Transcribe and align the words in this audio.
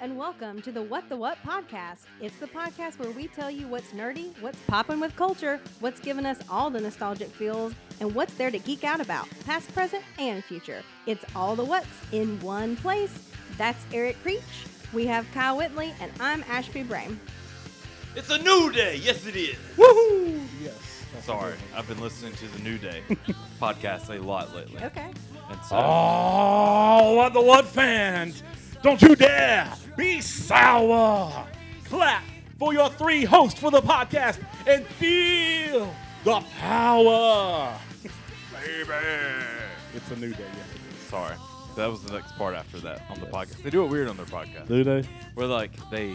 and 0.00 0.16
welcome 0.16 0.62
to 0.62 0.72
the 0.72 0.80
What 0.80 1.08
the 1.10 1.16
What 1.16 1.36
podcast. 1.44 1.98
It's 2.22 2.34
the 2.36 2.46
podcast 2.46 2.98
where 2.98 3.10
we 3.10 3.26
tell 3.28 3.50
you 3.50 3.66
what's 3.68 3.88
nerdy, 3.92 4.32
what's 4.40 4.58
popping 4.66 4.98
with 4.98 5.14
culture, 5.14 5.60
what's 5.80 6.00
giving 6.00 6.24
us 6.24 6.38
all 6.48 6.70
the 6.70 6.80
nostalgic 6.80 7.28
feels, 7.28 7.74
and 8.00 8.14
what's 8.14 8.32
there 8.34 8.50
to 8.50 8.58
geek 8.58 8.82
out 8.82 9.00
about, 9.00 9.28
past, 9.44 9.72
present, 9.74 10.02
and 10.18 10.42
future. 10.42 10.82
It's 11.06 11.24
all 11.36 11.54
the 11.54 11.64
what's 11.64 11.86
in 12.12 12.40
one 12.40 12.76
place. 12.76 13.12
That's 13.58 13.84
Eric 13.92 14.16
Creech. 14.22 14.40
We 14.94 15.06
have 15.06 15.26
Kyle 15.34 15.58
Whitley, 15.58 15.92
and 16.00 16.10
I'm 16.18 16.44
Ashby 16.48 16.82
Brame. 16.82 17.18
It's 18.16 18.30
a 18.30 18.38
new 18.38 18.72
day. 18.72 18.96
Yes, 18.96 19.26
it 19.26 19.36
is. 19.36 19.56
Woohoo! 19.76 20.40
Yes. 20.62 21.04
Sorry. 21.24 21.54
I've 21.76 21.86
been 21.86 22.00
listening 22.00 22.32
to 22.34 22.48
the 22.48 22.58
New 22.60 22.78
Day 22.78 23.02
podcast 23.60 24.08
a 24.16 24.20
lot 24.22 24.54
lately. 24.56 24.82
Okay. 24.82 25.10
And 25.50 25.60
so, 25.68 25.76
Oh, 25.76 27.14
what 27.16 27.34
the 27.34 27.42
what 27.42 27.66
fans? 27.66 28.42
Don't 28.82 29.02
you 29.02 29.14
dare 29.14 29.70
be 29.96 30.20
sour. 30.20 31.46
Clap 31.84 32.22
for 32.58 32.72
your 32.72 32.90
three 32.90 33.24
hosts 33.24 33.58
for 33.58 33.70
the 33.70 33.80
podcast 33.80 34.38
and 34.66 34.84
feel 34.86 35.92
the 36.24 36.40
power. 36.58 37.76
Baby. 38.52 38.92
It's 39.94 40.10
a 40.10 40.16
new 40.16 40.32
day, 40.32 40.44
yes. 40.44 41.08
sorry. 41.08 41.34
That 41.76 41.86
was 41.90 42.02
the 42.02 42.12
next 42.12 42.32
part 42.36 42.54
after 42.54 42.78
that 42.80 43.02
on 43.10 43.20
the 43.20 43.26
podcast. 43.26 43.62
They 43.62 43.70
do 43.70 43.84
it 43.84 43.88
weird 43.88 44.08
on 44.08 44.16
their 44.16 44.26
podcast. 44.26 44.68
Do 44.68 44.84
they? 44.84 45.02
Where 45.34 45.46
like 45.46 45.72
they 45.90 46.14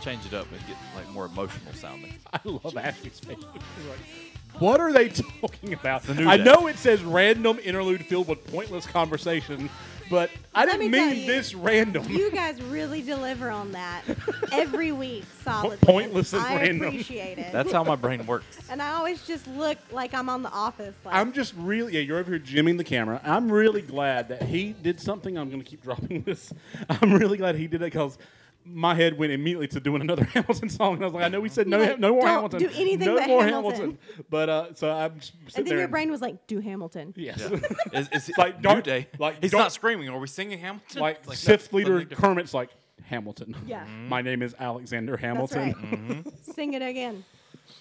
change 0.00 0.24
it 0.26 0.34
up 0.34 0.50
and 0.50 0.60
get 0.66 0.76
like 0.96 1.08
more 1.10 1.26
emotional 1.26 1.72
sounding. 1.74 2.14
I 2.32 2.40
love 2.44 2.76
Ashby's 2.76 3.20
face. 3.20 3.38
Like, 3.38 3.98
what 4.60 4.80
are 4.80 4.92
they 4.92 5.08
talking 5.40 5.72
about? 5.74 6.02
the 6.04 6.14
new 6.14 6.28
I 6.28 6.36
know 6.36 6.66
it 6.66 6.76
says 6.78 7.02
random 7.02 7.58
interlude 7.62 8.04
filled 8.06 8.28
with 8.28 8.44
pointless 8.50 8.86
conversation, 8.86 9.70
but 10.12 10.30
I 10.54 10.66
Let 10.66 10.72
didn't 10.78 10.90
me 10.90 10.98
tell 10.98 11.08
mean 11.08 11.20
you, 11.20 11.26
this 11.26 11.54
random. 11.54 12.04
You 12.10 12.30
guys 12.30 12.60
really 12.64 13.00
deliver 13.00 13.48
on 13.48 13.72
that 13.72 14.02
every 14.52 14.92
week 14.92 15.24
solidly. 15.42 15.78
Pointless 15.78 16.34
and 16.34 16.42
I 16.42 16.56
random. 16.56 16.88
appreciate 16.88 17.38
it. 17.38 17.50
That's 17.50 17.72
how 17.72 17.82
my 17.82 17.96
brain 17.96 18.26
works. 18.26 18.58
and 18.70 18.82
I 18.82 18.92
always 18.92 19.26
just 19.26 19.46
look 19.48 19.78
like 19.90 20.12
I'm 20.12 20.28
on 20.28 20.42
the 20.42 20.50
office. 20.50 20.94
Like, 21.02 21.14
I'm 21.14 21.32
just 21.32 21.54
really, 21.56 21.94
yeah, 21.94 22.00
you're 22.00 22.18
over 22.18 22.30
here 22.30 22.38
jimming 22.38 22.76
the 22.76 22.84
camera. 22.84 23.22
I'm 23.24 23.50
really 23.50 23.80
glad 23.80 24.28
that 24.28 24.42
he 24.42 24.74
did 24.74 25.00
something. 25.00 25.38
I'm 25.38 25.48
going 25.48 25.62
to 25.62 25.68
keep 25.68 25.82
dropping 25.82 26.24
this. 26.24 26.52
I'm 26.90 27.14
really 27.14 27.38
glad 27.38 27.54
he 27.54 27.66
did 27.66 27.80
it 27.80 27.86
because 27.86 28.18
my 28.64 28.94
head 28.94 29.18
went 29.18 29.32
immediately 29.32 29.66
to 29.68 29.80
doing 29.80 30.00
another 30.02 30.24
Hamilton 30.34 30.68
song. 30.68 30.94
And 30.94 31.02
I 31.02 31.06
was 31.06 31.14
like, 31.14 31.24
I 31.24 31.28
know 31.28 31.40
we 31.40 31.48
said 31.48 31.66
no, 31.66 31.78
You're 31.78 31.86
like, 31.88 31.98
no 32.00 32.12
more 32.12 32.20
"Don't 32.22 32.28
Hamilton. 32.30 32.58
do 32.60 32.68
anything 32.74 33.06
no 33.06 33.16
but 33.18 33.28
more 33.28 33.44
Hamilton." 33.44 33.98
But 34.30 34.48
uh, 34.48 34.74
so 34.74 34.90
I'm 34.90 35.18
just 35.18 35.32
sitting 35.32 35.42
and 35.56 35.66
then 35.66 35.70
there. 35.70 35.78
your 35.80 35.88
brain 35.88 36.10
was 36.10 36.20
like, 36.20 36.46
do 36.46 36.60
Hamilton. 36.60 37.12
Yes. 37.16 37.38
Yeah. 37.40 37.58
Is, 38.00 38.08
is 38.12 38.28
it 38.28 38.38
Like, 38.38 38.56
New 38.56 38.62
don't- 38.62 38.84
Day? 38.84 39.08
like, 39.18 39.42
He's 39.42 39.50
don't- 39.50 39.60
not 39.60 39.72
screaming. 39.72 40.08
Are 40.08 40.18
we 40.18 40.26
singing 40.26 40.58
Hamilton? 40.58 41.00
like 41.00 41.18
It's 41.18 41.28
no, 41.28 41.34
Sith 41.34 41.72
leader. 41.72 42.04
Kermit's 42.04 42.54
like, 42.54 42.70
Hamilton. 43.04 43.54
Yeah. 43.66 43.84
My 44.08 44.22
name 44.22 44.42
is 44.42 44.54
Alexander 44.58 45.12
That's 45.12 45.22
Hamilton. 45.22 45.58
right. 45.60 45.76
Mm-hmm. 45.76 46.52
Sing 46.52 46.74
it 46.74 46.82
again. 46.82 47.24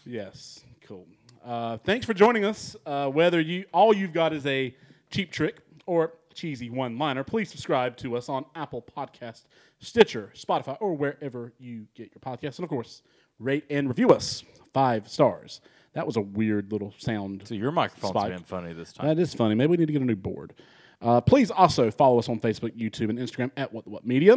Yes, 0.06 0.64
cool. 0.88 1.06
Uh, 1.46 1.78
thanks 1.78 2.06
for 2.06 2.14
joining 2.14 2.46
us. 2.46 2.76
Uh, 2.86 3.08
whether 3.10 3.40
you 3.40 3.66
all 3.74 3.96
you've 3.96 4.14
got 4.14 4.34
is 4.34 4.46
a 4.46 4.76
cheap 5.10 5.32
trick 5.32 5.60
or 5.86 6.14
cheesy 6.34 6.70
one-liner, 6.70 7.24
please 7.24 7.50
subscribe 7.50 7.98
to 7.98 8.16
us 8.16 8.30
on 8.30 8.46
Apple 8.56 8.82
Podcast, 8.96 9.44
Stitcher, 9.82 10.32
Spotify, 10.36 10.78
or 10.80 10.94
wherever 10.96 11.54
you 11.60 11.88
get 11.96 12.12
your 12.14 12.22
podcasts, 12.22 12.58
and 12.58 12.64
of 12.64 12.70
course, 12.70 13.02
rate 13.40 13.66
and 13.70 13.88
review 13.88 14.10
us 14.10 14.44
five 14.74 15.08
stars. 15.10 15.60
That 15.94 16.06
was 16.06 16.16
a 16.16 16.22
weird 16.22 16.72
little 16.72 16.94
sound. 16.98 17.42
So 17.46 17.56
your 17.56 17.72
microphone's 17.72 18.12
Spike. 18.12 18.32
been 18.32 18.44
funny 18.44 18.74
this 18.74 18.94
time. 18.94 19.08
That 19.08 19.20
is 19.20 19.34
funny. 19.34 19.56
Maybe 19.56 19.72
we 19.72 19.78
need 19.78 19.88
to 19.88 19.94
get 19.94 20.02
a 20.02 20.06
new 20.06 20.16
board. 20.16 20.54
Uh, 21.02 21.20
please 21.20 21.50
also 21.52 21.90
follow 21.90 22.20
us 22.20 22.30
on 22.30 22.40
Facebook, 22.40 22.78
YouTube, 22.78 23.10
and 23.10 23.18
Instagram 23.18 23.52
at 23.58 23.74
What 23.74 23.84
the 23.86 23.90
What 23.90 24.06
Media. 24.06 24.36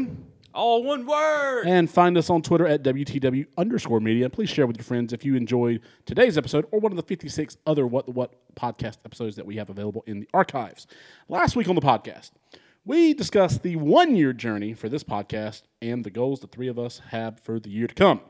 All 0.54 0.82
one 0.82 1.04
word. 1.04 1.64
And 1.66 1.90
find 1.90 2.16
us 2.16 2.30
on 2.30 2.40
Twitter 2.40 2.66
at 2.66 2.82
WTW 2.82 3.46
underscore 3.58 4.00
media. 4.00 4.30
Please 4.30 4.48
share 4.48 4.66
with 4.66 4.76
your 4.76 4.84
friends 4.84 5.12
if 5.12 5.24
you 5.24 5.34
enjoyed 5.34 5.80
today's 6.06 6.38
episode 6.38 6.66
or 6.70 6.80
one 6.80 6.92
of 6.92 6.96
the 6.96 7.02
56 7.02 7.56
other 7.66 7.86
What 7.86 8.06
the 8.06 8.12
What 8.12 8.34
podcast 8.54 8.98
episodes 9.04 9.36
that 9.36 9.44
we 9.44 9.56
have 9.56 9.68
available 9.68 10.04
in 10.06 10.20
the 10.20 10.28
archives. 10.32 10.86
Last 11.28 11.54
week 11.56 11.68
on 11.68 11.74
the 11.74 11.80
podcast, 11.80 12.30
we 12.84 13.14
discuss 13.14 13.58
the 13.58 13.76
one 13.76 14.14
year 14.16 14.32
journey 14.32 14.74
for 14.74 14.88
this 14.88 15.04
podcast 15.04 15.62
and 15.80 16.04
the 16.04 16.10
goals 16.10 16.40
the 16.40 16.46
three 16.46 16.68
of 16.68 16.78
us 16.78 17.00
have 17.10 17.40
for 17.40 17.58
the 17.58 17.70
year 17.70 17.86
to 17.86 17.94
come. 17.94 18.20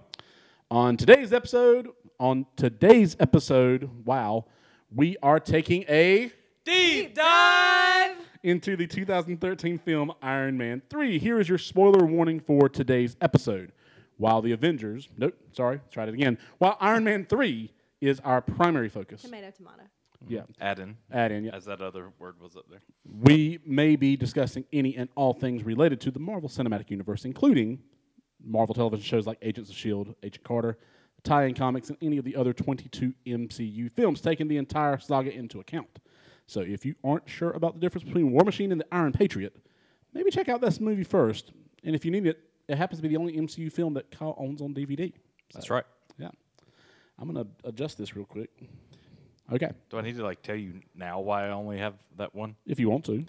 On 0.70 0.96
today's 0.96 1.32
episode, 1.32 1.88
on 2.20 2.46
today's 2.56 3.16
episode, 3.20 3.90
wow, 4.04 4.46
we 4.94 5.16
are 5.22 5.40
taking 5.40 5.84
a 5.88 6.30
Deep 6.64 7.14
dive. 7.14 8.16
into 8.42 8.76
the 8.76 8.86
2013 8.86 9.78
film 9.78 10.12
Iron 10.22 10.56
Man 10.56 10.82
3. 10.88 11.18
Here 11.18 11.38
is 11.38 11.48
your 11.48 11.58
spoiler 11.58 12.06
warning 12.06 12.40
for 12.40 12.68
today's 12.68 13.16
episode. 13.20 13.72
While 14.16 14.40
the 14.42 14.52
Avengers, 14.52 15.08
nope, 15.18 15.34
sorry, 15.52 15.80
tried 15.90 16.08
it 16.08 16.14
again. 16.14 16.38
While 16.58 16.76
Iron 16.80 17.04
Man 17.04 17.26
3 17.26 17.70
is 18.00 18.20
our 18.20 18.40
primary 18.40 18.88
focus. 18.88 19.22
Tomato, 19.22 19.50
tomato. 19.50 19.82
Yeah, 20.28 20.42
Add 20.60 20.78
in, 20.78 20.96
add 21.12 21.32
in, 21.32 21.44
yeah. 21.44 21.54
as 21.54 21.64
that 21.66 21.80
other 21.80 22.10
word 22.18 22.40
was 22.40 22.56
up 22.56 22.64
there. 22.70 22.80
We 23.22 23.58
may 23.64 23.96
be 23.96 24.16
discussing 24.16 24.64
any 24.72 24.96
and 24.96 25.08
all 25.14 25.32
things 25.34 25.64
related 25.64 26.00
to 26.02 26.10
the 26.10 26.20
Marvel 26.20 26.48
Cinematic 26.48 26.90
Universe, 26.90 27.24
including 27.24 27.80
Marvel 28.42 28.74
television 28.74 29.04
shows 29.04 29.26
like 29.26 29.38
Agents 29.42 29.70
of 29.70 29.76
S.H.I.E.L.D., 29.76 30.14
Agent 30.22 30.44
Carter, 30.44 30.78
tie 31.22 31.44
in 31.44 31.54
comics, 31.54 31.88
and 31.88 31.98
any 32.02 32.18
of 32.18 32.24
the 32.24 32.36
other 32.36 32.52
22 32.52 33.12
MCU 33.26 33.90
films, 33.92 34.20
taking 34.20 34.48
the 34.48 34.56
entire 34.56 34.98
saga 34.98 35.32
into 35.32 35.60
account. 35.60 35.98
So 36.46 36.60
if 36.60 36.84
you 36.84 36.94
aren't 37.02 37.28
sure 37.28 37.50
about 37.52 37.74
the 37.74 37.80
difference 37.80 38.04
between 38.04 38.30
War 38.30 38.44
Machine 38.44 38.72
and 38.72 38.80
the 38.80 38.86
Iron 38.92 39.12
Patriot, 39.12 39.56
maybe 40.12 40.30
check 40.30 40.48
out 40.48 40.60
this 40.60 40.80
movie 40.80 41.04
first. 41.04 41.52
And 41.82 41.94
if 41.94 42.04
you 42.04 42.10
need 42.10 42.26
it, 42.26 42.38
it 42.68 42.76
happens 42.76 42.98
to 42.98 43.02
be 43.02 43.08
the 43.08 43.16
only 43.16 43.34
MCU 43.36 43.72
film 43.72 43.94
that 43.94 44.10
Kyle 44.10 44.34
owns 44.38 44.60
on 44.60 44.74
DVD. 44.74 45.12
That's 45.52 45.70
right. 45.70 45.84
Yeah. 46.18 46.30
I'm 47.18 47.32
going 47.32 47.44
to 47.44 47.68
adjust 47.68 47.98
this 47.98 48.16
real 48.16 48.24
quick. 48.24 48.50
Okay. 49.52 49.70
Do 49.90 49.98
I 49.98 50.02
need 50.02 50.16
to 50.16 50.24
like 50.24 50.42
tell 50.42 50.56
you 50.56 50.80
now 50.94 51.20
why 51.20 51.46
I 51.46 51.50
only 51.50 51.78
have 51.78 51.94
that 52.16 52.34
one? 52.34 52.56
If 52.66 52.80
you 52.80 52.88
want 52.88 53.04
to. 53.06 53.24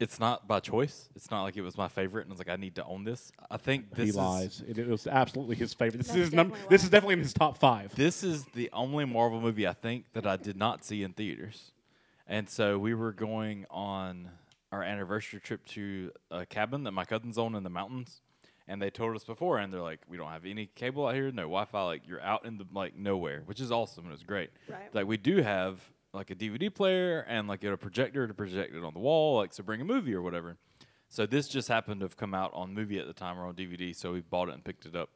It's 0.00 0.20
not 0.20 0.46
by 0.46 0.60
choice. 0.60 1.08
It's 1.16 1.30
not 1.30 1.42
like 1.42 1.56
it 1.56 1.62
was 1.62 1.76
my 1.76 1.88
favorite 1.88 2.22
and 2.22 2.30
I 2.30 2.34
was 2.34 2.38
like, 2.38 2.48
I 2.48 2.56
need 2.56 2.76
to 2.76 2.84
own 2.84 3.02
this. 3.02 3.32
I 3.50 3.56
think 3.56 3.90
this 3.90 4.04
he 4.04 4.08
is, 4.10 4.16
lies. 4.16 4.62
It, 4.66 4.78
it 4.78 4.86
was 4.86 5.06
absolutely 5.08 5.56
his 5.56 5.74
favorite. 5.74 5.98
This 5.98 6.06
That's 6.06 6.18
is 6.18 6.24
his 6.26 6.32
num- 6.34 6.50
definitely 6.50 6.68
This 6.70 6.82
why. 6.82 6.84
is 6.86 6.90
definitely 6.90 7.12
in 7.14 7.18
his 7.18 7.32
top 7.32 7.58
five. 7.58 7.94
This 7.96 8.22
is 8.22 8.44
the 8.54 8.70
only 8.72 9.04
Marvel 9.06 9.40
movie 9.40 9.66
I 9.66 9.72
think 9.72 10.04
that 10.12 10.24
I 10.26 10.36
did 10.36 10.56
not 10.56 10.84
see 10.84 11.02
in 11.02 11.12
theaters. 11.14 11.72
And 12.28 12.48
so 12.48 12.78
we 12.78 12.94
were 12.94 13.12
going 13.12 13.66
on 13.70 14.30
our 14.70 14.82
anniversary 14.82 15.40
trip 15.40 15.64
to 15.66 16.12
a 16.30 16.46
cabin 16.46 16.84
that 16.84 16.92
my 16.92 17.04
cousins 17.04 17.36
own 17.36 17.54
in 17.56 17.64
the 17.64 17.70
mountains. 17.70 18.20
And 18.70 18.82
they 18.82 18.90
told 18.90 19.16
us 19.16 19.24
before, 19.24 19.58
and 19.58 19.72
they're 19.72 19.80
like, 19.80 20.00
"We 20.08 20.18
don't 20.18 20.30
have 20.30 20.44
any 20.44 20.66
cable 20.66 21.06
out 21.06 21.14
here, 21.14 21.30
no 21.32 21.42
Wi-Fi. 21.42 21.84
Like 21.84 22.06
you're 22.06 22.20
out 22.20 22.44
in 22.44 22.58
the 22.58 22.66
like 22.72 22.94
nowhere, 22.96 23.42
which 23.46 23.60
is 23.60 23.72
awesome 23.72 24.04
and 24.04 24.12
it's 24.12 24.22
great. 24.22 24.50
Right. 24.68 24.94
Like 24.94 25.06
we 25.06 25.16
do 25.16 25.38
have 25.42 25.80
like 26.12 26.30
a 26.30 26.34
DVD 26.34 26.72
player 26.72 27.24
and 27.28 27.48
like 27.48 27.64
a 27.64 27.76
projector 27.76 28.26
to 28.26 28.34
project 28.34 28.74
it 28.74 28.84
on 28.84 28.92
the 28.92 29.00
wall, 29.00 29.38
like 29.38 29.52
to 29.52 29.62
bring 29.62 29.80
a 29.80 29.84
movie 29.84 30.14
or 30.14 30.22
whatever. 30.22 30.56
So 31.08 31.26
this 31.26 31.48
just 31.48 31.68
happened 31.68 32.00
to 32.00 32.04
have 32.04 32.16
come 32.16 32.34
out 32.34 32.50
on 32.52 32.74
movie 32.74 32.98
at 32.98 33.06
the 33.06 33.12
time 33.12 33.38
or 33.38 33.46
on 33.46 33.54
DVD, 33.54 33.96
so 33.96 34.12
we 34.12 34.20
bought 34.20 34.48
it 34.48 34.54
and 34.54 34.64
picked 34.64 34.84
it 34.84 34.94
up. 34.94 35.10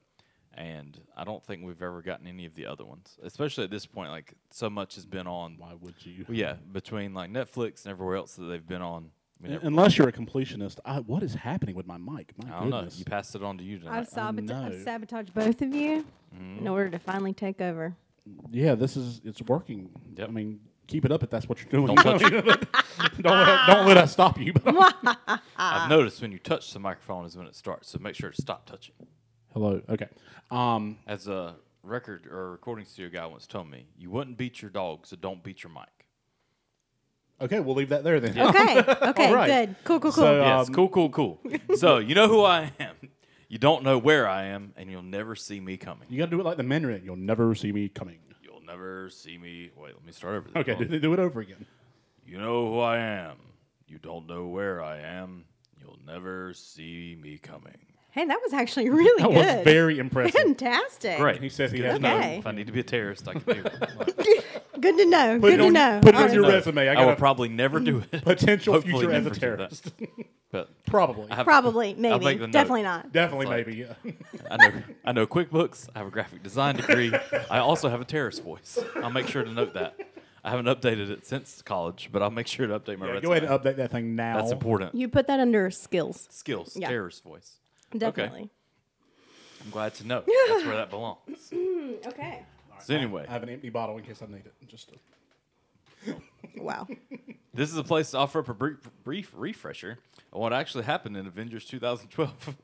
And 0.55 1.01
I 1.17 1.25
don't 1.25 1.43
think 1.43 1.65
we've 1.65 1.83
ever 1.83 2.03
gotten 2.03 2.27
any 2.27 2.45
of 2.45 2.55
the 2.55 2.67
other 2.67 2.85
ones, 2.85 3.19
especially 3.23 3.65
at 3.65 3.71
this 3.71 3.87
point. 3.87 4.11
Like 4.11 4.35
so 4.51 4.69
much 4.69 4.97
has 4.97 5.07
been 5.07 5.27
on. 5.27 5.57
Why 5.59 5.75
would 5.81 5.95
you? 6.05 6.27
Yeah, 6.29 6.57
between 6.73 7.15
like 7.15 7.31
Netflix 7.31 7.85
and 7.85 7.93
everywhere 7.93 8.17
else 8.17 8.35
that 8.37 8.45
they've 8.45 8.67
been 8.67 8.83
on. 8.83 9.11
We 9.43 9.49
never- 9.49 9.67
Unless 9.67 9.99
you're 9.99 10.09
a 10.09 10.13
completionist, 10.13 10.79
I, 10.85 11.01
what 11.01 11.23
is 11.23 11.35
happening 11.35 11.75
with 11.75 11.87
my 11.87 11.99
mic? 11.99 12.33
My 12.45 12.57
I 12.57 12.61
don't 12.61 12.71
know. 12.71 12.77
goodness. 12.79 12.99
You 12.99 13.05
passed 13.05 13.35
it 13.35 13.43
on 13.43 13.59
to 13.59 13.65
you 13.65 13.79
tonight. 13.81 13.99
I've, 13.99 14.09
sabota- 14.09 14.43
no. 14.49 14.63
I've 14.67 14.83
sabotaged 14.83 15.35
both 15.35 15.61
of 15.63 15.75
you 15.75 16.05
Mm-hmm. 16.35 16.61
in 16.61 16.69
order 16.69 16.89
to 16.89 16.99
finally 16.99 17.35
take 17.35 17.61
over. 17.61 17.95
yeah, 18.51 18.75
this 18.75 18.97
is 18.97 19.21
it's 19.23 19.43
working. 19.43 19.91
Yep. 20.17 20.29
I 20.29 20.33
mean, 20.33 20.61
keep 20.87 21.05
it 21.05 21.13
up 21.13 21.23
if 21.23 21.29
that's 21.29 21.47
what 21.47 21.59
you're 21.61 21.69
doing. 21.71 21.95
Don't 21.95 22.19
touch 22.19 22.21
don't, 23.21 23.25
let 23.27 23.49
us, 23.49 23.67
don't 23.67 23.87
let 23.87 23.97
us 23.99 24.13
stop 24.13 24.41
you. 24.41 24.55
I've 25.59 25.91
noticed 25.91 26.23
when 26.23 26.33
you 26.33 26.39
touch 26.39 26.73
the 26.73 26.79
microphone 26.79 27.27
is 27.27 27.37
when 27.37 27.47
it 27.47 27.55
starts, 27.55 27.91
so 27.91 27.99
make 27.99 28.15
sure 28.15 28.31
to 28.31 28.41
stop 28.41 28.65
touching. 28.65 28.95
Hello. 29.53 29.83
Okay. 29.91 30.07
Um, 30.51 30.97
As 31.07 31.29
a 31.29 31.57
record 31.83 32.27
or 32.27 32.53
recording 32.53 32.87
studio 32.87 33.11
guy 33.21 33.27
once 33.27 33.47
told 33.47 33.69
me, 33.71 33.85
you 33.99 34.09
wouldn't 34.11 34.39
beat 34.39 34.63
your 34.63 34.71
dog, 34.71 35.07
so 35.07 35.17
don't 35.17 35.43
beat 35.43 35.63
your 35.63 35.73
mic. 35.73 36.02
Okay, 37.43 37.61
we'll 37.61 37.75
leave 37.75 37.91
that 37.91 38.05
there 38.05 38.21
then. 38.21 38.39
Okay. 38.39 38.79
Okay. 39.13 39.27
All 39.29 39.35
right. 39.35 39.47
Good. 39.69 39.77
Cool. 39.85 40.01
Cool. 40.01 40.13
Cool. 40.13 40.23
So, 40.25 40.41
Yes, 40.41 40.69
Um, 40.69 40.75
cool, 40.75 40.89
cool, 40.89 41.11
cool. 41.11 41.41
so 41.77 41.99
you 41.99 42.15
know 42.15 42.29
who 42.29 42.43
I 42.45 42.73
am. 42.81 42.97
You 43.49 43.59
don't 43.59 43.83
know 43.85 43.99
where 43.99 44.27
I 44.29 44.45
am, 44.45 44.73
and 44.77 44.91
you'll 44.91 45.03
never 45.03 45.35
see 45.37 45.61
me 45.61 45.77
coming. 45.77 46.07
You 46.09 46.19
got 46.19 46.27
to 46.27 46.31
do 46.31 46.41
it 46.41 46.45
like 46.45 46.57
the 46.57 46.63
Mandarin. 46.63 47.03
You'll 47.05 47.17
never 47.17 47.55
see 47.55 47.71
me 47.73 47.89
coming. 47.89 48.19
You'll 48.43 48.63
never 48.67 49.11
see 49.11 49.37
me. 49.37 49.71
Wait, 49.77 49.95
let 49.95 50.05
me 50.07 50.13
start 50.13 50.35
over. 50.37 50.49
Okay, 50.57 50.75
do, 50.85 50.99
do 51.01 51.13
it 51.13 51.19
over 51.19 51.41
again. 51.41 51.67
You 52.27 52.39
know 52.39 52.67
who 52.73 52.81
I 52.81 52.97
am. 52.99 53.37
You 53.87 53.99
don't 53.99 54.27
know 54.27 54.47
where 54.47 54.83
I 54.83 55.01
am. 55.01 55.45
You'll 55.79 55.99
never 56.07 56.55
see 56.55 57.19
me 57.21 57.37
coming. 57.37 57.77
Hey, 58.13 58.27
that 58.27 58.39
was 58.43 58.53
actually 58.53 58.91
really 58.91 59.23
That 59.23 59.31
good. 59.31 59.57
was 59.57 59.65
very 59.65 59.99
impressive. 59.99 60.35
fantastic. 60.35 61.19
Great. 61.19 61.41
He 61.43 61.49
says 61.49 61.73
he 61.73 61.81
has 61.81 61.95
to 61.97 61.99
know. 62.03 62.17
Okay. 62.19 62.39
If 62.39 62.47
I 62.47 62.53
need 62.53 62.67
to 62.67 62.73
be 62.73 62.81
a 62.81 62.85
terrorist, 62.85 63.27
I 63.27 63.33
can 63.33 63.43
do 63.43 63.63
it. 63.65 64.45
Good 64.81 64.99
to 64.99 65.07
know. 65.07 65.39
Put 65.41 65.51
Good 65.51 65.57
to 65.59 65.67
on, 65.67 65.73
know. 65.73 66.01
Put 66.03 66.09
it 66.11 66.15
All 66.17 66.25
on 66.25 66.33
your 66.35 66.47
resume. 66.49 66.89
I 66.89 66.95
I 67.03 67.07
will 67.07 67.17
probably 67.17 67.49
never 67.49 67.81
do 67.81 68.03
it. 68.13 68.23
potential 68.25 68.75
Hopefully 68.75 68.93
future 69.07 69.13
as 69.13 69.21
a 69.27 69.29
never 69.31 69.35
do 69.35 69.41
that. 69.41 69.41
terrorist. 69.41 69.93
But 70.53 70.69
Probably. 70.85 71.29
Have, 71.35 71.47
Probably, 71.47 71.95
maybe, 71.95 72.23
make 72.27 72.39
note. 72.39 72.51
definitely 72.51 72.83
not. 72.83 73.11
Definitely, 73.11 73.47
like- 73.47 73.67
maybe. 73.67 73.79
Yeah. 74.05 74.13
I 74.51 74.57
know 74.69 74.83
I 75.07 75.13
know 75.13 75.27
QuickBooks. 75.27 75.89
I 75.95 75.99
have 76.01 76.07
a 76.09 76.11
graphic 76.11 76.43
design 76.43 76.77
degree. 76.77 77.11
I 77.51 77.61
also 77.61 77.89
have 77.89 78.03
a 78.03 78.05
terrorist 78.05 78.43
voice. 78.45 78.79
I'll 78.97 79.09
make 79.09 79.29
sure 79.29 79.43
to 79.43 79.51
note 79.51 79.73
that. 79.73 79.99
I 80.45 80.51
haven't 80.51 80.67
updated 80.67 81.09
it 81.09 81.25
since 81.25 81.63
college, 81.63 82.11
but 82.13 82.21
I'll 82.21 82.31
make 82.31 82.47
sure 82.49 82.67
to 82.67 82.79
update 82.79 82.99
my 82.99 83.07
Yeah, 83.07 83.13
resume. 83.13 83.23
go 83.29 83.33
ahead 83.33 83.45
and 83.45 83.53
update 83.63 83.77
that 83.77 83.93
thing 83.93 84.15
now. 84.15 84.37
That's 84.37 84.53
important. 84.53 84.95
You 84.95 85.09
put 85.09 85.27
that 85.29 85.41
under 85.41 85.71
skills, 85.71 86.29
Skills, 86.31 86.77
Yeah. 86.77 86.89
terrorist 86.89 87.25
voice. 87.25 87.53
Definitely. 87.99 88.51
I'm 89.65 89.71
glad 89.71 89.95
to 89.97 90.07
know. 90.07 90.23
That's 90.49 90.65
where 90.65 90.77
that 90.77 90.91
belongs. 90.91 91.53
Okay. 92.07 92.43
So 92.81 92.95
anyway, 92.95 93.27
I 93.29 93.33
have 93.33 93.43
an 93.43 93.49
empty 93.49 93.71
bottle 93.71 93.97
in 93.99 94.05
case 94.05 94.21
I 94.23 94.27
need 94.27 94.45
it. 94.47 94.55
Just 94.67 94.91
to, 96.07 96.15
Wow. 96.57 96.89
this 97.55 97.71
is 97.71 97.77
a 97.77 97.85
place 97.85 98.11
to 98.11 98.19
offer 98.19 98.41
up 98.41 98.49
a 98.49 98.55
brief, 98.55 98.79
brief 99.05 99.33
refresher 99.37 99.99
on 100.33 100.41
what 100.41 100.53
actually 100.53 100.85
happened 100.85 101.17
in 101.17 101.27
Avengers 101.27 101.65
2012. 101.67 102.57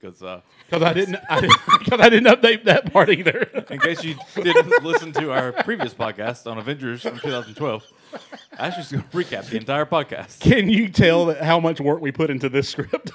Because 0.00 0.22
uh, 0.22 0.42
because 0.68 0.82
I 0.82 0.92
didn't, 0.92 1.16
I 1.30 1.40
didn't, 1.40 1.58
because 1.78 2.00
I 2.00 2.08
didn't 2.10 2.26
update 2.26 2.64
that 2.64 2.92
part 2.92 3.08
either. 3.08 3.38
in 3.70 3.80
case 3.80 4.04
you 4.04 4.16
didn't 4.34 4.82
listen 4.84 5.12
to 5.12 5.32
our 5.32 5.52
previous 5.52 5.94
podcast 5.94 6.50
on 6.50 6.58
Avengers 6.58 7.02
from 7.02 7.18
2012, 7.18 7.84
Ashby's 8.58 8.92
going 8.92 9.02
to 9.02 9.08
recap 9.16 9.48
the 9.48 9.56
entire 9.56 9.86
podcast. 9.86 10.40
Can 10.40 10.68
you 10.68 10.90
tell 10.90 11.26
that 11.26 11.42
how 11.42 11.58
much 11.58 11.80
work 11.80 12.02
we 12.02 12.12
put 12.12 12.28
into 12.28 12.50
this 12.50 12.68
script? 12.68 13.12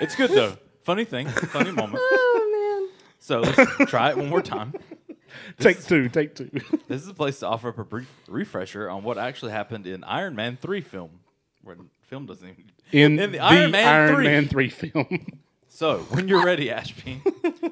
It's 0.00 0.16
good 0.16 0.30
though. 0.30 0.56
Funny 0.82 1.04
thing, 1.04 1.28
funny 1.28 1.72
moment. 1.72 2.02
Oh 2.12 2.88
man. 2.88 2.98
So 3.18 3.40
let's 3.40 3.90
try 3.90 4.10
it 4.10 4.16
one 4.16 4.28
more 4.28 4.42
time. 4.42 4.72
take 5.58 5.82
two, 5.84 6.08
take 6.08 6.34
two. 6.34 6.50
This 6.88 7.02
is 7.02 7.08
a 7.08 7.14
place 7.14 7.38
to 7.40 7.46
offer 7.46 7.68
up 7.68 7.78
a 7.78 7.84
brief 7.84 8.10
refresher 8.28 8.88
on 8.88 9.02
what 9.02 9.18
actually 9.18 9.52
happened 9.52 9.86
in 9.86 10.02
Iron 10.04 10.34
Man 10.34 10.56
3 10.60 10.80
film. 10.80 11.20
Where 11.62 11.76
film 12.02 12.26
doesn't 12.26 12.48
even. 12.48 12.64
In, 12.92 13.18
In 13.18 13.32
the 13.32 13.38
the, 13.38 13.44
Iron 13.44 13.70
Man 13.70 13.86
Iron 13.86 14.14
3. 14.14 14.24
Man 14.24 14.48
3 14.48 14.68
film. 14.70 15.26
So 15.68 15.98
when 16.10 16.26
you're 16.28 16.44
ready, 16.44 16.70
Ashby, 16.70 17.22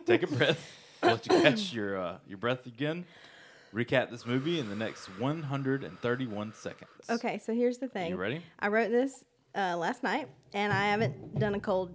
take 0.06 0.22
a 0.22 0.26
breath. 0.28 0.70
I'll 1.02 1.12
let 1.12 1.26
you 1.26 1.40
catch 1.40 1.72
your, 1.72 2.00
uh, 2.00 2.18
your 2.28 2.38
breath 2.38 2.66
again. 2.66 3.04
Recap 3.74 4.10
this 4.10 4.24
movie 4.24 4.60
in 4.60 4.68
the 4.68 4.76
next 4.76 5.06
131 5.18 6.54
seconds. 6.54 6.90
Okay, 7.10 7.38
so 7.38 7.52
here's 7.52 7.78
the 7.78 7.88
thing. 7.88 8.10
You 8.10 8.16
ready? 8.16 8.42
I 8.58 8.68
wrote 8.68 8.90
this 8.90 9.24
uh, 9.54 9.76
last 9.76 10.02
night, 10.02 10.28
and 10.54 10.72
I 10.72 10.86
haven't 10.86 11.38
done 11.38 11.54
a 11.54 11.60
cold 11.60 11.94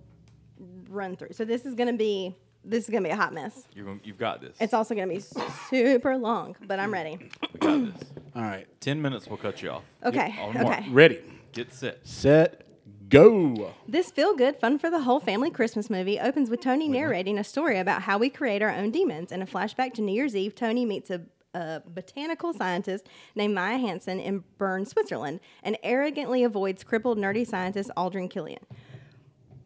run 0.89 1.15
through. 1.15 1.33
So 1.33 1.45
this 1.45 1.65
is 1.65 1.75
gonna 1.75 1.93
be 1.93 2.35
this 2.65 2.85
is 2.85 2.89
gonna 2.89 3.03
be 3.03 3.09
a 3.09 3.15
hot 3.15 3.33
mess. 3.33 3.67
You're 3.73 3.85
going, 3.85 3.99
you've 4.03 4.17
got 4.17 4.41
this. 4.41 4.55
It's 4.59 4.73
also 4.73 4.95
gonna 4.95 5.07
be 5.07 5.21
super 5.69 6.17
long, 6.17 6.55
but 6.65 6.79
I'm 6.79 6.93
ready. 6.93 7.17
we 7.51 7.57
got 7.59 7.99
this. 7.99 8.09
All 8.35 8.41
right. 8.41 8.67
10 8.79 9.01
minutes 9.01 9.27
will 9.27 9.37
cut 9.37 9.61
you 9.61 9.69
off. 9.71 9.83
Okay. 10.03 10.33
On 10.39 10.53
mark. 10.53 10.79
Okay. 10.79 10.89
Ready, 10.89 11.19
Get 11.51 11.71
set. 11.73 11.99
set, 12.07 12.65
go. 13.09 13.73
This 13.87 14.09
feel 14.11 14.35
good, 14.35 14.55
fun 14.57 14.79
for 14.79 14.89
the 14.89 15.01
whole 15.01 15.19
family 15.19 15.51
Christmas 15.51 15.89
movie 15.89 16.19
opens 16.19 16.49
with 16.49 16.61
Tony 16.61 16.87
narrating 16.87 17.37
a 17.37 17.43
story 17.43 17.77
about 17.79 18.01
how 18.03 18.17
we 18.17 18.29
create 18.29 18.61
our 18.61 18.71
own 18.71 18.91
demons. 18.91 19.31
In 19.31 19.41
a 19.41 19.45
flashback 19.45 19.93
to 19.95 20.01
New 20.01 20.13
Year's 20.13 20.35
Eve, 20.35 20.55
Tony 20.55 20.83
meets 20.85 21.11
a, 21.11 21.21
a 21.53 21.81
botanical 21.85 22.53
scientist 22.53 23.07
named 23.35 23.53
Maya 23.53 23.77
Hansen 23.77 24.19
in 24.19 24.43
Bern, 24.57 24.85
Switzerland, 24.85 25.41
and 25.61 25.77
arrogantly 25.83 26.43
avoids 26.43 26.83
crippled, 26.83 27.17
nerdy 27.19 27.45
scientist 27.45 27.91
Aldrin 27.95 28.29
Killian. 28.29 28.65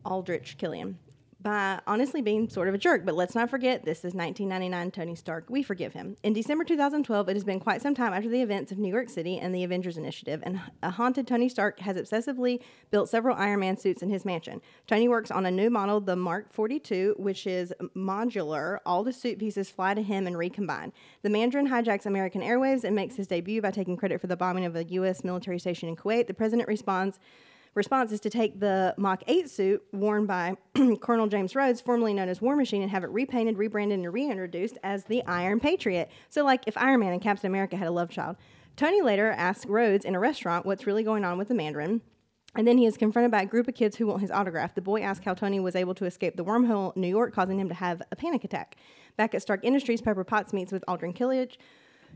Aldrich 0.07 0.57
Killian. 0.57 0.97
By 1.39 1.79
honestly 1.85 2.21
being 2.23 2.49
sort 2.49 2.67
of 2.67 2.73
a 2.73 2.79
jerk, 2.79 3.05
but 3.05 3.13
let's 3.13 3.35
not 3.35 3.49
forget 3.51 3.85
this 3.85 3.99
is 3.99 4.15
1999 4.15 4.89
Tony 4.89 5.13
Stark. 5.13 5.45
We 5.49 5.61
forgive 5.61 5.93
him. 5.93 6.17
In 6.23 6.33
December 6.33 6.63
2012, 6.63 7.29
it 7.29 7.35
has 7.35 7.43
been 7.43 7.59
quite 7.59 7.81
some 7.81 7.93
time 7.93 8.11
after 8.11 8.27
the 8.27 8.41
events 8.41 8.71
of 8.71 8.79
New 8.79 8.91
York 8.91 9.07
City 9.07 9.37
and 9.37 9.53
the 9.53 9.63
Avengers 9.63 9.97
Initiative, 9.97 10.41
and 10.43 10.59
a 10.81 10.89
haunted 10.89 11.27
Tony 11.27 11.47
Stark 11.47 11.79
has 11.81 11.95
obsessively 11.95 12.59
built 12.89 13.07
several 13.07 13.37
Iron 13.37 13.59
Man 13.59 13.77
suits 13.77 14.01
in 14.01 14.09
his 14.09 14.25
mansion. 14.25 14.61
Tony 14.87 15.07
works 15.07 15.29
on 15.29 15.45
a 15.45 15.51
new 15.51 15.69
model, 15.69 16.01
the 16.01 16.15
Mark 16.15 16.51
42, 16.51 17.15
which 17.19 17.45
is 17.45 17.71
modular. 17.95 18.79
All 18.83 19.03
the 19.03 19.13
suit 19.13 19.37
pieces 19.37 19.69
fly 19.69 19.93
to 19.93 20.01
him 20.01 20.25
and 20.25 20.37
recombine. 20.37 20.91
The 21.21 21.29
Mandarin 21.29 21.69
hijacks 21.69 22.07
American 22.07 22.41
Airwaves 22.41 22.83
and 22.83 22.95
makes 22.95 23.15
his 23.15 23.27
debut 23.27 23.61
by 23.61 23.71
taking 23.71 23.95
credit 23.95 24.19
for 24.19 24.27
the 24.27 24.35
bombing 24.35 24.65
of 24.65 24.75
a 24.75 24.85
U.S. 24.85 25.23
military 25.23 25.59
station 25.59 25.87
in 25.87 25.95
Kuwait. 25.95 26.25
The 26.25 26.33
president 26.33 26.67
responds 26.67 27.19
response 27.77 28.11
is 28.11 28.19
to 28.21 28.29
take 28.29 28.59
the 28.59 28.93
Mach 28.97 29.23
8 29.27 29.49
suit 29.49 29.83
worn 29.93 30.25
by 30.25 30.57
Colonel 31.01 31.27
James 31.27 31.55
Rhodes, 31.55 31.79
formerly 31.79 32.13
known 32.13 32.27
as 32.27 32.41
War 32.41 32.55
Machine, 32.57 32.81
and 32.81 32.91
have 32.91 33.03
it 33.03 33.09
repainted, 33.11 33.57
rebranded, 33.57 33.99
and 33.99 34.11
reintroduced 34.11 34.77
as 34.83 35.05
the 35.05 35.23
Iron 35.25 35.59
Patriot. 35.61 36.09
So, 36.29 36.43
like 36.43 36.63
if 36.67 36.75
Iron 36.75 36.99
Man 36.99 37.13
and 37.13 37.21
Captain 37.21 37.47
America 37.47 37.77
had 37.77 37.87
a 37.87 37.91
love 37.91 38.09
child. 38.09 38.35
Tony 38.75 39.01
later 39.01 39.31
asks 39.31 39.65
Rhodes 39.65 40.05
in 40.05 40.13
a 40.13 40.19
restaurant 40.19 40.65
what's 40.65 40.85
really 40.85 41.03
going 41.03 41.23
on 41.23 41.37
with 41.37 41.47
the 41.47 41.55
Mandarin. 41.55 42.01
And 42.55 42.67
then 42.67 42.77
he 42.77 42.85
is 42.85 42.97
confronted 42.97 43.31
by 43.31 43.41
a 43.41 43.45
group 43.45 43.67
of 43.67 43.75
kids 43.75 43.97
who 43.97 44.07
want 44.07 44.21
his 44.21 44.31
autograph. 44.31 44.73
The 44.73 44.81
boy 44.81 45.01
asks 45.01 45.25
how 45.25 45.33
Tony 45.33 45.59
was 45.59 45.75
able 45.75 45.93
to 45.95 46.05
escape 46.05 46.35
the 46.35 46.45
wormhole 46.45 46.95
in 46.95 47.01
New 47.01 47.07
York, 47.07 47.33
causing 47.33 47.59
him 47.59 47.69
to 47.69 47.75
have 47.75 48.01
a 48.11 48.15
panic 48.15 48.43
attack. 48.43 48.77
Back 49.15 49.35
at 49.35 49.41
Stark 49.41 49.63
Industries, 49.63 50.01
Pepper 50.01 50.23
Potts 50.23 50.53
meets 50.53 50.71
with 50.71 50.83
Aldrin 50.87 51.13
Killian, 51.13 51.49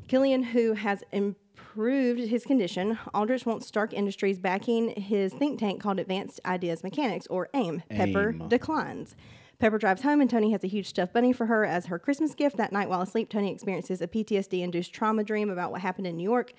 Killian, 0.07 0.43
who 0.43 0.73
has 0.73 1.03
improved 1.11 2.21
his 2.21 2.43
condition. 2.43 2.99
Aldrich 3.13 3.45
wants 3.45 3.67
Stark 3.67 3.93
Industries 3.93 4.39
backing 4.39 4.89
his 4.89 5.33
think 5.33 5.59
tank 5.59 5.81
called 5.81 5.99
Advanced 5.99 6.39
Ideas 6.45 6.83
Mechanics, 6.83 7.27
or 7.27 7.49
AIM. 7.53 7.83
Pepper 7.89 8.33
declines. 8.47 9.15
Pepper 9.59 9.77
drives 9.77 10.01
home, 10.01 10.21
and 10.21 10.29
Tony 10.29 10.51
has 10.51 10.63
a 10.63 10.67
huge 10.67 10.88
stuffed 10.88 11.13
bunny 11.13 11.31
for 11.31 11.45
her 11.45 11.63
as 11.63 11.85
her 11.85 11.99
Christmas 11.99 12.33
gift. 12.33 12.57
That 12.57 12.71
night, 12.71 12.89
while 12.89 13.01
asleep, 13.01 13.29
Tony 13.29 13.51
experiences 13.53 14.01
a 14.01 14.07
PTSD 14.07 14.61
induced 14.63 14.91
trauma 14.91 15.23
dream 15.23 15.51
about 15.51 15.71
what 15.71 15.81
happened 15.81 16.07
in 16.07 16.17
New 16.17 16.23
York. 16.23 16.53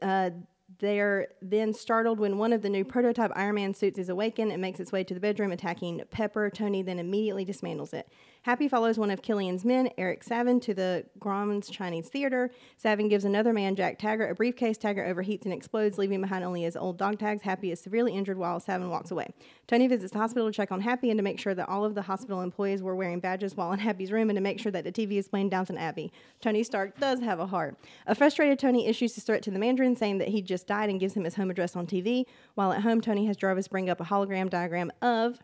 Uh, 0.00 0.30
they're 0.78 1.28
then 1.42 1.72
startled 1.72 2.18
when 2.18 2.38
one 2.38 2.52
of 2.52 2.62
the 2.62 2.68
new 2.68 2.84
prototype 2.84 3.32
Iron 3.34 3.56
Man 3.56 3.74
suits 3.74 3.98
is 3.98 4.08
awakened 4.08 4.52
and 4.52 4.62
makes 4.62 4.80
its 4.80 4.92
way 4.92 5.04
to 5.04 5.14
the 5.14 5.20
bedroom, 5.20 5.50
attacking 5.50 6.02
Pepper. 6.10 6.48
Tony 6.48 6.82
then 6.82 6.98
immediately 6.98 7.44
dismantles 7.44 7.92
it. 7.92 8.08
Happy 8.44 8.68
follows 8.68 8.98
one 8.98 9.10
of 9.10 9.22
Killian's 9.22 9.64
men, 9.64 9.88
Eric 9.96 10.22
Savin, 10.22 10.60
to 10.60 10.74
the 10.74 11.06
Grauman's 11.18 11.70
Chinese 11.70 12.10
Theater. 12.10 12.50
Savin 12.76 13.08
gives 13.08 13.24
another 13.24 13.54
man, 13.54 13.74
Jack 13.74 13.98
Taggart, 13.98 14.30
a 14.30 14.34
briefcase. 14.34 14.76
Taggart 14.76 15.08
overheats 15.08 15.46
and 15.46 15.54
explodes, 15.54 15.96
leaving 15.96 16.20
behind 16.20 16.44
only 16.44 16.64
his 16.64 16.76
old 16.76 16.98
dog 16.98 17.18
tags. 17.18 17.40
Happy 17.40 17.72
is 17.72 17.80
severely 17.80 18.12
injured 18.12 18.36
while 18.36 18.60
Savin 18.60 18.90
walks 18.90 19.10
away. 19.10 19.32
Tony 19.66 19.86
visits 19.86 20.12
the 20.12 20.18
hospital 20.18 20.46
to 20.46 20.52
check 20.52 20.70
on 20.70 20.82
Happy 20.82 21.08
and 21.08 21.16
to 21.16 21.22
make 21.22 21.40
sure 21.40 21.54
that 21.54 21.70
all 21.70 21.86
of 21.86 21.94
the 21.94 22.02
hospital 22.02 22.42
employees 22.42 22.82
were 22.82 22.94
wearing 22.94 23.18
badges 23.18 23.56
while 23.56 23.72
in 23.72 23.78
Happy's 23.78 24.12
room 24.12 24.28
and 24.28 24.36
to 24.36 24.42
make 24.42 24.60
sure 24.60 24.72
that 24.72 24.84
the 24.84 24.92
TV 24.92 25.12
is 25.12 25.26
playing 25.26 25.48
Downton 25.48 25.78
Abbey. 25.78 26.12
Tony 26.42 26.62
Stark 26.62 27.00
does 27.00 27.20
have 27.20 27.40
a 27.40 27.46
heart. 27.46 27.78
A 28.06 28.14
frustrated 28.14 28.58
Tony 28.58 28.86
issues 28.86 29.14
his 29.14 29.24
threat 29.24 29.42
to 29.44 29.50
the 29.50 29.58
Mandarin, 29.58 29.96
saying 29.96 30.18
that 30.18 30.28
he 30.28 30.42
just 30.42 30.66
died 30.66 30.90
and 30.90 31.00
gives 31.00 31.14
him 31.14 31.24
his 31.24 31.36
home 31.36 31.50
address 31.50 31.76
on 31.76 31.86
TV. 31.86 32.26
While 32.56 32.74
at 32.74 32.82
home, 32.82 33.00
Tony 33.00 33.24
has 33.24 33.38
Jarvis 33.38 33.68
bring 33.68 33.88
up 33.88 34.02
a 34.02 34.04
hologram 34.04 34.50
diagram 34.50 34.92
of 35.00 35.38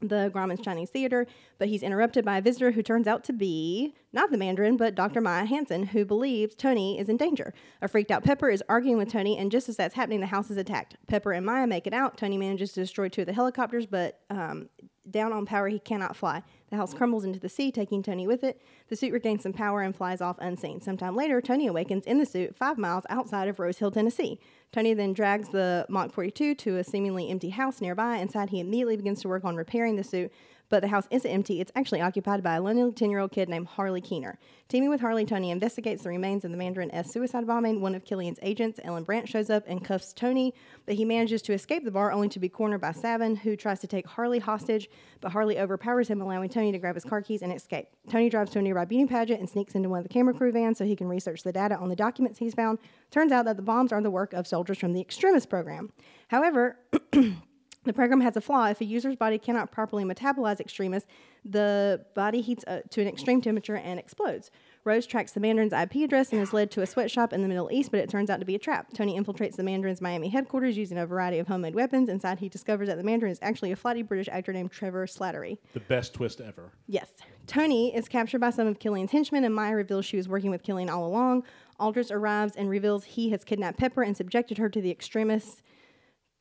the 0.00 0.30
Grauman's 0.34 0.60
Chinese 0.60 0.90
Theater, 0.90 1.26
but 1.58 1.68
he's 1.68 1.82
interrupted 1.82 2.24
by 2.24 2.38
a 2.38 2.42
visitor 2.42 2.72
who 2.72 2.82
turns 2.82 3.06
out 3.06 3.24
to 3.24 3.32
be 3.32 3.94
not 4.12 4.30
the 4.30 4.38
Mandarin, 4.38 4.76
but 4.76 4.94
Dr. 4.94 5.20
Maya 5.20 5.44
Hansen, 5.44 5.86
who 5.86 6.04
believes 6.04 6.54
Tony 6.54 6.98
is 6.98 7.08
in 7.08 7.16
danger. 7.16 7.54
A 7.80 7.88
freaked 7.88 8.10
out 8.10 8.24
Pepper 8.24 8.48
is 8.48 8.62
arguing 8.68 8.98
with 8.98 9.10
Tony, 9.10 9.36
and 9.36 9.50
just 9.50 9.68
as 9.68 9.76
that's 9.76 9.94
happening, 9.94 10.20
the 10.20 10.26
house 10.26 10.50
is 10.50 10.56
attacked. 10.56 10.96
Pepper 11.06 11.32
and 11.32 11.46
Maya 11.46 11.66
make 11.66 11.86
it 11.86 11.92
out. 11.92 12.16
Tony 12.16 12.36
manages 12.38 12.72
to 12.72 12.80
destroy 12.80 13.08
two 13.08 13.22
of 13.22 13.26
the 13.26 13.32
helicopters, 13.32 13.86
but 13.86 14.20
um, 14.30 14.68
down 15.10 15.32
on 15.32 15.46
power, 15.46 15.68
he 15.68 15.78
cannot 15.78 16.16
fly. 16.16 16.42
The 16.70 16.76
house 16.76 16.94
crumbles 16.94 17.24
into 17.24 17.40
the 17.40 17.48
sea, 17.48 17.72
taking 17.72 18.02
Tony 18.02 18.26
with 18.26 18.44
it. 18.44 18.60
The 18.88 18.96
suit 18.96 19.12
regains 19.12 19.42
some 19.42 19.52
power 19.52 19.82
and 19.82 19.94
flies 19.94 20.20
off 20.20 20.36
unseen. 20.40 20.80
Sometime 20.80 21.16
later, 21.16 21.40
Tony 21.40 21.66
awakens 21.66 22.06
in 22.06 22.18
the 22.18 22.26
suit 22.26 22.54
five 22.54 22.78
miles 22.78 23.04
outside 23.10 23.48
of 23.48 23.58
Rose 23.58 23.78
Hill, 23.78 23.90
Tennessee. 23.90 24.38
Tony 24.72 24.94
then 24.94 25.12
drags 25.12 25.48
the 25.48 25.84
Mark 25.88 26.12
42 26.12 26.54
to 26.54 26.76
a 26.76 26.84
seemingly 26.84 27.28
empty 27.28 27.50
house 27.50 27.80
nearby. 27.80 28.18
Inside, 28.18 28.50
he 28.50 28.60
immediately 28.60 28.96
begins 28.96 29.20
to 29.22 29.28
work 29.28 29.44
on 29.44 29.56
repairing 29.56 29.96
the 29.96 30.04
suit, 30.04 30.32
but 30.70 30.80
the 30.80 30.88
house 30.88 31.06
isn't 31.10 31.30
empty. 31.30 31.60
It's 31.60 31.72
actually 31.74 32.00
occupied 32.00 32.42
by 32.42 32.54
a 32.54 32.62
lonely 32.62 32.90
10 32.90 33.10
year 33.10 33.18
old 33.18 33.32
kid 33.32 33.48
named 33.48 33.66
Harley 33.66 34.00
Keener. 34.00 34.38
Teaming 34.68 34.88
with 34.88 35.00
Harley, 35.00 35.26
Tony 35.26 35.50
investigates 35.50 36.04
the 36.04 36.08
remains 36.08 36.44
of 36.44 36.52
the 36.52 36.56
Mandarin 36.56 36.90
S 36.92 37.12
suicide 37.12 37.46
bombing. 37.46 37.80
One 37.80 37.94
of 37.94 38.04
Killian's 38.04 38.38
agents, 38.40 38.80
Ellen 38.84 39.02
Brandt, 39.02 39.28
shows 39.28 39.50
up 39.50 39.64
and 39.66 39.84
cuffs 39.84 40.12
Tony, 40.12 40.54
but 40.86 40.94
he 40.94 41.04
manages 41.04 41.42
to 41.42 41.52
escape 41.52 41.84
the 41.84 41.90
bar 41.90 42.12
only 42.12 42.28
to 42.30 42.38
be 42.38 42.48
cornered 42.48 42.80
by 42.80 42.92
Savin, 42.92 43.36
who 43.36 43.56
tries 43.56 43.80
to 43.80 43.88
take 43.88 44.06
Harley 44.06 44.38
hostage, 44.38 44.88
but 45.20 45.32
Harley 45.32 45.58
overpowers 45.58 46.08
him, 46.08 46.20
allowing 46.20 46.48
Tony 46.48 46.70
to 46.70 46.78
grab 46.78 46.94
his 46.94 47.04
car 47.04 47.20
keys 47.20 47.42
and 47.42 47.52
escape. 47.52 47.88
Tony 48.08 48.30
drives 48.30 48.52
to 48.52 48.60
a 48.60 48.62
nearby 48.62 48.84
beauty 48.84 49.06
pageant 49.06 49.40
and 49.40 49.50
sneaks 49.50 49.74
into 49.74 49.88
one 49.88 49.98
of 49.98 50.04
the 50.04 50.08
camera 50.08 50.32
crew 50.32 50.52
vans 50.52 50.78
so 50.78 50.84
he 50.84 50.94
can 50.96 51.08
research 51.08 51.42
the 51.42 51.52
data 51.52 51.76
on 51.76 51.88
the 51.88 51.96
documents 51.96 52.38
he's 52.38 52.54
found. 52.54 52.78
Turns 53.10 53.32
out 53.32 53.44
that 53.46 53.56
the 53.56 53.62
bombs 53.62 53.92
are 53.92 54.00
the 54.00 54.10
work 54.10 54.32
of 54.32 54.46
soldiers 54.46 54.78
from 54.78 54.92
the 54.92 55.00
extremis 55.00 55.46
program. 55.46 55.90
However, 56.28 56.78
the 57.84 57.92
program 57.92 58.20
has 58.20 58.36
a 58.36 58.40
flaw. 58.40 58.66
If 58.66 58.80
a 58.80 58.84
user's 58.84 59.16
body 59.16 59.38
cannot 59.38 59.70
properly 59.70 60.04
metabolize 60.04 60.60
extremis, 60.60 61.06
the 61.44 62.04
body 62.14 62.42
heats 62.42 62.62
uh, 62.66 62.80
to 62.90 63.00
an 63.00 63.08
extreme 63.08 63.40
temperature 63.40 63.76
and 63.76 63.98
explodes. 63.98 64.50
Rhodes 64.84 65.06
tracks 65.06 65.32
the 65.32 65.40
Mandarin's 65.40 65.72
IP 65.72 65.96
address 65.96 66.32
and 66.32 66.40
is 66.40 66.52
led 66.52 66.70
to 66.72 66.82
a 66.82 66.86
sweatshop 66.86 67.32
in 67.32 67.40
the 67.42 67.48
Middle 67.48 67.70
East, 67.72 67.90
but 67.90 68.00
it 68.00 68.10
turns 68.10 68.28
out 68.28 68.40
to 68.40 68.46
be 68.46 68.54
a 68.54 68.58
trap. 68.58 68.88
Tony 68.94 69.18
infiltrates 69.18 69.56
the 69.56 69.62
Mandarin's 69.62 70.00
Miami 70.00 70.28
headquarters 70.28 70.76
using 70.76 70.98
a 70.98 71.06
variety 71.06 71.38
of 71.38 71.48
homemade 71.48 71.74
weapons. 71.74 72.08
Inside, 72.08 72.38
he 72.38 72.48
discovers 72.48 72.88
that 72.88 72.98
the 72.98 73.04
Mandarin 73.04 73.32
is 73.32 73.38
actually 73.40 73.72
a 73.72 73.76
flighty 73.76 74.02
British 74.02 74.28
actor 74.28 74.52
named 74.52 74.70
Trevor 74.70 75.06
Slattery. 75.06 75.58
The 75.72 75.80
best 75.80 76.14
twist 76.14 76.40
ever. 76.40 76.72
Yes. 76.86 77.08
Tony 77.46 77.94
is 77.94 78.08
captured 78.08 78.40
by 78.40 78.50
some 78.50 78.66
of 78.66 78.78
Killian's 78.78 79.10
henchmen, 79.10 79.44
and 79.44 79.54
Maya 79.54 79.74
reveals 79.74 80.04
she 80.04 80.16
was 80.16 80.28
working 80.28 80.50
with 80.50 80.62
Killian 80.62 80.90
all 80.90 81.06
along. 81.06 81.44
Aldrich 81.78 82.10
arrives 82.10 82.56
and 82.56 82.68
reveals 82.68 83.04
he 83.04 83.30
has 83.30 83.44
kidnapped 83.44 83.78
Pepper 83.78 84.02
and 84.02 84.16
subjected 84.16 84.58
her 84.58 84.68
to 84.68 84.80
the 84.80 84.90
extremis 84.90 85.62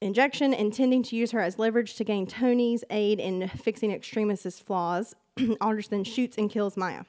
injection, 0.01 0.53
intending 0.53 1.03
to 1.03 1.15
use 1.15 1.31
her 1.31 1.39
as 1.39 1.59
leverage 1.59 1.95
to 1.95 2.03
gain 2.03 2.25
Tony's 2.25 2.83
aid 2.89 3.19
in 3.19 3.47
fixing 3.49 3.91
extremis's 3.91 4.59
flaws. 4.59 5.15
Aldrich 5.61 5.89
then 5.89 6.03
shoots 6.03 6.37
and 6.37 6.49
kills 6.49 6.77
Maya. 6.77 7.03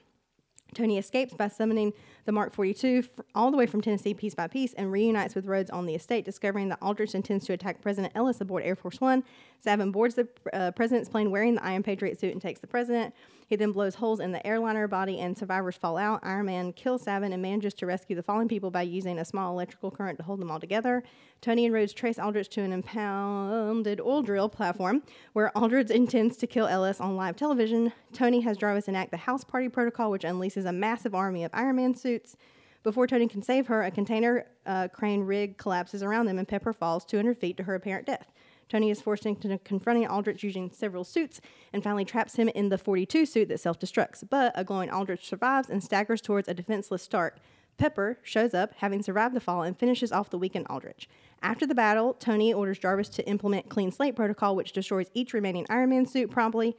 Tony 0.73 0.97
escapes 0.97 1.33
by 1.33 1.49
summoning 1.49 1.91
the 2.25 2.31
Mark 2.31 2.53
42 2.53 3.03
f- 3.03 3.25
all 3.35 3.51
the 3.51 3.57
way 3.57 3.65
from 3.65 3.81
Tennessee 3.81 4.13
piece 4.13 4.33
by 4.33 4.47
piece 4.47 4.73
and 4.73 4.89
reunites 4.89 5.35
with 5.35 5.45
Rhodes 5.45 5.69
on 5.69 5.85
the 5.85 5.95
estate, 5.95 6.23
discovering 6.23 6.69
that 6.69 6.79
Aldrich 6.81 7.13
intends 7.13 7.45
to 7.47 7.53
attack 7.53 7.81
President 7.81 8.13
Ellis 8.15 8.39
aboard 8.39 8.63
Air 8.63 8.77
Force 8.77 9.01
One. 9.01 9.23
Savin 9.61 9.91
boards 9.91 10.15
the 10.15 10.27
uh, 10.53 10.71
president's 10.71 11.09
plane 11.09 11.29
wearing 11.29 11.55
the 11.55 11.63
Iron 11.63 11.83
Patriot 11.83 12.19
suit 12.19 12.31
and 12.31 12.41
takes 12.41 12.59
the 12.59 12.67
president. 12.67 13.13
He 13.45 13.55
then 13.57 13.73
blows 13.73 13.95
holes 13.95 14.19
in 14.19 14.31
the 14.31 14.45
airliner 14.47 14.87
body, 14.87 15.19
and 15.19 15.37
survivors 15.37 15.75
fall 15.75 15.97
out. 15.97 16.21
Iron 16.23 16.45
Man 16.45 16.73
kills 16.73 17.03
Savin 17.03 17.33
and 17.33 17.41
manages 17.41 17.73
to 17.75 17.85
rescue 17.85 18.15
the 18.15 18.23
fallen 18.23 18.47
people 18.47 18.71
by 18.71 18.81
using 18.81 19.19
a 19.19 19.25
small 19.25 19.51
electrical 19.51 19.91
current 19.91 20.17
to 20.19 20.23
hold 20.23 20.39
them 20.39 20.49
all 20.49 20.59
together. 20.59 21.03
Tony 21.41 21.65
and 21.65 21.73
Rhodes 21.73 21.91
trace 21.91 22.17
Aldrich 22.17 22.49
to 22.51 22.61
an 22.61 22.71
impounded 22.71 23.99
oil 23.99 24.21
drill 24.21 24.47
platform 24.47 25.03
where 25.33 25.55
Aldrich 25.55 25.89
intends 25.89 26.37
to 26.37 26.47
kill 26.47 26.65
Ellis 26.65 27.01
on 27.01 27.15
live 27.15 27.35
television. 27.35 27.91
Tony 28.13 28.41
has 28.41 28.57
Jarvis 28.57 28.87
enact 28.87 29.11
the 29.11 29.17
house 29.17 29.43
party 29.43 29.67
protocol, 29.67 30.11
which 30.11 30.23
unleashes 30.23 30.65
a 30.65 30.71
massive 30.71 31.13
army 31.13 31.43
of 31.43 31.51
Iron 31.53 31.75
Man 31.75 31.93
suits. 31.93 32.37
Before 32.83 33.05
Tony 33.05 33.27
can 33.27 33.43
save 33.43 33.67
her, 33.67 33.83
a 33.83 33.91
container 33.91 34.47
uh, 34.65 34.87
crane 34.87 35.21
rig 35.21 35.57
collapses 35.57 36.01
around 36.01 36.25
them 36.25 36.39
and 36.39 36.47
Pepper 36.47 36.73
falls 36.73 37.05
200 37.05 37.37
feet 37.37 37.57
to 37.57 37.63
her 37.63 37.75
apparent 37.75 38.07
death. 38.07 38.31
Tony 38.71 38.89
is 38.89 39.01
forced 39.01 39.25
into 39.25 39.57
confronting 39.65 40.07
Aldrich 40.07 40.43
using 40.43 40.71
several 40.71 41.03
suits 41.03 41.41
and 41.73 41.83
finally 41.83 42.05
traps 42.05 42.37
him 42.37 42.47
in 42.47 42.69
the 42.69 42.77
42 42.77 43.25
suit 43.25 43.49
that 43.49 43.59
self 43.59 43.77
destructs. 43.77 44.23
But 44.27 44.53
a 44.55 44.63
glowing 44.63 44.89
Aldrich 44.89 45.27
survives 45.27 45.69
and 45.69 45.83
staggers 45.83 46.21
towards 46.21 46.47
a 46.47 46.53
defenseless 46.53 47.03
Stark. 47.03 47.39
Pepper 47.77 48.17
shows 48.23 48.53
up, 48.53 48.71
having 48.77 49.03
survived 49.03 49.35
the 49.35 49.41
fall, 49.41 49.63
and 49.63 49.77
finishes 49.77 50.13
off 50.13 50.29
the 50.29 50.37
weakened 50.37 50.67
Aldrich. 50.69 51.09
After 51.41 51.67
the 51.67 51.75
battle, 51.75 52.13
Tony 52.13 52.53
orders 52.53 52.79
Jarvis 52.79 53.09
to 53.09 53.27
implement 53.27 53.67
Clean 53.67 53.91
Slate 53.91 54.15
Protocol, 54.15 54.55
which 54.55 54.71
destroys 54.71 55.11
each 55.13 55.33
remaining 55.33 55.65
Iron 55.69 55.89
Man 55.89 56.05
suit 56.05 56.31
promptly 56.31 56.77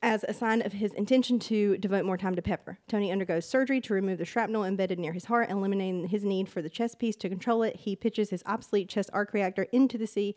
as 0.00 0.24
a 0.28 0.34
sign 0.34 0.62
of 0.62 0.74
his 0.74 0.92
intention 0.92 1.40
to 1.40 1.76
devote 1.78 2.04
more 2.04 2.18
time 2.18 2.36
to 2.36 2.42
Pepper. 2.42 2.78
Tony 2.86 3.10
undergoes 3.10 3.48
surgery 3.48 3.80
to 3.80 3.94
remove 3.94 4.18
the 4.18 4.24
shrapnel 4.24 4.62
embedded 4.62 5.00
near 5.00 5.12
his 5.12 5.24
heart, 5.24 5.50
eliminating 5.50 6.06
his 6.06 6.22
need 6.22 6.48
for 6.48 6.62
the 6.62 6.70
chest 6.70 7.00
piece 7.00 7.16
to 7.16 7.28
control 7.28 7.64
it. 7.64 7.74
He 7.80 7.96
pitches 7.96 8.30
his 8.30 8.44
obsolete 8.46 8.88
chest 8.88 9.10
arc 9.12 9.32
reactor 9.32 9.64
into 9.72 9.98
the 9.98 10.06
sea, 10.06 10.36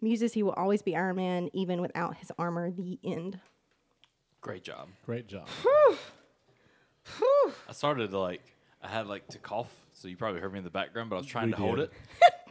muses 0.00 0.32
he 0.32 0.42
will 0.42 0.52
always 0.52 0.82
be 0.82 0.96
Iron 0.96 1.16
Man 1.16 1.50
even 1.52 1.80
without 1.80 2.16
his 2.16 2.30
armor. 2.38 2.70
The 2.70 2.98
end. 3.04 3.38
Great 4.40 4.62
job. 4.62 4.88
Great 5.04 5.26
job. 5.26 5.48
I 7.68 7.72
started 7.72 8.10
to 8.10 8.18
like 8.18 8.42
I 8.82 8.88
had 8.88 9.06
like 9.06 9.26
to 9.28 9.38
cough, 9.38 9.72
so 9.92 10.08
you 10.08 10.16
probably 10.16 10.40
heard 10.40 10.52
me 10.52 10.58
in 10.58 10.64
the 10.64 10.70
background, 10.70 11.10
but 11.10 11.16
I 11.16 11.18
was 11.18 11.26
trying 11.26 11.46
We 11.46 11.52
to 11.52 11.58
hold 11.58 11.80
it. 11.80 11.92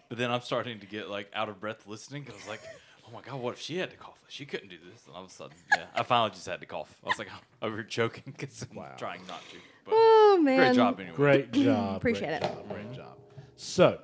but 0.09 0.17
then 0.17 0.31
I'm 0.31 0.41
starting 0.41 0.79
to 0.79 0.85
get 0.85 1.09
like 1.09 1.29
out 1.33 1.49
of 1.49 1.59
breath 1.59 1.87
listening 1.87 2.23
because 2.23 2.35
I 2.35 2.39
was 2.39 2.47
like, 2.47 2.61
oh 3.07 3.11
my 3.13 3.21
god, 3.21 3.39
what 3.39 3.53
if 3.53 3.61
she 3.61 3.77
had 3.77 3.91
to 3.91 3.97
cough? 3.97 4.19
She 4.27 4.45
couldn't 4.45 4.69
do 4.69 4.77
this. 4.91 5.05
And 5.07 5.15
all 5.15 5.23
of 5.23 5.29
a 5.29 5.33
sudden, 5.33 5.55
yeah, 5.71 5.85
I 5.95 6.03
finally 6.03 6.31
just 6.31 6.45
had 6.45 6.59
to 6.59 6.65
cough. 6.65 6.93
I 7.03 7.07
was 7.07 7.17
like, 7.19 7.29
we 7.61 7.69
were 7.69 7.83
joking 7.83 8.23
because 8.37 8.65
I'm 8.69 8.77
Wow. 8.77 8.95
trying 8.97 9.21
not 9.27 9.41
to. 9.49 9.57
But 9.85 9.93
Oh 9.95 10.39
man! 10.41 10.57
great 10.57 10.73
job 10.73 10.99
anyway. 10.99 11.15
Great 11.15 11.51
job. 11.53 11.95
Appreciate 11.97 12.27
great 12.27 12.35
it. 12.37 12.41
Job, 12.41 12.69
great 12.69 12.93
job. 12.93 13.17
So, 13.55 13.99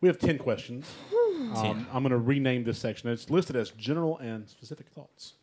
we 0.00 0.08
have 0.08 0.18
10 0.18 0.38
questions. 0.38 0.86
Um, 1.40 1.86
I'm 1.92 2.02
going 2.02 2.10
to 2.10 2.18
rename 2.18 2.64
this 2.64 2.78
section. 2.78 3.08
It's 3.10 3.30
listed 3.30 3.56
as 3.56 3.70
general 3.70 4.18
and 4.18 4.48
specific 4.48 4.88
thoughts. 4.88 5.34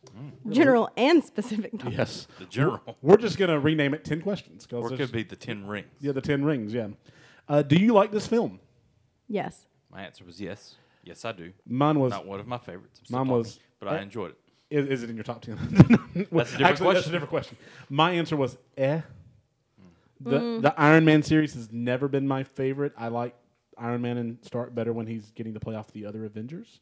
General 0.48 0.88
and 0.96 1.22
specific. 1.24 1.72
thoughts. 1.80 1.94
Yes. 1.96 2.26
The 2.38 2.44
general, 2.46 2.80
We're 3.02 3.16
just 3.16 3.36
going 3.38 3.50
to 3.50 3.58
rename 3.58 3.94
it 3.94 4.04
10 4.04 4.20
questions. 4.22 4.66
'cause 4.66 4.82
or 4.82 4.86
it 4.86 4.96
there's- 4.96 5.10
could 5.10 5.16
be 5.16 5.22
the 5.24 5.36
ten 5.36 5.66
rings. 5.66 5.88
Yeah, 6.00 6.12
the 6.12 6.20
10 6.20 6.44
rings, 6.44 6.72
yeah. 6.72 6.88
Uh, 7.48 7.62
do 7.62 7.76
you 7.76 7.92
like 7.92 8.12
this 8.12 8.26
film? 8.26 8.60
Yes. 9.28 9.66
My 9.90 10.02
answer 10.02 10.24
was 10.24 10.40
yes. 10.40 10.76
Yes, 11.02 11.24
I 11.24 11.32
do. 11.32 11.52
Mine 11.66 11.98
was. 11.98 12.10
Not 12.10 12.26
one 12.26 12.38
of 12.40 12.46
my 12.46 12.58
favorites. 12.58 13.00
I'm 13.00 13.04
still 13.06 13.18
Mine 13.18 13.26
talking, 13.26 13.38
was- 13.38 13.58
but 13.80 13.88
I 13.88 14.00
enjoyed 14.00 14.30
it. 14.32 14.38
Is, 14.70 14.86
is 14.88 15.02
it 15.02 15.08
in 15.10 15.16
your 15.16 15.24
top 15.24 15.40
10? 15.40 15.56
That's 15.56 15.72
a 15.72 16.18
different 16.18 16.32
Actually, 16.32 16.64
That's 16.64 16.80
a 16.80 16.84
question. 16.84 17.12
different 17.12 17.30
question. 17.30 17.56
My 17.88 18.10
answer 18.12 18.36
was 18.36 18.56
eh. 18.76 19.00
The, 20.20 20.58
the 20.60 20.74
Iron 20.76 21.04
Man 21.04 21.22
series 21.22 21.54
has 21.54 21.70
never 21.72 22.08
been 22.08 22.26
my 22.26 22.42
favorite. 22.42 22.92
I 22.98 23.08
like 23.08 23.34
Iron 23.78 24.02
Man 24.02 24.18
and 24.18 24.38
Stark 24.42 24.74
better 24.74 24.92
when 24.92 25.06
he's 25.06 25.30
getting 25.32 25.54
to 25.54 25.60
play 25.60 25.74
off 25.74 25.92
the 25.92 26.06
other 26.06 26.24
Avengers. 26.24 26.80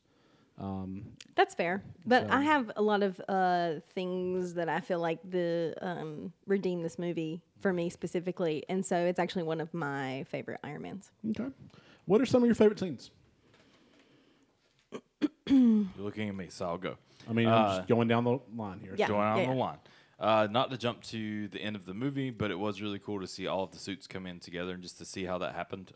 That's 1.35 1.55
fair, 1.55 1.83
but 2.07 2.27
So- 2.27 2.33
I 2.33 2.43
have 2.43 2.73
a 2.77 2.83
lot 2.83 3.03
of 3.03 3.21
uh, 3.29 3.75
things 3.95 4.55
that 4.55 4.69
I 4.69 4.81
feel 4.81 4.99
like 5.01 5.19
the 5.29 5.75
um, 5.83 6.33
redeem 6.47 6.83
this 6.83 6.99
movie 6.99 7.43
for 7.61 7.73
me 7.73 7.91
specifically, 7.91 8.65
and 8.69 8.85
so 8.85 8.97
it's 8.97 9.19
actually 9.19 9.43
one 9.43 9.61
of 9.61 9.73
my 9.75 10.25
favorite 10.31 10.61
Iron 10.65 10.83
Mans. 10.83 11.11
Okay. 11.31 11.51
What 12.07 12.21
are 12.21 12.27
some 12.27 12.43
of 12.43 12.47
your 12.47 12.55
favorite 12.55 12.79
scenes? 12.79 13.11
You're 15.49 15.87
looking 15.99 16.29
at 16.29 16.35
me, 16.35 16.47
so 16.49 16.67
I'll 16.67 16.79
go. 16.79 16.97
I 17.29 17.33
mean, 17.33 17.49
I'm 17.49 17.77
just 17.79 17.89
going 17.89 18.09
down 18.09 18.25
the 18.25 18.39
line 18.57 18.81
here. 18.81 18.95
Yeah. 18.97 19.09
going 19.09 19.21
on 19.21 19.39
yeah, 19.39 19.47
the 19.47 19.53
line. 19.53 19.79
Uh, 20.19 20.49
not 20.51 20.71
to 20.71 20.79
jump 20.79 21.03
to 21.03 21.49
the 21.49 21.61
end 21.61 21.77
of 21.77 21.85
the 21.85 21.93
movie, 21.93 22.31
but 22.31 22.51
it 22.51 22.59
was 22.59 22.81
really 22.81 22.99
cool 22.99 23.21
to 23.21 23.27
see 23.27 23.47
all 23.47 23.63
of 23.65 23.73
the 23.73 23.79
suits 23.79 24.07
come 24.07 24.27
in 24.27 24.41
together 24.41 24.73
and 24.73 24.83
just 24.83 24.99
to 24.99 25.05
see 25.05 25.25
how 25.25 25.39
that 25.39 25.55
happened. 25.55 25.93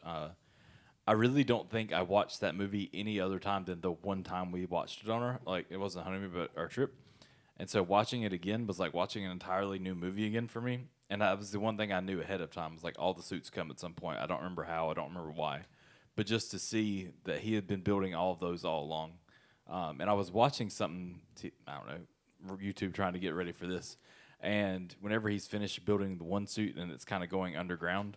I 1.10 1.14
really 1.14 1.42
don't 1.42 1.68
think 1.68 1.92
I 1.92 2.02
watched 2.02 2.38
that 2.42 2.54
movie 2.54 2.88
any 2.94 3.18
other 3.18 3.40
time 3.40 3.64
than 3.64 3.80
the 3.80 3.90
one 3.90 4.22
time 4.22 4.52
we 4.52 4.64
watched 4.64 5.02
it 5.02 5.10
on 5.10 5.24
our 5.24 5.40
like 5.44 5.66
it 5.68 5.76
wasn't 5.76 6.02
a 6.02 6.04
honeymoon, 6.04 6.30
but 6.32 6.52
our 6.56 6.68
trip. 6.68 6.94
And 7.56 7.68
so 7.68 7.82
watching 7.82 8.22
it 8.22 8.32
again 8.32 8.64
was 8.64 8.78
like 8.78 8.94
watching 8.94 9.24
an 9.24 9.32
entirely 9.32 9.80
new 9.80 9.96
movie 9.96 10.24
again 10.24 10.46
for 10.46 10.60
me. 10.60 10.84
And 11.10 11.20
that 11.20 11.36
was 11.36 11.50
the 11.50 11.58
one 11.58 11.76
thing 11.76 11.92
I 11.92 11.98
knew 11.98 12.20
ahead 12.20 12.40
of 12.40 12.52
time 12.52 12.74
was 12.74 12.84
like 12.84 12.94
all 12.96 13.12
the 13.12 13.24
suits 13.24 13.50
come 13.50 13.72
at 13.72 13.80
some 13.80 13.92
point. 13.92 14.20
I 14.20 14.26
don't 14.26 14.38
remember 14.38 14.62
how, 14.62 14.88
I 14.88 14.94
don't 14.94 15.08
remember 15.08 15.32
why, 15.32 15.62
but 16.14 16.26
just 16.26 16.52
to 16.52 16.60
see 16.60 17.08
that 17.24 17.40
he 17.40 17.56
had 17.56 17.66
been 17.66 17.80
building 17.80 18.14
all 18.14 18.30
of 18.30 18.38
those 18.38 18.64
all 18.64 18.84
along. 18.84 19.14
Um, 19.68 20.00
and 20.00 20.08
I 20.08 20.12
was 20.12 20.30
watching 20.30 20.70
something, 20.70 21.18
I 21.66 21.74
don't 21.74 21.88
know, 21.88 22.56
YouTube 22.56 22.94
trying 22.94 23.14
to 23.14 23.18
get 23.18 23.34
ready 23.34 23.50
for 23.50 23.66
this. 23.66 23.96
And 24.38 24.94
whenever 25.00 25.28
he's 25.28 25.48
finished 25.48 25.84
building 25.84 26.18
the 26.18 26.24
one 26.24 26.46
suit 26.46 26.76
and 26.76 26.92
it's 26.92 27.04
kind 27.04 27.24
of 27.24 27.30
going 27.30 27.56
underground, 27.56 28.16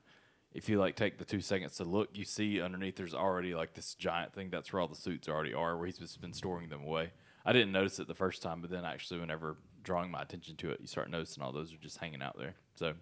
if 0.53 0.69
you 0.69 0.79
like 0.79 0.95
take 0.95 1.17
the 1.17 1.25
two 1.25 1.41
seconds 1.41 1.77
to 1.77 1.83
look, 1.83 2.10
you 2.13 2.25
see 2.25 2.62
underneath 2.62 2.95
there's 2.95 3.13
already 3.13 3.55
like 3.55 3.74
this 3.74 3.95
giant 3.95 4.33
thing. 4.33 4.50
That's 4.50 4.72
where 4.72 4.81
all 4.81 4.88
the 4.88 4.95
suits 4.95 5.27
already 5.27 5.53
are, 5.53 5.77
where 5.77 5.88
he's 5.88 5.98
just 5.98 6.22
been 6.22 6.33
storing 6.33 6.69
them 6.69 6.83
away. 6.83 7.12
I 7.45 7.53
didn't 7.53 7.72
notice 7.72 8.00
it 8.00 8.07
the 8.07 8.13
first 8.13 8.41
time, 8.41 8.62
but 8.62 8.69
then 8.69 8.86
actually, 8.86 9.19
whenever 9.19 9.57
drawing 9.83 10.12
my 10.12 10.22
attention 10.22 10.55
to 10.57 10.72
it, 10.72 10.79
you 10.79 10.88
start 10.88 11.10
noticing 11.10 11.43
all 11.43 11.51
those 11.51 11.74
are 11.74 11.77
just 11.77 11.98
hanging 11.98 12.22
out 12.22 12.38
there. 12.38 12.55
So 12.75 12.93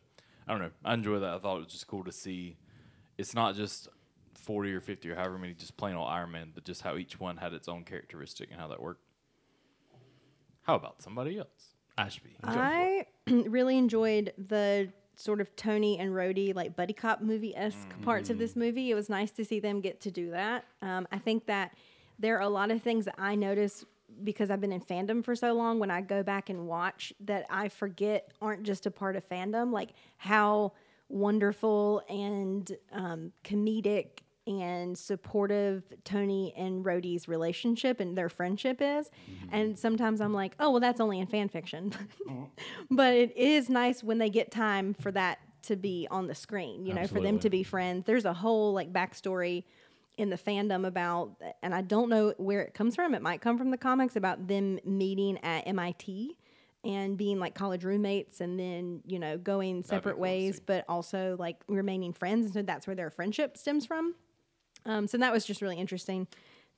I 0.48 0.52
don't 0.52 0.62
know. 0.62 0.72
I 0.84 0.94
enjoy 0.94 1.20
that. 1.20 1.34
I 1.34 1.40
thought 1.40 1.58
it 1.58 1.66
was 1.66 1.74
just 1.74 1.88
cool 1.88 2.04
to 2.06 2.12
see. 2.12 2.58
It's 3.18 3.36
not 3.36 3.56
just 3.56 3.88
40 4.36 4.74
or 4.74 4.82
50 4.82 5.10
or 5.10 5.16
however 5.16 5.38
many 5.38 5.54
just 5.54 5.78
plain 5.78 5.96
old 5.96 6.10
Iron 6.10 6.32
Man, 6.32 6.52
but 6.56 6.64
just 6.64 6.82
how 6.82 6.98
each 6.98 7.20
one 7.20 7.38
had 7.38 7.54
its 7.54 7.68
own 7.68 7.84
characteristic 7.84 8.50
and 8.52 8.60
how 8.60 8.68
that 8.70 8.82
worked. 8.82 9.04
How 10.64 10.76
about 10.76 11.02
somebody 11.02 11.38
else? 11.38 11.76
Ashby. 11.98 12.38
go 12.42 12.52
for 12.52 12.58
it. 12.58 12.62
I 12.62 13.06
really 13.48 13.78
enjoyed 13.78 14.34
the 14.38 14.90
sort 15.16 15.42
of 15.42 15.56
Tony 15.56 15.98
and 16.00 16.12
Rhodey 16.12 16.56
like 16.56 16.76
buddy 16.76 16.94
cop 16.94 17.22
movie 17.22 17.56
esque 17.56 17.90
parts 18.02 18.30
of 18.30 18.38
this 18.38 18.56
movie. 18.56 18.92
It 18.92 18.96
was 18.96 19.10
nice 19.10 19.32
to 19.32 19.46
see 19.46 19.60
them 19.60 19.82
get 19.82 20.02
to 20.02 20.12
do 20.12 20.32
that. 20.32 20.66
Um, 20.82 21.08
I 21.12 21.18
think 21.18 21.46
that 21.46 21.74
there 22.20 22.38
are 22.38 22.42
a 22.42 22.50
lot 22.50 22.72
of 22.72 22.82
things 22.82 23.06
that 23.06 23.16
I 23.18 23.36
notice 23.36 23.86
because 24.24 24.52
I've 24.52 24.62
been 24.62 24.72
in 24.72 24.82
fandom 24.82 25.24
for 25.24 25.36
so 25.36 25.54
long. 25.54 25.80
When 25.80 25.92
I 25.92 26.02
go 26.02 26.24
back 26.24 26.50
and 26.50 26.68
watch, 26.68 27.14
that 27.22 27.46
I 27.50 27.70
forget 27.70 28.32
aren't 28.42 28.64
just 28.64 28.86
a 28.86 28.92
part 28.92 29.16
of 29.16 29.28
fandom, 29.28 29.72
like 29.72 29.90
how 30.18 30.74
wonderful 31.10 32.04
and 32.10 32.72
um, 32.92 33.32
comedic 33.44 34.20
and 34.48 34.98
supportive 34.98 35.84
Tony 36.04 36.54
and 36.58 36.84
Rhodey's 36.84 37.28
relationship 37.28 38.00
and 38.00 38.18
their 38.18 38.30
friendship 38.30 38.78
is. 38.82 39.10
And 39.52 39.78
sometimes 39.78 40.20
I'm 40.20 40.34
like, 40.34 40.56
oh, 40.60 40.72
well, 40.72 40.80
that's 40.80 41.00
only 41.00 41.20
in 41.20 41.28
fan 41.28 41.50
fiction. 41.50 41.94
but 42.92 43.14
it 43.14 43.36
is 43.38 43.70
nice 43.70 44.04
when 44.04 44.18
they 44.18 44.30
get 44.30 44.52
time 44.52 44.94
for 44.94 45.12
that 45.12 45.40
to 45.64 45.76
be 45.76 46.08
on 46.10 46.28
the 46.28 46.36
screen, 46.36 46.86
you 46.86 46.94
know, 46.94 47.06
for 47.06 47.22
them 47.22 47.38
to 47.40 47.50
be 47.50 47.64
friends. 47.64 48.06
There's 48.06 48.26
a 48.26 48.34
whole 48.34 48.74
like 48.74 48.92
backstory 48.92 49.64
in 50.18 50.30
the 50.30 50.38
fandom 50.38 50.86
about, 50.88 51.36
and 51.62 51.74
I 51.74 51.82
don't 51.82 52.10
know 52.10 52.34
where 52.38 52.62
it 52.62 52.74
comes 52.74 52.96
from. 52.96 53.14
It 53.14 53.22
might 53.22 53.42
come 53.42 53.58
from 53.58 53.70
the 53.72 53.78
comics 53.78 54.16
about 54.16 54.48
them 54.48 54.80
meeting 54.84 55.38
at 55.44 55.68
MIT 55.68 56.38
and 56.84 57.16
being 57.16 57.40
like 57.40 57.54
college 57.54 57.84
roommates 57.84 58.42
and 58.42 58.60
then, 58.60 59.02
you 59.06 59.20
know, 59.20 59.38
going 59.38 59.84
separate 59.84 60.18
ways, 60.18 60.60
but 60.60 60.84
also 60.90 61.36
like 61.38 61.58
remaining 61.68 62.12
friends. 62.12 62.46
And 62.46 62.54
so 62.56 62.62
that's 62.64 62.88
where 62.88 62.96
their 62.96 63.12
friendship 63.12 63.56
stems 63.56 63.86
from. 63.86 64.16
Um, 64.86 65.08
so 65.08 65.18
that 65.18 65.32
was 65.32 65.46
just 65.46 65.62
really 65.62 65.78
interesting 65.78 66.28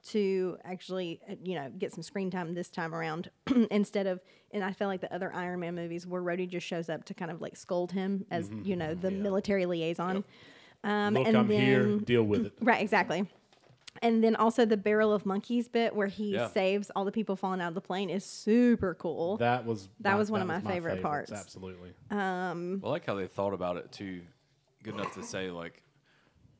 to 0.08 0.58
actually, 0.66 1.22
uh, 1.30 1.36
you 1.44 1.56
know, 1.56 1.70
get 1.78 1.94
some 1.94 2.04
screen 2.04 2.30
time 2.30 2.54
this 2.54 2.70
time 2.70 2.94
around 2.94 3.30
instead 3.72 4.06
of. 4.08 4.20
And 4.52 4.64
I 4.64 4.74
feel 4.74 4.88
like 4.88 5.02
the 5.02 5.14
other 5.14 5.32
Iron 5.34 5.62
Man 5.62 5.76
movies 5.76 6.06
where 6.06 6.22
Rhodey 6.22 6.48
just 6.50 6.68
shows 6.68 6.90
up 6.90 7.06
to 7.06 7.14
kind 7.14 7.32
of 7.32 7.42
like 7.42 7.56
scold 7.56 7.92
him 7.94 8.26
as 8.30 8.50
you 8.64 8.76
know 8.76 8.94
the 8.94 9.10
military 9.12 9.66
liaison. 9.66 10.24
Um, 10.84 11.14
Look, 11.14 11.28
and 11.28 11.38
I'm 11.38 11.48
then, 11.48 11.62
here. 11.62 11.98
Deal 12.00 12.24
with 12.24 12.48
it. 12.48 12.54
Right, 12.62 12.82
exactly. 12.82 13.26
And 14.02 14.22
then 14.24 14.36
also 14.36 14.66
the 14.66 14.76
barrel 14.76 15.14
of 15.14 15.26
monkeys 15.26 15.70
bit 15.70 15.96
where 15.96 16.08
he 16.08 16.34
Yeah. 16.34 16.50
saves 16.50 16.92
all 16.96 17.06
the 17.06 17.12
people 17.12 17.36
falling 17.38 17.62
out 17.62 17.70
of 17.70 17.74
the 17.76 17.82
plane 17.82 18.10
is 18.10 18.26
super 18.26 18.96
cool. 18.96 19.38
That 19.38 19.66
was 19.66 19.88
That 20.02 20.14
my- 20.14 20.18
was 20.18 20.30
one 20.30 20.42
of 20.42 20.48
my 20.48 20.56
was 20.58 20.64
favorite 20.66 20.96
favorites, 20.98 21.30
parts. 21.30 21.32
Absolutely. 21.32 21.94
Well, 22.12 22.18
I 22.84 22.88
like 22.90 23.06
how 23.06 23.16
they 23.16 23.28
thought 23.28 23.54
about 23.54 23.78
it 23.78 23.92
too, 23.94 24.22
good 24.84 24.96
enough 24.96 25.14
to 25.14 25.24
say 25.24 25.50
like 25.52 25.82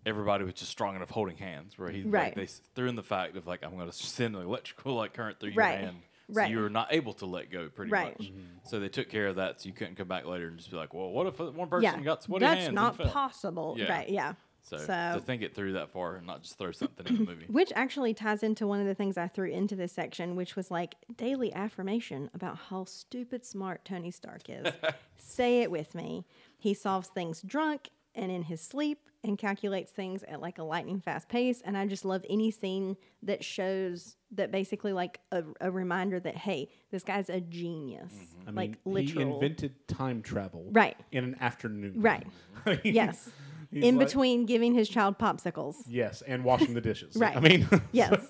everybody 0.06 0.44
was 0.44 0.54
just 0.56 0.72
strong 0.72 0.96
enough 0.96 1.10
holding 1.10 1.38
hands. 1.38 1.78
Where 1.78 1.90
he 1.90 2.04
Right. 2.04 2.26
like 2.26 2.36
they 2.36 2.46
threw 2.76 2.88
in 2.88 2.96
the 2.96 3.04
fact 3.04 3.36
of 3.38 3.48
like 3.48 3.64
I'm 3.64 3.76
going 3.76 3.90
to 3.90 3.96
send 3.96 4.36
an 4.36 4.42
electrical 4.44 4.96
like 4.96 5.14
current 5.14 5.40
through 5.40 5.54
Right. 5.56 5.80
your 5.80 5.86
hand, 5.88 5.98
so 6.30 6.34
Right. 6.36 6.52
you 6.52 6.60
were 6.60 6.70
not 6.70 6.88
able 6.92 7.14
to 7.16 7.26
let 7.26 7.52
go 7.52 7.70
pretty 7.70 7.92
Right. 7.92 8.18
much. 8.20 8.30
Mm-hmm. 8.30 8.42
So 8.66 8.80
they 8.80 8.90
took 8.90 9.10
care 9.10 9.28
of 9.28 9.36
that, 9.36 9.62
so 9.62 9.68
you 9.68 9.74
couldn't 9.74 9.96
come 9.96 10.08
back 10.08 10.26
later 10.26 10.48
and 10.48 10.58
just 10.58 10.72
be 10.72 10.78
like, 10.78 10.94
well, 10.94 11.10
what 11.12 11.28
if 11.28 11.40
one 11.40 11.68
person 11.70 11.84
yeah, 11.84 12.00
got 12.02 12.24
sweaty 12.24 12.46
that's 12.46 12.56
hands? 12.56 12.68
and 12.70 12.76
not 12.76 12.98
possible. 12.98 13.76
Yeah. 13.78 13.92
Right, 13.92 14.10
yeah. 14.10 14.34
So, 14.66 14.78
So- 14.78 15.12
to 15.16 15.20
think 15.20 15.42
it 15.42 15.54
through 15.54 15.74
that 15.74 15.90
far 15.90 16.16
and 16.16 16.26
not 16.26 16.42
just 16.44 16.58
throw 16.58 16.72
something 16.72 17.06
in 17.06 17.16
the 17.18 17.24
movie. 17.26 17.46
Which 17.50 17.74
actually 17.76 18.14
ties 18.14 18.44
into 18.44 18.66
one 18.66 18.80
of 18.80 18.86
the 18.86 18.96
things 18.96 19.18
I 19.18 19.28
threw 19.28 19.50
into 19.50 19.76
this 19.76 19.92
section, 19.92 20.38
which 20.38 20.56
was 20.56 20.72
like 20.72 20.96
daily 21.18 21.54
affirmation 21.54 22.30
about 22.34 22.58
how 22.70 22.86
stupid 22.86 23.46
smart 23.46 23.84
Tony 23.84 24.10
Stark 24.10 24.44
is. 24.50 24.66
Say 25.18 25.62
it 25.64 25.70
with 25.70 25.94
me. 25.96 26.26
He 26.58 26.74
solves 26.74 27.10
things 27.10 27.42
drunk 27.42 27.90
and 28.16 28.32
in 28.32 28.44
his 28.44 28.62
sleep 28.62 29.00
and 29.24 29.38
calculates 29.38 29.92
things 29.92 30.24
at 30.24 30.42
like 30.42 30.58
a 30.60 30.64
lightning 30.64 31.00
fast 31.00 31.30
pace. 31.30 31.62
And 31.64 31.78
I 31.78 31.88
just 31.88 32.04
love 32.04 32.26
any 32.30 32.52
scene 32.52 32.98
that 33.24 33.44
shows 33.44 34.18
that 34.32 34.52
basically 34.52 34.92
like 34.94 35.20
a, 35.32 35.44
a 35.62 35.72
reminder 35.72 36.20
that, 36.20 36.36
hey, 36.36 36.70
this 36.92 37.04
guy's 37.04 37.30
a 37.30 37.40
genius. 37.40 38.12
I 38.48 38.52
mean, 38.52 38.78
like 38.86 39.06
he 39.10 39.22
invented 39.22 39.76
time 39.88 40.22
travel. 40.22 40.68
Right. 40.72 40.98
In 41.12 41.24
an 41.24 41.38
afternoon. 41.40 41.94
Right. 42.02 42.28
yes. 42.84 43.30
He's 43.72 43.84
in 43.86 43.98
like- 43.98 44.08
between 44.08 44.46
giving 44.46 44.74
his 44.74 44.90
child 44.90 45.18
popsicles. 45.18 45.76
Yes, 45.88 46.22
and 46.28 46.44
washing 46.44 46.74
the 46.74 46.82
dishes. 46.82 47.16
Right. 47.20 47.36
I 47.36 47.40
mean, 47.40 47.68
Yes. 47.92 48.30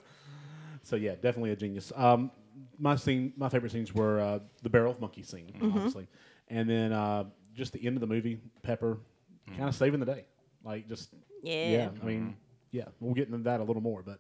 So 0.83 0.95
yeah, 0.95 1.15
definitely 1.15 1.51
a 1.51 1.55
genius. 1.55 1.91
Um, 1.95 2.29
my 2.77 2.95
scene, 2.97 3.33
my 3.35 3.49
favorite 3.49 3.71
scenes 3.71 3.93
were 3.95 4.19
uh, 4.19 4.39
the 4.61 4.69
barrel 4.69 4.91
of 4.91 4.99
monkey 5.01 5.23
scene, 5.23 5.53
Mm-hmm. 5.55 5.75
obviously, 5.77 6.07
and 6.49 6.69
then 6.69 6.91
uh, 6.93 7.23
just 7.55 7.73
the 7.73 7.85
end 7.85 7.95
of 7.97 8.01
the 8.01 8.07
movie, 8.07 8.39
Pepper, 8.61 8.99
Mm-hmm. 9.47 9.57
kind 9.57 9.69
of 9.69 9.75
saving 9.75 9.99
the 9.99 10.05
day. 10.05 10.25
Like 10.63 10.87
just 10.87 11.09
Yeah. 11.41 11.69
yeah 11.69 11.89
I 12.01 12.05
mean, 12.05 12.21
mm-hmm. 12.21 12.31
yeah, 12.71 12.85
we'll 12.99 13.13
get 13.13 13.27
into 13.27 13.39
that 13.43 13.59
a 13.59 13.63
little 13.63 13.81
more, 13.81 14.01
but 14.03 14.19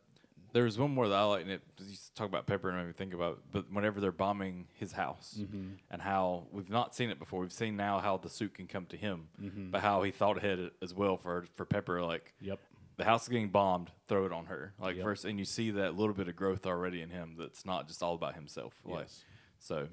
There 0.51 0.65
was 0.65 0.77
one 0.77 0.91
more 0.93 1.07
that 1.07 1.15
I 1.15 1.23
like, 1.23 1.41
and 1.43 1.51
it 1.51 1.61
you 1.79 1.95
talk 2.13 2.27
about 2.27 2.45
Pepper 2.45 2.69
and 2.69 2.77
made 2.77 2.87
me 2.87 2.93
think 2.93 3.13
about. 3.13 3.39
But 3.51 3.71
whenever 3.71 3.99
they're 4.01 4.11
bombing 4.11 4.67
his 4.75 4.91
house, 4.91 5.37
mm-hmm. 5.39 5.75
and 5.89 6.01
how 6.01 6.47
we've 6.51 6.69
not 6.69 6.93
seen 6.93 7.09
it 7.09 7.17
before, 7.19 7.39
we've 7.41 7.51
seen 7.53 7.75
now 7.77 7.99
how 7.99 8.17
the 8.17 8.29
suit 8.29 8.53
can 8.53 8.67
come 8.67 8.85
to 8.87 8.97
him, 8.97 9.27
but 9.71 9.81
how 9.81 10.03
he 10.03 10.11
thought 10.11 10.37
ahead 10.37 10.71
as 10.81 10.93
well 10.93 11.17
for 11.17 11.45
for 11.55 11.65
Pepper. 11.65 12.01
Like, 12.03 12.33
Yep. 12.41 12.59
the 12.97 13.05
house 13.05 13.23
is 13.23 13.29
getting 13.29 13.49
bombed, 13.49 13.89
throw 14.07 14.25
it 14.25 14.31
on 14.33 14.45
her. 14.47 14.73
Like 14.77 14.97
Yep. 14.97 15.03
first, 15.03 15.25
and 15.25 15.39
you 15.39 15.45
see 15.45 15.71
that 15.71 15.95
little 15.95 16.13
bit 16.13 16.27
of 16.27 16.35
growth 16.35 16.67
already 16.67 17.01
in 17.01 17.09
him. 17.09 17.35
That's 17.39 17.65
not 17.65 17.87
just 17.87 18.03
all 18.03 18.13
about 18.15 18.35
himself. 18.35 18.73
Like, 18.85 19.05
Yes. 19.05 19.23
so 19.57 19.87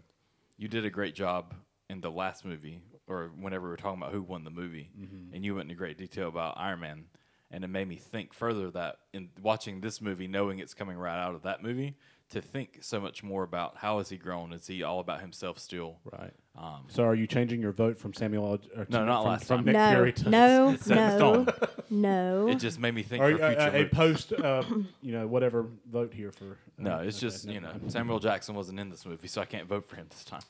you 0.59 0.69
did 0.69 0.85
a 0.85 0.91
great 0.91 1.15
job 1.15 1.55
in 1.89 2.01
the 2.03 2.11
last 2.11 2.45
movie, 2.45 2.83
or 3.11 3.31
whenever 3.39 3.65
we 3.65 3.71
were 3.71 3.77
talking 3.77 4.01
about 4.01 4.13
who 4.13 4.23
won 4.23 4.45
the 4.45 4.51
movie, 4.51 4.91
and 5.33 5.45
you 5.45 5.55
went 5.55 5.65
into 5.71 5.75
great 5.79 5.99
detail 5.99 6.29
about 6.29 6.55
Iron 6.57 6.81
Man, 6.81 7.05
and 7.51 7.65
it 7.65 7.69
made 7.69 7.89
me 7.89 7.97
think 7.97 8.33
further 8.33 8.71
that 8.71 8.97
in 9.13 9.29
watching 9.43 9.81
this 9.81 10.01
movie, 10.01 10.29
knowing 10.29 10.59
it's 10.61 10.75
coming 10.75 10.97
right 10.97 11.19
out 11.21 11.35
of 11.35 11.43
that 11.43 11.63
movie, 11.63 11.97
to 12.31 12.41
think 12.41 12.79
so 12.81 13.01
much 13.01 13.25
more 13.25 13.43
about 13.43 13.77
how 13.79 13.99
has 13.99 14.09
he 14.09 14.17
grown? 14.17 14.53
Is 14.53 14.65
he 14.69 14.85
all 14.85 15.01
about 15.01 15.21
himself 15.21 15.59
still? 15.59 15.99
right. 16.13 16.33
Um, 16.57 16.85
So 16.89 17.03
are 17.05 17.15
you 17.15 17.27
changing 17.27 17.61
your 17.61 17.73
vote 17.73 17.99
from 17.99 18.13
Samuel? 18.15 18.45
L- 18.53 18.81
Or 18.81 18.87
No, 18.89 19.05
not 19.05 19.23
from, 19.23 19.31
last 19.33 19.45
from 19.47 19.57
time. 19.59 19.65
Nick 19.67 19.75
no, 19.75 19.91
Fury 19.91 20.13
to 20.13 20.31
no, 20.31 20.69
It's 20.75 20.87
no, 20.89 21.47
no. 21.91 22.49
it 22.49 22.57
just 22.57 22.79
made 22.79 22.95
me 22.95 23.03
think 23.03 23.23
Or 23.23 23.37
for 23.37 23.43
uh, 23.43 23.49
future 23.49 23.77
uh, 23.77 23.81
a 23.81 23.85
post, 23.87 24.33
uh, 24.33 24.63
you 25.03 25.13
know, 25.13 25.27
whatever 25.27 25.67
vote 25.91 26.13
here 26.15 26.31
for. 26.31 26.57
No, 26.79 26.99
uh, 26.99 27.03
it's 27.03 27.17
okay, 27.17 27.27
just 27.27 27.47
never 27.47 27.55
you 27.55 27.61
know. 27.61 27.73
Samuel 27.89 28.21
Jackson 28.21 28.55
wasn't 28.55 28.79
in 28.79 28.91
this 28.91 29.05
movie, 29.05 29.27
so 29.27 29.41
I 29.41 29.45
can't 29.45 29.67
vote 29.67 29.89
for 29.89 29.97
him 29.97 30.07
this 30.11 30.25
time. 30.25 30.43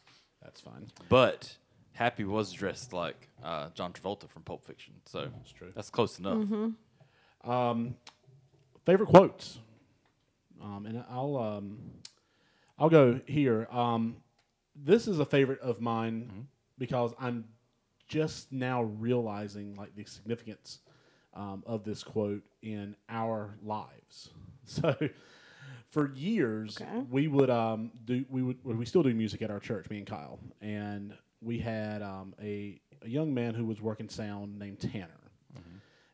That's 0.42 0.60
fine. 0.60 0.86
But 1.08 1.56
Happy 2.00 2.24
was 2.24 2.50
dressed 2.50 2.94
like 2.94 3.28
uh, 3.44 3.68
John 3.74 3.92
Travolta 3.92 4.26
from 4.26 4.40
Pulp 4.40 4.64
Fiction, 4.64 4.94
so 5.04 5.28
That's 5.36 5.52
true. 5.52 5.70
that's 5.76 5.90
close 5.90 6.18
enough. 6.18 6.46
Um, 7.44 7.94
favorite 8.86 9.08
quotes, 9.08 9.58
um, 10.62 10.86
and 10.86 11.04
I'll 11.10 11.36
um, 11.36 11.78
I'll 12.78 12.88
go 12.88 13.20
here. 13.26 13.68
Um, 13.70 14.16
this 14.74 15.08
is 15.08 15.18
a 15.18 15.26
favorite 15.26 15.60
of 15.60 15.82
mine 15.82 16.46
because 16.78 17.12
I'm 17.20 17.44
just 18.08 18.50
now 18.50 18.84
realizing 18.84 19.74
like 19.74 19.94
the 19.94 20.06
significance 20.06 20.78
um, 21.34 21.62
of 21.66 21.84
this 21.84 22.02
quote 22.02 22.42
in 22.62 22.96
our 23.10 23.54
lives. 23.62 24.30
So. 24.64 24.94
For 25.90 26.12
years, 26.14 26.78
Okay. 26.80 27.02
we 27.10 27.26
would 27.26 27.50
um, 27.50 27.90
do 28.04 28.24
we 28.30 28.42
would 28.44 28.64
we 28.64 28.84
still 28.86 29.02
do 29.02 29.12
music 29.12 29.42
at 29.42 29.50
our 29.50 29.58
church, 29.58 29.90
me 29.90 29.98
and 29.98 30.06
Kyle, 30.06 30.38
and 30.62 31.12
we 31.42 31.58
had 31.58 32.02
um, 32.02 32.34
a, 32.42 32.80
a 33.02 33.08
young 33.08 33.32
man 33.32 33.54
who 33.54 33.64
was 33.64 33.80
working 33.80 34.08
sound 34.08 34.58
named 34.58 34.80
Tanner 34.80 35.20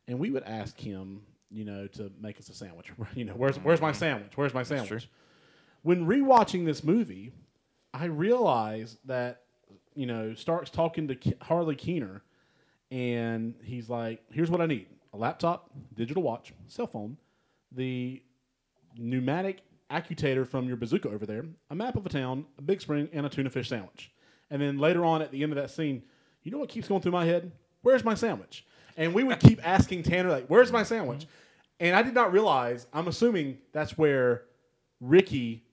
and 0.08 0.18
we 0.18 0.30
would 0.30 0.44
ask 0.44 0.78
him, 0.78 1.22
you 1.50 1.64
know, 1.64 1.86
to 1.88 2.10
make 2.20 2.38
us 2.38 2.48
a 2.48 2.54
sandwich. 2.54 2.90
You 3.14 3.24
know, 3.24 3.34
where's 3.34 3.56
where's 3.58 3.80
my 3.80 3.92
sandwich? 3.92 4.32
Where's 4.36 4.54
my 4.54 4.62
sandwich? 4.62 5.08
When 5.82 6.06
rewatching 6.06 6.64
this 6.64 6.82
movie, 6.82 7.32
I 7.94 8.06
realized 8.06 8.98
that 9.06 9.42
you 9.94 10.06
know 10.06 10.34
Stark's 10.34 10.70
talking 10.70 11.08
to 11.08 11.16
Harley 11.40 11.76
Keener, 11.76 12.22
and 12.90 13.54
he's 13.64 13.88
like, 13.88 14.22
"Here's 14.30 14.50
what 14.50 14.60
I 14.60 14.66
need: 14.66 14.86
a 15.12 15.16
laptop, 15.16 15.70
digital 15.94 16.22
watch, 16.22 16.52
cell 16.68 16.86
phone, 16.86 17.16
the 17.72 18.22
pneumatic 18.96 19.62
actuator 19.90 20.46
from 20.46 20.66
your 20.66 20.76
bazooka 20.76 21.08
over 21.08 21.26
there, 21.26 21.44
a 21.70 21.74
map 21.74 21.96
of 21.96 22.04
a 22.06 22.08
town, 22.08 22.44
a 22.58 22.62
big 22.62 22.80
spring, 22.80 23.08
and 23.12 23.26
a 23.26 23.28
tuna 23.28 23.50
fish 23.50 23.68
sandwich." 23.68 24.12
And 24.50 24.60
then 24.62 24.78
later 24.78 25.04
on 25.04 25.22
at 25.22 25.30
the 25.32 25.42
end 25.42 25.52
of 25.52 25.56
that 25.56 25.70
scene, 25.70 26.02
you 26.42 26.50
know 26.52 26.58
what 26.58 26.68
keeps 26.68 26.88
going 26.88 27.00
through 27.00 27.12
my 27.12 27.24
head? 27.24 27.50
Where's 27.82 28.04
my 28.04 28.14
sandwich? 28.14 28.64
And 28.96 29.12
we 29.12 29.24
would 29.24 29.40
keep 29.40 29.60
asking 29.66 30.04
Tanner, 30.04 30.30
like, 30.30 30.46
"Where's 30.46 30.72
my 30.72 30.82
sandwich?" 30.82 31.20
Mm-hmm. 31.20 31.30
And 31.80 31.96
I 31.96 32.02
did 32.02 32.14
not 32.14 32.32
realize. 32.32 32.86
I'm 32.92 33.08
assuming 33.08 33.58
that's 33.72 33.98
where 33.98 34.44
Ricky 35.00 35.64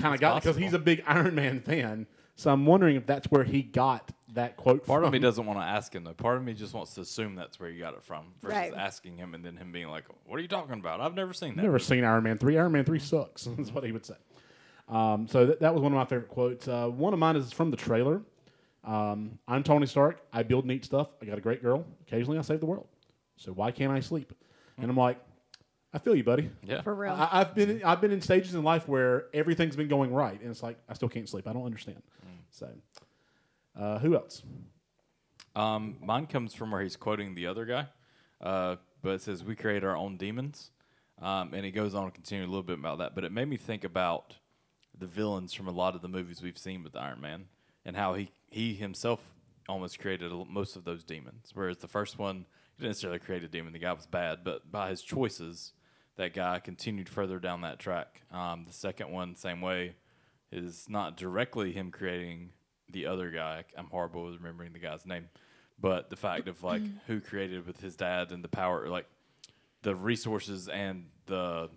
kind 0.00 0.14
of 0.14 0.20
got 0.20 0.42
because 0.42 0.56
he's 0.56 0.72
a 0.72 0.78
big 0.78 1.02
Iron 1.06 1.34
Man 1.34 1.60
fan. 1.60 2.06
So 2.36 2.50
I'm 2.50 2.64
wondering 2.66 2.96
if 2.96 3.06
that's 3.06 3.30
where 3.30 3.44
he 3.44 3.62
got 3.62 4.10
that 4.32 4.56
quote 4.56 4.86
Part 4.86 5.00
from. 5.00 5.06
of 5.08 5.12
me 5.12 5.18
doesn't 5.18 5.44
want 5.44 5.58
to 5.58 5.64
ask 5.64 5.94
him 5.94 6.04
though. 6.04 6.14
Part 6.14 6.38
of 6.38 6.42
me 6.44 6.54
just 6.54 6.72
wants 6.72 6.94
to 6.94 7.02
assume 7.02 7.34
that's 7.34 7.60
where 7.60 7.70
he 7.70 7.78
got 7.78 7.94
it 7.94 8.02
from, 8.02 8.24
versus 8.40 8.56
Right. 8.56 8.72
asking 8.74 9.16
him 9.18 9.34
and 9.34 9.44
then 9.44 9.56
him 9.56 9.70
being 9.72 9.88
like, 9.88 10.04
"What 10.26 10.38
are 10.38 10.42
you 10.42 10.48
talking 10.48 10.72
about? 10.78 11.00
I've 11.00 11.14
never 11.14 11.32
seen 11.34 11.50
that." 11.50 11.62
Never 11.62 11.72
movie." 11.72 11.84
seen 11.84 12.04
Iron 12.04 12.24
Man 12.24 12.38
three. 12.38 12.56
Iron 12.58 12.72
Man 12.72 12.84
three 12.84 12.98
sucks. 12.98 13.44
That's 13.56 13.70
what 13.72 13.84
he 13.84 13.92
would 13.92 14.06
say. 14.06 14.14
Um, 14.90 15.28
so 15.28 15.46
that, 15.46 15.60
that 15.60 15.72
was 15.72 15.82
one 15.82 15.92
of 15.92 15.96
my 15.96 16.04
favorite 16.04 16.28
quotes. 16.28 16.66
Uh, 16.66 16.88
one 16.88 17.12
of 17.12 17.18
mine 17.18 17.36
is 17.36 17.52
from 17.52 17.70
the 17.70 17.76
trailer. 17.76 18.22
Um, 18.84 19.38
I'm 19.46 19.62
Tony 19.62 19.86
Stark. 19.86 20.20
I 20.32 20.42
build 20.42 20.66
neat 20.66 20.84
stuff. 20.84 21.08
I 21.22 21.26
got 21.26 21.38
a 21.38 21.40
great 21.40 21.62
girl. 21.62 21.86
Occasionally, 22.02 22.38
I 22.38 22.42
save 22.42 22.60
the 22.60 22.66
world. 22.66 22.88
So 23.36 23.52
why 23.52 23.70
can't 23.70 23.92
I 23.92 24.00
sleep? 24.00 24.32
And 24.78 24.90
I'm 24.90 24.96
like, 24.96 25.18
I 25.92 25.98
feel 25.98 26.14
you, 26.14 26.24
buddy. 26.24 26.50
Yeah, 26.62 26.82
For 26.82 26.94
real. 26.94 27.12
I, 27.12 27.28
I've 27.40 27.54
been 27.54 27.82
I've 27.84 28.00
been 28.00 28.12
in 28.12 28.20
stages 28.20 28.54
in 28.54 28.62
life 28.62 28.86
where 28.88 29.26
everything's 29.34 29.76
been 29.76 29.88
going 29.88 30.12
right, 30.12 30.40
and 30.40 30.50
it's 30.50 30.62
like 30.62 30.78
I 30.88 30.94
still 30.94 31.08
can't 31.08 31.28
sleep. 31.28 31.48
I 31.48 31.52
don't 31.52 31.64
understand. 31.66 32.02
So, 32.50 32.68
uh, 33.78 33.98
who 33.98 34.14
else? 34.14 34.42
Um, 35.54 35.96
mine 36.00 36.26
comes 36.26 36.54
from 36.54 36.70
where 36.70 36.80
he's 36.80 36.96
quoting 36.96 37.34
the 37.34 37.46
other 37.48 37.64
guy, 37.64 37.86
uh, 38.40 38.76
but 39.02 39.14
it 39.14 39.22
says, 39.22 39.42
"We 39.42 39.56
create 39.56 39.82
our 39.82 39.96
own 39.96 40.16
demons," 40.16 40.70
um, 41.20 41.54
and 41.54 41.64
he 41.64 41.70
goes 41.72 41.94
on 41.94 42.04
to 42.06 42.10
continue 42.12 42.44
a 42.44 42.46
little 42.46 42.62
bit 42.62 42.78
about 42.78 42.98
that. 42.98 43.14
But 43.14 43.24
it 43.24 43.32
made 43.32 43.48
me 43.48 43.56
think 43.56 43.82
about 43.82 44.36
the 45.00 45.06
villains 45.06 45.52
from 45.52 45.66
a 45.66 45.72
lot 45.72 45.94
of 45.94 46.02
the 46.02 46.08
movies 46.08 46.42
we've 46.42 46.58
seen 46.58 46.84
with 46.84 46.94
Iron 46.94 47.20
Man, 47.20 47.46
and 47.84 47.96
how 47.96 48.14
he 48.14 48.30
he 48.50 48.74
himself 48.74 49.20
almost 49.68 49.98
created 49.98 50.30
a- 50.32 50.44
most 50.44 50.76
of 50.76 50.84
those 50.84 51.02
demons. 51.04 51.50
Whereas 51.54 51.78
the 51.78 51.88
first 51.88 52.18
one 52.18 52.46
he 52.76 52.82
didn't 52.82 52.90
necessarily 52.90 53.18
create 53.18 53.42
a 53.42 53.48
demon; 53.48 53.72
the 53.72 53.78
guy 53.78 53.92
was 53.92 54.06
bad, 54.06 54.44
but 54.44 54.70
by 54.70 54.90
his 54.90 55.02
choices, 55.02 55.72
that 56.16 56.34
guy 56.34 56.58
continued 56.60 57.08
further 57.08 57.38
down 57.38 57.62
that 57.62 57.78
track. 57.78 58.22
Um, 58.30 58.64
the 58.66 58.72
second 58.72 59.10
one, 59.10 59.34
same 59.36 59.60
way, 59.60 59.94
is 60.52 60.86
not 60.88 61.16
directly 61.16 61.72
him 61.72 61.90
creating 61.90 62.50
the 62.90 63.06
other 63.06 63.30
guy. 63.30 63.64
I'm 63.76 63.86
horrible 63.86 64.24
with 64.24 64.34
remembering 64.36 64.72
the 64.72 64.78
guy's 64.78 65.06
name, 65.06 65.28
but 65.80 66.10
the 66.10 66.16
fact 66.16 66.48
of 66.48 66.62
like 66.62 66.82
who 67.06 67.20
created 67.20 67.66
with 67.66 67.80
his 67.80 67.96
dad 67.96 68.32
and 68.32 68.44
the 68.44 68.48
power, 68.48 68.88
like 68.88 69.06
the 69.82 69.94
resources 69.94 70.68
and 70.68 71.06
the 71.26 71.70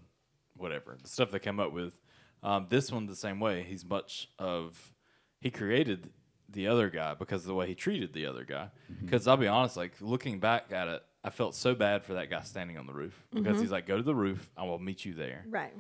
whatever 0.57 0.97
the 1.01 1.09
stuff 1.09 1.31
they 1.31 1.39
came 1.39 1.59
up 1.59 1.71
with. 1.71 1.93
Um, 2.43 2.67
this 2.69 2.91
one 2.91 3.05
the 3.07 3.15
same 3.15 3.39
way. 3.39 3.63
He's 3.63 3.85
much 3.85 4.29
of 4.37 4.93
he 5.39 5.49
created 5.49 6.11
the 6.49 6.67
other 6.67 6.89
guy 6.89 7.13
because 7.15 7.41
of 7.41 7.47
the 7.47 7.53
way 7.55 7.67
he 7.67 7.75
treated 7.75 8.13
the 8.13 8.25
other 8.25 8.43
guy. 8.43 8.69
Because 9.01 9.27
I'll 9.27 9.37
be 9.37 9.47
honest, 9.47 9.77
like 9.77 9.93
looking 10.01 10.39
back 10.39 10.65
at 10.71 10.87
it, 10.87 11.01
I 11.23 11.29
felt 11.29 11.55
so 11.55 11.73
bad 11.73 12.03
for 12.03 12.15
that 12.15 12.29
guy 12.29 12.41
standing 12.41 12.77
on 12.77 12.85
the 12.85 12.93
roof 12.93 13.17
because 13.33 13.59
he's 13.61 13.71
like, 13.71 13.87
"Go 13.87 13.97
to 13.97 14.03
the 14.03 14.13
roof. 14.15 14.49
I 14.57 14.63
will 14.65 14.79
meet 14.79 15.05
you 15.05 15.13
there." 15.13 15.45
right. 15.49 15.73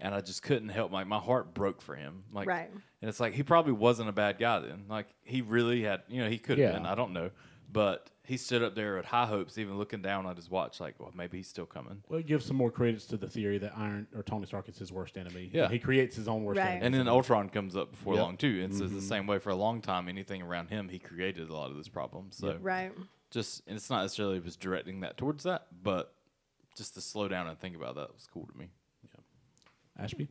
and 0.00 0.14
I 0.14 0.20
just 0.20 0.42
couldn't 0.42 0.68
help. 0.68 0.92
Like 0.92 1.06
my 1.06 1.18
heart 1.18 1.54
broke 1.54 1.80
for 1.82 1.96
him. 1.96 2.22
Like, 2.32 2.46
Right. 2.48 2.70
And 3.00 3.08
it's 3.08 3.18
like 3.20 3.32
he 3.34 3.42
probably 3.42 3.72
wasn't 3.72 4.08
a 4.08 4.12
bad 4.12 4.38
guy 4.38 4.58
then. 4.60 4.84
Like 4.88 5.06
he 5.22 5.40
really 5.40 5.82
had, 5.82 6.02
you 6.08 6.22
know, 6.22 6.28
he 6.28 6.38
could 6.38 6.58
have 6.58 6.70
Yeah. 6.70 6.76
been. 6.78 6.86
I 6.86 6.94
don't 6.94 7.12
know, 7.12 7.30
but 7.70 8.10
he 8.24 8.36
stood 8.36 8.62
up 8.62 8.74
there 8.74 8.98
at 8.98 9.04
high 9.06 9.26
hopes, 9.26 9.56
even 9.58 9.78
looking 9.78 10.02
down 10.02 10.26
at 10.26 10.36
his 10.36 10.50
watch, 10.50 10.80
like, 10.80 10.94
well, 10.98 11.12
maybe 11.14 11.38
he's 11.38 11.48
still 11.48 11.66
coming. 11.66 12.02
Well, 12.08 12.20
it 12.20 12.26
gives 12.26 12.44
some 12.44 12.56
more 12.56 12.70
credits 12.70 13.06
to 13.06 13.16
the 13.16 13.28
theory 13.28 13.58
that 13.58 13.72
Iron 13.76 14.06
or 14.14 14.22
Tony 14.22 14.46
Stark 14.46 14.68
is 14.68 14.78
his 14.78 14.92
worst 14.92 15.16
enemy. 15.16 15.50
Yeah. 15.52 15.68
he 15.68 15.78
creates 15.78 16.14
his 16.16 16.28
own 16.28 16.44
worst 16.44 16.58
Right. 16.58 16.68
enemy. 16.68 16.86
And 16.86 16.94
then 16.94 17.08
Ultron 17.08 17.48
comes 17.48 17.76
up 17.76 17.90
before 17.90 18.14
Yep. 18.14 18.22
long 18.22 18.36
too. 18.36 18.60
And 18.62 18.74
so 18.74 18.84
it's 18.84 18.92
the 18.92 18.98
mm-hmm. 18.98 19.08
same 19.08 19.26
way 19.26 19.38
for 19.38 19.50
a 19.50 19.54
long 19.54 19.80
time. 19.80 20.08
Anything 20.08 20.42
around 20.42 20.68
him, 20.68 20.88
he 20.88 20.98
created 20.98 21.48
a 21.48 21.52
lot 21.54 21.70
of 21.70 21.76
those 21.76 21.88
problems. 21.88 22.36
So 22.36 22.56
Right. 22.60 22.92
just 23.30 23.62
and 23.66 23.76
it's 23.76 23.88
not 23.90 24.02
necessarily 24.02 24.34
he 24.34 24.40
was 24.40 24.56
directing 24.56 25.00
that 25.00 25.16
towards 25.16 25.44
that, 25.44 25.66
but 25.82 26.14
just 26.76 26.94
to 26.94 27.00
slow 27.00 27.28
down 27.28 27.46
and 27.48 27.58
think 27.58 27.76
about 27.76 27.96
that 27.96 28.12
was 28.14 28.26
cool 28.32 28.46
to 28.46 28.58
me. 28.58 28.68
Yeah, 29.04 30.04
Ashby. 30.04 30.28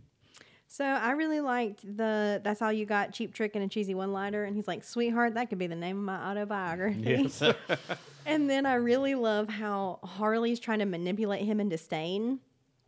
So 0.67 0.85
I 0.85 1.11
really 1.11 1.39
liked 1.39 1.81
the 1.97 2.41
"That's 2.43 2.61
all 2.61 2.73
you 2.73 2.85
got" 2.85 3.13
cheap 3.13 3.33
trick 3.33 3.55
and 3.55 3.63
a 3.63 3.67
cheesy 3.67 3.95
one-liner, 3.95 4.43
and 4.43 4.55
he's 4.55 4.67
like, 4.67 4.83
"Sweetheart, 4.83 5.35
that 5.35 5.49
could 5.49 5.57
be 5.57 5.67
the 5.67 5.75
name 5.75 5.97
of 5.97 6.03
my 6.03 6.29
autobiography." 6.29 7.29
Yes. 7.29 7.41
and 8.25 8.49
then 8.49 8.65
I 8.65 8.75
really 8.75 9.15
love 9.15 9.47
how 9.49 9.99
Harley's 10.03 10.59
trying 10.59 10.79
to 10.79 10.85
manipulate 10.85 11.45
him 11.45 11.59
into 11.59 11.77
staying, 11.77 12.39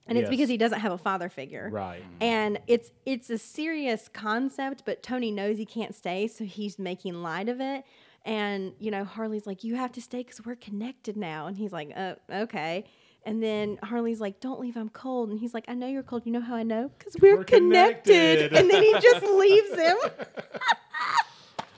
and 0.08 0.18
it's 0.18 0.30
because 0.30 0.50
he 0.50 0.58
doesn't 0.58 0.80
have 0.80 0.92
a 0.92 0.98
father 0.98 1.30
figure. 1.30 1.70
right. 1.72 2.04
And 2.20 2.60
it's 2.68 2.92
it's 3.06 3.30
a 3.30 3.38
serious 3.38 4.10
concept, 4.10 4.84
but 4.86 5.02
Tony 5.02 5.32
knows 5.32 5.58
he 5.58 5.65
can't 5.65 5.96
stay, 5.96 6.28
so 6.28 6.44
he's 6.44 6.78
making 6.80 7.22
light 7.22 7.48
of 7.48 7.62
it. 7.62 7.86
And 8.26 8.74
you 8.80 8.92
know, 8.92 9.06
Harley's 9.06 9.48
like, 9.48 9.63
"You 9.63 9.76
have 9.76 9.94
to 9.94 10.02
stay 10.02 10.24
because 10.24 10.46
we're 10.46 10.56
connected 10.56 11.15
now," 11.15 11.48
and 11.48 11.56
he's 11.56 11.72
like, 11.72 11.94
"Uh, 11.96 12.15
okay." 12.30 12.84
And 13.25 13.43
then 13.43 13.77
Harley's 13.84 14.21
like, 14.21 14.39
"Don't 14.39 14.60
leave, 14.60 14.77
I'm 14.77 14.89
cold." 14.89 15.29
And 15.29 15.39
he's 15.39 15.53
like, 15.53 15.65
"I 15.67 15.73
know 15.73 15.88
you're 15.88 16.03
cold. 16.03 16.23
You 16.25 16.32
know 16.32 16.39
how 16.41 16.55
I 16.55 16.63
know? 16.63 16.89
Because 16.97 17.15
we're, 17.21 17.38
We're 17.38 17.43
connected. 17.43 18.49
connected. 18.51 18.53
And 18.58 18.69
then 18.69 18.82
he 18.82 18.93
just 18.93 19.23
leaves 19.34 19.75
him. 19.75 19.97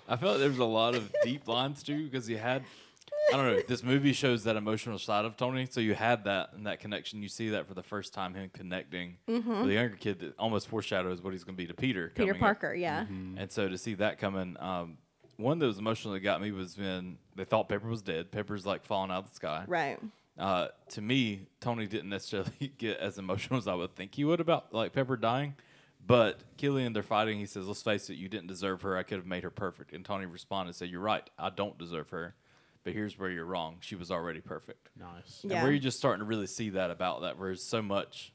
I 0.07 0.17
felt 0.17 0.39
there 0.39 0.49
was 0.49 0.57
a 0.59 0.65
lot 0.65 0.95
of 0.95 1.11
deep 1.23 1.47
lines 1.47 1.83
too 1.83 2.03
because 2.09 2.29
you 2.29 2.37
had 2.37 2.63
I 3.33 3.37
don't 3.37 3.45
know 3.45 3.61
this 3.67 3.81
movie 3.83 4.11
shows 4.13 4.43
that 4.43 4.55
emotional 4.57 4.97
side 4.99 5.23
of 5.25 5.37
Tony 5.37 5.65
so 5.69 5.79
you 5.79 5.93
had 5.93 6.25
that 6.25 6.49
and 6.53 6.67
that 6.67 6.79
connection 6.81 7.21
you 7.21 7.29
see 7.29 7.49
that 7.49 7.65
for 7.67 7.73
the 7.75 7.83
first 7.83 8.13
time 8.13 8.33
him 8.33 8.49
connecting 8.53 9.17
with 9.25 9.45
the 9.45 9.73
younger 9.73 9.95
kid 9.95 10.19
that 10.19 10.37
almost 10.37 10.67
foreshadows 10.67 11.21
what 11.21 11.31
he's 11.31 11.43
going 11.45 11.55
to 11.55 11.57
be 11.61 11.67
to 11.67 11.73
Peter 11.73 12.07
Mm-hmm. 12.07 12.13
Peter 12.15 12.33
coming 12.33 12.43
up. 12.43 12.45
Parker, 12.45 12.73
yeah, 12.73 13.05
and 13.37 13.49
so 13.51 13.69
to 13.69 13.77
see 13.77 13.93
that 13.95 14.17
coming 14.17 14.57
um, 14.59 14.97
one 15.37 15.59
that 15.59 15.65
was 15.65 15.77
emotional 15.77 16.13
that 16.13 16.19
got 16.19 16.41
me 16.41 16.51
was 16.51 16.77
when 16.77 17.17
they 17.35 17.45
thought 17.45 17.69
Pepper 17.69 17.87
was 17.87 18.01
dead 18.01 18.31
Pepper's 18.31 18.65
like 18.65 18.83
falling 18.85 19.11
out 19.11 19.23
of 19.23 19.29
the 19.29 19.35
sky 19.35 19.63
right. 19.67 19.97
Uh, 20.41 20.69
to 20.89 21.01
me, 21.01 21.47
Tony 21.59 21.85
didn't 21.85 22.09
necessarily 22.09 22.73
get 22.77 22.97
as 22.97 23.19
emotional 23.19 23.59
as 23.59 23.67
I 23.67 23.75
would 23.75 23.95
think 23.95 24.15
he 24.15 24.25
would 24.25 24.41
about 24.41 24.73
like 24.73 24.91
Pepper 24.91 25.15
dying. 25.15 25.53
But 26.05 26.39
Killian, 26.57 26.93
they're 26.93 27.03
fighting. 27.03 27.37
He 27.37 27.45
says, 27.45 27.67
"Let's 27.67 27.83
face 27.83 28.09
it, 28.09 28.15
you 28.15 28.27
didn't 28.27 28.47
deserve 28.47 28.81
her. 28.81 28.97
I 28.97 29.03
could 29.03 29.17
have 29.17 29.27
made 29.27 29.43
her 29.43 29.51
perfect." 29.51 29.93
And 29.93 30.03
Tony 30.03 30.25
responded, 30.25 30.69
and 30.69 30.75
"said 30.75 30.89
You're 30.89 30.99
right. 30.99 31.29
I 31.37 31.51
don't 31.51 31.77
deserve 31.77 32.09
her, 32.09 32.33
but 32.83 32.93
here's 32.93 33.19
where 33.19 33.29
you're 33.29 33.45
wrong. 33.45 33.77
She 33.81 33.95
was 33.95 34.09
already 34.09 34.41
perfect." 34.41 34.89
Nice. 34.99 35.41
Yeah. 35.43 35.57
And 35.57 35.63
where 35.63 35.71
you're 35.71 35.79
just 35.79 35.99
starting 35.99 36.21
to 36.21 36.25
really 36.25 36.47
see 36.47 36.71
that 36.71 36.89
about 36.89 37.21
that, 37.21 37.37
where 37.37 37.53
so 37.53 37.83
much 37.83 38.33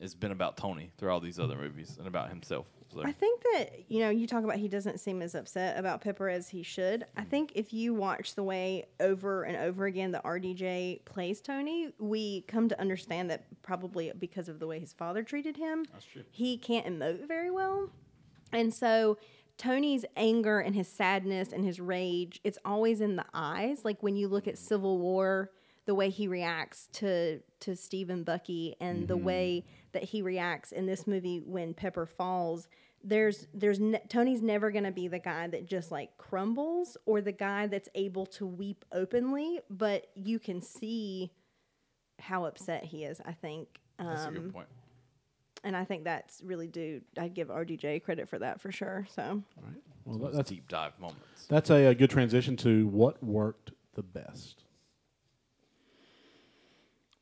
has 0.00 0.14
been 0.14 0.32
about 0.32 0.56
Tony 0.56 0.90
through 0.96 1.10
all 1.10 1.20
these 1.20 1.38
other 1.38 1.56
movies 1.56 1.96
and 1.98 2.08
about 2.08 2.30
himself. 2.30 2.66
I 3.02 3.12
think 3.12 3.42
that 3.54 3.84
you 3.88 4.00
know 4.00 4.10
you 4.10 4.26
talk 4.26 4.44
about 4.44 4.56
he 4.56 4.68
doesn't 4.68 5.00
seem 5.00 5.22
as 5.22 5.34
upset 5.34 5.78
about 5.78 6.00
Pepper 6.00 6.28
as 6.28 6.48
he 6.48 6.62
should. 6.62 7.04
I 7.16 7.22
think 7.22 7.52
if 7.54 7.72
you 7.72 7.94
watch 7.94 8.34
the 8.34 8.42
way 8.42 8.86
over 9.00 9.44
and 9.44 9.56
over 9.56 9.86
again 9.86 10.12
that 10.12 10.24
RDJ 10.24 11.04
plays 11.04 11.40
Tony, 11.40 11.92
we 11.98 12.42
come 12.42 12.68
to 12.68 12.80
understand 12.80 13.30
that 13.30 13.44
probably 13.62 14.12
because 14.18 14.48
of 14.48 14.58
the 14.58 14.66
way 14.66 14.78
his 14.78 14.92
father 14.92 15.22
treated 15.22 15.56
him, 15.56 15.84
he 16.30 16.56
can't 16.58 16.86
emote 16.86 17.26
very 17.26 17.50
well, 17.50 17.90
and 18.52 18.72
so. 18.72 19.18
Tony's 19.58 20.04
anger 20.16 20.58
and 20.60 20.74
his 20.74 20.88
sadness 20.88 21.52
and 21.52 21.64
his 21.64 21.78
rage, 21.78 22.40
it's 22.42 22.58
always 22.64 23.00
in 23.00 23.14
the 23.14 23.24
eyes. 23.32 23.84
Like 23.84 24.02
when 24.02 24.16
you 24.16 24.26
look 24.26 24.48
at 24.48 24.58
Civil 24.58 24.98
War, 24.98 25.52
the 25.84 25.94
way 25.94 26.10
he 26.10 26.28
reacts 26.28 26.88
to 26.94 27.40
to 27.60 27.74
Steve 27.76 28.10
and 28.10 28.24
Bucky 28.24 28.76
and 28.80 29.08
the 29.08 29.16
way 29.16 29.64
that 29.92 30.04
he 30.04 30.22
reacts 30.22 30.72
in 30.72 30.86
this 30.86 31.06
movie 31.06 31.38
when 31.44 31.74
Pepper 31.74 32.06
falls, 32.06 32.68
there's 33.04 33.46
there's 33.52 33.80
ne- 33.80 34.02
Tony's 34.08 34.42
never 34.42 34.70
going 34.70 34.84
to 34.84 34.92
be 34.92 35.08
the 35.08 35.18
guy 35.18 35.46
that 35.48 35.66
just 35.66 35.90
like 35.90 36.16
crumbles 36.18 36.96
or 37.06 37.20
the 37.20 37.32
guy 37.32 37.66
that's 37.66 37.88
able 37.94 38.26
to 38.26 38.46
weep 38.46 38.84
openly, 38.92 39.60
but 39.70 40.06
you 40.14 40.38
can 40.38 40.60
see 40.62 41.32
how 42.20 42.44
upset 42.44 42.84
he 42.84 43.04
is, 43.04 43.20
I 43.24 43.32
think. 43.32 43.80
that's 43.98 44.24
a 44.24 44.28
Um, 44.28 44.34
good 44.34 44.52
point. 44.52 44.68
and 45.64 45.76
I 45.76 45.84
think 45.84 46.04
that's 46.04 46.40
really 46.44 46.68
due. 46.68 47.00
I'd 47.18 47.34
give 47.34 47.48
RDJ 47.48 48.02
credit 48.04 48.28
for 48.28 48.38
that 48.38 48.60
for 48.60 48.70
sure. 48.70 49.06
So 49.14 49.22
All 49.22 49.64
right. 49.64 49.82
Well, 50.04 50.18
that- 50.18 50.24
Those 50.26 50.36
that's 50.36 50.50
deep 50.50 50.68
dive 50.68 50.98
moments. 51.00 51.46
that's 51.48 51.70
a, 51.70 51.86
a 51.86 51.94
good 51.94 52.10
transition 52.10 52.56
to 52.58 52.86
what 52.88 53.22
worked 53.22 53.72
the 53.94 54.02
best. 54.04 54.61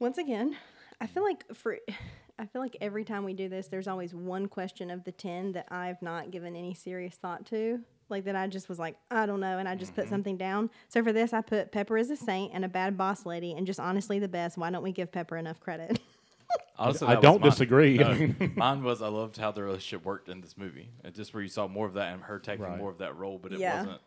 Once 0.01 0.19
again, 0.19 0.57
I 1.01 1.07
feel 1.07 1.23
like 1.23 1.45
for 1.55 1.79
I 2.39 2.47
feel 2.47 2.63
like 2.63 2.77
every 2.81 3.05
time 3.05 3.25
we 3.25 3.35
do 3.35 3.49
this, 3.49 3.69
there's 3.69 3.87
always 3.87 4.15
one 4.15 4.49
question 4.49 4.91
of 4.91 5.05
the 5.05 5.13
ten 5.13 5.53
that 5.53 5.69
I've 5.71 6.01
not 6.03 6.31
given 6.31 6.57
any 6.57 6.75
serious 6.75 7.15
thought 7.15 7.47
to. 7.47 7.81
Like 8.09 8.25
that 8.25 8.35
I 8.35 8.49
just 8.49 8.69
was 8.69 8.81
like, 8.81 8.97
I 9.11 9.25
don't 9.27 9.39
know, 9.39 9.59
and 9.59 9.69
I 9.69 9.77
just 9.77 9.95
put 9.95 10.07
mm-hmm. 10.07 10.15
something 10.15 10.37
down. 10.37 10.71
So 10.89 11.05
for 11.05 11.13
this 11.13 11.33
I 11.33 11.43
put 11.43 11.71
Pepper 11.71 11.97
is 11.97 12.11
a 12.11 12.17
saint 12.17 12.53
and 12.53 12.65
a 12.65 12.69
bad 12.69 12.97
boss 12.97 13.25
lady 13.25 13.53
and 13.53 13.67
just 13.67 13.79
honestly 13.79 14.19
the 14.19 14.27
best. 14.29 14.59
Why 14.59 14.71
don't 14.71 14.83
we 14.83 14.91
give 14.91 15.13
Pepper 15.13 15.37
enough 15.37 15.61
credit? 15.61 16.01
Honestly, 16.77 17.07
I 17.09 17.17
don't 17.17 17.41
mine. 17.41 17.51
disagree. 17.51 17.99
No, 17.99 18.35
mine 18.57 18.83
was 18.83 19.01
I 19.03 19.09
loved 19.09 19.37
how 19.37 19.53
the 19.53 19.63
relationship 19.63 20.05
worked 20.05 20.29
in 20.29 20.41
this 20.41 20.57
movie. 20.57 20.89
And 21.05 21.15
just 21.15 21.35
where 21.35 21.43
you 21.43 21.49
saw 21.49 21.69
more 21.69 21.87
of 21.87 21.95
that 21.95 22.13
and 22.13 22.23
her 22.23 22.41
taking 22.41 22.65
Right. 22.65 22.79
more 22.79 22.91
of 22.91 22.99
that 22.99 23.17
role, 23.17 23.39
but 23.39 23.53
it 23.53 23.61
Yeah. 23.61 23.77
wasn't 23.77 24.01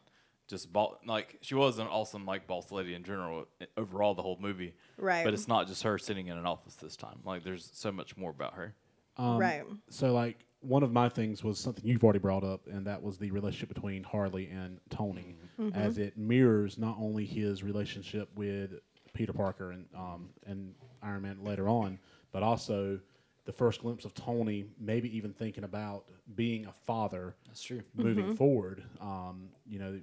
just 0.48 0.72
ball, 0.74 1.00
like 1.06 1.38
she 1.42 1.56
was 1.56 1.80
an 1.80 1.88
awesome 1.88 2.26
like 2.26 2.48
boss 2.48 2.72
lady 2.72 2.94
in 2.94 3.04
general 3.04 3.48
overall 3.78 4.14
the 4.14 4.22
whole 4.22 4.38
movie. 4.40 4.74
Right. 4.98 5.24
But 5.24 5.34
it's 5.34 5.48
not 5.48 5.68
just 5.68 5.84
her 5.84 5.98
sitting 5.98 6.28
in 6.28 6.38
an 6.38 6.46
office 6.46 6.76
this 6.76 6.96
time. 6.96 7.20
Like 7.26 7.44
there's 7.44 7.70
so 7.74 7.92
much 7.92 8.18
more 8.18 8.32
about 8.32 8.54
her. 8.56 8.76
Um, 9.18 9.38
right. 9.38 9.64
So, 9.90 10.14
like, 10.14 10.46
one 10.62 10.84
of 10.84 10.92
my 10.92 11.10
things 11.10 11.44
was 11.44 11.60
something 11.60 11.86
you've 11.86 12.04
already 12.04 12.20
brought 12.20 12.44
up, 12.44 12.68
and 12.68 12.88
that 12.88 13.02
was 13.02 13.18
the 13.18 13.30
relationship 13.32 13.74
between 13.74 14.04
Harley 14.04 14.50
and 14.50 14.80
Tony, 14.90 15.36
as 15.74 15.98
it 15.98 16.18
mirrors 16.18 16.78
not 16.78 16.98
only 17.00 17.26
his 17.26 17.64
relationship 17.64 18.30
with 18.36 18.72
Peter 19.14 19.34
Parker 19.34 19.72
and 19.72 19.86
um, 19.96 20.30
and 20.46 20.74
Iron 21.02 21.24
Man 21.24 21.44
later 21.44 21.68
on, 21.68 22.00
but 22.32 22.44
also 22.44 23.00
the 23.46 23.52
first 23.52 23.82
glimpse 23.82 24.06
of 24.06 24.14
Tony 24.14 24.66
maybe 24.80 25.16
even 25.16 25.34
thinking 25.34 25.66
about 25.66 26.06
being 26.36 26.66
a 26.66 26.74
father 26.86 27.36
That's 27.46 27.62
true. 27.62 27.82
moving 27.94 28.36
forward. 28.36 28.84
Um, 29.02 29.50
you 29.68 29.80
know, 29.80 30.00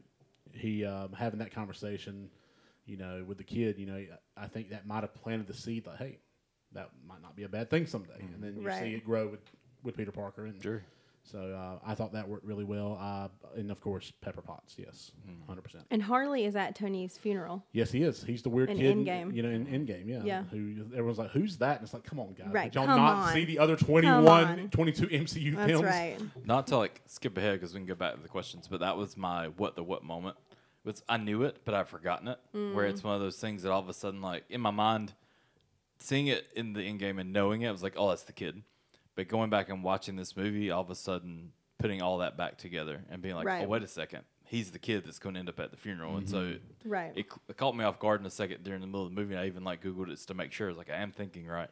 he 0.53 0.85
um, 0.85 1.13
having 1.13 1.39
that 1.41 1.53
conversation, 1.53 2.31
you 2.87 2.97
know, 2.97 3.25
with 3.27 3.39
the 3.39 3.45
kid. 3.45 3.79
You 3.79 3.87
know, 3.87 4.05
I 4.37 4.47
think 4.47 4.71
that 4.71 4.87
might 4.87 5.03
have 5.03 5.15
planted 5.15 5.47
the 5.47 5.55
seed 5.55 5.85
that 5.85 5.97
hey, 5.97 6.19
that 6.73 6.91
might 7.07 7.23
not 7.23 7.37
be 7.37 7.45
a 7.45 7.49
bad 7.49 7.71
thing 7.71 7.87
someday. 7.87 8.21
And 8.35 8.43
then 8.43 8.57
you 8.61 8.67
Right. 8.67 8.79
see 8.79 8.95
it 8.95 9.05
grow 9.05 9.29
with 9.29 9.41
with 9.83 9.97
Peter 9.97 10.13
Parker. 10.13 10.47
And 10.47 10.63
Sure. 10.63 10.83
So 11.23 11.39
uh, 11.39 11.79
I 11.89 11.95
thought 11.95 12.13
that 12.15 12.27
worked 12.29 12.45
really 12.45 12.65
well. 12.65 12.99
Uh, 13.01 13.29
and 13.57 13.71
of 13.71 13.81
course, 13.81 14.13
Pepper 14.21 14.41
Potts. 14.43 14.75
Yes, 14.79 15.13
100 15.47 15.63
percent. 15.63 15.85
And 15.91 16.03
Harley 16.03 16.45
is 16.45 16.57
at 16.57 16.75
Tony's 16.75 17.17
funeral. 17.17 17.65
Yes, 17.73 17.93
he 17.93 18.03
is. 18.03 18.25
He's 18.25 18.43
the 18.43 18.49
weird 18.49 18.71
In 18.71 18.79
kid. 18.79 18.97
Endgame. 18.97 19.35
You 19.35 19.43
know, 19.43 19.51
in 19.51 19.67
Endgame, 19.67 20.09
yeah. 20.09 20.23
Yeah. 20.25 20.43
Who 20.51 20.87
everyone's 20.93 21.19
like, 21.19 21.31
who's 21.31 21.57
that? 21.59 21.77
And 21.77 21.85
it's 21.85 21.95
like, 21.95 22.05
come 22.05 22.19
on, 22.19 22.33
guys. 22.33 22.49
Right, 22.51 22.73
Did 22.73 22.79
y'all 22.79 22.87
come 22.87 22.97
not 22.99 23.17
on. 23.29 23.33
see 23.33 23.45
the 23.45 23.59
other 23.61 23.77
21, 23.77 24.71
22 24.71 25.07
MCU 25.07 25.55
That's 25.57 25.71
films? 25.71 25.85
right. 25.87 26.17
Not 26.45 26.67
to 26.69 26.79
like 26.79 27.01
skip 27.07 27.37
ahead 27.39 27.61
because 27.61 27.75
we 27.75 27.81
can 27.81 27.87
go 27.87 27.95
back 27.95 28.17
to 28.17 28.21
the 28.23 28.29
questions, 28.29 28.67
but 28.69 28.81
that 28.81 28.97
was 28.97 29.17
my 29.17 29.49
what 29.57 29.77
the 29.77 29.85
what 29.85 30.03
moment. 30.03 30.37
Was 30.85 31.03
I 31.09 31.19
knew 31.19 31.43
it, 31.43 31.59
but 31.67 31.75
I've 31.75 31.91
forgotten 31.91 32.27
it. 32.29 32.39
Where 32.53 32.87
Mm. 32.87 32.91
it's 32.91 33.05
one 33.05 33.15
of 33.15 33.21
those 33.21 33.37
things 33.37 33.63
that 33.63 33.71
all 33.71 33.81
of 33.81 33.89
a 33.91 33.93
sudden, 33.93 34.23
like 34.23 34.45
in 34.49 34.63
my 34.63 34.71
mind, 34.71 35.13
seeing 35.99 36.27
it 36.29 36.47
in 36.57 36.73
the 36.73 36.81
Endgame 36.81 37.21
and 37.21 37.33
knowing 37.35 37.61
it, 37.63 37.69
I 37.69 37.71
was 37.73 37.83
like, 37.83 37.93
oh, 37.99 38.09
that's 38.09 38.23
the 38.23 38.33
kid. 38.33 38.63
But 39.17 39.29
going 39.29 39.51
back 39.51 39.69
and 39.69 39.83
watching 39.85 40.17
this 40.17 40.37
movie, 40.37 40.71
all 40.71 40.83
of 40.83 40.91
a 40.91 40.95
sudden 40.95 41.53
putting 41.79 42.01
all 42.03 42.19
that 42.19 42.37
back 42.37 42.59
together 42.59 43.03
and 43.11 43.21
being 43.23 43.35
like, 43.35 43.47
Right. 43.47 43.65
oh, 43.65 43.69
wait 43.69 43.83
a 43.83 43.87
second, 43.89 44.23
he's 44.45 44.71
the 44.71 44.79
kid 44.79 45.05
that's 45.05 45.19
going 45.19 45.35
to 45.35 45.39
end 45.41 45.49
up 45.49 45.59
at 45.61 45.71
the 45.71 45.77
funeral, 45.77 46.17
and 46.17 46.29
so 46.29 46.55
Right. 46.85 47.13
it, 47.17 47.27
it 47.49 47.57
caught 47.57 47.75
me 47.77 47.85
off 47.85 47.99
guard 47.99 48.21
in 48.21 48.27
a 48.27 48.31
second 48.31 48.63
during 48.65 48.81
the 48.81 48.87
middle 48.87 49.05
of 49.07 49.15
the 49.15 49.21
movie. 49.21 49.37
I 49.37 49.47
even 49.47 49.65
like 49.65 49.83
googled 49.83 50.11
it 50.11 50.19
to 50.19 50.35
make 50.35 50.53
sure. 50.53 50.67
I 50.67 50.71
was 50.71 50.79
like, 50.79 50.91
I 50.91 50.97
am 50.97 51.11
thinking 51.13 51.47
right, 51.47 51.71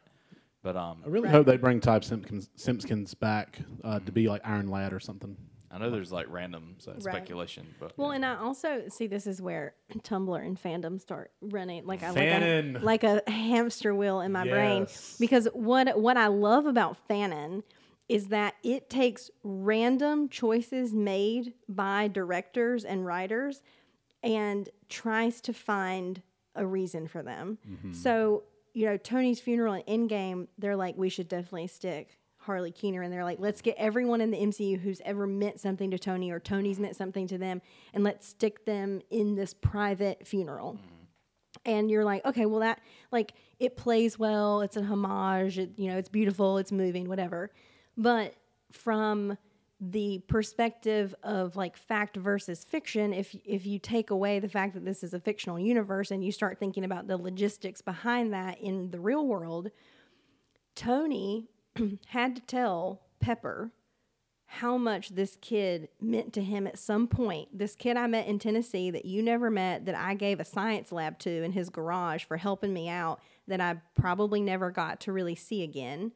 but 0.63 0.75
um, 0.75 1.01
I 1.05 1.09
really 1.09 1.25
Right. 1.27 1.31
hope 1.35 1.45
they 1.45 1.57
bring 1.57 1.79
Ty 1.79 1.99
Simpkins, 2.01 2.49
Simpkins 2.55 3.13
back 3.13 3.59
uh, 3.83 3.99
to 3.99 4.11
be 4.11 4.27
like 4.27 4.41
Iron 4.43 4.67
Lad 4.67 4.93
or 4.93 4.99
something. 4.99 5.37
I 5.71 5.77
know 5.77 5.91
there's 5.91 6.11
like 6.11 6.25
random 6.29 6.75
speculation, 6.79 7.67
but 7.79 7.97
Well, 7.97 8.11
and 8.11 8.25
I 8.25 8.35
also 8.37 8.83
see 8.89 9.07
this 9.07 9.27
is 9.27 9.41
where 9.41 9.75
Tumblr 9.99 10.45
and 10.45 10.61
fandom 10.61 10.99
start 10.99 11.31
running 11.41 11.85
like 11.85 12.01
I 12.01 12.11
Fanon. 12.13 12.81
like 12.81 13.03
a, 13.03 13.07
like 13.15 13.27
a 13.27 13.31
hamster 13.31 13.93
wheel 13.93 14.21
in 14.21 14.31
my 14.31 14.47
brain. 14.47 14.87
Because 15.19 15.47
what 15.53 15.99
what 15.99 16.17
I 16.17 16.27
love 16.27 16.65
about 16.65 16.97
Fanon 17.07 17.63
is 18.07 18.29
that 18.29 18.55
it 18.63 18.89
takes 18.89 19.29
random 19.43 20.29
choices 20.29 20.93
made 20.93 21.53
by 21.69 22.07
directors 22.07 22.83
and 22.83 23.05
writers 23.05 23.61
and 24.23 24.67
tries 24.89 25.39
to 25.41 25.53
find 25.53 26.21
a 26.55 26.65
reason 26.65 27.07
for 27.07 27.21
them. 27.21 27.59
Mm-hmm. 27.69 27.93
So, 27.93 28.43
you 28.73 28.87
know, 28.87 28.97
Tony's 28.97 29.39
funeral 29.39 29.73
and 29.73 30.09
Endgame, 30.09 30.47
they're 30.57 30.75
like, 30.75 30.97
we 30.97 31.09
should 31.09 31.27
definitely 31.29 31.67
stick 31.67 32.17
Harley 32.49 32.71
Keener, 32.71 33.03
and 33.03 33.13
they're 33.13 33.23
like, 33.23 33.39
let's 33.39 33.61
get 33.61 33.75
everyone 33.77 34.21
in 34.21 34.31
the 34.31 34.37
MCU 34.37 34.79
who's 34.79 35.01
ever 35.05 35.27
meant 35.27 35.59
something 35.59 35.91
to 35.91 35.99
Tony 35.99 36.31
or 36.31 36.39
Tony's 36.39 36.79
meant 36.79 36.95
something 36.95 37.27
to 37.27 37.37
them, 37.37 37.61
and 37.93 38.03
let's 38.03 38.27
stick 38.27 38.65
them 38.65 39.01
in 39.11 39.35
this 39.35 39.53
private 39.53 40.25
funeral. 40.25 40.73
Mm-hmm. 40.73 40.95
And 41.65 41.91
you're 41.91 42.03
like, 42.03 42.25
okay, 42.25 42.47
well 42.47 42.61
that 42.61 42.81
like 43.11 43.33
it 43.59 43.77
plays 43.77 44.17
well. 44.17 44.61
It's 44.61 44.77
a 44.77 44.83
homage. 44.83 45.59
It, 45.59 45.71
you 45.77 45.91
know, 45.91 45.97
it's 45.97 46.09
beautiful. 46.09 46.57
It's 46.57 46.71
moving. 46.71 47.07
Whatever. 47.07 47.51
But 47.95 48.33
from 48.71 49.37
the 49.79 50.19
perspective 50.27 51.13
of 51.21 51.55
like 51.55 51.77
fact 51.77 52.17
versus 52.17 52.65
fiction 52.65 53.13
if 53.13 53.33
if 53.45 53.65
you 53.65 53.79
take 53.79 54.09
away 54.09 54.37
the 54.39 54.49
fact 54.49 54.73
that 54.73 54.83
this 54.83 55.05
is 55.05 55.13
a 55.13 55.19
fictional 55.21 55.57
universe 55.57 56.11
and 56.11 56.21
you 56.21 56.33
start 56.33 56.59
thinking 56.59 56.83
about 56.83 57.07
the 57.07 57.15
logistics 57.15 57.81
behind 57.81 58.33
that 58.33 58.59
in 58.59 58.91
the 58.91 58.99
real 58.99 59.25
world 59.25 59.71
Tony 60.75 61.47
had 62.07 62.35
to 62.35 62.41
tell 62.41 63.01
Pepper 63.19 63.71
how 64.51 64.77
much 64.77 65.09
this 65.09 65.37
kid 65.41 65.89
meant 66.01 66.33
to 66.33 66.41
him 66.41 66.65
at 66.65 66.79
some 66.79 67.07
point. 67.07 67.55
This 67.55 67.75
kid 67.75 67.97
I 67.97 68.07
met 68.07 68.25
in 68.25 68.39
Tennessee 68.39 68.89
that 68.89 69.05
you 69.05 69.21
never 69.21 69.51
met, 69.51 69.85
that 69.85 69.93
I 69.93 70.15
gave 70.15 70.39
a 70.39 70.45
science 70.45 70.91
lab 70.91 71.19
to 71.19 71.43
in 71.43 71.51
his 71.51 71.69
garage 71.69 72.23
for 72.23 72.37
helping 72.37 72.73
me 72.73 72.89
out, 72.89 73.19
that 73.47 73.61
I 73.61 73.77
probably 73.93 74.41
never 74.41 74.71
got 74.71 75.01
to 75.01 75.11
really 75.11 75.35
see 75.35 75.61
again 75.61 76.13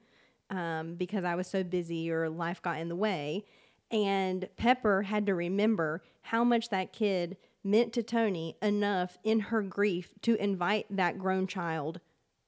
um, 0.50 0.96
because 0.96 1.24
I 1.24 1.36
was 1.36 1.48
so 1.48 1.64
busy 1.64 2.10
or 2.10 2.28
life 2.28 2.60
got 2.62 2.80
in 2.80 2.90
the 2.90 2.96
way. 2.96 3.46
And 3.92 4.50
Pepper 4.58 5.04
had 5.04 5.28
to 5.28 5.36
remember 5.36 6.02
how 6.24 6.44
much 6.44 6.70
that 6.70 6.92
kid 6.92 7.38
meant 7.64 7.94
to 7.94 8.02
Tony 8.02 8.58
enough 8.64 9.18
in 9.24 9.40
her 9.40 9.62
grief 9.62 10.14
to 10.24 10.36
invite 10.42 10.88
that 10.90 11.20
grown 11.20 11.46
child 11.46 12.00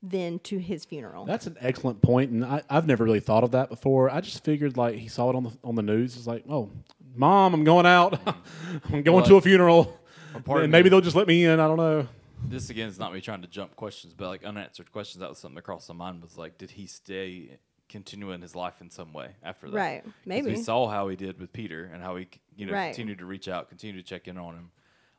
then 0.10 0.40
to 0.40 0.58
his 0.58 0.86
funeral. 0.86 1.26
That's 1.26 1.48
an 1.48 1.58
excellent 1.60 2.02
point, 2.02 2.32
and 2.32 2.46
I, 2.46 2.62
I've 2.70 2.88
never 2.88 3.04
really 3.04 3.20
thought 3.20 3.44
of 3.44 3.52
that 3.52 3.70
before. 3.70 4.10
I 4.10 4.22
just 4.22 4.44
figured 4.44 4.78
like 4.78 4.96
he 4.96 5.08
saw 5.08 5.30
it 5.30 5.36
on 5.36 5.44
the 5.44 5.52
on 5.64 5.76
the 5.76 5.82
news. 5.82 6.16
It's 6.16 6.28
like, 6.28 6.44
oh, 6.50 6.70
mom, 7.16 7.54
I'm 7.54 7.64
going 7.64 7.86
out. 7.86 8.20
I'm 8.92 9.02
going 9.04 9.24
to 9.26 9.36
a 9.36 9.42
funeral. 9.42 10.00
And 10.34 10.72
maybe 10.72 10.86
me- 10.86 10.90
they'll 10.90 11.02
just 11.02 11.16
let 11.16 11.28
me 11.28 11.46
in. 11.46 11.60
I 11.60 11.68
don't 11.68 11.78
know. 11.78 12.08
This 12.48 12.70
again 12.70 12.90
is 12.90 13.00
not 13.00 13.14
me 13.14 13.22
trying 13.22 13.42
to 13.42 13.48
jump 13.48 13.76
questions, 13.76 14.14
but 14.14 14.28
like 14.28 14.44
unanswered 14.44 14.92
questions. 14.92 15.22
That 15.22 15.30
was 15.30 15.40
something 15.40 15.58
across 15.58 15.88
crossed 15.88 15.90
my 15.98 16.06
mind. 16.06 16.22
Was 16.22 16.38
like, 16.38 16.58
did 16.58 16.72
he 16.72 16.86
stay 16.86 17.58
continuing 17.88 18.42
his 18.42 18.56
life 18.56 18.82
in 18.82 18.90
some 18.90 19.14
way 19.14 19.30
after 19.42 19.70
that? 19.70 19.78
Right. 19.78 20.04
Maybe. 20.26 20.52
we 20.52 20.56
saw 20.58 20.88
how 20.90 21.08
he 21.08 21.16
did 21.16 21.40
with 21.40 21.54
Peter 21.54 21.90
and 21.94 22.04
how 22.04 22.18
he 22.18 22.28
you 22.56 22.66
know 22.66 22.74
Right. 22.74 22.88
continued 22.88 23.20
to 23.20 23.26
reach 23.26 23.48
out, 23.48 23.70
continued 23.70 24.06
to 24.06 24.08
check 24.10 24.28
in 24.28 24.38
on 24.38 24.56
him, 24.56 24.72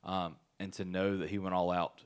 um, 0.05 0.37
and 0.61 0.73
to 0.75 0.85
know 0.85 1.17
that 1.19 1.31
he 1.31 1.39
went 1.39 1.55
all 1.55 1.71
out 1.73 2.03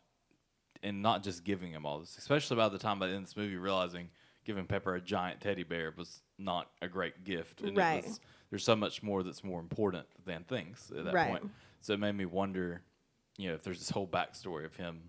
and 0.83 1.03
not 1.03 1.23
just 1.23 1.45
giving 1.45 1.73
him 1.73 1.85
all 1.87 1.99
this, 2.01 2.17
especially 2.19 2.57
by 2.57 2.69
the 2.69 2.79
time 2.79 2.99
by 2.99 3.07
the 3.07 3.13
end 3.13 3.23
of 3.25 3.29
this 3.29 3.37
movie, 3.37 3.57
realizing 3.57 4.09
giving 4.45 4.65
Pepper 4.67 4.95
a 4.95 5.01
giant 5.01 5.41
teddy 5.41 5.63
bear 5.63 5.93
was 5.97 6.23
not 6.39 6.69
a 6.81 6.89
great 6.89 7.25
gift. 7.25 7.61
And 7.61 7.77
Right. 7.77 8.03
It 8.05 8.07
was, 8.09 8.21
there's 8.51 8.65
so 8.65 8.75
much 8.75 9.03
more 9.03 9.23
that's 9.23 9.45
more 9.45 9.61
important 9.61 10.07
than 10.25 10.45
things 10.45 10.91
at 10.97 11.05
that 11.05 11.15
Right. 11.15 11.31
point. 11.31 11.51
So 11.83 11.93
it 11.93 12.01
made 12.01 12.13
me 12.17 12.25
wonder, 12.25 12.83
you 13.37 13.49
know, 13.49 13.55
if 13.55 13.63
there's 13.63 13.79
this 13.79 13.91
whole 13.91 14.07
backstory 14.09 14.65
of 14.65 14.75
him. 14.77 15.03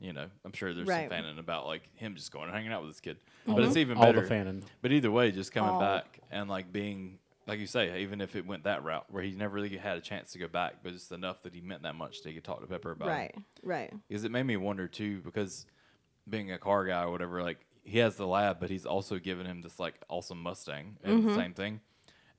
You 0.00 0.12
know, 0.12 0.28
I'm 0.44 0.52
sure 0.52 0.74
there's 0.74 0.88
Right. 0.88 1.08
some 1.08 1.10
fanning 1.10 1.38
about 1.38 1.64
like 1.66 1.88
him 1.96 2.16
just 2.16 2.32
going 2.32 2.46
and 2.46 2.52
hanging 2.54 2.72
out 2.72 2.82
with 2.82 2.90
this 2.90 3.00
kid, 3.00 3.18
All 3.46 3.54
but 3.54 3.60
mm-hmm. 3.60 3.64
it's 3.66 3.74
the- 3.74 3.80
even 3.82 3.96
all 3.98 4.06
the 4.08 4.12
better. 4.14 4.26
fanning. 4.26 4.64
But 4.80 4.90
either 4.90 5.12
way, 5.12 5.30
just 5.30 5.52
coming 5.52 5.70
All. 5.70 5.78
back 5.80 6.18
and 6.32 6.50
like 6.50 6.72
being 6.72 7.20
like 7.46 7.58
you 7.58 7.66
say, 7.66 8.02
even 8.02 8.20
if 8.20 8.36
it 8.36 8.46
went 8.46 8.64
that 8.64 8.84
route 8.84 9.06
where 9.10 9.22
he 9.22 9.32
never 9.32 9.54
really 9.54 9.76
had 9.76 9.96
a 9.98 10.00
chance 10.00 10.32
to 10.32 10.38
go 10.38 10.48
back, 10.48 10.76
but 10.82 10.92
it's 10.92 11.10
enough 11.10 11.42
that 11.42 11.54
he 11.54 11.60
meant 11.60 11.82
that 11.82 11.94
much 11.94 12.22
that 12.22 12.28
he 12.28 12.34
could 12.36 12.44
talk 12.44 12.60
to 12.60 12.66
Pepper 12.66 12.92
about 12.92 13.08
it. 13.08 13.10
right. 13.12 13.34
Right. 13.62 13.92
Because 14.08 14.24
it 14.24 14.30
made 14.30 14.44
me 14.44 14.56
wonder 14.56 14.86
too, 14.88 15.20
because 15.22 15.66
being 16.28 16.52
a 16.52 16.58
car 16.58 16.84
guy 16.84 17.02
or 17.02 17.10
whatever, 17.10 17.42
like 17.42 17.58
he 17.84 17.98
has 17.98 18.16
the 18.16 18.26
lab, 18.26 18.60
but 18.60 18.70
he's 18.70 18.86
also 18.86 19.18
given 19.18 19.44
him 19.46 19.62
this 19.62 19.80
like 19.80 19.94
awesome 20.08 20.40
Mustang 20.42 20.96
and 21.02 21.18
Mm-hmm. 21.18 21.28
the 21.28 21.34
same 21.34 21.52
thing. 21.54 21.80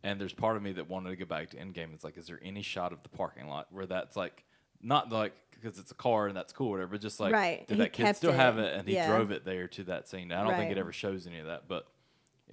And 0.04 0.20
there's 0.20 0.34
part 0.34 0.58
of 0.58 0.63
me 0.63 0.74
that 0.74 0.89
wanted 0.89 1.10
to 1.12 1.16
go 1.16 1.26
back 1.26 1.50
to 1.52 1.58
Endgame. 1.58 1.94
It's 1.94 2.04
like, 2.04 2.18
is 2.18 2.28
there 2.28 2.39
any 2.44 2.62
shot 2.62 2.92
of 2.92 3.04
the 3.04 3.10
parking 3.10 3.48
lot 3.48 3.68
where 3.72 3.86
that's 3.86 4.16
like 4.18 4.44
not 4.82 5.12
like 5.12 5.34
because 5.52 5.80
it's 5.80 5.92
a 5.92 5.96
car 5.96 6.28
and 6.28 6.36
that's 6.36 6.52
cool, 6.52 6.68
or 6.70 6.72
whatever, 6.72 6.92
but 6.92 7.02
just 7.02 7.20
like 7.22 7.32
Right. 7.34 7.66
did 7.68 7.76
He 7.76 7.84
that 7.84 7.94
kid 7.94 8.16
still 8.18 8.32
it. 8.32 8.36
have 8.36 8.58
it 8.58 8.74
and 8.74 8.86
he 8.88 8.96
Yeah. 8.96 9.08
drove 9.08 9.32
it 9.32 9.46
there 9.46 9.68
to 9.70 9.84
that 9.86 10.10
scene? 10.10 10.32
I 10.34 10.44
don't 10.44 10.56
think 10.58 10.72
it 10.72 10.78
ever 10.78 10.92
shows 10.92 11.26
any 11.26 11.39
of 11.39 11.46
that, 11.48 11.70
but 11.70 11.88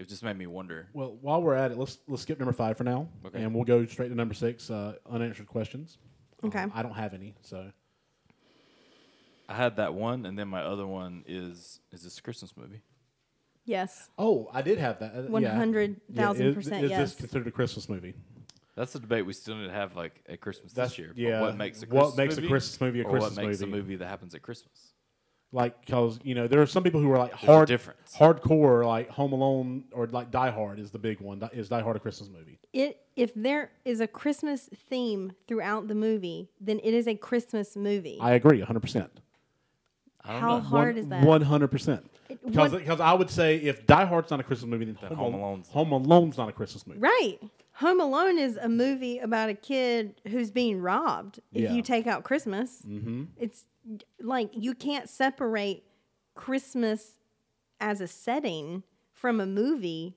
it 0.01 0.09
just 0.09 0.23
made 0.23 0.37
me 0.39 0.47
wonder. 0.47 0.89
Well, 0.95 1.19
while 1.21 1.43
we're 1.43 1.55
at 1.55 1.71
it, 1.71 1.77
let's 1.79 1.99
let's 2.09 2.23
skip 2.23 2.39
number 2.39 2.53
five 2.55 2.77
for 2.79 2.85
now, 2.85 3.09
Okay. 3.27 3.43
and 3.43 3.55
we'll 3.55 3.65
go 3.65 3.85
straight 3.87 4.09
to 4.09 4.15
number 4.15 4.35
six. 4.35 4.71
Uh, 4.71 4.95
unanswered 5.11 5.47
questions. 5.47 5.99
Okay. 6.43 6.61
Um, 6.61 6.73
I 6.75 6.83
don't 6.83 6.95
have 6.95 7.13
any, 7.13 7.35
so 7.43 7.71
I 9.49 9.55
had 9.55 9.77
that 9.77 9.95
one, 9.95 10.25
and 10.27 10.39
then 10.39 10.49
my 10.49 10.63
other 10.63 10.87
one 10.87 11.25
is 11.27 11.81
is 11.93 12.03
this 12.03 12.19
a 12.19 12.23
Christmas 12.23 12.57
movie? 12.57 12.81
Yes. 13.67 14.09
oh, 14.19 14.49
I 14.53 14.63
did 14.63 14.79
have 14.79 14.99
that. 15.01 15.13
Uh, 15.15 15.39
yeah. 15.39 15.55
100,000% 15.57 16.07
Yeah, 16.09 16.31
is- 16.33 16.67
Is 16.85 16.91
yes. 16.91 16.99
this 17.13 17.15
considered 17.21 17.47
a 17.47 17.51
Christmas 17.51 17.89
movie? 17.89 18.15
That's 18.75 18.93
the 18.95 18.99
debate 19.01 19.27
we 19.27 19.33
still 19.35 19.55
need 19.57 19.67
to 19.67 19.73
have 19.73 19.95
like 19.95 20.23
at 20.29 20.41
Christmas 20.41 20.73
That's- 20.73 20.93
this 20.93 20.99
year. 20.99 21.09
But 21.09 21.19
yeah. 21.19 21.41
What 21.43 21.57
makes 21.57 21.83
a 21.83 21.87
What 21.87 22.15
Christmas 22.15 22.17
makes 22.17 22.35
a 22.39 22.41
movie 22.41 22.49
Christmas 22.51 22.81
movie 22.81 23.01
a 23.01 23.05
or 23.05 23.11
Christmas 23.11 23.37
what 23.37 23.47
makes 23.47 23.61
movie? 23.61 23.73
a 23.73 23.77
movie 23.77 23.97
that 23.97 24.09
happens 24.09 24.35
at 24.35 24.43
Christmas? 24.43 24.90
Like, 25.53 25.85
cause 25.87 26.21
you 26.23 26.37
know 26.37 26.47
there 26.47 26.63
are 26.63 26.67
some 26.67 26.85
people 26.85 27.01
who 27.01 27.11
are 27.11 27.19
like 27.19 27.33
There's 27.33 27.45
hard, 27.45 27.67
difference. 27.69 28.15
hardcore, 28.17 28.87
like 28.87 29.09
Home 29.11 29.33
Alone 29.33 29.85
or 29.93 30.07
like 30.07 30.31
Die 30.31 30.51
Hard 30.51 30.79
is 30.79 30.93
the 30.93 30.99
big 30.99 31.21
one. 31.21 31.43
Is 31.53 31.69
Die 31.69 31.81
Hard 31.81 31.97
a 31.97 31.99
Christmas 31.99 32.29
movie? 32.29 32.59
It 32.73 33.01
if 33.17 33.35
there 33.35 33.73
is 33.85 34.01
a 34.01 34.07
Christmas 34.07 34.69
theme 34.89 35.33
throughout 35.49 35.89
the 35.89 35.95
movie, 35.97 36.49
then 36.61 36.79
it 36.85 36.95
is 36.95 37.09
a 37.09 37.17
Christmas 37.17 37.77
movie. 37.77 38.19
I 38.21 38.33
agree, 38.35 38.61
hundred 38.61 38.81
percent. 38.81 39.11
I 40.25 40.39
How 40.39 40.57
know. 40.59 40.61
hard 40.61 40.97
is 40.99 41.09
that? 41.09 41.25
One 41.25 41.43
hundred 41.43 41.69
percent. 41.73 42.09
Because 42.45 42.71
because 42.73 43.01
I 43.01 43.13
would 43.13 43.29
say 43.31 43.57
if 43.57 43.87
Die 43.89 44.05
Hard's 44.05 44.31
not 44.31 44.39
a 44.39 44.45
Christmas 44.45 44.71
movie, 44.71 44.85
then, 44.85 44.99
Then 45.01 45.15
Home, 45.17 45.33
Home 45.33 45.43
Alone's- 45.43 45.69
Home 45.71 45.93
Alone's 45.93 46.39
not 46.39 46.49
a 46.49 46.53
Christmas 46.53 46.87
movie. 46.87 47.01
right. 47.01 47.39
Home 47.75 47.99
Alone 48.01 48.39
is 48.39 48.57
a 48.59 48.69
movie 48.69 49.19
about 49.19 49.49
a 49.49 49.55
kid 49.55 50.15
who's 50.29 50.51
being 50.51 50.81
robbed. 50.83 51.41
If 51.55 51.63
Yeah. 51.63 51.73
you 51.73 51.81
take 51.83 52.07
out 52.07 52.25
Christmas, 52.25 52.83
Mm-hmm. 52.87 53.25
it's 53.39 53.65
like 54.21 54.51
you 54.55 54.75
can't 54.75 55.09
separate 55.09 55.85
Christmas 56.35 57.19
as 57.81 58.01
a 58.01 58.07
setting 58.07 58.83
from 59.13 59.41
a 59.41 59.47
movie. 59.47 60.17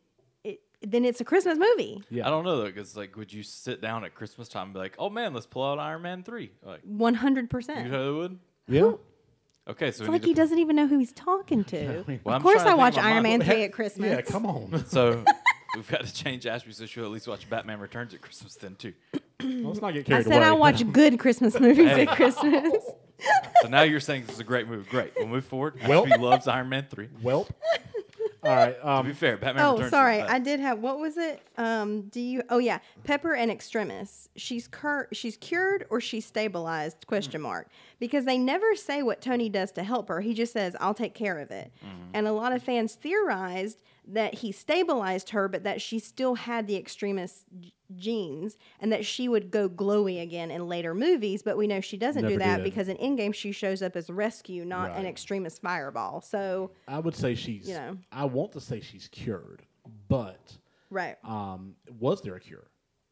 Then 0.86 1.06
it's 1.06 1.22
a 1.22 1.24
Christmas 1.24 1.58
movie. 1.58 2.04
Yeah. 2.10 2.28
I 2.28 2.30
don't 2.30 2.44
know 2.44 2.58
though, 2.58 2.66
because 2.66 2.98
like, 2.98 3.16
would 3.16 3.32
you 3.32 3.42
sit 3.42 3.82
down 3.82 4.04
at 4.04 4.16
Christmas 4.16 4.50
time 4.50 4.66
and 4.66 4.74
be 4.74 4.80
like, 4.80 4.96
"Oh 5.00 5.10
man, 5.10 5.34
let's 5.34 5.46
pull 5.46 5.64
out 5.64 5.80
Iron 5.80 6.02
Man 6.02 6.24
3? 6.24 6.52
Like, 6.62 6.82
One 6.84 7.14
hundred 7.14 7.44
you 7.44 7.48
percent. 7.48 7.90
totally 7.90 8.18
would. 8.18 8.40
Yeah. 8.68 8.92
Okay, 9.66 9.92
so 9.92 10.04
It's 10.04 10.12
like 10.12 10.26
he 10.26 10.34
to- 10.34 10.42
doesn't 10.42 10.60
even 10.60 10.76
know 10.76 10.88
who 10.88 11.00
he's 11.00 11.14
talking 11.14 11.64
to. 11.66 12.04
Well, 12.26 12.36
I'm 12.36 12.42
of 12.42 12.44
course, 12.44 12.64
to 12.64 12.70
I 12.72 12.74
watch 12.74 12.98
Iron. 12.98 13.24
Man 13.24 13.42
three 13.42 13.64
at 13.64 13.72
Christmas. 13.72 14.10
Yeah, 14.10 14.20
come 14.22 14.46
on. 14.46 14.86
So 14.88 15.24
we've 15.78 15.90
got 15.90 16.06
to 16.06 16.14
change 16.14 16.46
Ashby 16.46 16.74
so 16.74 16.86
she'll 16.86 17.06
at 17.06 17.12
least 17.12 17.30
watch 17.30 17.50
Batman 17.50 17.80
Returns 17.80 18.14
at 18.14 18.22
Christmas 18.22 18.56
then 18.56 18.76
too. 18.76 18.92
Let's 19.42 19.80
not 19.80 19.94
get 19.94 20.02
I 20.02 20.04
carried 20.04 20.26
said 20.26 20.38
away. 20.40 20.46
I 20.48 20.52
watch 20.52 20.92
good 20.92 21.18
Christmas 21.18 21.58
movies 21.62 21.88
at 21.92 22.10
Christmas. 22.10 22.74
So 23.62 23.68
now 23.70 23.84
you're 23.84 24.00
saying 24.02 24.26
this 24.26 24.36
is 24.36 24.40
a 24.40 24.44
great 24.44 24.68
movie. 24.68 24.90
Great. 24.90 25.14
We'll 25.16 25.28
move 25.28 25.46
forward. 25.46 25.76
Well- 25.88 26.06
Ashby 26.06 26.18
loves 26.22 26.48
Iron 26.48 26.70
Man 26.70 26.88
3. 26.90 27.08
Welp. 27.24 27.50
All 28.44 28.54
right. 28.54 28.74
To 28.82 28.90
Um, 28.90 29.06
be 29.06 29.14
fair, 29.14 29.38
Batman 29.38 29.64
oh, 29.66 29.74
Returns. 29.76 29.92
sorry. 29.92 30.20
I 30.22 30.38
did 30.38 30.60
have 30.60 30.80
what 30.80 31.00
was 31.00 31.16
it? 31.18 31.42
Um, 31.58 32.02
do 32.10 32.20
you? 32.20 32.44
Oh 32.50 32.58
yeah, 32.58 32.80
Pepper 33.06 33.34
and 33.36 33.50
Extremis. 33.50 34.28
She's 34.36 34.68
cur- 34.68 35.08
she's 35.14 35.38
cured 35.38 35.86
or 35.90 36.02
she's 36.02 36.26
stabilized? 36.26 37.08
Question 37.08 37.40
mark. 37.40 37.70
Because 38.00 38.26
they 38.26 38.38
never 38.38 38.76
say 38.76 39.02
what 39.02 39.22
Tony 39.22 39.48
does 39.48 39.72
to 39.74 39.84
help 39.84 40.10
her. 40.10 40.20
He 40.20 40.34
just 40.34 40.52
says, 40.52 40.76
"I'll 40.82 40.94
take 40.94 41.14
care 41.14 41.40
of 41.40 41.52
it." 41.52 41.72
And 42.14 42.28
a 42.28 42.34
lot 42.34 42.52
of 42.52 42.62
fans 42.62 42.96
theorized 42.96 43.78
that 44.08 44.36
he 44.36 44.52
stabilized 44.52 45.30
her, 45.30 45.48
but 45.48 45.64
that 45.64 45.82
she 45.82 46.00
still 46.00 46.36
had 46.36 46.68
the 46.68 46.76
extremis 46.76 47.46
g- 47.60 47.74
genes, 47.96 48.58
and 48.80 48.92
that 48.92 49.06
she 49.06 49.30
would 49.30 49.52
go 49.52 49.70
glowy 49.70 50.22
again 50.22 50.52
in 50.52 50.68
later 50.68 50.94
movies. 50.94 51.42
But 51.44 51.58
we 51.58 51.68
know 51.68 51.80
she 51.80 51.98
doesn't 51.98 52.28
do 52.28 52.38
that 52.38 52.58
did. 52.58 52.64
because 52.64 52.88
in 52.88 52.98
Endgame 52.98 53.34
she 53.34 53.52
shows 53.52 53.82
up 53.82 53.96
as 53.96 54.10
rescue, 54.10 54.66
not 54.66 54.96
an 54.98 55.06
extremis 55.06 55.60
fireball. 55.60 56.22
So 56.22 56.72
I 56.88 57.00
would 57.00 57.16
say 57.16 57.36
she's. 57.36 57.68
You 57.68 57.76
know. 57.76 57.98
I 58.12 58.26
want 58.26 58.52
to 58.54 58.62
say 58.62 58.82
she's 58.82 59.08
cured, 59.08 59.64
but 60.10 60.58
right. 60.90 61.18
um, 61.24 61.76
was 62.00 62.22
there 62.22 62.36
a 62.36 62.40
cure? 62.40 62.68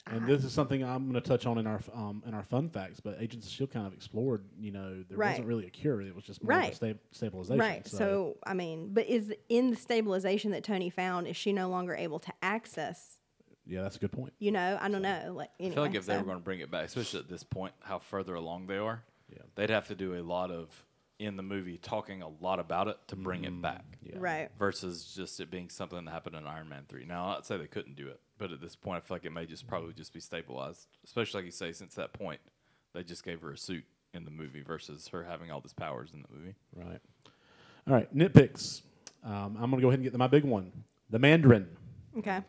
And 0.07 0.25
this 0.25 0.43
is 0.43 0.51
something 0.51 0.83
I'm 0.83 1.03
going 1.09 1.13
to 1.21 1.27
touch 1.27 1.45
on 1.45 1.57
in 1.57 1.67
our 1.67 1.79
um, 1.93 2.23
in 2.25 2.33
our 2.33 2.43
fun 2.43 2.69
facts. 2.69 2.99
But 2.99 3.17
Agents 3.19 3.45
of 3.47 3.53
Shield 3.53 3.71
kind 3.71 3.85
of 3.85 3.93
explored. 3.93 4.43
You 4.59 4.71
know, 4.71 5.03
there 5.07 5.17
Right. 5.17 5.29
wasn't 5.31 5.47
really 5.47 5.67
a 5.67 5.69
cure. 5.69 6.01
It 6.01 6.15
was 6.15 6.23
just 6.23 6.43
more 6.43 6.53
of 6.53 6.57
Right. 6.57 6.71
a 6.71 6.75
sta- 6.75 6.99
stabilization. 7.11 7.59
Right. 7.59 7.87
So, 7.87 8.37
I 8.43 8.53
mean, 8.53 8.93
but 8.93 9.07
is 9.07 9.33
in 9.49 9.69
the 9.69 9.75
stabilization 9.75 10.51
that 10.51 10.63
Tony 10.63 10.89
found, 10.89 11.27
is 11.27 11.37
she 11.37 11.53
no 11.53 11.69
longer 11.69 11.93
able 11.95 12.19
to 12.19 12.33
access? 12.41 13.17
yeah, 13.63 13.83
that's 13.83 13.95
a 13.95 13.99
good 13.99 14.11
point. 14.11 14.33
You 14.39 14.51
know, 14.51 14.77
I 14.81 14.89
don't 14.89 15.03
know. 15.03 15.33
Like, 15.35 15.51
I 15.59 15.63
feel 15.63 15.69
like 15.69 15.77
anyway, 15.91 15.97
if 15.99 16.05
they 16.07 16.17
were 16.17 16.23
going 16.23 16.37
to 16.37 16.43
bring 16.43 16.59
it 16.61 16.71
back, 16.71 16.85
especially 16.85 17.19
at 17.19 17.29
this 17.29 17.43
point, 17.43 17.73
how 17.81 17.99
further 17.99 18.33
along 18.33 18.65
they 18.67 18.77
are, 18.79 19.03
Yeah. 19.31 19.43
they'd 19.55 19.69
have 19.69 19.87
to 19.89 19.95
do 19.95 20.15
a 20.15 20.23
lot 20.23 20.49
of 20.51 20.83
in 21.19 21.37
the 21.37 21.43
movie 21.43 21.77
talking 21.77 22.23
a 22.23 22.27
lot 22.27 22.59
about 22.59 22.87
it 22.87 22.97
to 23.07 23.15
bring 23.15 23.43
it 23.45 23.61
back. 23.61 23.99
Yeah. 24.01 24.15
right, 24.17 24.49
Versus 24.57 25.13
just 25.15 25.39
it 25.39 25.51
being 25.51 25.69
something 25.69 26.03
that 26.03 26.11
happened 26.11 26.35
in 26.35 26.47
Iron 26.47 26.67
Man 26.69 26.85
three. 26.89 27.05
Now, 27.05 27.37
I'd 27.37 27.45
say 27.45 27.57
they 27.57 27.67
couldn't 27.67 27.95
do 27.95 28.07
it, 28.07 28.19
but 28.41 28.51
at 28.51 28.59
this 28.59 28.75
point, 28.75 28.97
I 28.97 29.07
feel 29.07 29.15
like 29.15 29.25
it 29.25 29.31
may 29.31 29.45
just 29.45 29.67
probably 29.67 29.93
just 29.93 30.11
be 30.13 30.19
stabilized. 30.19 30.87
Especially 31.05 31.37
like 31.37 31.45
you 31.45 31.51
say, 31.51 31.71
since 31.73 31.93
that 31.93 32.11
point, 32.11 32.41
they 32.91 33.03
just 33.03 33.23
gave 33.23 33.39
her 33.41 33.51
a 33.51 33.57
suit 33.57 33.83
in 34.15 34.25
the 34.25 34.31
movie 34.31 34.63
versus 34.63 35.07
her 35.09 35.23
having 35.23 35.51
all 35.51 35.61
these 35.61 35.73
powers 35.73 36.09
in 36.11 36.23
the 36.23 36.27
movie. 36.35 36.55
Right. 36.75 36.99
All 37.87 37.93
right. 37.93 38.13
Nitpicks. 38.17 38.81
Um, 39.23 39.57
I'm 39.61 39.69
going 39.69 39.73
to 39.73 39.81
go 39.81 39.89
ahead 39.89 39.99
and 39.99 40.03
get 40.03 40.11
to 40.13 40.17
my 40.17 40.25
big 40.25 40.43
one. 40.43 40.71
The 41.11 41.19
Mandarin. 41.19 41.67
okay, 42.17 42.39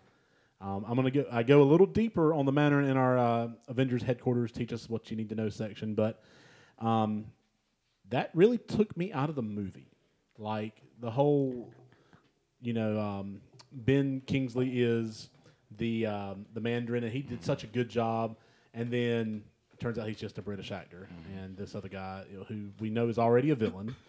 Um, 0.63 0.87
I'm 0.89 0.97
gonna 0.97 1.11
go. 1.11 1.27
I 1.31 1.43
go 1.43 1.61
a 1.61 1.65
little 1.65 1.87
deeper 1.87 2.33
on 2.33 2.47
the 2.47 2.53
Mandarin 2.53 2.89
in 2.89 2.97
our 2.97 3.19
uh, 3.19 3.49
Avengers 3.69 4.03
headquarters. 4.03 4.51
Teach 4.51 4.73
us 4.73 4.89
what 4.89 5.11
you 5.11 5.17
need 5.17 5.29
to 5.29 5.35
know 5.35 5.51
section, 5.51 5.95
but 5.95 6.23
um, 6.79 7.27
that 8.09 8.31
really 8.33 8.57
took 8.59 8.97
me 8.97 9.13
out 9.13 9.29
of 9.29 9.35
the 9.35 9.43
movie. 9.43 9.91
Like 10.39 10.81
the 11.01 11.11
whole, 11.11 11.71
you 12.63 12.73
know, 12.73 12.99
um, 12.99 13.41
Ben 13.73 14.23
Kingsley 14.27 14.81
is 14.81 15.29
the 15.79 16.07
um, 16.07 16.47
the 16.55 16.61
Mandarin, 16.61 17.05
and 17.05 17.13
he 17.13 17.23
did 17.23 17.45
such 17.45 17.65
a 17.65 17.67
good 17.67 17.89
job. 17.89 18.37
And 18.75 18.91
then 18.91 19.43
it 19.73 19.81
turns 19.81 19.99
out 19.99 20.09
he's 20.09 20.17
just 20.19 20.39
a 20.39 20.43
British 20.43 20.71
actor, 20.73 21.09
and 21.37 21.57
this 21.57 21.75
other 21.75 21.89
guy 21.89 22.25
you 22.31 22.39
know, 22.39 22.45
who 22.45 22.71
we 22.81 22.89
know 22.91 23.09
is 23.09 23.19
already 23.19 23.51
a 23.51 23.55
villain. 23.55 23.95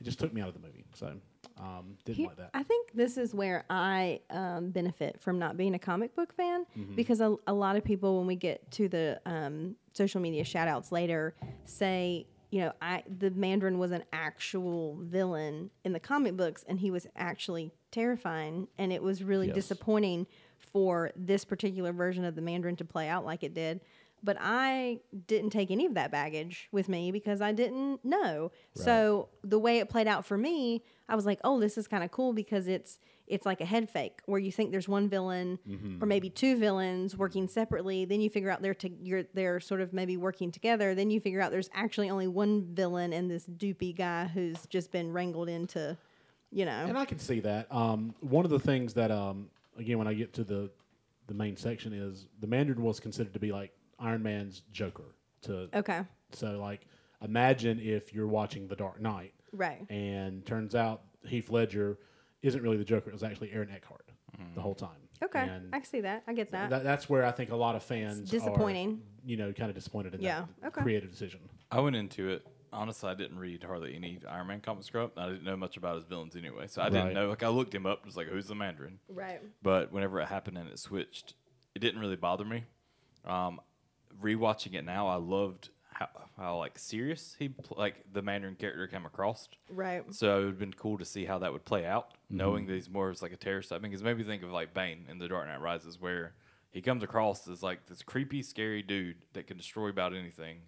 It 0.00 0.04
just 0.04 0.18
took 0.18 0.34
me 0.34 0.40
out 0.40 0.48
of 0.48 0.54
the 0.54 0.60
movie, 0.60 0.84
so 0.92 1.12
um, 1.56 1.96
didn't 2.04 2.16
Here- 2.18 2.26
like 2.26 2.36
that. 2.38 2.50
I 2.52 2.64
think 2.64 2.90
this 2.94 3.16
is 3.16 3.32
where 3.32 3.64
I 3.70 4.18
um, 4.28 4.70
benefit 4.70 5.20
from 5.20 5.38
not 5.38 5.56
being 5.56 5.74
a 5.76 5.78
comic 5.78 6.16
book 6.16 6.34
fan 6.34 6.66
Mm-hmm. 6.76 6.96
because 6.96 7.20
a, 7.20 7.36
a 7.46 7.52
lot 7.54 7.76
of 7.76 7.84
people, 7.84 8.18
when 8.18 8.26
we 8.26 8.34
get 8.34 8.68
to 8.72 8.88
the 8.88 9.20
um, 9.24 9.76
social 9.94 10.20
media 10.20 10.42
shout 10.42 10.66
outs 10.66 10.90
later, 10.90 11.36
say, 11.64 12.26
you 12.50 12.60
know, 12.62 12.72
I 12.82 13.04
the 13.20 13.30
Mandarin 13.30 13.78
was 13.78 13.92
an 13.92 14.02
actual 14.12 14.98
villain 15.00 15.70
in 15.84 15.92
the 15.92 16.00
comic 16.00 16.36
books 16.36 16.64
and 16.68 16.80
he 16.80 16.90
was 16.90 17.06
actually 17.14 17.70
terrifying. 17.92 18.66
And 18.78 18.92
it 18.92 19.00
was 19.02 19.22
really 19.22 19.46
Yes. 19.46 19.54
disappointing 19.54 20.26
for 20.74 21.12
this 21.16 21.44
particular 21.46 21.92
version 21.92 22.24
of 22.24 22.34
the 22.34 22.42
Mandarin 22.42 22.76
to 22.76 22.84
play 22.84 23.08
out 23.08 23.24
like 23.24 23.42
it 23.42 23.54
did. 23.54 23.80
But 24.22 24.36
I 24.40 25.00
didn't 25.26 25.50
take 25.50 25.70
any 25.70 25.84
of 25.86 25.94
that 25.94 26.10
baggage 26.10 26.68
with 26.72 26.88
me 26.88 27.12
because 27.12 27.40
I 27.42 27.52
didn't 27.52 28.04
know. 28.04 28.50
So 28.74 29.28
the 29.42 29.58
way 29.58 29.78
it 29.78 29.88
played 29.88 30.08
out 30.08 30.24
for 30.26 30.36
me, 30.38 30.82
I 31.08 31.14
was 31.14 31.26
like, 31.26 31.38
"Oh, 31.44 31.60
this 31.60 31.76
is 31.78 31.86
kind 31.86 32.02
of 32.02 32.10
cool 32.10 32.32
because 32.32 32.66
it's 32.66 32.98
it's 33.26 33.44
like 33.46 33.60
a 33.60 33.64
head 33.66 33.88
fake 33.90 34.20
where 34.26 34.40
you 34.40 34.50
think 34.50 34.70
there's 34.70 34.88
one 34.88 35.08
villain 35.08 35.58
or 36.02 36.06
maybe 36.06 36.28
two 36.30 36.56
villains 36.56 37.16
working 37.16 37.48
separately. 37.48 38.04
Then 38.06 38.20
you 38.22 38.28
figure 38.30 38.50
out 38.50 38.62
they're 38.62 38.74
to, 38.74 38.90
you're 39.02 39.24
they're 39.34 39.60
sort 39.60 39.80
of 39.82 39.92
maybe 39.92 40.16
working 40.16 40.50
together. 40.50 40.94
Then 40.94 41.10
you 41.10 41.20
figure 41.20 41.40
out 41.42 41.50
there's 41.50 41.70
actually 41.74 42.08
only 42.10 42.26
one 42.26 42.74
villain 42.74 43.12
and 43.12 43.30
this 43.30 43.44
doopy 43.46 43.94
guy 43.94 44.24
who's 44.26 44.66
just 44.68 44.90
been 44.90 45.12
wrangled 45.12 45.50
into, 45.50 45.98
you 46.50 46.64
know, 46.64 46.86
And 46.88 46.96
I 46.98 47.04
can 47.04 47.18
see 47.18 47.40
that. 47.40 47.70
Um, 47.70 48.14
one 48.20 48.46
of 48.46 48.50
the 48.50 48.58
things 48.60 48.94
that, 48.94 49.10
um, 49.10 49.48
again, 49.78 49.98
when 49.98 50.08
I 50.08 50.14
get 50.14 50.32
to 50.34 50.44
the 50.44 50.70
the 51.26 51.34
main 51.34 51.56
section 51.56 51.92
is 51.92 52.26
the 52.40 52.46
Mandarin 52.46 52.82
was 52.82 53.00
considered 53.00 53.32
to 53.32 53.40
be 53.40 53.50
like 53.52 53.72
Iron 53.98 54.22
Man's 54.22 54.62
Joker. 54.72 55.14
To 55.42 55.68
okay, 55.74 56.00
so 56.32 56.58
like 56.58 56.86
imagine 57.22 57.78
if 57.80 58.12
you're 58.14 58.26
watching 58.26 58.66
The 58.66 58.76
Dark 58.76 59.00
Knight 59.00 59.34
right, 59.52 59.84
and 59.90 60.44
turns 60.46 60.74
out 60.74 61.02
Heath 61.26 61.50
Ledger 61.50 61.98
isn't 62.42 62.62
really 62.62 62.76
the 62.78 62.84
Joker; 62.84 63.10
it 63.10 63.12
was 63.12 63.22
actually 63.22 63.52
Aaron 63.52 63.70
Eckhart 63.70 64.08
the 64.54 64.60
whole 64.60 64.74
time. 64.74 64.90
okay, 65.22 65.38
And 65.48 65.72
I 65.72 65.80
see 65.82 66.00
that. 66.00 66.24
I 66.26 66.32
get 66.32 66.50
that. 66.50 66.68
that, 66.70 66.82
that's 66.82 67.08
where 67.08 67.24
I 67.24 67.30
think 67.30 67.52
a 67.52 67.56
lot 67.56 67.76
of 67.76 67.84
fans 67.84 68.18
It's 68.20 68.30
disappointing. 68.32 68.94
Are, 69.00 69.28
you 69.28 69.36
know, 69.36 69.52
kind 69.52 69.68
of 69.70 69.76
disappointed 69.76 70.14
in 70.14 70.20
Yeah, 70.22 70.46
that 70.60 70.68
okay. 70.68 70.82
creative 70.82 71.10
decision. 71.10 71.38
I 71.70 71.78
went 71.80 71.94
into 71.94 72.28
it. 72.30 72.44
Honestly, 72.74 73.08
I 73.08 73.14
didn't 73.14 73.38
read 73.38 73.62
hardly 73.62 73.94
any 73.94 74.18
Iron 74.28 74.48
Man 74.48 74.60
comics 74.60 74.90
growing 74.90 75.06
up. 75.06 75.18
I 75.18 75.26
didn't 75.28 75.44
know 75.44 75.56
much 75.56 75.76
about 75.76 75.96
his 75.96 76.04
villains 76.04 76.36
anyway, 76.36 76.66
so 76.66 76.82
I 76.82 76.86
Right. 76.86 76.92
didn't 76.92 77.14
know. 77.14 77.28
Like 77.28 77.42
I 77.42 77.48
looked 77.48 77.74
him 77.74 77.86
up, 77.86 78.04
was 78.04 78.16
like, 78.16 78.26
"Who's 78.28 78.46
the 78.48 78.54
Mandarin?" 78.54 78.98
right. 79.08 79.40
But 79.62 79.92
whenever 79.92 80.20
it 80.20 80.26
happened 80.28 80.58
and 80.58 80.68
it 80.68 80.78
switched, 80.78 81.34
it 81.74 81.78
didn't 81.78 82.00
really 82.00 82.16
bother 82.16 82.44
me. 82.44 82.64
Um, 83.24 83.60
rewatching 84.22 84.74
it 84.74 84.84
now, 84.84 85.06
I 85.08 85.16
loved 85.16 85.70
how, 85.92 86.08
how 86.36 86.58
like 86.58 86.78
serious 86.78 87.36
he 87.38 87.48
pl- 87.48 87.76
like 87.78 88.04
the 88.12 88.20
Mandarin 88.22 88.56
character 88.56 88.86
came 88.88 89.06
across. 89.06 89.48
Right. 89.70 90.02
So 90.12 90.34
it 90.34 90.38
would 90.40 90.46
have 90.48 90.58
been 90.58 90.72
cool 90.74 90.98
to 90.98 91.04
see 91.04 91.24
how 91.24 91.38
that 91.38 91.52
would 91.52 91.64
play 91.64 91.86
out, 91.86 92.10
Mm-hmm. 92.24 92.36
knowing 92.36 92.66
that 92.66 92.72
he's 92.74 92.88
more 92.90 93.10
as 93.10 93.22
like 93.22 93.32
a 93.32 93.36
terrorist 93.36 93.68
type. 93.70 93.82
Because 93.82 94.02
maybe 94.02 94.24
think 94.24 94.42
of 94.42 94.50
like 94.50 94.74
Bane 94.74 95.06
in 95.08 95.18
The 95.18 95.28
Dark 95.28 95.46
Knight 95.46 95.60
Rises, 95.60 96.00
where 96.00 96.34
he 96.72 96.82
comes 96.82 97.02
across 97.04 97.46
as 97.48 97.62
like 97.62 97.86
this 97.86 98.02
creepy, 98.02 98.42
scary 98.42 98.82
dude 98.82 99.16
that 99.34 99.46
can 99.46 99.56
destroy 99.56 99.88
about 99.88 100.12
anything, 100.14 100.62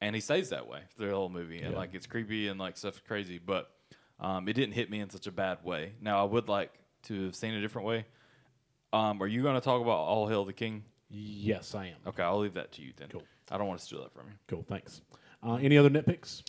and 0.00 0.14
he 0.14 0.20
stays 0.20 0.50
that 0.50 0.66
way 0.68 0.80
through 0.96 1.08
the 1.08 1.14
whole 1.14 1.28
movie. 1.28 1.60
And 1.60 1.72
Yeah. 1.72 1.78
like 1.78 1.94
it's 1.94 2.06
creepy 2.06 2.48
and 2.48 2.58
like 2.60 2.76
stuff's 2.76 3.00
crazy, 3.06 3.38
but 3.38 3.70
um, 4.20 4.48
it 4.48 4.54
didn't 4.54 4.74
hit 4.74 4.90
me 4.90 5.00
in 5.00 5.10
such 5.10 5.26
a 5.26 5.32
bad 5.32 5.62
way. 5.64 5.92
Now 6.00 6.20
I 6.20 6.24
would 6.24 6.48
like 6.48 6.72
to 7.04 7.24
have 7.26 7.34
seen 7.34 7.54
a 7.54 7.60
different 7.60 7.86
way. 7.86 8.06
Um, 8.92 9.22
are 9.22 9.26
you 9.26 9.42
going 9.42 9.54
to 9.54 9.60
talk 9.60 9.80
about 9.82 9.98
All 9.98 10.26
Hail 10.28 10.44
the 10.44 10.52
King? 10.52 10.84
Yes, 11.10 11.74
I 11.74 11.86
am. 11.86 11.96
Okay, 12.06 12.22
I'll 12.22 12.38
leave 12.38 12.54
that 12.54 12.72
to 12.72 12.82
you 12.82 12.92
then. 12.96 13.08
Cool. 13.08 13.22
I 13.50 13.58
don't 13.58 13.66
want 13.66 13.80
to 13.80 13.84
steal 13.86 14.02
that 14.02 14.12
from 14.12 14.26
you. 14.28 14.34
Cool. 14.46 14.64
Thanks. 14.68 15.02
Uh, 15.46 15.54
any 15.54 15.78
other 15.78 15.90
nitpicks? 15.90 16.42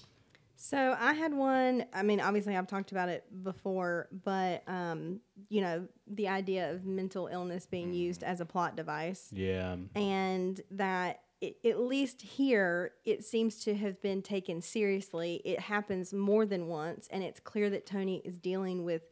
So 0.56 0.96
I 1.00 1.14
had 1.14 1.34
one. 1.34 1.86
I 1.94 2.04
mean, 2.04 2.20
obviously, 2.20 2.58
I've 2.58 2.68
talked 2.68 2.92
about 2.92 3.08
it 3.08 3.24
before, 3.44 4.10
but 4.26 4.64
um, 4.68 5.22
you 5.48 5.62
know, 5.62 5.88
the 6.08 6.28
idea 6.28 6.72
of 6.74 6.86
mental 6.86 7.28
illness 7.28 7.66
being 7.66 7.94
used 7.94 8.24
as 8.24 8.42
a 8.42 8.46
plot 8.46 8.76
device, 8.76 9.30
Yeah. 9.32 9.78
and 9.96 10.60
that 10.72 11.22
it, 11.42 11.58
at 11.66 11.80
least 11.80 12.22
here, 12.22 12.92
it 13.06 13.24
seems 13.24 13.64
to 13.64 13.76
have 13.76 14.02
been 14.02 14.22
taken 14.22 14.62
seriously. 14.62 15.42
It 15.46 15.60
happens 15.60 16.14
more 16.14 16.46
than 16.46 16.68
once, 16.68 17.08
and 17.12 17.24
it's 17.24 17.40
clear 17.40 17.70
that 17.70 17.86
Tony 17.86 18.22
is 18.26 18.38
dealing 18.38 18.84
with 18.84 19.04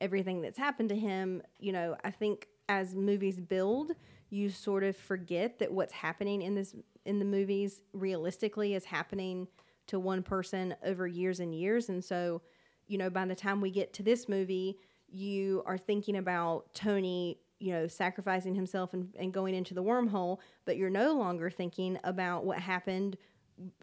everything 0.00 0.40
that's 0.40 0.58
happened 0.58 0.90
to 0.90 0.96
him. 0.96 1.42
You 1.58 1.72
know, 1.72 1.96
I 2.04 2.10
think 2.10 2.48
as 2.68 2.94
movies 2.94 3.40
build, 3.40 3.92
you 4.30 4.50
sort 4.50 4.84
of 4.84 4.96
forget 4.96 5.58
that 5.58 5.72
what's 5.72 5.92
happening 5.92 6.42
in 6.42 6.54
this 6.54 6.74
in 7.04 7.18
the 7.18 7.24
movies 7.24 7.82
realistically 7.92 8.74
is 8.74 8.84
happening 8.84 9.46
to 9.86 9.98
one 9.98 10.22
person 10.22 10.74
over 10.82 11.06
years 11.06 11.40
and 11.40 11.54
years, 11.54 11.88
and 11.88 12.02
so 12.04 12.40
you 12.86 12.98
know 12.98 13.10
by 13.10 13.24
the 13.26 13.34
time 13.34 13.60
we 13.60 13.70
get 13.70 13.92
to 13.94 14.02
this 14.02 14.28
movie, 14.28 14.78
you 15.08 15.62
are 15.66 15.78
thinking 15.78 16.16
about 16.16 16.72
Tony. 16.74 17.38
You 17.64 17.72
know, 17.72 17.86
sacrificing 17.86 18.54
himself 18.54 18.92
and, 18.92 19.14
and 19.18 19.32
going 19.32 19.54
into 19.54 19.72
the 19.72 19.82
wormhole, 19.82 20.38
but 20.64 20.76
you're 20.76 20.90
no 20.90 21.14
longer 21.14 21.50
thinking 21.50 21.98
about 22.04 22.44
what 22.44 22.58
happened 22.58 23.16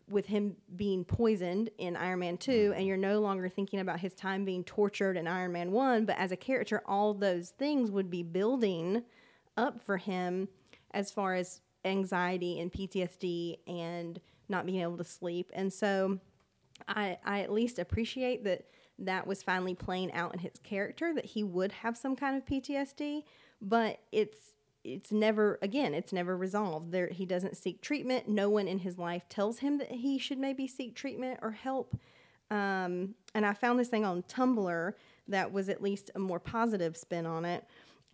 with 0.10 0.26
him 0.26 0.56
being 0.76 1.06
poisoned 1.06 1.70
in 1.78 1.96
Iron 1.96 2.20
Man 2.20 2.38
2 2.38 2.52
and 2.52 2.74
mm-hmm. 2.74 2.84
you're 2.84 2.98
no 2.98 3.22
longer 3.22 3.48
thinking 3.48 3.80
about 3.80 4.02
his 4.02 4.13
time 4.13 4.44
being 4.44 4.65
tortured 4.65 5.15
in 5.15 5.28
Iron 5.28 5.54
Man 5.54 5.72
1 5.72 6.04
but 6.04 6.17
as 6.17 6.34
a 6.34 6.36
character 6.36 6.82
all 6.86 7.13
those 7.13 7.52
things 7.52 7.89
would 7.89 8.10
be 8.10 8.22
building 8.22 9.02
up 9.56 9.82
for 9.82 9.96
him 9.96 10.50
as 10.94 11.10
far 11.10 11.36
as 11.36 11.62
anxiety 11.86 12.60
and 12.60 12.72
PTSD 12.72 13.58
and 13.67 14.20
not 14.50 14.65
being 14.65 14.82
able 14.82 14.98
to 14.98 15.04
sleep. 15.04 15.52
And 15.54 15.72
so 15.72 16.20
I 16.88 17.17
I 17.24 17.41
at 17.41 17.52
least 17.52 17.80
appreciate 17.80 18.44
that 18.44 18.65
that 19.00 19.26
was 19.26 19.41
finally 19.41 19.74
playing 19.74 20.12
out 20.13 20.34
in 20.34 20.39
his 20.39 20.60
character 20.63 21.13
that 21.13 21.26
he 21.26 21.44
would 21.44 21.72
have 21.72 21.98
some 21.98 22.15
kind 22.15 22.36
of 22.36 22.46
PTSD 22.46 23.24
but 23.62 24.00
it's 24.12 24.39
it's 24.84 25.12
never 25.12 25.60
again 25.62 25.93
it's 25.93 26.12
never 26.12 26.36
resolved. 26.36 26.91
There 26.91 27.08
he 27.08 27.26
doesn't 27.26 27.58
seek 27.58 27.82
treatment. 27.82 28.28
No 28.28 28.50
one 28.50 28.67
in 28.67 28.80
his 28.80 28.97
life 28.97 29.28
tells 29.30 29.60
him 29.60 29.78
that 29.78 29.91
he 29.91 30.17
should 30.17 30.39
maybe 30.39 30.67
seek 30.67 30.95
treatment 30.95 31.39
or 31.41 31.52
help. 31.52 31.95
Um, 32.50 33.15
and 33.34 33.45
i 33.45 33.54
found 33.54 33.80
this 33.80 33.88
thing 33.88 34.04
on 34.04 34.24
tumblr 34.24 34.91
that 35.30 35.54
was 35.54 35.69
at 35.69 35.82
least 35.82 36.12
a 36.15 36.19
more 36.19 36.39
positive 36.39 36.97
spin 36.97 37.26
on 37.26 37.45
it 37.45 37.63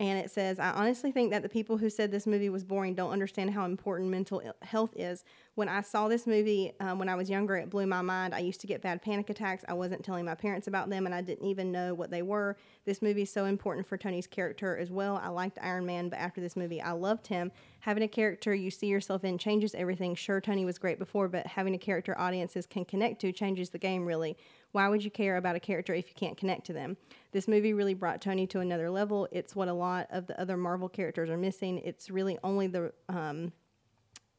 and 0.00 0.18
it 0.18 0.30
says 0.30 0.58
i 0.58 0.70
honestly 0.70 1.10
think 1.10 1.30
that 1.30 1.42
the 1.42 1.48
people 1.48 1.76
who 1.76 1.90
said 1.90 2.10
this 2.10 2.26
movie 2.26 2.48
was 2.48 2.62
boring 2.62 2.94
don't 2.94 3.10
understand 3.10 3.50
how 3.50 3.64
important 3.64 4.10
mental 4.10 4.40
health 4.62 4.92
is. 4.96 5.24
When 5.54 5.68
i 5.68 5.80
saw 5.80 6.08
this 6.08 6.26
movie 6.26 6.72
um, 6.80 6.98
when 6.98 7.08
i 7.08 7.14
was 7.14 7.28
younger 7.28 7.56
it 7.56 7.70
blew 7.70 7.86
my 7.86 8.02
mind. 8.02 8.34
I 8.34 8.38
used 8.38 8.60
to 8.60 8.66
get 8.66 8.82
bad 8.82 9.02
panic 9.02 9.28
attacks. 9.30 9.64
I 9.68 9.74
wasn't 9.74 10.04
telling 10.04 10.24
my 10.24 10.34
parents 10.34 10.68
about 10.68 10.88
them 10.88 11.06
and 11.06 11.14
i 11.14 11.20
didn't 11.20 11.46
even 11.46 11.72
know 11.72 11.94
what 11.94 12.10
they 12.10 12.22
were. 12.22 12.56
This 12.84 13.02
movie 13.02 13.22
is 13.22 13.32
so 13.32 13.46
important 13.46 13.86
for 13.86 13.96
tony's 13.96 14.26
character 14.26 14.76
as 14.76 14.90
well. 14.90 15.20
I 15.22 15.28
liked 15.28 15.58
iron 15.60 15.86
man 15.86 16.08
but 16.08 16.18
after 16.18 16.40
this 16.40 16.56
movie 16.56 16.80
i 16.80 16.92
loved 16.92 17.26
him. 17.26 17.50
Having 17.80 18.04
a 18.04 18.08
character 18.08 18.54
you 18.54 18.70
see 18.70 18.86
yourself 18.86 19.24
in 19.24 19.38
changes 19.38 19.74
everything. 19.74 20.14
Sure 20.14 20.40
tony 20.40 20.64
was 20.64 20.78
great 20.78 20.98
before 20.98 21.28
but 21.28 21.46
having 21.46 21.74
a 21.74 21.78
character 21.78 22.18
audiences 22.18 22.66
can 22.66 22.84
connect 22.84 23.20
to 23.22 23.32
changes 23.32 23.70
the 23.70 23.78
game 23.78 24.04
really 24.06 24.36
why 24.72 24.88
would 24.88 25.04
you 25.04 25.10
care 25.10 25.36
about 25.36 25.56
a 25.56 25.60
character 25.60 25.94
if 25.94 26.08
you 26.08 26.14
can't 26.14 26.36
connect 26.36 26.66
to 26.66 26.72
them? 26.72 26.96
This 27.32 27.48
movie 27.48 27.72
really 27.72 27.94
brought 27.94 28.20
Tony 28.20 28.46
to 28.48 28.60
another 28.60 28.90
level. 28.90 29.28
It's 29.32 29.56
what 29.56 29.68
a 29.68 29.72
lot 29.72 30.06
of 30.10 30.26
the 30.26 30.38
other 30.40 30.56
Marvel 30.56 30.88
characters 30.88 31.30
are 31.30 31.36
missing. 31.36 31.78
It's 31.78 32.10
really 32.10 32.38
only 32.44 32.66
the 32.66 32.92
um, 33.08 33.52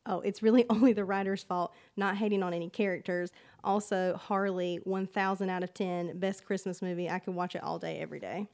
oh, 0.06 0.22
it's 0.22 0.44
really 0.44 0.65
only 0.70 0.94
the 0.94 1.06
writer's 1.06 1.44
fault. 1.44 1.74
Not 1.98 2.18
hating 2.18 2.44
on 2.44 2.54
any 2.54 2.70
characters. 2.70 3.32
Also, 3.63 4.15
Harley, 4.15 4.80
one 4.84 5.08
thousand 5.08 5.50
out 5.50 5.63
of 5.63 5.74
ten, 5.74 6.18
best 6.20 6.46
Christmas 6.46 6.82
movie. 6.82 7.10
I 7.10 7.20
could 7.20 7.36
watch 7.36 7.56
it 7.56 7.63
all 7.63 7.80
day, 7.80 8.00
every 8.00 8.20
day. 8.20 8.48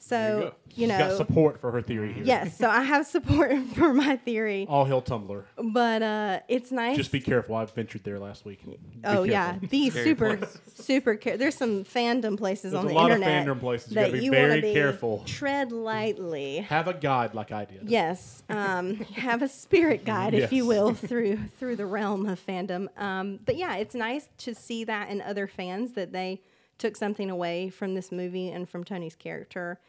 So 0.00 0.16
go. 0.16 0.54
you, 0.74 0.86
She's 0.86 0.88
got 0.96 1.10
know, 1.10 1.16
support 1.16 1.60
for 1.60 1.70
her 1.72 1.82
theory 1.82 2.12
here. 2.12 2.22
yes. 2.24 2.56
So 2.56 2.70
I 2.70 2.82
have 2.82 3.04
support 3.06 3.52
for 3.74 3.92
my 3.92 4.16
theory, 4.16 4.64
All 4.68 4.84
hail 4.84 5.02
Tumblr. 5.02 5.42
but 5.72 6.02
uh, 6.02 6.40
it's 6.48 6.70
nice. 6.72 6.96
Just 6.96 7.12
be 7.12 7.20
careful. 7.20 7.56
I 7.56 7.64
ventured 7.66 8.04
there 8.04 8.18
last 8.18 8.44
week. 8.44 8.64
Be 8.64 8.78
Oh 9.04 9.24
yeah, 9.24 9.52
careful. 9.52 9.68
the 9.68 9.90
Very 9.90 10.04
super 10.04 10.36
close. 10.36 10.58
super. 10.76 11.14
Care- 11.16 11.36
There's 11.36 11.56
some 11.56 11.84
fandom 11.84 12.38
places 12.38 12.74
on 12.74 12.86
the 12.86 12.92
internet. 12.92 12.94
There's 12.94 12.94
on 12.94 12.94
a 12.94 12.94
the 12.94 12.94
lot 12.94 13.10
of 13.10 13.16
internet 13.22 13.46
fandom 13.46 13.60
places. 13.60 13.88
You 13.90 13.94
that 13.96 14.00
gotta 14.06 14.18
be 14.18 14.24
you 14.24 14.30
wanna 14.32 14.48
very 14.48 14.60
be 14.62 14.72
careful. 14.72 15.22
Tread 15.26 15.72
lightly. 15.72 16.58
Have 16.58 16.88
a 16.88 16.94
guide 16.94 17.34
like 17.34 17.50
I 17.52 17.64
did. 17.64 17.88
Yes, 17.88 18.42
um, 18.48 18.94
have 19.16 19.42
a 19.42 19.48
spirit 19.48 20.04
guide, 20.04 20.32
if 20.32 20.52
you 20.52 20.64
will, 20.64 20.94
through 20.94 21.38
through 21.58 21.76
the 21.76 21.86
realm 21.86 22.24
of 22.26 22.44
fandom. 22.44 22.86
Um, 22.96 23.40
but 23.44 23.56
yeah, 23.56 23.76
it's 23.76 23.94
nice 23.96 24.28
to 24.38 24.54
see 24.54 24.84
that 24.84 25.10
in 25.10 25.20
other 25.20 25.46
fans 25.48 25.92
that 25.92 26.12
they 26.12 26.40
took 26.78 26.96
something 26.96 27.30
away 27.30 27.68
from 27.70 27.94
this 27.94 28.10
movie 28.10 28.50
and 28.50 28.68
from 28.68 28.84
Tony's 28.84 29.16
character, 29.16 29.80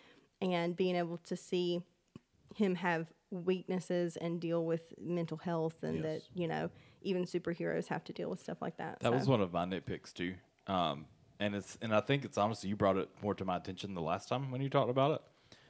and 0.42 0.76
being 0.76 0.96
able 0.96 1.18
to 1.18 1.36
see 1.36 1.82
him 2.56 2.76
have 2.76 3.08
weaknesses 3.32 4.18
and 4.18 4.40
deal 4.42 4.66
with 4.66 4.94
mental 5.00 5.38
health, 5.38 5.84
and 5.84 6.04
that 6.04 6.22
you 6.34 6.48
know 6.48 6.70
even 7.02 7.26
superheroes 7.26 7.88
have 7.88 8.04
to 8.06 8.14
deal 8.14 8.30
with 8.30 8.40
stuff 8.40 8.62
like 8.62 8.78
that. 8.78 9.00
That 9.02 9.14
was 9.14 9.28
one 9.28 9.42
of 9.42 9.54
my 9.54 9.66
nitpicks 9.66 10.14
too. 10.14 10.36
Um, 10.68 11.06
and 11.40 11.56
it's 11.56 11.78
and 11.82 11.94
I 11.94 12.02
think 12.02 12.26
it's 12.26 12.38
honestly 12.38 12.70
you 12.70 12.76
brought 12.76 12.98
it 12.98 13.10
more 13.22 13.34
to 13.36 13.46
my 13.46 13.58
attention 13.58 13.94
the 13.94 14.02
last 14.02 14.28
time 14.28 14.52
when 14.52 14.62
you 14.62 14.70
talked 14.70 14.90
about 14.90 15.12
it 15.12 15.22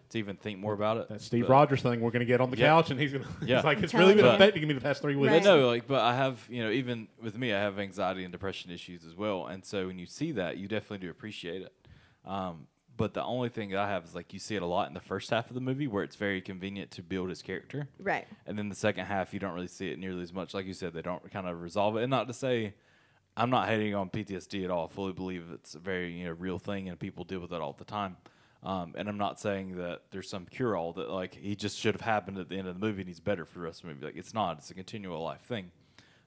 to 0.09 0.17
even 0.19 0.35
think 0.35 0.59
more 0.59 0.73
about 0.73 0.97
it. 0.97 1.09
That 1.09 1.21
Steve 1.21 1.43
But- 1.47 1.51
Rogers 1.53 1.81
thing, 1.81 2.01
we're 2.01 2.11
going 2.11 2.21
to 2.21 2.25
get 2.25 2.41
on 2.41 2.49
the 2.51 2.57
Yeah. 2.57 2.67
couch, 2.67 2.89
and 2.91 2.99
he's 2.99 3.11
going 3.13 3.23
to. 3.39 3.45
Yeah. 3.45 3.57
He's 3.57 3.65
like, 3.65 3.79
it's 3.81 3.93
really 3.93 4.15
been 4.15 4.25
you. 4.25 4.31
affecting 4.31 4.67
me 4.67 4.73
the 4.73 4.81
past 4.81 5.01
three 5.01 5.15
weeks. 5.15 5.31
Right. 5.31 5.43
But 5.43 5.55
no, 5.57 5.67
like, 5.67 5.87
but 5.87 6.01
I 6.01 6.15
have, 6.15 6.45
you 6.49 6.63
know, 6.63 6.71
even 6.71 7.07
with 7.21 7.37
me, 7.37 7.53
I 7.53 7.59
have 7.59 7.77
anxiety 7.79 8.23
and 8.23 8.31
depression 8.31 8.71
issues 8.71 9.05
as 9.05 9.15
well. 9.15 9.45
And 9.47 9.63
so 9.63 9.87
when 9.87 9.99
you 9.99 10.05
see 10.05 10.31
that, 10.33 10.57
you 10.57 10.67
definitely 10.67 10.99
do 11.05 11.09
appreciate 11.11 11.61
it. 11.61 11.73
Um, 12.25 12.67
but 12.97 13.13
the 13.13 13.23
only 13.23 13.47
thing 13.49 13.73
I 13.75 13.87
have 13.87 14.03
is 14.03 14.13
like 14.13 14.33
you 14.33 14.39
see 14.39 14.55
it 14.57 14.61
a 14.61 14.65
lot 14.65 14.89
in 14.89 14.93
the 14.93 14.99
first 14.99 15.29
half 15.29 15.47
of 15.49 15.53
the 15.53 15.61
movie 15.61 15.87
where 15.87 16.03
it's 16.03 16.17
very 16.17 16.41
convenient 16.41 16.91
to 16.91 17.01
build 17.01 17.29
his 17.29 17.41
character. 17.41 17.87
Right. 17.97 18.27
And 18.45 18.57
then 18.59 18.67
the 18.67 18.75
second 18.75 19.05
half, 19.05 19.33
you 19.33 19.39
don't 19.39 19.53
really 19.53 19.67
see 19.67 19.89
it 19.89 19.99
nearly 19.99 20.21
as 20.21 20.33
much. 20.33 20.53
Like 20.53 20.65
you 20.65 20.73
said, 20.73 20.93
they 20.93 21.01
don't 21.01 21.31
kind 21.31 21.47
of 21.47 21.61
resolve 21.61 21.95
it. 21.95 22.01
And 22.03 22.09
not 22.11 22.27
to 22.27 22.33
say 22.33 22.73
I'm 23.37 23.49
not 23.49 23.69
hating 23.69 23.95
on 23.95 24.09
PTSD 24.09 24.65
at 24.65 24.69
all. 24.71 24.87
I 24.91 24.93
fully 24.93 25.13
believe 25.13 25.45
it's 25.53 25.75
a 25.75 25.79
very 25.79 26.11
you 26.11 26.25
know 26.25 26.31
real 26.33 26.59
thing 26.59 26.89
and 26.89 26.99
people 26.99 27.23
deal 27.23 27.39
with 27.39 27.53
it 27.53 27.61
all 27.61 27.71
the 27.71 27.85
time. 27.85 28.17
Um, 28.61 28.93
and 28.97 29.07
I'm 29.07 29.17
not 29.17 29.39
saying 29.39 29.77
that 29.77 30.01
there's 30.11 30.29
some 30.29 30.45
cure 30.45 30.75
all 30.75 30.93
that 30.93 31.09
like 31.09 31.33
he 31.35 31.55
just 31.55 31.77
should 31.77 31.95
have 31.95 32.01
happened 32.01 32.37
at 32.37 32.49
the 32.49 32.57
end 32.57 32.67
of 32.67 32.79
the 32.79 32.85
movie 32.85 33.01
and 33.01 33.07
he's 33.07 33.21
better 33.21 33.45
for 33.45 33.59
the 33.59 33.65
rest 33.65 33.83
of 33.83 33.87
the 33.87 33.93
movie. 33.93 34.05
Like 34.05 34.17
it's 34.17 34.33
not. 34.33 34.57
It's 34.57 34.69
a 34.69 34.73
continual 34.73 35.23
life 35.23 35.41
thing. 35.41 35.71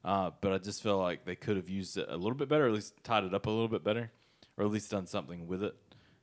Uh, 0.05 0.31
but 0.41 0.53
I 0.53 0.59
just 0.59 0.83
feel 0.83 0.99
like 0.99 1.25
they 1.25 1.37
could 1.37 1.57
have 1.57 1.69
used 1.69 1.97
it 1.97 2.07
a 2.09 2.17
little 2.17 2.35
bit 2.35 2.49
better, 2.49 2.67
at 2.67 2.73
least 2.73 2.95
tied 3.05 3.25
it 3.25 3.35
up 3.35 3.47
a 3.47 3.51
little 3.51 3.69
bit 3.69 3.85
better, 3.85 4.11
or 4.57 4.65
at 4.65 4.71
least 4.71 4.91
done 4.91 5.07
something 5.07 5.47
with 5.47 5.63
it. 5.63 5.77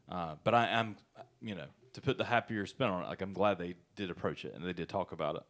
Uh, 0.10 0.36
but 0.43 0.53
I 0.53 0.68
am, 0.68 0.97
you 1.41 1.55
know, 1.55 1.68
to 1.93 2.01
put 2.01 2.18
the 2.18 2.26
happier 2.26 2.66
spin 2.66 2.89
on 2.89 3.03
it, 3.03 3.07
like 3.07 3.22
I'm 3.22 3.34
glad 3.34 3.57
they 3.57 3.76
did 3.95 4.10
approach 4.10 4.45
it 4.45 4.53
and 4.55 4.66
they 4.66 4.74
did 4.74 4.89
talk 4.89 5.12
about 5.12 5.36
it. 5.36 5.43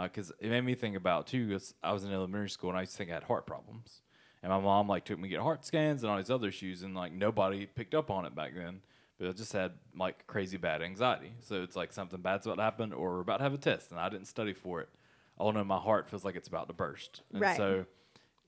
Because 0.00 0.30
it 0.38 0.50
made 0.50 0.60
me 0.60 0.76
think 0.76 0.96
about, 0.96 1.26
too, 1.26 1.58
I 1.82 1.92
was 1.92 2.04
in 2.04 2.12
elementary 2.12 2.48
school 2.48 2.70
and 2.70 2.78
I 2.78 2.82
used 2.82 2.92
to 2.92 2.98
think 2.98 3.10
I 3.10 3.14
had 3.14 3.24
heart 3.24 3.44
problems. 3.44 4.02
And 4.40 4.52
my 4.52 4.60
mom, 4.60 4.88
like, 4.88 5.04
took 5.04 5.18
me 5.18 5.28
to 5.28 5.34
get 5.34 5.40
heart 5.40 5.64
scans 5.66 6.04
and 6.04 6.10
all 6.12 6.16
these 6.16 6.30
other 6.30 6.46
issues, 6.46 6.82
and, 6.82 6.94
like, 6.94 7.12
nobody 7.12 7.66
picked 7.66 7.94
up 7.94 8.08
on 8.08 8.24
it 8.24 8.34
back 8.34 8.52
then. 8.54 8.82
But 9.20 9.28
I 9.28 9.32
just 9.32 9.52
had, 9.52 9.72
like, 9.94 10.26
crazy 10.26 10.56
bad 10.56 10.80
anxiety. 10.80 11.32
So 11.42 11.62
it's 11.62 11.76
like 11.76 11.92
something 11.92 12.20
bad's 12.22 12.46
about 12.46 12.56
to 12.56 12.62
happen 12.62 12.92
or 12.94 13.10
we're 13.10 13.20
about 13.20 13.36
to 13.36 13.42
have 13.42 13.52
a 13.52 13.58
test, 13.58 13.90
and 13.90 14.00
I 14.00 14.08
didn't 14.08 14.26
study 14.26 14.54
for 14.54 14.80
it. 14.80 14.88
All 15.36 15.50
I 15.50 15.52
know 15.52 15.64
my 15.64 15.78
heart 15.78 16.08
feels 16.08 16.24
like 16.24 16.36
it's 16.36 16.48
about 16.48 16.68
to 16.68 16.72
burst. 16.72 17.20
And 17.32 17.42
Right. 17.42 17.56
so 17.56 17.84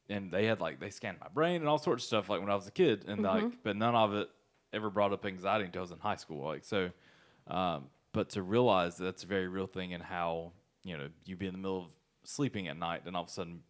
and 0.08 0.32
they 0.32 0.46
had 0.46 0.60
like 0.60 0.80
they 0.80 0.90
scanned 0.90 1.18
my 1.20 1.28
brain 1.28 1.56
and 1.56 1.68
all 1.68 1.78
sorts 1.78 2.04
of 2.04 2.06
stuff 2.06 2.28
like 2.28 2.40
when 2.40 2.50
I 2.50 2.54
was 2.54 2.66
a 2.66 2.70
kid, 2.72 3.04
and 3.06 3.22
like 3.22 3.62
but 3.62 3.76
none 3.76 3.94
of 3.94 4.14
it 4.14 4.30
ever 4.72 4.88
brought 4.90 5.12
up 5.12 5.24
anxiety 5.26 5.66
until 5.66 5.80
I 5.80 5.82
was 5.82 5.90
in 5.90 5.98
high 5.98 6.16
school. 6.16 6.44
Like 6.44 6.64
so, 6.64 6.90
um, 7.46 7.88
but 8.12 8.30
to 8.30 8.42
realize 8.42 8.96
that 8.96 9.04
that's 9.04 9.24
a 9.24 9.26
very 9.26 9.48
real 9.48 9.66
thing 9.66 9.92
and 9.94 10.02
how 10.02 10.52
you 10.84 10.96
know 10.96 11.08
you 11.26 11.36
be 11.36 11.46
in 11.46 11.52
the 11.52 11.58
middle 11.58 11.80
of 11.84 11.90
sleeping 12.24 12.68
at 12.68 12.76
night 12.78 13.02
and 13.06 13.14
all 13.14 13.22
of 13.24 13.28
a 13.28 13.32
sudden 13.32 13.62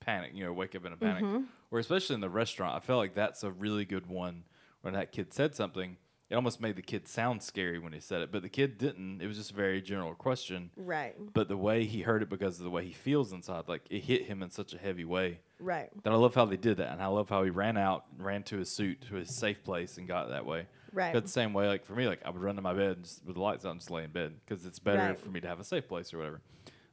panic, 0.00 0.32
you 0.34 0.44
know, 0.44 0.52
wake 0.52 0.74
up 0.74 0.84
in 0.84 0.92
a 0.92 0.96
panic, 0.96 1.24
or 1.70 1.78
especially 1.78 2.14
in 2.14 2.20
the 2.20 2.30
restaurant. 2.30 2.74
I 2.76 2.80
felt 2.80 2.98
like 2.98 3.14
that's 3.14 3.42
a 3.44 3.50
really 3.50 3.84
good 3.84 4.06
one 4.06 4.44
when 4.82 4.94
that 4.94 5.12
kid 5.12 5.32
said 5.32 5.54
something. 5.54 5.96
It 6.30 6.36
almost 6.36 6.60
made 6.60 6.76
the 6.76 6.82
kid 6.82 7.08
sound 7.08 7.42
scary 7.42 7.80
when 7.80 7.92
he 7.92 7.98
said 7.98 8.20
it, 8.22 8.30
but 8.30 8.42
the 8.42 8.48
kid 8.48 8.78
didn't. 8.78 9.20
It 9.20 9.26
was 9.26 9.36
just 9.36 9.50
a 9.50 9.54
very 9.54 9.82
general 9.82 10.14
question. 10.14 10.70
Right. 10.76 11.16
But 11.32 11.48
the 11.48 11.56
way 11.56 11.84
he 11.84 12.02
heard 12.02 12.22
it 12.22 12.28
because 12.28 12.58
of 12.58 12.64
the 12.64 12.70
way 12.70 12.84
he 12.84 12.92
feels 12.92 13.32
inside, 13.32 13.64
like 13.66 13.82
it 13.90 14.04
hit 14.04 14.26
him 14.26 14.40
in 14.42 14.50
such 14.50 14.72
a 14.72 14.78
heavy 14.78 15.04
way 15.04 15.40
Right. 15.58 15.90
that 16.04 16.12
I 16.12 16.16
love 16.16 16.36
how 16.36 16.44
they 16.44 16.56
did 16.56 16.76
that, 16.76 16.92
and 16.92 17.02
I 17.02 17.06
love 17.08 17.28
how 17.28 17.42
he 17.42 17.50
ran 17.50 17.76
out, 17.76 18.04
ran 18.16 18.44
to 18.44 18.58
his 18.58 18.70
suit, 18.70 19.00
to 19.08 19.16
his 19.16 19.34
safe 19.34 19.64
place, 19.64 19.98
and 19.98 20.06
got 20.06 20.26
it 20.26 20.30
that 20.30 20.46
way. 20.46 20.68
Right. 20.92 21.12
But 21.12 21.24
the 21.24 21.28
same 21.28 21.52
way, 21.52 21.66
like 21.66 21.84
for 21.84 21.94
me, 21.96 22.06
like 22.06 22.20
I 22.24 22.30
would 22.30 22.40
run 22.40 22.54
to 22.56 22.62
my 22.62 22.74
bed 22.74 23.02
just, 23.02 23.24
with 23.26 23.34
the 23.34 23.42
lights 23.42 23.64
on, 23.64 23.78
just 23.78 23.90
lay 23.90 24.04
in 24.04 24.10
bed 24.12 24.34
because 24.46 24.64
it's 24.64 24.78
better 24.78 25.08
Right. 25.08 25.18
for 25.18 25.30
me 25.30 25.40
to 25.40 25.48
have 25.48 25.58
a 25.58 25.64
safe 25.64 25.88
place 25.88 26.14
or 26.14 26.18
whatever. 26.18 26.40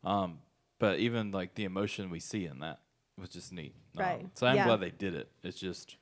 Um, 0.03 0.39
but 0.79 0.97
even 0.97 1.31
like 1.31 1.53
the 1.53 1.65
emotion 1.65 2.09
we 2.09 2.19
see 2.19 2.45
in 2.45 2.59
that 2.61 2.79
was 3.19 3.29
just 3.29 3.53
neat. 3.53 3.75
Um, 3.97 4.01
Right. 4.03 4.25
so 4.33 4.47
I'm 4.47 4.55
Yeah. 4.55 4.65
glad 4.65 4.77
they 4.81 4.91
did 4.91 5.13
it. 5.13 5.31
It's 5.43 5.59
just, 5.59 5.97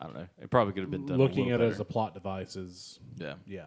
I 0.00 0.04
don't 0.04 0.14
know. 0.14 0.26
It 0.40 0.50
probably 0.50 0.72
could 0.74 0.82
have 0.82 0.90
been 0.90 1.06
done. 1.06 1.18
Looking 1.18 1.50
a 1.50 1.54
at 1.54 1.60
little 1.60 1.66
it 1.68 1.74
as 1.74 1.80
a 1.80 1.84
plot 1.84 2.14
device 2.14 2.56
is, 2.56 2.98
yeah. 3.16 3.34
yeah. 3.46 3.64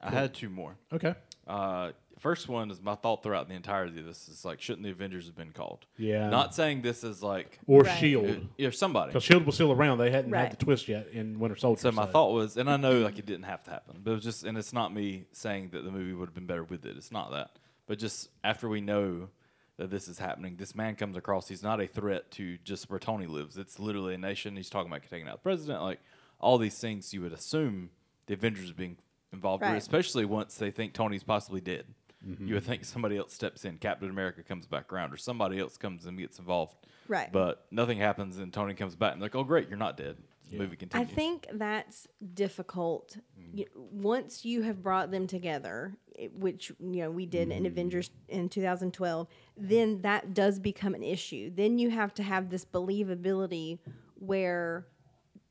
I 0.00 0.10
had 0.10 0.32
two 0.34 0.48
more. 0.48 0.76
Okay. 0.92 1.14
Uh, 1.46 1.90
first 2.18 2.48
one 2.48 2.70
is 2.70 2.80
my 2.80 2.94
thought 2.94 3.22
throughout 3.22 3.48
the 3.48 3.54
entirety 3.54 3.98
of 3.98 4.04
this 4.06 4.28
is 4.28 4.44
like, 4.44 4.60
shouldn't 4.60 4.84
the 4.84 4.90
Avengers 4.90 5.26
have 5.26 5.34
been 5.36 5.50
called? 5.50 5.86
Yeah. 5.96 6.28
Not 6.28 6.54
saying 6.54 6.82
this 6.82 7.02
is 7.02 7.20
like, 7.22 7.58
Or 7.66 7.82
Right. 7.82 7.98
Shield. 7.98 8.46
yeah, 8.58 8.70
somebody. 8.70 9.08
Because 9.08 9.24
Shield 9.24 9.44
was 9.44 9.56
still 9.56 9.72
around. 9.72 9.98
They 9.98 10.10
hadn't 10.10 10.30
Right. 10.30 10.42
had 10.42 10.52
the 10.52 10.64
twist 10.64 10.86
yet 10.88 11.08
in 11.08 11.40
Winter 11.40 11.56
Soldier. 11.56 11.80
So 11.80 11.90
my 11.92 12.06
thought 12.06 12.32
was, 12.32 12.56
and 12.56 12.70
I 12.70 12.76
know 12.76 12.98
like 13.00 13.18
it 13.18 13.26
didn't 13.26 13.44
have 13.46 13.64
to 13.64 13.70
happen, 13.70 14.00
but 14.04 14.12
it 14.12 14.14
was 14.14 14.24
just, 14.24 14.44
and 14.44 14.56
it's 14.56 14.72
not 14.72 14.94
me 14.94 15.24
saying 15.32 15.70
that 15.72 15.84
the 15.84 15.90
movie 15.90 16.12
would 16.12 16.26
have 16.28 16.34
been 16.34 16.46
better 16.46 16.64
with 16.64 16.84
it. 16.86 16.96
It's 16.96 17.10
not 17.10 17.32
that, 17.32 17.50
but 17.88 17.98
just 17.98 18.28
after 18.44 18.68
we 18.68 18.80
know 18.80 19.30
that 19.78 19.90
this 19.90 20.08
is 20.08 20.18
happening, 20.18 20.56
this 20.56 20.74
man 20.74 20.96
comes 20.96 21.16
across. 21.16 21.48
He's 21.48 21.62
not 21.62 21.80
a 21.80 21.86
threat 21.86 22.30
to 22.32 22.58
just 22.58 22.90
where 22.90 22.98
Tony 22.98 23.26
lives. 23.26 23.56
It's 23.56 23.78
literally 23.78 24.14
a 24.14 24.18
nation. 24.18 24.56
He's 24.56 24.68
talking 24.68 24.90
about 24.90 25.02
taking 25.08 25.28
out 25.28 25.36
the 25.36 25.42
president, 25.42 25.82
like 25.82 26.00
all 26.40 26.58
these 26.58 26.78
things. 26.78 27.14
You 27.14 27.22
would 27.22 27.32
assume 27.32 27.90
the 28.26 28.34
Avengers 28.34 28.70
are 28.70 28.74
being 28.74 28.98
involved, 29.32 29.62
with, 29.62 29.72
especially 29.72 30.24
once 30.24 30.56
they 30.56 30.70
think 30.70 30.92
Tony's 30.92 31.22
possibly 31.22 31.60
dead. 31.60 31.84
Mm-hmm. 32.26 32.48
You 32.48 32.54
would 32.54 32.64
think 32.64 32.84
somebody 32.84 33.16
else 33.16 33.32
steps 33.32 33.64
in, 33.64 33.78
Captain 33.78 34.10
America 34.10 34.42
comes 34.42 34.66
back 34.66 34.92
around, 34.92 35.12
or 35.12 35.16
somebody 35.16 35.60
else 35.60 35.76
comes 35.76 36.06
and 36.06 36.18
gets 36.18 36.40
involved. 36.40 36.74
Right. 37.06 37.30
But 37.32 37.64
nothing 37.70 37.98
happens, 37.98 38.38
and 38.38 38.52
Tony 38.52 38.74
comes 38.74 38.96
back, 38.96 39.12
and 39.12 39.22
they're 39.22 39.26
like, 39.26 39.36
"Oh, 39.36 39.44
great, 39.44 39.68
you're 39.68 39.78
not 39.78 39.96
dead." 39.96 40.16
The 40.50 40.58
movie 40.58 40.78
I 40.92 41.04
think 41.04 41.46
that's 41.52 42.06
difficult. 42.34 43.16
Mm. 43.38 43.58
Y- 43.58 43.66
Once 43.74 44.44
you 44.44 44.62
have 44.62 44.82
brought 44.82 45.10
them 45.10 45.26
together, 45.26 45.96
it- 46.14 46.32
which 46.34 46.70
you 46.80 47.02
know 47.02 47.10
we 47.10 47.26
did 47.26 47.50
in 47.50 47.64
mm. 47.64 47.66
Avengers 47.66 48.10
in 48.28 48.48
2012, 48.48 49.28
then 49.56 50.00
that 50.02 50.34
does 50.34 50.58
become 50.58 50.94
an 50.94 51.02
issue. 51.02 51.50
Then 51.54 51.78
you 51.78 51.90
have 51.90 52.14
to 52.14 52.22
have 52.22 52.50
this 52.50 52.64
believability 52.64 53.78
where 54.14 54.86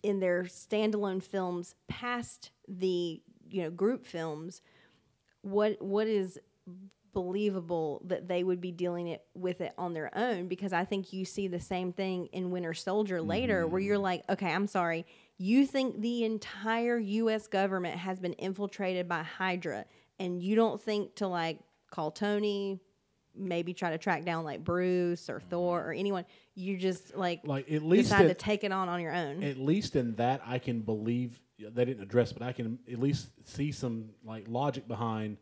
in 0.03 0.19
their 0.19 0.43
standalone 0.43 1.21
films 1.23 1.75
past 1.87 2.51
the 2.67 3.21
you 3.49 3.63
know 3.63 3.69
group 3.71 4.05
films 4.05 4.61
what 5.41 5.81
what 5.81 6.07
is 6.07 6.37
believable 7.13 8.01
that 8.05 8.27
they 8.27 8.43
would 8.43 8.61
be 8.61 8.71
dealing 8.71 9.07
it 9.07 9.23
with 9.33 9.61
it 9.61 9.73
on 9.77 9.93
their 9.93 10.15
own 10.17 10.47
because 10.47 10.73
I 10.73 10.85
think 10.85 11.13
you 11.13 11.25
see 11.25 11.47
the 11.47 11.59
same 11.59 11.93
thing 11.93 12.27
in 12.27 12.51
Winter 12.51 12.73
Soldier 12.73 13.21
later 13.21 13.65
where 13.67 13.81
you're 13.81 13.95
mm-hmm. 13.95 14.03
like, 14.03 14.23
okay, 14.29 14.51
I'm 14.51 14.67
sorry. 14.67 15.05
You 15.37 15.65
think 15.65 16.01
the 16.01 16.23
entire 16.23 16.97
US 16.97 17.47
government 17.47 17.97
has 17.97 18.19
been 18.19 18.33
infiltrated 18.33 19.07
by 19.07 19.23
Hydra 19.23 19.85
and 20.19 20.41
you 20.41 20.55
don't 20.55 20.81
think 20.81 21.15
to 21.15 21.27
like 21.27 21.59
call 21.91 22.11
Tony, 22.11 22.79
maybe 23.35 23.73
try 23.73 23.91
to 23.91 23.97
track 23.97 24.25
down 24.25 24.43
like 24.43 24.63
Bruce 24.63 25.29
or 25.29 25.39
mm-hmm. 25.39 25.49
Thor 25.49 25.89
or 25.89 25.93
anyone. 25.93 26.25
You 26.55 26.77
just 26.77 27.15
like, 27.15 27.41
Like, 27.43 27.71
at 27.71 27.83
least 27.83 28.09
decide 28.09 28.27
to 28.27 28.33
take 28.33 28.63
it 28.63 28.71
on 28.71 28.89
on 28.89 29.01
your 29.01 29.13
own. 29.13 29.43
at 29.43 29.57
least 29.57 29.95
in 29.95 30.15
that 30.15 30.41
I 30.45 30.59
can 30.59 30.81
believe 30.81 31.39
they 31.59 31.85
didn't 31.85 32.03
address, 32.03 32.33
but 32.33 32.43
I 32.43 32.51
can 32.51 32.79
at 32.91 32.99
least 32.99 33.29
see 33.45 33.71
some 33.71 34.09
like 34.23 34.45
logic 34.47 34.87
behind. 34.87 35.37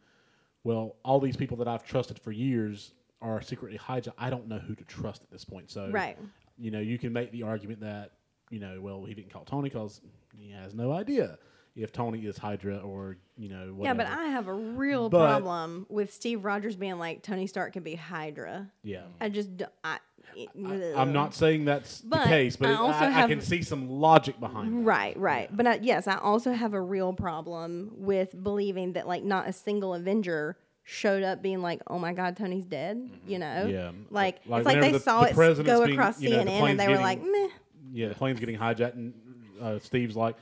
Well, 0.65 0.95
all 1.05 1.19
these 1.19 1.37
people 1.37 1.57
that 1.57 1.67
I've 1.67 1.85
trusted 1.85 2.17
for 2.19 2.31
years 2.31 2.91
are 3.21 3.39
secretly 3.41 3.77
hijacked. 3.77 4.13
I 4.17 4.31
don't 4.31 4.47
know 4.47 4.57
who 4.57 4.73
to 4.75 4.83
trust 4.83 5.21
at 5.21 5.29
this 5.29 5.45
point. 5.45 5.69
So, 5.69 5.89
Right. 5.91 6.17
you 6.57 6.71
know, 6.71 6.79
you 6.79 6.97
can 6.97 7.13
make 7.13 7.31
the 7.31 7.43
argument 7.43 7.79
that 7.81 8.11
you 8.51 8.59
know, 8.59 8.79
well, 8.79 9.03
he 9.05 9.13
didn't 9.15 9.31
call 9.31 9.43
Tony 9.43 9.69
because 9.69 10.01
he 10.37 10.51
has 10.51 10.75
no 10.75 10.91
idea 10.91 11.39
if 11.75 11.91
Tony 11.91 12.19
is 12.25 12.37
Hydra 12.37 12.77
or 12.77 13.17
you 13.37 13.49
know, 13.49 13.75
yeah, 13.81 13.93
but 13.93 14.07
I 14.07 14.25
have 14.27 14.47
a 14.47 14.53
real 14.53 15.09
But- 15.09 15.27
problem 15.27 15.85
with 15.89 16.13
Steve 16.13 16.45
Rogers 16.45 16.75
being 16.75 16.97
like 16.97 17.21
Tony 17.21 17.47
Stark 17.47 17.73
can 17.73 17.83
be 17.83 17.95
Hydra. 17.95 18.69
yeah. 18.83 19.01
I 19.19 19.29
just 19.29 19.49
I. 19.83 19.97
I 20.37 21.01
am 21.01 21.13
not 21.13 21.33
saying 21.33 21.63
that's 21.65 22.01
But 22.01 22.23
the 22.23 22.29
case, 22.29 22.55
but 22.57 22.69
I 22.69 22.73
I, 22.73 23.05
I 23.05 23.09
have- 23.11 23.29
can 23.29 23.39
see 23.41 23.61
some 23.61 23.89
logic 23.89 24.37
behind 24.39 24.73
it. 24.73 24.81
Right, 24.83 25.15
right. 25.17 25.55
But 25.55 25.67
I, 25.67 25.79
yes, 25.81 26.07
I 26.07 26.17
also 26.17 26.51
have 26.51 26.73
a 26.73 26.81
real 26.81 27.13
problem 27.13 27.91
with 27.97 28.35
believing 28.43 28.93
that 28.93 29.07
like 29.07 29.23
not 29.23 29.47
a 29.47 29.53
single 29.53 29.93
Avenger 29.93 30.57
showed 30.83 31.23
up 31.23 31.41
being 31.41 31.61
like, 31.61 31.81
"Oh 31.87 31.99
my 31.99 32.11
God, 32.13 32.35
Tony's 32.35 32.65
dead." 32.65 33.09
You 33.27 33.39
know, 33.39 33.45
Mm-hmm. 33.45 33.69
Yeah. 33.69 33.91
Like, 34.09 34.39
Like 34.45 34.59
it's 34.61 34.65
like 34.65 34.81
they 34.81 34.91
the- 34.91 34.99
saw 34.99 35.21
the 35.23 35.29
it 35.29 35.63
go 35.65 35.85
being- 35.85 35.97
across 35.97 36.19
know, 36.19 36.29
the 36.29 36.35
CNN 36.37 36.69
and 36.69 36.79
they 36.79 36.87
were 36.89 36.97
like, 36.97 37.21
"Meh." 37.23 37.47
Yeah, 37.93 38.09
the 38.09 38.15
plane's 38.15 38.39
getting 38.39 38.57
hijacked, 38.57 38.95
and 38.95 39.13
uh, 39.61 39.79
Steve's 39.79 40.17
like, 40.17 40.35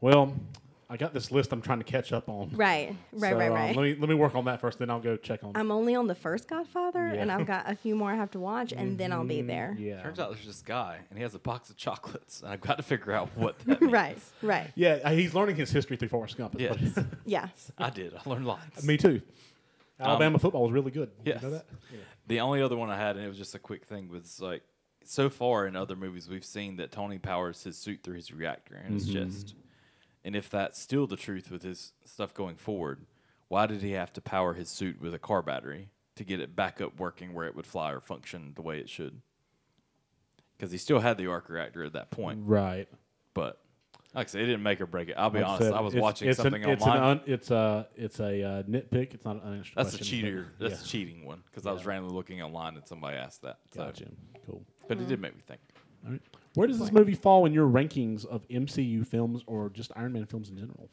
"Well, 0.00 0.32
I 0.94 0.96
got 0.96 1.12
this 1.12 1.30
list 1.32 1.52
I'm 1.52 1.60
trying 1.60 1.78
to 1.78 1.84
catch 1.84 2.12
up 2.12 2.28
on." 2.28 2.50
Right, 2.54 2.94
right, 3.12 3.32
So, 3.32 3.36
right, 3.38 3.48
um, 3.48 3.54
right. 3.54 3.76
let 3.76 3.82
me 3.82 3.96
let 3.98 4.08
me 4.08 4.14
work 4.14 4.34
on 4.34 4.44
that 4.44 4.60
first, 4.60 4.78
then 4.78 4.90
I'll 4.90 5.00
go 5.00 5.16
check 5.16 5.42
on. 5.42 5.52
I'm 5.56 5.70
only 5.70 5.94
on 5.94 6.06
the 6.06 6.14
first 6.14 6.48
Godfather, 6.48 7.00
and 7.06 7.30
I've 7.32 7.46
got 7.46 7.68
a 7.70 7.74
few 7.74 7.96
more 7.96 8.12
I 8.12 8.14
have 8.14 8.30
to 8.30 8.38
watch, 8.40 8.72
and 8.72 8.96
then 8.96 9.12
I'll 9.12 9.24
be 9.24 9.42
there. 9.42 9.76
yeah, 9.78 10.02
Turns 10.02 10.20
out 10.20 10.32
there's 10.32 10.46
this 10.46 10.62
guy, 10.62 11.00
and 11.10 11.18
he 11.18 11.22
has 11.22 11.34
a 11.34 11.38
box 11.38 11.68
of 11.70 11.76
chocolates, 11.76 12.40
and 12.42 12.50
I've 12.52 12.60
got 12.60 12.76
to 12.76 12.82
figure 12.82 13.12
out 13.12 13.28
what 13.36 13.58
that 13.60 13.80
means. 13.80 13.92
right, 13.92 14.18
right. 14.42 14.70
yeah, 14.76 15.00
uh, 15.04 15.10
he's 15.10 15.34
learning 15.34 15.56
his 15.56 15.70
history 15.70 15.96
through 15.96 16.08
Forrest 16.08 16.36
Gump. 16.36 16.54
is 16.60 16.96
Yes. 17.26 17.72
I 17.76 17.90
did. 17.90 18.14
I 18.14 18.28
learned 18.30 18.46
lots. 18.46 18.84
me 18.84 18.96
too. 18.96 19.20
Alabama 20.00 20.38
football 20.38 20.62
was 20.62 20.72
really 20.72 20.90
good. 20.90 21.10
Did 21.24 21.34
Yes. 21.34 21.42
You 21.42 21.48
know 21.48 21.54
that? 21.54 21.66
The 22.26 22.40
only 22.40 22.62
other 22.62 22.76
one 22.76 22.90
I 22.90 22.96
had, 22.96 23.16
and 23.16 23.24
it 23.24 23.28
was 23.28 23.36
just 23.38 23.54
a 23.54 23.58
quick 23.58 23.84
thing, 23.84 24.08
was 24.08 24.40
like 24.40 24.62
so 25.04 25.28
far 25.28 25.66
in 25.66 25.76
other 25.76 25.94
movies 25.96 26.28
we've 26.28 26.44
seen 26.44 26.76
that 26.76 26.90
Tony 26.90 27.18
powers 27.18 27.62
his 27.62 27.76
suit 27.76 28.02
through 28.02 28.14
his 28.16 28.32
reactor 28.32 28.82
in 28.86 28.94
his 28.94 29.12
chest. 29.12 29.54
And 30.24 30.34
if 30.34 30.48
that's 30.48 30.80
still 30.80 31.06
the 31.06 31.16
truth 31.16 31.50
with 31.50 31.62
his 31.62 31.92
stuff 32.04 32.32
going 32.32 32.56
forward, 32.56 33.04
why 33.48 33.66
did 33.66 33.82
he 33.82 33.92
have 33.92 34.12
to 34.14 34.20
power 34.22 34.54
his 34.54 34.68
suit 34.70 35.00
with 35.00 35.12
a 35.14 35.18
car 35.18 35.42
battery 35.42 35.90
to 36.16 36.24
get 36.24 36.40
it 36.40 36.56
back 36.56 36.80
up 36.80 36.98
working 36.98 37.34
where 37.34 37.46
it 37.46 37.54
would 37.54 37.66
fly 37.66 37.92
or 37.92 38.00
function 38.00 38.52
the 38.54 38.62
way 38.62 38.78
it 38.78 38.88
should. 38.88 39.20
Because 40.56 40.70
he 40.72 40.78
still 40.78 41.00
had 41.00 41.18
the 41.18 41.26
arc 41.26 41.48
reactor 41.48 41.82
at 41.84 41.92
that 41.94 42.10
point, 42.10 42.40
Right. 42.44 42.88
but 43.34 43.60
like 44.14 44.28
I 44.28 44.30
said, 44.30 44.42
it 44.42 44.46
didn't 44.46 44.62
make 44.62 44.80
or 44.80 44.86
break 44.86 45.08
it. 45.08 45.16
I'll 45.18 45.28
be 45.28 45.40
Like 45.40 45.48
honest, 45.48 45.62
said, 45.64 45.72
I 45.74 45.80
was 45.80 45.94
watching 45.96 46.28
it's 46.28 46.38
an- 46.38 46.44
something 46.44 46.62
it's 46.68 46.82
online. 46.84 46.96
An 46.98 47.02
un, 47.04 47.20
it's 47.26 47.50
a 47.50 47.88
it's 47.96 48.20
a 48.20 48.42
uh, 48.44 48.62
nitpick. 48.62 49.12
It's 49.12 49.24
not 49.24 49.36
an 49.36 49.42
unanswered 49.42 49.74
That's 49.76 49.94
a 49.94 49.98
cheater. 49.98 50.46
but- 50.56 50.68
That's 50.70 50.80
yeah. 50.82 50.86
a 50.86 50.88
cheating 50.88 51.24
one 51.26 51.42
because 51.50 51.66
I 51.66 51.72
was 51.72 51.84
randomly 51.84 52.14
looking 52.14 52.40
online 52.40 52.76
and 52.76 52.86
somebody 52.86 53.16
asked 53.16 53.42
that. 53.42 53.58
So, 53.74 53.84
Gotcha. 53.84 54.06
Cool. 54.46 54.64
but 54.86 55.00
it 55.00 55.08
did 55.08 55.20
make 55.20 55.34
me 55.34 55.42
think. 55.44 55.60
All 56.06 56.12
right. 56.12 56.22
Where 56.54 56.66
does 56.68 56.78
this 56.78 56.92
movie 56.92 57.14
fall 57.14 57.46
in 57.46 57.52
your 57.52 57.68
rankings 57.68 58.24
of 58.24 58.46
MCU 58.48 59.06
films 59.06 59.42
or 59.46 59.70
just 59.70 59.90
Iron 59.96 60.12
Man 60.12 60.26
films 60.26 60.48
in 60.50 60.56
general? 60.56 60.88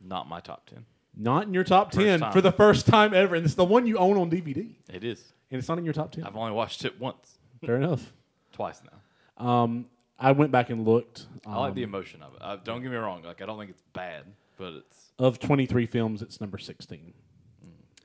Not 0.00 0.28
my 0.28 0.40
top 0.40 0.66
ten. 0.68 0.84
Not 1.16 1.44
in 1.46 1.54
your 1.54 1.62
top 1.64 1.92
First 1.94 2.04
ten 2.04 2.20
time. 2.20 2.32
for 2.32 2.40
the 2.40 2.50
first 2.52 2.86
time 2.86 3.14
ever, 3.14 3.36
and 3.36 3.44
it's 3.44 3.54
the 3.54 3.64
one 3.64 3.86
you 3.86 3.96
own 3.98 4.16
on 4.18 4.30
DVD, 4.30 4.74
It 4.92 5.04
is. 5.04 5.32
and 5.50 5.58
it's 5.60 5.68
not 5.68 5.78
in 5.78 5.84
your 5.84 5.94
top 5.94 6.10
10 6.10 6.24
I've 6.24 6.36
only 6.36 6.50
watched 6.50 6.84
it 6.84 6.98
once, 7.00 7.38
Fair 7.64 7.76
enough. 7.76 8.12
twice 8.52 8.82
now. 9.38 9.44
Um, 9.46 9.86
I 10.18 10.32
went 10.32 10.50
back 10.50 10.70
and 10.70 10.84
looked. 10.84 11.26
I 11.46 11.56
like 11.58 11.74
the 11.74 11.84
um, 11.84 11.90
emotion 11.90 12.20
of 12.22 12.34
it. 12.34 12.38
Uh, 12.42 12.56
don't 12.56 12.82
get 12.82 12.90
me 12.90 12.96
wrong. 12.96 13.22
Like 13.22 13.40
I 13.42 13.46
don't 13.46 13.58
think 13.58 13.70
it's 13.70 13.82
bad, 13.92 14.24
but 14.58 14.72
it's 14.74 15.12
of 15.18 15.38
twenty 15.38 15.66
three 15.66 15.86
films. 15.86 16.20
It's 16.22 16.40
number 16.40 16.58
sixteen. 16.58 17.14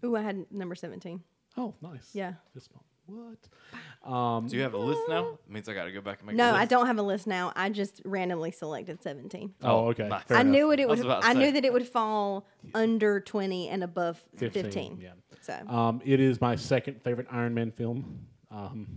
Ooh, 0.03 0.15
I 0.15 0.21
had 0.21 0.45
number 0.49 0.75
17. 0.75 1.21
Oh, 1.57 1.73
nice. 1.81 2.11
Yeah. 2.13 2.33
This 2.55 2.69
month. 2.73 2.85
What? 3.09 4.11
Um, 4.11 4.47
Do 4.47 4.55
you 4.55 4.61
have 4.63 4.73
a 4.73 4.77
list 4.77 5.01
now? 5.09 5.37
It 5.47 5.51
means 5.51 5.67
I 5.67 5.73
got 5.73 5.85
to 5.85 5.91
go 5.91 6.01
back 6.01 6.19
and 6.19 6.27
make. 6.27 6.35
No, 6.35 6.45
a 6.45 6.51
list. 6.51 6.61
I 6.61 6.65
don't 6.65 6.87
have 6.87 6.97
a 6.97 7.01
list 7.01 7.27
now. 7.27 7.51
I 7.55 7.69
just 7.69 8.01
randomly 8.05 8.51
selected 8.51 9.01
17. 9.03 9.53
oh, 9.63 9.87
okay. 9.89 10.07
nice. 10.07 10.23
I 10.29 10.41
enough. 10.41 10.51
knew 10.51 10.71
it. 10.71 10.79
It 10.79 10.83
I 10.83 10.85
was 10.87 10.99
would. 11.03 11.09
I 11.11 11.33
knew 11.33 11.51
that 11.51 11.65
it 11.65 11.73
would 11.73 11.87
fall 11.87 12.47
under 12.73 13.19
20 13.19 13.69
and 13.69 13.83
above 13.83 14.21
15. 14.37 14.63
15, 14.63 14.99
yeah. 15.01 15.09
So 15.41 15.57
Um, 15.67 16.01
it 16.05 16.19
is 16.19 16.39
my 16.39 16.55
second 16.55 17.01
favorite 17.01 17.27
Iron 17.31 17.53
Man 17.53 17.71
film. 17.71 18.19
Um, 18.51 18.87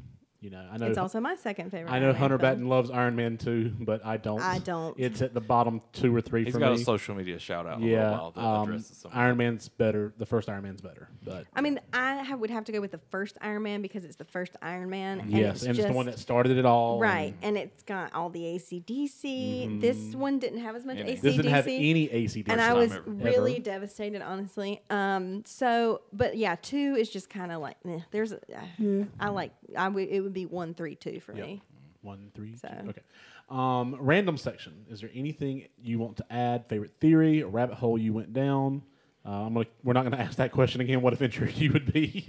you 0.42 0.50
know, 0.50 0.66
I 0.70 0.76
know. 0.76 0.86
it's 0.86 0.98
also 0.98 1.20
my 1.20 1.36
second 1.36 1.70
favorite. 1.70 1.90
I 1.90 2.00
know 2.00 2.06
Iron 2.06 2.12
Man 2.12 2.20
Hunter 2.20 2.38
film. 2.38 2.50
Batten 2.50 2.68
loves 2.68 2.90
Iron 2.90 3.16
Man 3.16 3.38
too, 3.38 3.72
but 3.80 4.04
I 4.04 4.16
don't. 4.16 4.40
I 4.40 4.58
don't. 4.58 4.98
It's 4.98 5.22
at 5.22 5.32
the 5.32 5.40
bottom 5.40 5.80
two 5.92 6.14
or 6.14 6.20
three 6.20 6.44
He's 6.44 6.52
for 6.54 6.58
got 6.58 6.74
me. 6.74 6.82
a 6.82 6.84
social 6.84 7.14
media 7.14 7.38
shout 7.38 7.66
out. 7.66 7.80
yeah, 7.80 8.08
a 8.08 8.12
while 8.12 8.30
that 8.32 8.40
um, 8.40 8.62
addresses. 8.64 9.06
Iron 9.12 9.36
Man's 9.36 9.68
better. 9.68 10.12
The 10.18 10.26
first 10.26 10.48
Iron 10.48 10.64
Man's 10.64 10.80
better, 10.80 11.08
but 11.24 11.46
I 11.54 11.60
mean, 11.60 11.78
I 11.92 12.16
have, 12.16 12.40
would 12.40 12.50
have 12.50 12.64
to 12.64 12.72
go 12.72 12.80
with 12.80 12.90
the 12.90 13.00
first 13.10 13.38
Iron 13.40 13.62
Man 13.62 13.82
because 13.82 14.04
it's 14.04 14.16
the 14.16 14.24
first 14.24 14.56
Iron 14.60 14.90
Man. 14.90 15.20
And 15.20 15.30
yes, 15.30 15.56
it's 15.56 15.64
and 15.64 15.76
just, 15.76 15.86
it's 15.86 15.92
the 15.92 15.96
one 15.96 16.06
that 16.06 16.18
started 16.18 16.58
it 16.58 16.66
all. 16.66 16.98
Right, 16.98 17.34
and 17.40 17.52
and 17.52 17.58
it's 17.58 17.82
got 17.82 18.14
all 18.14 18.30
the 18.30 18.40
ACDC. 18.40 19.80
This 19.80 20.14
one 20.14 20.38
didn't 20.38 20.60
have 20.60 20.74
as 20.74 20.84
much 20.84 20.96
Any. 20.98 21.16
ACDC. 21.16 21.22
doesn't 21.22 21.46
have 21.46 21.66
any 21.66 22.10
AC. 22.10 22.44
and 22.48 22.60
I 22.60 22.72
was 22.72 22.92
ever. 22.92 23.02
really 23.06 23.54
Ever. 23.56 23.62
devastated, 23.62 24.22
honestly. 24.22 24.80
Um, 24.88 25.44
so, 25.44 26.00
but 26.12 26.36
yeah, 26.36 26.56
two 26.60 26.96
is 26.98 27.10
just 27.10 27.28
kind 27.28 27.52
of 27.52 27.60
like, 27.60 27.76
eh, 27.86 27.98
there's, 28.10 28.32
a, 28.32 28.36
uh, 28.36 29.04
I 29.20 29.28
like, 29.28 29.52
I 29.76 29.88
would, 29.88 30.08
it 30.08 30.20
would 30.20 30.31
be 30.32 30.46
one, 30.46 30.74
three, 30.74 30.94
two 30.94 31.20
for 31.20 31.34
Yep. 31.34 31.46
me. 31.46 31.62
One, 32.02 32.30
three, 32.34 32.56
So. 32.56 32.68
two. 32.68 32.88
Okay. 32.90 33.02
Um, 33.48 33.96
random 34.00 34.36
section. 34.36 34.86
Is 34.88 35.00
there 35.00 35.10
anything 35.14 35.66
you 35.80 35.98
want 35.98 36.16
to 36.18 36.32
add? 36.32 36.66
Favorite 36.68 36.92
theory, 37.00 37.40
a 37.40 37.46
rabbit 37.46 37.76
hole 37.76 37.96
you 37.98 38.12
went 38.12 38.32
down? 38.32 38.82
Uh, 39.24 39.30
I'm 39.46 39.54
gonna. 39.54 39.66
We're 39.84 39.92
not 39.92 40.02
gonna 40.04 40.16
ask 40.22 40.36
that 40.38 40.50
question 40.52 40.80
again. 40.80 41.00
What 41.00 41.12
Avenger 41.12 41.48
you 41.48 41.70
would 41.72 41.92
be, 41.92 42.26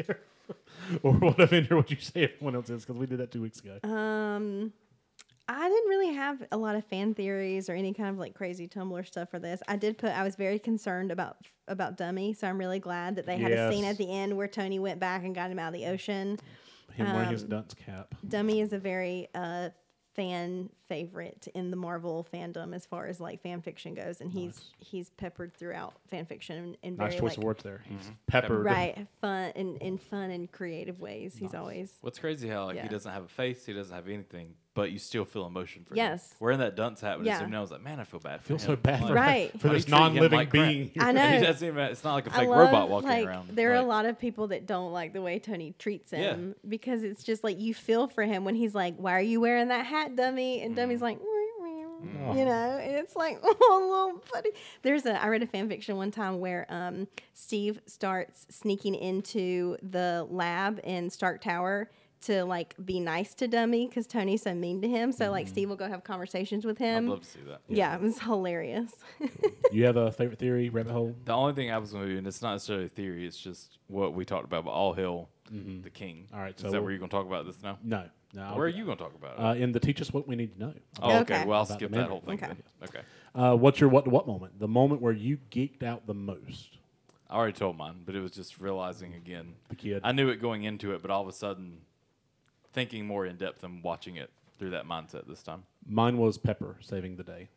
or 1.03 1.13
what 1.13 1.39
Avenger 1.39 1.75
would 1.75 1.89
you 1.89 1.97
say 1.99 2.25
everyone 2.25 2.55
else 2.55 2.69
is? 2.69 2.85
Because 2.85 2.99
we 2.99 3.07
did 3.07 3.17
that 3.19 3.31
two 3.31 3.41
weeks 3.41 3.59
ago. 3.61 3.79
Um, 3.83 4.73
I 5.49 5.67
didn't 5.69 5.89
really 5.89 6.13
have 6.13 6.43
a 6.51 6.57
lot 6.57 6.75
of 6.75 6.85
fan 6.85 7.13
theories 7.15 7.67
or 7.69 7.73
any 7.73 7.93
kind 7.93 8.09
of 8.09 8.17
like 8.17 8.33
crazy 8.35 8.67
Tumblr 8.67 9.05
stuff 9.07 9.29
for 9.29 9.39
this. 9.39 9.61
I 9.67 9.75
did 9.75 9.97
put. 9.97 10.11
I 10.11 10.23
was 10.23 10.35
very 10.35 10.59
concerned 10.59 11.11
about 11.11 11.37
about 11.67 11.97
Dummy, 11.97 12.33
so 12.33 12.47
I'm 12.47 12.57
really 12.59 12.79
glad 12.79 13.15
that 13.15 13.25
they 13.25 13.37
had 13.37 13.51
a 13.51 13.71
scene 13.71 13.85
at 13.85 13.97
the 13.97 14.11
end 14.11 14.35
where 14.37 14.47
Tony 14.47 14.77
went 14.79 14.99
back 14.99 15.23
and 15.23 15.33
got 15.33 15.49
him 15.49 15.57
out 15.59 15.73
of 15.73 15.79
the 15.79 15.87
ocean. 15.87 16.37
Him 16.95 17.13
wearing 17.13 17.29
his 17.29 17.43
um, 17.43 17.49
dunce 17.49 17.73
cap. 17.73 18.15
Dummy 18.27 18.61
is 18.61 18.73
a 18.73 18.79
very 18.79 19.27
uh, 19.35 19.69
fan 20.15 20.69
favorite 20.87 21.47
in 21.55 21.71
the 21.71 21.75
Marvel 21.75 22.27
fandom 22.31 22.75
as 22.75 22.85
far 22.85 23.07
as 23.07 23.19
like 23.19 23.41
fan 23.41 23.61
fiction 23.61 23.93
goes, 23.95 24.21
and 24.21 24.31
he's 24.31 24.61
he's 24.77 25.09
peppered 25.11 25.53
throughout 25.53 25.93
fan 26.09 26.25
fiction 26.25 26.57
in, 26.83 26.91
in 26.91 26.97
Nice 26.97 27.13
very 27.13 27.19
choice 27.21 27.29
like, 27.31 27.37
of 27.39 27.43
words 27.43 27.63
there. 27.63 27.81
He's 27.89 27.97
Mm-hmm. 27.99 28.11
peppered. 28.27 28.63
right 28.65 29.07
fun 29.21 29.51
in, 29.55 29.77
in 29.77 29.97
fun 29.97 30.29
and 30.31 30.51
creative 30.51 30.99
ways. 30.99 31.35
He's 31.35 31.55
always 31.55 31.97
What's 32.01 32.19
crazy 32.19 32.47
how 32.47 32.65
like 32.65 32.75
Yeah. 32.75 32.83
he 32.83 32.89
doesn't 32.89 33.11
have 33.11 33.23
a 33.23 33.27
face, 33.27 33.65
he 33.65 33.73
doesn't 33.73 33.95
have 33.95 34.07
anything, 34.07 34.53
but 34.75 34.91
you 34.91 34.97
still 34.99 35.23
feel 35.25 35.45
emotion 35.45 35.83
for 35.83 35.93
him. 35.93 35.97
Yes. 35.97 36.33
Wearing 36.39 36.59
that 36.59 36.75
dunce 36.75 36.99
hat 37.01 37.17
would 37.17 37.27
Yeah. 37.27 37.37
assume 37.37 37.51
now 37.51 37.59
I 37.59 37.61
was 37.61 37.71
like, 37.71 37.83
man, 37.83 37.99
I 37.99 38.03
feel 38.05 38.19
bad. 38.19 38.41
For 38.41 38.47
Feel 38.47 38.57
him. 38.57 38.61
so 38.65 38.75
bad 38.75 39.01
Like, 39.01 39.07
for, 39.09 39.13
Right. 39.13 39.51
for 39.61 39.69
this 39.69 39.85
do 39.85 39.91
you 39.91 39.97
treat 39.97 40.05
him 40.07 40.13
non-living 40.13 40.37
like 40.39 40.49
crap? 40.49 40.67
being. 40.67 40.91
I 40.99 41.07
He 41.07 41.13
know. 41.13 41.39
doesn't 41.45 41.67
even, 41.67 41.79
it's 41.85 42.03
not 42.03 42.13
like 42.15 42.27
a 42.27 42.31
fake 42.31 42.47
love, 42.49 42.59
robot 42.67 42.89
walking 42.89 43.09
like, 43.09 43.27
around. 43.27 43.49
There 43.49 43.71
are 43.71 43.75
a 43.75 43.83
lot 43.83 44.05
of 44.05 44.17
people 44.19 44.47
that 44.47 44.65
don't 44.65 44.91
like 44.91 45.13
the 45.13 45.21
way 45.21 45.37
Tony 45.39 45.73
treats 45.77 46.11
Yeah. 46.11 46.31
him 46.33 46.55
because 46.67 47.03
it's 47.03 47.23
just 47.23 47.43
like 47.43 47.59
you 47.59 47.73
feel 47.73 48.07
for 48.07 48.23
him 48.23 48.45
when 48.45 48.55
he's 48.55 48.73
like, 48.73 48.95
"Why 48.97 49.13
are 49.15 49.21
you 49.21 49.39
wearing 49.39 49.67
that 49.67 49.85
hat, 49.85 50.15
dummy?" 50.15 50.61
And 50.61 50.75
Dummy's 50.75 50.99
Mm. 50.99 51.03
like, 51.03 51.19
you 52.35 52.45
know, 52.45 52.77
and 52.81 52.95
it's 52.95 53.15
like, 53.15 53.39
oh, 53.43 54.09
little 54.11 54.23
buddy. 54.33 54.49
There's 54.81 55.05
a 55.05 55.21
I 55.23 55.27
read 55.27 55.41
a 55.43 55.47
fan 55.47 55.69
fiction 55.69 55.95
one 55.95 56.11
time 56.11 56.39
where 56.39 56.65
um, 56.69 57.07
Steve 57.33 57.79
starts 57.85 58.45
sneaking 58.49 58.95
into 58.95 59.77
the 59.81 60.27
lab 60.29 60.79
in 60.83 61.09
Stark 61.09 61.41
Tower 61.41 61.89
to 62.25 62.43
like 62.45 62.75
be 62.83 62.99
nice 62.99 63.33
to 63.35 63.47
Dummy 63.47 63.87
because 63.87 64.07
Tony's 64.07 64.41
so 64.43 64.53
mean 64.53 64.81
to 64.81 64.87
him. 64.87 65.11
So 65.11 65.31
like 65.31 65.47
Steve 65.47 65.69
will 65.69 65.75
go 65.75 65.87
have 65.87 66.03
conversations 66.03 66.65
with 66.65 66.77
him. 66.77 67.05
I'd 67.05 67.09
love 67.09 67.21
to 67.21 67.27
see 67.29 67.39
that. 67.47 67.61
yeah, 67.67 67.95
it 67.95 68.01
was 68.01 68.19
hilarious. 68.19 68.91
you 69.71 69.85
have 69.85 69.97
a 69.97 70.11
favorite 70.11 70.39
theory, 70.39 70.69
rabbit 70.69 70.91
hole? 70.91 71.15
The 71.25 71.33
only 71.33 71.53
thing 71.53 71.71
I 71.71 71.77
was 71.77 71.91
going 71.91 72.05
to 72.05 72.11
do, 72.11 72.17
and 72.17 72.27
it's 72.27 72.41
not 72.41 72.53
necessarily 72.53 72.85
a 72.85 72.89
theory, 72.89 73.25
it's 73.25 73.37
just 73.37 73.77
what 73.87 74.13
we 74.13 74.25
talked 74.25 74.45
about, 74.45 74.65
but 74.65 74.71
all 74.71 74.93
hail 74.93 75.29
the 75.83 75.89
king. 75.89 76.27
All 76.33 76.39
right, 76.39 76.55
Is 76.55 76.61
so 76.61 76.67
that 76.67 76.73
we'll- 76.73 76.83
where 76.83 76.91
you're 76.91 76.99
going 76.99 77.09
to 77.09 77.15
talk 77.15 77.27
about 77.27 77.45
this 77.45 77.61
now? 77.61 77.77
No, 77.83 78.05
no. 78.33 78.41
I'll 78.43 78.55
Where 78.55 78.65
are 78.65 78.69
you 78.69 78.85
going 78.85 78.97
to 78.97 79.03
talk 79.03 79.13
about 79.13 79.33
it? 79.37 79.39
Uh, 79.39 79.63
in 79.63 79.71
the 79.71 79.79
teach 79.79 80.01
us 80.01 80.11
what 80.11 80.27
we 80.27 80.35
need 80.35 80.53
to 80.53 80.59
know. 80.59 80.73
oh, 81.01 81.09
okay. 81.09 81.19
okay. 81.35 81.45
Well, 81.45 81.59
I'll 81.59 81.63
About 81.65 81.77
skip 81.77 81.91
that 81.91 81.95
memory. 81.97 82.09
whole 82.09 82.21
thing. 82.21 82.33
Okay. 82.35 82.47
then. 82.47 82.57
Okay. 82.89 82.99
Uh, 83.35 83.55
what's 83.55 83.79
your 83.79 83.89
what 83.89 84.05
to 84.05 84.09
what 84.09 84.25
moment? 84.27 84.59
The 84.59 84.67
moment 84.67 85.01
where 85.01 85.13
you 85.13 85.37
geeked 85.51 85.83
out 85.83 86.07
the 86.07 86.13
most. 86.15 86.77
I 87.29 87.35
already 87.35 87.53
told 87.53 87.77
mine, 87.77 88.01
but 88.05 88.15
it 88.15 88.21
was 88.21 88.31
just 88.31 88.59
realizing 88.59 89.13
again. 89.15 89.53
The 89.69 89.75
kid. 89.75 90.01
I 90.03 90.11
knew 90.11 90.29
it 90.29 90.39
going 90.41 90.63
into 90.63 90.93
it, 90.93 91.01
but 91.01 91.09
all 91.11 91.21
of 91.21 91.27
a 91.27 91.31
sudden, 91.33 91.77
thinking 92.73 93.05
more 93.05 93.25
in 93.25 93.37
depth 93.37 93.63
and 93.63 93.83
watching 93.83 94.15
it 94.17 94.29
through 94.59 94.71
that 94.71 94.85
mindset 94.85 95.27
this 95.27 95.41
time. 95.43 95.63
Mine 95.87 96.17
was 96.17 96.37
Pepper 96.37 96.77
saving 96.81 97.15
the 97.15 97.23
day. 97.23 97.49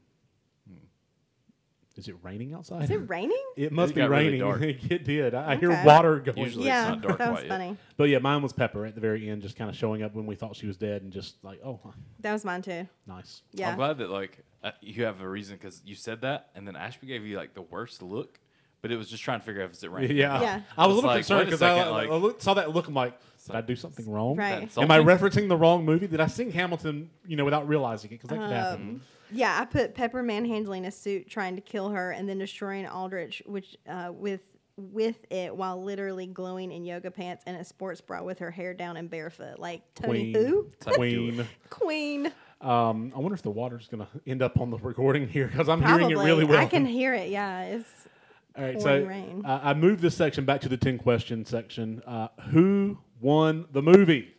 Is 1.96 2.08
it 2.08 2.16
raining 2.22 2.52
outside? 2.52 2.82
Is 2.84 2.90
it 2.90 3.08
raining? 3.08 3.42
It 3.56 3.72
must 3.72 3.92
It 3.92 3.94
be 3.94 4.00
got 4.02 4.10
really 4.10 4.24
raining. 4.38 4.40
dark. 4.40 4.60
it 4.90 5.04
did. 5.04 5.34
I, 5.34 5.52
I 5.52 5.56
hear 5.56 5.70
water 5.82 6.18
going. 6.20 6.36
Usually- 6.36 6.68
it's 6.68 6.88
not 6.88 7.00
dark 7.00 7.16
that 7.16 7.30
was 7.30 7.38
quite 7.38 7.44
yet. 7.44 7.48
funny. 7.50 7.76
But 7.96 8.04
yeah, 8.10 8.18
mine 8.18 8.42
was 8.42 8.52
Pepper 8.52 8.84
at 8.84 8.94
the 8.94 9.00
very 9.00 9.30
end, 9.30 9.40
just 9.40 9.56
kind 9.56 9.70
of 9.70 9.76
showing 9.76 10.02
up 10.02 10.12
when 10.14 10.26
we 10.26 10.34
thought 10.34 10.56
she 10.56 10.66
was 10.66 10.76
dead, 10.76 11.00
and 11.00 11.10
just 11.10 11.42
like, 11.42 11.58
oh, 11.64 11.80
That 12.20 12.34
was 12.34 12.44
mine 12.44 12.60
too. 12.60 12.86
nice. 13.06 13.40
Yeah. 13.52 13.70
I'm 13.70 13.76
glad 13.76 13.96
that 13.96 14.10
like 14.10 14.40
uh, 14.62 14.72
you 14.82 15.04
have 15.06 15.22
a 15.22 15.28
reason 15.28 15.56
because 15.56 15.80
you 15.86 15.94
said 15.94 16.20
that, 16.20 16.50
and 16.54 16.68
then 16.68 16.76
Ashby 16.76 17.06
gave 17.06 17.24
you 17.24 17.34
like 17.38 17.54
the 17.54 17.62
worst 17.62 18.02
look, 18.02 18.40
but 18.82 18.92
it 18.92 18.98
was 18.98 19.08
just 19.08 19.22
trying 19.22 19.40
to 19.40 19.46
figure 19.46 19.62
out 19.62 19.70
if 19.70 19.72
it's 19.72 19.82
raining. 19.84 20.14
Yeah. 20.18 20.38
Yeah. 20.42 20.60
I 20.76 20.86
was 20.86 20.92
a 20.92 20.94
little 20.96 21.08
like, 21.08 21.20
concerned 21.20 21.46
because 21.46 21.62
I, 21.62 21.76
second, 21.78 21.94
I 21.94 21.96
like- 21.96 22.10
look- 22.10 22.42
saw 22.42 22.52
that 22.52 22.74
look. 22.74 22.88
I'm 22.88 22.94
like, 22.94 23.18
did 23.46 23.56
I 23.56 23.60
do 23.60 23.76
something 23.76 24.10
wrong? 24.10 24.36
Right. 24.36 24.60
That's 24.60 24.78
Am 24.78 24.90
I 24.90 24.98
referencing 24.98 25.48
the 25.48 25.56
wrong 25.56 25.84
movie? 25.84 26.06
Did 26.06 26.20
I 26.20 26.26
sing 26.26 26.50
Hamilton, 26.50 27.10
you 27.26 27.36
know, 27.36 27.44
without 27.44 27.68
realizing 27.68 28.10
it? 28.10 28.20
Because 28.20 28.30
that 28.30 28.38
could 28.38 28.50
happen. 28.50 28.80
Um, 28.80 29.00
yeah, 29.30 29.58
I 29.60 29.64
put 29.64 29.94
Pepper 29.94 30.22
manhandling 30.22 30.84
a 30.86 30.90
suit, 30.90 31.28
trying 31.28 31.56
to 31.56 31.62
kill 31.62 31.90
her, 31.90 32.12
and 32.12 32.28
then 32.28 32.38
destroying 32.38 32.86
Aldrich, 32.86 33.42
which 33.46 33.76
uh, 33.88 34.10
with 34.12 34.40
with 34.76 35.24
it 35.30 35.56
while 35.56 35.82
literally 35.82 36.26
glowing 36.26 36.70
in 36.70 36.84
yoga 36.84 37.10
pants 37.10 37.42
and 37.46 37.56
a 37.56 37.64
sports 37.64 38.02
bra 38.02 38.22
with 38.22 38.38
her 38.40 38.50
hair 38.50 38.74
down 38.74 38.96
and 38.96 39.08
barefoot. 39.08 39.58
Like 39.58 39.82
Tony, 39.94 40.32
Queen. 40.32 40.46
who 40.46 40.70
Queen. 40.80 41.46
Queen. 41.70 42.32
Um, 42.60 43.12
I 43.14 43.18
wonder 43.18 43.34
if 43.34 43.42
the 43.42 43.50
water's 43.50 43.88
going 43.88 44.06
to 44.06 44.30
end 44.30 44.42
up 44.42 44.58
on 44.60 44.70
the 44.70 44.78
recording 44.78 45.28
here 45.28 45.46
because 45.46 45.68
I'm 45.68 45.82
hearing 45.82 46.10
it 46.10 46.16
really 46.16 46.44
well. 46.44 46.58
I 46.58 46.66
can 46.66 46.86
hear 46.86 47.14
it. 47.14 47.30
Yeah, 47.30 47.62
it's 47.64 48.08
All 48.56 48.64
right, 48.64 48.78
pouring 48.78 49.04
so 49.04 49.08
rain. 49.08 49.42
uh, 49.44 49.60
I 49.62 49.74
moved 49.74 50.00
this 50.00 50.14
section 50.14 50.44
back 50.44 50.62
to 50.62 50.68
the 50.68 50.76
10 50.76 50.98
question 50.98 51.44
section. 51.44 52.02
Uh, 52.06 52.28
who 52.50 52.98
won 53.20 53.66
the 53.72 53.82
movie? 53.82 54.34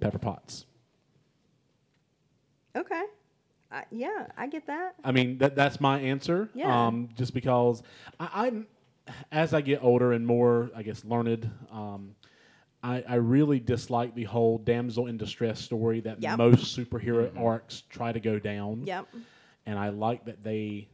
Pepper 0.00 0.18
Potts. 0.18 0.66
okay. 2.76 3.02
I, 3.70 3.84
yeah, 3.90 4.26
I 4.36 4.48
get 4.48 4.66
that. 4.66 4.96
I 5.02 5.12
mean, 5.12 5.38
that 5.38 5.56
that's 5.56 5.80
my 5.80 5.98
answer. 5.98 6.50
Yeah. 6.54 6.86
Um, 6.86 7.08
just 7.16 7.32
because 7.32 7.82
I, 8.20 8.46
I'm, 8.46 8.66
as 9.30 9.54
I 9.54 9.62
get 9.62 9.82
older 9.82 10.12
and 10.12 10.26
more, 10.26 10.70
I 10.76 10.82
guess, 10.82 11.04
learned, 11.06 11.50
um, 11.70 12.14
I, 12.82 13.02
I 13.08 13.14
really 13.14 13.60
dislike 13.60 14.14
the 14.14 14.24
whole 14.24 14.58
damsel 14.58 15.06
in 15.06 15.16
distress 15.16 15.58
story 15.60 16.00
that 16.00 16.20
Yep. 16.22 16.36
most 16.36 16.76
superhero 16.76 17.30
arcs 17.40 17.84
try 17.88 18.12
to 18.12 18.20
go 18.20 18.38
down. 18.38 18.84
Yep. 18.86 19.08
And 19.64 19.78
I 19.78 19.88
like 19.88 20.26
that 20.26 20.44
they 20.44 20.88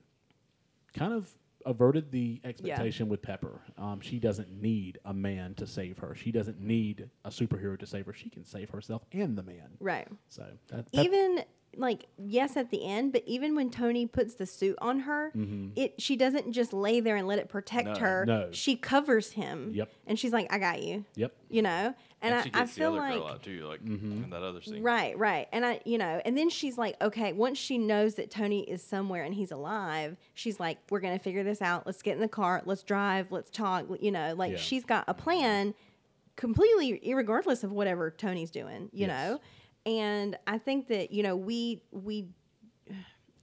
kind 0.95 1.13
of 1.13 1.29
averted 1.69 2.11
the 2.11 2.41
expectation 2.45 3.09
with 3.09 3.21
Pepper. 3.23 3.61
Um, 3.77 4.01
she 4.01 4.19
doesn't 4.19 4.51
need 4.51 4.99
a 5.05 5.13
man 5.13 5.55
to 5.57 5.67
save 5.67 5.99
her. 5.99 6.15
She 6.15 6.33
doesn't 6.33 6.61
need 6.61 7.09
a 7.25 7.31
superhero 7.31 7.79
to 7.79 7.87
save 7.87 8.07
her. 8.07 8.13
She 8.15 8.31
can 8.31 8.45
save 8.45 8.71
herself 8.71 9.03
and 9.13 9.37
the 9.37 9.43
man. 9.43 9.69
Right. 9.79 10.09
So 10.29 10.47
that, 10.69 10.91
that- 10.93 11.05
Even 11.05 11.45
like 11.77 12.07
yes 12.17 12.57
at 12.57 12.71
the 12.71 12.85
end, 12.85 13.13
but 13.13 13.23
even 13.27 13.55
when 13.55 13.71
Tony 13.71 14.07
puts 14.07 14.35
the 14.35 14.47
suit 14.47 14.77
on 14.81 15.01
her, 15.01 15.31
it 15.77 16.01
she 16.01 16.17
doesn't 16.17 16.53
just 16.53 16.73
lay 16.73 17.01
there 17.01 17.17
and 17.17 17.29
let 17.29 17.39
it 17.39 17.49
protect 17.51 17.87
No. 17.87 17.95
her. 17.97 18.25
No. 18.27 18.49
She 18.53 18.75
covers 18.75 19.33
him. 19.33 19.73
Yep. 19.75 19.91
And 20.07 20.19
she's 20.19 20.33
like, 20.33 20.51
I 20.53 20.59
got 20.59 20.83
you. 20.83 21.05
Yep. 21.17 21.33
You 21.51 21.63
know? 21.63 21.95
And, 22.21 22.35
I, 22.35 22.63
I 22.63 22.67
feel 22.67 22.93
like 22.93 23.15
out 23.15 23.43
too, 23.45 23.65
like 23.69 23.85
mm, 23.85 24.25
in 24.25 24.31
that 24.31 24.43
other 24.43 24.61
scene. 24.61 24.83
Right, 24.83 25.17
right. 25.17 25.47
And 25.53 25.65
I, 25.65 25.81
you 25.85 25.99
know, 25.99 26.21
and 26.25 26.37
then 26.37 26.51
she's 26.51 26.77
like, 26.77 26.97
okay, 27.01 27.33
once 27.33 27.59
she 27.59 27.79
knows 27.79 28.17
that 28.17 28.29
Tony 28.31 28.63
is 28.69 28.83
somewhere 28.83 29.23
and 29.23 29.33
he's 29.33 29.53
alive, 29.53 30.17
she's 30.35 30.59
like, 30.59 30.79
we're 30.91 30.99
going 30.99 31.17
to 31.17 31.23
figure 31.23 31.45
this 31.45 31.63
out. 31.63 31.87
Let's 31.87 32.03
get 32.03 32.15
in 32.17 32.21
the 32.21 32.27
car. 32.27 32.61
Let's 32.65 32.83
drive. 32.83 33.31
Let's 33.31 33.51
talk. 33.51 33.87
You 34.01 34.11
know, 34.11 34.35
like 34.37 34.53
Yeah. 34.53 34.59
she's 34.59 34.85
got 34.85 35.05
a 35.07 35.15
plan 35.15 35.75
completely 36.35 37.01
irregardless 37.07 37.63
of 37.63 37.71
whatever 37.71 38.11
Tony's 38.11 38.51
doing, 38.51 38.89
you 38.93 39.07
Yes. 39.07 39.09
know? 39.09 39.41
And 39.87 40.37
I 40.47 40.59
think 40.59 40.89
that, 40.89 41.13
you 41.13 41.23
know, 41.23 41.37
we, 41.37 41.83
we, 41.93 42.27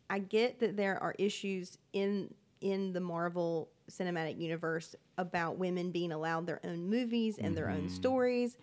I 0.09 0.19
get 0.19 0.59
that 0.59 0.75
there 0.77 1.01
are 1.01 1.15
issues 1.17 1.77
in, 1.93 2.33
in 2.61 2.93
the 2.93 2.99
Marvel 2.99 3.69
cinematic 3.89 4.39
universe 4.39 4.95
about 5.17 5.57
women 5.57 5.91
being 5.91 6.11
allowed 6.11 6.47
their 6.47 6.59
own 6.63 6.89
movies 6.89 7.37
and 7.37 7.55
their 7.55 7.67
Mm-hmm. 7.67 7.83
own 7.83 7.89
stories 7.89 8.57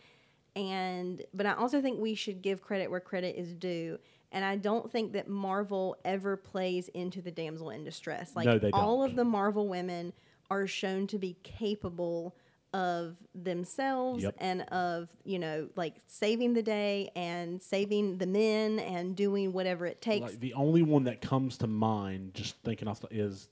and 0.54 1.22
but 1.32 1.46
I 1.46 1.54
also 1.54 1.80
think 1.80 1.98
we 2.00 2.14
should 2.14 2.42
give 2.42 2.60
credit 2.60 2.90
where 2.90 3.00
credit 3.00 3.36
is 3.38 3.54
due. 3.54 3.98
And 4.32 4.44
I 4.44 4.56
don't 4.56 4.90
think 4.90 5.12
that 5.12 5.28
Marvel 5.28 5.96
ever 6.04 6.36
plays 6.36 6.88
into 6.88 7.20
the 7.22 7.30
damsel 7.30 7.70
in 7.70 7.84
distress. 7.84 8.32
Like 8.34 8.46
No, 8.46 8.70
all 8.72 9.02
of 9.02 9.14
the 9.14 9.24
Marvel 9.24 9.68
women 9.68 10.12
are 10.50 10.66
shown 10.66 11.06
to 11.08 11.18
be 11.18 11.36
capable 11.42 12.34
of 12.74 13.16
themselves 13.34 14.22
Yep. 14.24 14.34
and 14.38 14.62
of, 14.62 15.08
you 15.24 15.38
know, 15.38 15.68
like 15.76 15.96
saving 16.06 16.54
the 16.54 16.62
day 16.62 17.10
and 17.14 17.60
saving 17.62 18.16
the 18.18 18.26
men 18.26 18.78
and 18.78 19.14
doing 19.14 19.52
whatever 19.52 19.84
it 19.86 20.00
takes. 20.00 20.22
Like 20.32 20.40
the 20.40 20.54
only 20.54 20.82
one 20.82 21.04
that 21.04 21.20
comes 21.20 21.58
to 21.58 21.66
mind, 21.66 22.32
just 22.34 22.56
thinking 22.62 22.88
off 22.88 23.00
the, 23.00 23.08
is 23.10 23.48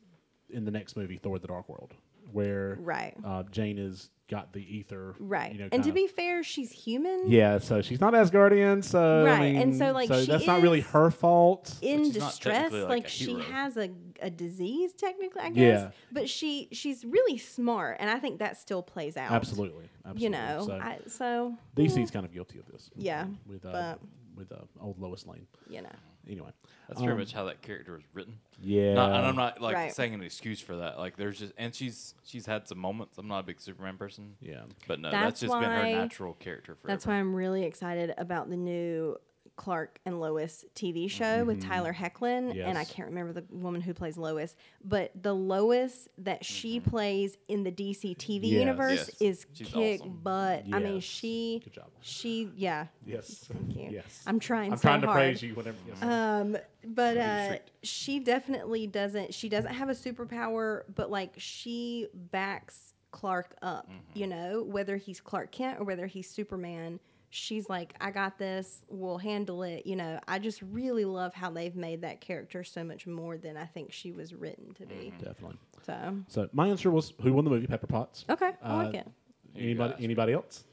in 0.53 0.65
the 0.65 0.71
next 0.71 0.97
movie, 0.97 1.17
Thor: 1.17 1.39
The 1.39 1.49
Dark 1.49 1.69
World, 1.69 1.95
where 2.33 2.77
Right. 2.81 3.15
uh, 3.25 3.43
Jane 3.51 3.77
has 3.79 4.11
got 4.29 4.53
the 4.53 4.61
ether, 4.63 5.17
right. 5.19 5.53
You 5.53 5.59
know, 5.59 5.65
and 5.73 5.83
to 5.83 5.89
kinda- 5.91 5.93
be 5.93 6.07
fair, 6.07 6.45
she's 6.45 6.71
human. 6.71 7.25
yeah, 7.29 7.59
so 7.59 7.83
she's 7.83 8.01
not 8.01 8.13
Asgardian, 8.13 8.85
so 8.85 9.25
I 9.27 9.31
Right, 9.39 9.57
and 9.57 9.75
so, 9.75 9.91
like, 9.91 10.07
she 10.13 10.27
that's 10.27 10.47
not 10.47 10.63
really 10.63 10.83
her 10.83 11.11
fault. 11.11 11.77
in 11.83 12.13
distress 12.13 12.71
like, 12.73 12.89
like, 12.89 13.09
she 13.09 13.31
hero. 13.33 13.41
has 13.43 13.77
a, 13.77 13.91
a 14.23 14.31
disease 14.31 14.93
technically 14.93 15.41
i 15.43 15.49
guess 15.51 15.81
Yeah. 15.83 15.91
but 16.13 16.29
she 16.29 16.69
she's 16.73 17.05
really 17.05 17.39
smart 17.39 17.97
and 18.01 18.09
i 18.11 18.19
think 18.21 18.39
that 18.39 18.57
still 18.59 18.83
plays 18.83 19.17
out 19.17 19.33
Absolutely, 19.33 19.87
absolutely. 20.05 20.23
you 20.23 20.31
know 20.31 20.65
so 20.67 20.73
I, 20.75 20.99
so 21.09 21.57
DC's 21.75 22.11
kind 22.13 22.25
of 22.27 22.33
guilty 22.33 22.59
of 22.61 22.67
this. 22.71 22.89
Yeah, 22.95 23.27
with 23.47 23.65
uh, 23.67 23.73
but- 23.73 24.01
with 24.37 24.53
uh, 24.53 24.59
old 24.81 24.99
Lois 25.01 25.27
Lane. 25.27 25.47
you 25.69 25.83
know 25.83 25.89
Anyway, 26.31 26.51
That's 26.89 27.01
very 27.01 27.13
Um, 27.13 27.19
much 27.19 27.33
how 27.33 27.45
that 27.45 27.63
character 27.63 27.93
was 27.93 28.03
written. 28.15 28.39
yeah, 28.61 28.95
Not, 28.95 29.13
and 29.13 29.27
I'm 29.27 29.37
not 29.37 29.61
like 29.61 29.77
Right. 29.77 29.93
saying 29.95 30.13
an 30.15 30.23
excuse 30.23 30.61
for 30.61 30.77
that. 30.77 30.99
Like 30.99 31.17
there's 31.17 31.39
just 31.39 31.53
and 31.57 31.75
she's 31.75 32.15
she's 32.25 32.47
had 32.47 32.67
some 32.69 32.79
moments. 32.79 33.17
I'm 33.19 33.29
not 33.29 33.41
a 33.41 33.43
big 33.45 33.61
Superman 33.61 33.97
person. 33.97 34.35
yeah. 34.41 34.63
But 34.89 35.01
no, 35.01 35.11
That's 35.11 35.41
that's, 35.41 35.41
just 35.41 35.53
been 35.53 35.71
her 35.71 35.83
natural 35.85 36.35
character 36.35 36.75
forever. 36.75 36.89
that's 36.95 37.07
why 37.07 37.15
i'm 37.15 37.35
really 37.35 37.65
excited 37.65 38.13
about 38.19 38.49
the 38.51 38.57
new 38.57 39.17
Clark 39.61 39.99
and 40.07 40.19
Lois 40.19 40.65
TV 40.75 41.11
show 41.11 41.45
with 41.45 41.63
Tyler 41.63 41.93
Hoechlin, 41.93 42.59
and 42.67 42.79
I 42.79 42.85
can't 42.85 43.09
remember 43.09 43.35
the 43.35 43.45
woman 43.51 43.83
who 43.83 43.93
plays 43.93 44.17
Lois, 44.17 44.57
but 44.83 45.11
the 45.23 45.35
Lois 45.35 46.09
that 46.17 46.47
she 46.47 46.81
plays 46.81 47.37
in 47.47 47.63
the 47.63 47.71
DC 47.71 48.17
TV 48.17 48.45
Yes. 48.45 48.59
universe 48.59 49.11
Yes. 49.21 49.21
is 49.21 49.47
She's 49.53 49.69
kick 49.69 50.01
awesome. 50.01 50.21
butt. 50.23 50.65
I 50.73 50.79
mean, 50.79 51.01
she, 51.01 51.61
Good 51.63 51.75
job. 51.75 51.91
she, 52.01 52.51
yeah. 52.57 52.87
Yes. 53.05 53.45
Thank 53.53 53.77
you. 53.77 53.91
Yes. 53.91 54.23
I'm 54.27 54.41
trying. 54.41 54.73
I'm 54.73 54.79
so 54.79 54.83
trying 54.89 55.03
to 55.03 55.09
hard. 55.09 55.19
praise 55.19 55.43
you 55.43 55.55
whenever. 55.55 55.77
Yes. 55.87 56.03
Um, 56.03 56.57
but 56.83 57.19
uh, 57.19 57.57
she 57.83 58.19
definitely 58.19 58.87
doesn't. 58.87 59.35
She 59.35 59.51
doesn't 59.51 59.75
have 59.75 59.91
a 59.91 59.95
superpower, 59.95 60.85
but 60.95 61.11
like 61.11 61.35
she 61.37 62.07
backs 62.15 62.95
Clark 63.11 63.57
up. 63.61 63.91
Mm-hmm. 63.91 64.19
You 64.19 64.27
know, 64.27 64.63
whether 64.63 64.97
he's 64.97 65.21
Clark 65.21 65.53
Kent 65.53 65.81
or 65.81 65.85
whether 65.85 66.07
he's 66.07 66.31
Superman, 66.31 66.99
she's 67.31 67.69
like, 67.69 67.95
"I 68.01 68.11
got 68.11 68.39
this. 68.39 68.85
We'll 68.89 69.19
handle 69.19 69.63
it." 69.63 69.87
You 69.87 69.97
know, 69.97 70.21
I 70.29 70.39
just 70.39 70.61
really 70.63 71.05
love 71.05 71.33
how 71.35 71.51
they've 71.51 71.75
made 71.75 72.03
that 72.03 72.21
character 72.21 72.63
so 72.65 72.85
much 72.85 73.07
more 73.07 73.39
than 73.39 73.57
I 73.57 73.65
think 73.67 73.93
she 73.93 74.13
was 74.13 74.35
written 74.35 74.75
to 74.75 74.87
be. 74.87 74.95
Mm-hmm. 75.13 75.25
Definitely. 75.25 75.59
So 75.87 76.17
So 76.29 76.49
my 76.53 76.69
answer 76.69 76.91
was 76.91 77.13
who 77.23 77.33
won 77.33 77.45
the 77.45 77.51
movie? 77.51 77.67
Pepper 77.67 77.87
Potts. 77.87 78.25
okay, 78.29 78.51
I 78.63 78.75
like 78.77 78.95
Uh, 78.95 78.99
it. 78.99 79.07
You 79.55 79.63
Anybody? 79.65 79.95
guys. 79.95 80.03
Anybody 80.05 80.33
else? 80.35 80.65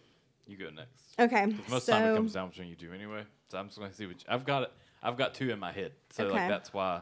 you 0.46 0.56
go 0.58 0.70
next. 0.70 1.20
Okay, 1.20 1.46
'Cause 1.52 1.70
Most 1.70 1.86
so 1.88 1.92
time 1.94 2.06
it 2.12 2.16
comes 2.16 2.34
down 2.34 2.50
between 2.50 2.68
you 2.70 2.76
two 2.76 2.94
anyway. 2.94 3.24
So 3.50 3.58
I'm 3.58 3.68
just 3.68 3.78
going 3.80 3.90
to 3.92 3.96
see 3.98 4.06
which 4.06 4.24
I've 4.30 4.46
got. 4.46 4.64
It. 4.64 4.72
I've 5.04 5.18
got 5.18 5.34
two 5.34 5.50
in 5.50 5.60
my 5.60 5.72
head. 5.72 5.92
So 6.12 6.26
Okay. 6.26 6.34
like 6.36 6.48
that's 6.50 6.74
why 6.74 7.02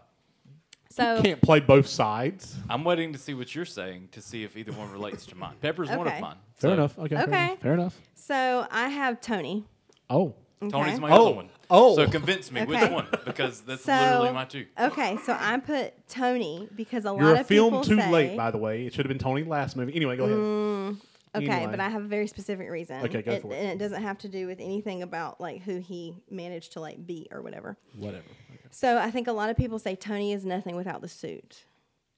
so 0.96 1.22
Can't 1.22 1.42
play 1.42 1.60
both 1.60 1.88
sides. 1.88 2.56
I'm 2.70 2.84
waiting 2.84 3.12
to 3.14 3.20
see 3.20 3.34
what 3.34 3.54
you're 3.54 3.66
saying 3.66 4.10
to 4.14 4.22
see 4.22 4.44
if 4.44 4.56
either 4.56 4.72
one 4.72 4.92
relates 4.92 5.26
to 5.28 5.36
mine. 5.36 5.56
Pepper's 5.62 5.90
one 5.90 6.08
Okay. 6.08 6.16
of 6.16 6.22
mine. 6.22 6.36
Fair 6.56 6.70
So 6.70 6.74
enough. 6.74 6.98
Okay. 7.00 7.16
Fair 7.16 7.24
Okay. 7.24 7.44
enough. 7.46 7.60
Fair 7.60 7.74
enough. 7.74 8.02
so 8.16 8.68
I 8.72 8.88
have 8.90 9.20
Tony. 9.22 9.66
Oh. 10.10 10.34
Tony's 10.62 10.94
okay? 10.94 11.00
my 11.00 11.12
Oh. 11.12 11.28
other 11.28 11.36
one. 11.36 11.50
Oh. 11.70 11.96
So 11.96 12.08
convince 12.08 12.52
me 12.52 12.64
which 12.64 12.80
Okay. 12.82 12.94
one 12.94 13.08
because 13.26 13.62
that's 13.62 13.84
So- 13.84 13.92
literally 13.94 14.32
my 14.32 14.46
two. 14.46 14.66
Okay, 14.80 15.18
so 15.26 15.36
I 15.38 15.58
put 15.58 15.94
Tony 16.08 16.68
because 16.76 17.04
a 17.06 17.10
You're 17.10 17.22
lot 17.24 17.38
a 17.38 17.40
of 17.42 17.48
film 17.48 17.66
people 17.72 17.84
too 17.84 17.98
say, 18.00 18.10
late, 18.12 18.38
by 18.38 18.52
the 18.52 18.58
way. 18.58 18.86
It 18.86 18.94
should 18.94 19.06
have 19.06 19.10
been 19.10 19.20
Tony 19.20 19.44
last 19.44 19.76
movie. 19.76 19.94
Anyway, 19.96 20.16
go 20.16 20.24
ahead. 20.26 20.38
Mm, 20.38 20.98
Okay, 21.36 21.48
Anyway. 21.50 21.72
but 21.72 21.80
I 21.80 21.90
have 21.90 22.04
a 22.04 22.08
very 22.08 22.28
specific 22.28 22.70
reason. 22.70 23.04
Okay, 23.04 23.22
go 23.22 23.34
it, 23.34 23.42
for 23.42 23.52
it. 23.54 23.58
And 23.58 23.70
it 23.70 23.78
doesn't 23.78 24.02
have 24.02 24.18
to 24.20 24.30
do 24.30 24.48
with 24.48 24.60
anything 24.60 25.04
about 25.04 25.40
like 25.42 25.62
who 25.64 25.80
he 25.80 26.18
managed 26.30 26.74
to 26.74 26.80
like 26.80 27.06
beat 27.06 27.28
or 27.32 27.42
whatever. 27.42 27.78
Whatever. 27.98 28.26
Okay. 28.54 28.62
So 28.72 28.98
I 28.98 29.12
think 29.12 29.28
a 29.28 29.32
lot 29.32 29.50
of 29.50 29.58
people 29.58 29.80
say 29.80 29.96
Tony 29.96 30.34
is 30.34 30.46
nothing 30.46 30.76
without 30.76 31.02
the 31.02 31.08
suit, 31.08 31.66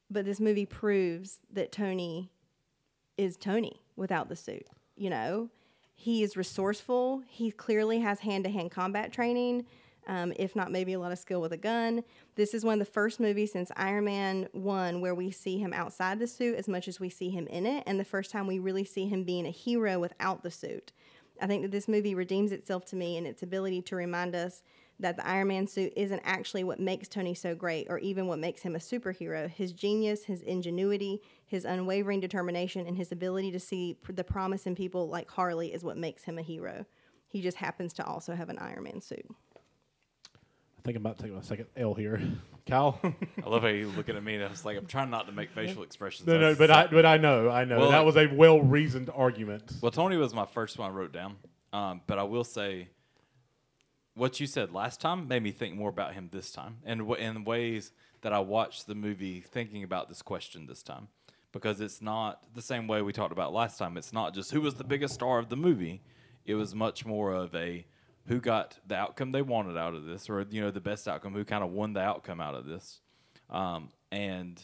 but 0.10 0.26
this 0.26 0.40
movie 0.40 0.66
proves 0.66 1.40
that 1.52 1.72
Tony 1.72 2.32
is 3.18 3.38
Tony 3.38 3.82
without 3.96 4.30
the 4.30 4.36
suit. 4.36 4.68
You 4.96 5.10
know, 5.10 5.50
he 5.96 6.24
is 6.24 6.38
resourceful. 6.38 7.24
He 7.28 7.52
clearly 7.52 8.00
has 8.00 8.20
hand-to-hand 8.20 8.72
combat 8.72 9.12
training. 9.12 9.66
Um, 10.08 10.32
if 10.38 10.56
not, 10.56 10.72
maybe 10.72 10.94
a 10.94 11.00
lot 11.00 11.12
of 11.12 11.20
skill 11.20 11.42
with 11.42 11.52
a 11.52 11.58
gun. 11.58 12.04
This 12.36 12.54
is 12.54 12.64
one 12.64 12.80
of 12.82 12.88
the 12.88 12.92
first 12.92 13.20
movies 13.20 13.52
since 13.52 13.72
Iron 13.76 14.06
Man 14.06 14.48
1 14.54 15.02
where 15.02 15.14
we 15.14 15.32
see 15.32 15.58
him 15.58 15.74
outside 15.74 16.18
the 16.18 16.28
suit 16.28 16.56
as 16.56 16.68
much 16.68 16.88
as 16.88 17.00
we 17.00 17.10
see 17.10 17.30
him 17.30 17.46
in 17.48 17.66
it, 17.66 17.84
and 17.86 18.00
the 18.00 18.06
first 18.06 18.32
time 18.32 18.48
we 18.48 18.58
really 18.58 18.86
see 18.86 19.08
him 19.08 19.24
being 19.24 19.46
a 19.46 19.52
hero 19.52 20.00
without 20.00 20.44
the 20.44 20.52
suit. 20.52 20.94
I 21.42 21.48
think 21.48 21.62
that 21.62 21.72
this 21.72 21.88
movie 21.88 22.16
redeems 22.16 22.52
itself 22.52 22.86
to 22.86 22.96
me 22.96 23.18
in 23.18 23.26
its 23.26 23.44
ability 23.44 23.82
to 23.84 23.96
remind 23.96 24.34
us 24.34 24.64
that 25.00 25.16
the 25.16 25.28
Iron 25.28 25.50
Man 25.50 25.68
suit 25.68 25.94
isn't 25.96 26.22
actually 26.24 26.64
what 26.64 26.80
makes 26.80 27.08
Tony 27.08 27.36
so 27.36 27.54
great 27.54 27.88
or 27.90 28.00
even 28.00 28.28
what 28.28 28.40
makes 28.40 28.62
him 28.62 28.76
a 28.76 28.80
superhero. 28.80 29.50
His 29.50 29.72
genius, 29.72 30.24
his 30.24 30.42
ingenuity, 30.42 31.22
his 31.46 31.66
unwavering 31.66 32.20
determination, 32.20 32.88
and 32.88 32.98
his 32.98 33.12
ability 33.12 33.52
to 33.52 33.60
see 33.60 33.98
the 34.10 34.24
promise 34.24 34.66
in 34.66 34.74
people 34.74 35.08
like 35.08 35.30
Harley 35.30 35.74
is 35.74 35.84
what 35.84 35.98
makes 35.98 36.24
him 36.24 36.40
a 36.40 36.42
hero. 36.42 36.86
He 37.28 37.42
just 37.42 37.58
happens 37.58 37.94
to 37.94 38.06
also 38.06 38.36
have 38.36 38.50
an 38.50 38.58
Iron 38.58 38.84
Man 38.84 39.02
suit. 39.02 39.26
I 40.88 40.90
think 40.90 41.00
I'm 41.00 41.06
about 41.06 41.18
to 41.18 41.24
take 41.26 41.34
my 41.34 41.42
second 41.42 41.66
L 41.76 41.94
here. 41.94 42.22
Cal. 42.66 42.98
I 43.04 43.50
love 43.50 43.64
how 43.64 43.68
you're 43.68 43.88
looking 43.90 44.16
at 44.16 44.24
me 44.24 44.36
and 44.36 44.44
I 44.46 44.48
was 44.48 44.64
like, 44.64 44.78
I'm 44.78 44.86
trying 44.86 45.10
not 45.10 45.26
to 45.28 45.34
make 45.34 45.52
facial 45.52 45.84
expressions. 45.84 46.26
no, 46.26 46.40
no, 46.40 46.56
but 46.56 46.72
I, 46.72 46.88
but 46.88 47.06
I 47.06 47.18
know, 47.18 47.50
I 47.50 47.66
know 47.66 47.80
Well, 47.80 47.92
that 47.92 47.98
like- 47.98 48.06
was 48.06 48.16
a 48.16 48.28
well 48.28 48.62
reasoned 48.62 49.10
argument. 49.14 49.74
Well, 49.82 49.92
Tony 49.92 50.16
was 50.16 50.34
my 50.34 50.46
first 50.46 50.78
one 50.78 50.90
I 50.90 50.94
wrote 50.94 51.12
down. 51.12 51.36
Um, 51.74 52.00
but 52.08 52.18
I 52.20 52.24
will 52.24 52.46
say, 52.46 52.88
what 54.14 54.40
you 54.40 54.48
said 54.48 54.72
last 54.72 55.02
time 55.02 55.28
made 55.28 55.44
me 55.44 55.52
think 55.52 55.76
more 55.76 55.90
about 55.90 56.14
him 56.14 56.30
this 56.32 56.54
time, 56.54 56.78
and 56.86 57.02
w- 57.02 57.22
in 57.22 57.44
ways 57.44 57.92
that 58.22 58.32
I 58.32 58.40
watched 58.40 58.88
the 58.88 58.96
movie 58.96 59.42
thinking 59.42 59.84
about 59.84 60.08
this 60.08 60.22
question 60.22 60.68
this 60.68 60.82
time, 60.84 61.10
because 61.52 61.82
it's 61.82 62.02
not 62.02 62.44
the 62.56 62.62
same 62.62 62.88
way 62.88 63.02
we 63.02 63.12
talked 63.12 63.34
about 63.34 63.52
last 63.52 63.78
time. 63.78 63.98
It's 63.98 64.14
not 64.14 64.34
just 64.34 64.52
who 64.52 64.62
was 64.62 64.76
the 64.76 64.86
biggest 64.86 65.14
star 65.16 65.38
of 65.38 65.50
the 65.50 65.58
movie. 65.58 66.02
It 66.46 66.56
was 66.56 66.74
much 66.74 67.06
more 67.06 67.34
of 67.34 67.54
a 67.54 67.86
who 68.28 68.40
got 68.40 68.78
the 68.86 68.96
outcome 68.96 69.32
they 69.32 69.42
wanted 69.42 69.78
out 69.78 69.94
of 69.94 70.06
this, 70.06 70.30
or 70.30 70.46
you 70.50 70.62
know 70.62 70.72
the 70.72 70.82
best 70.82 71.08
outcome, 71.08 71.34
who 71.34 71.44
kind 71.46 71.64
of 71.64 71.72
won 71.72 71.94
the 71.94 72.02
outcome 72.02 72.42
out 72.42 72.56
of 72.56 72.66
this. 72.66 73.00
Um, 73.50 73.90
and 74.12 74.62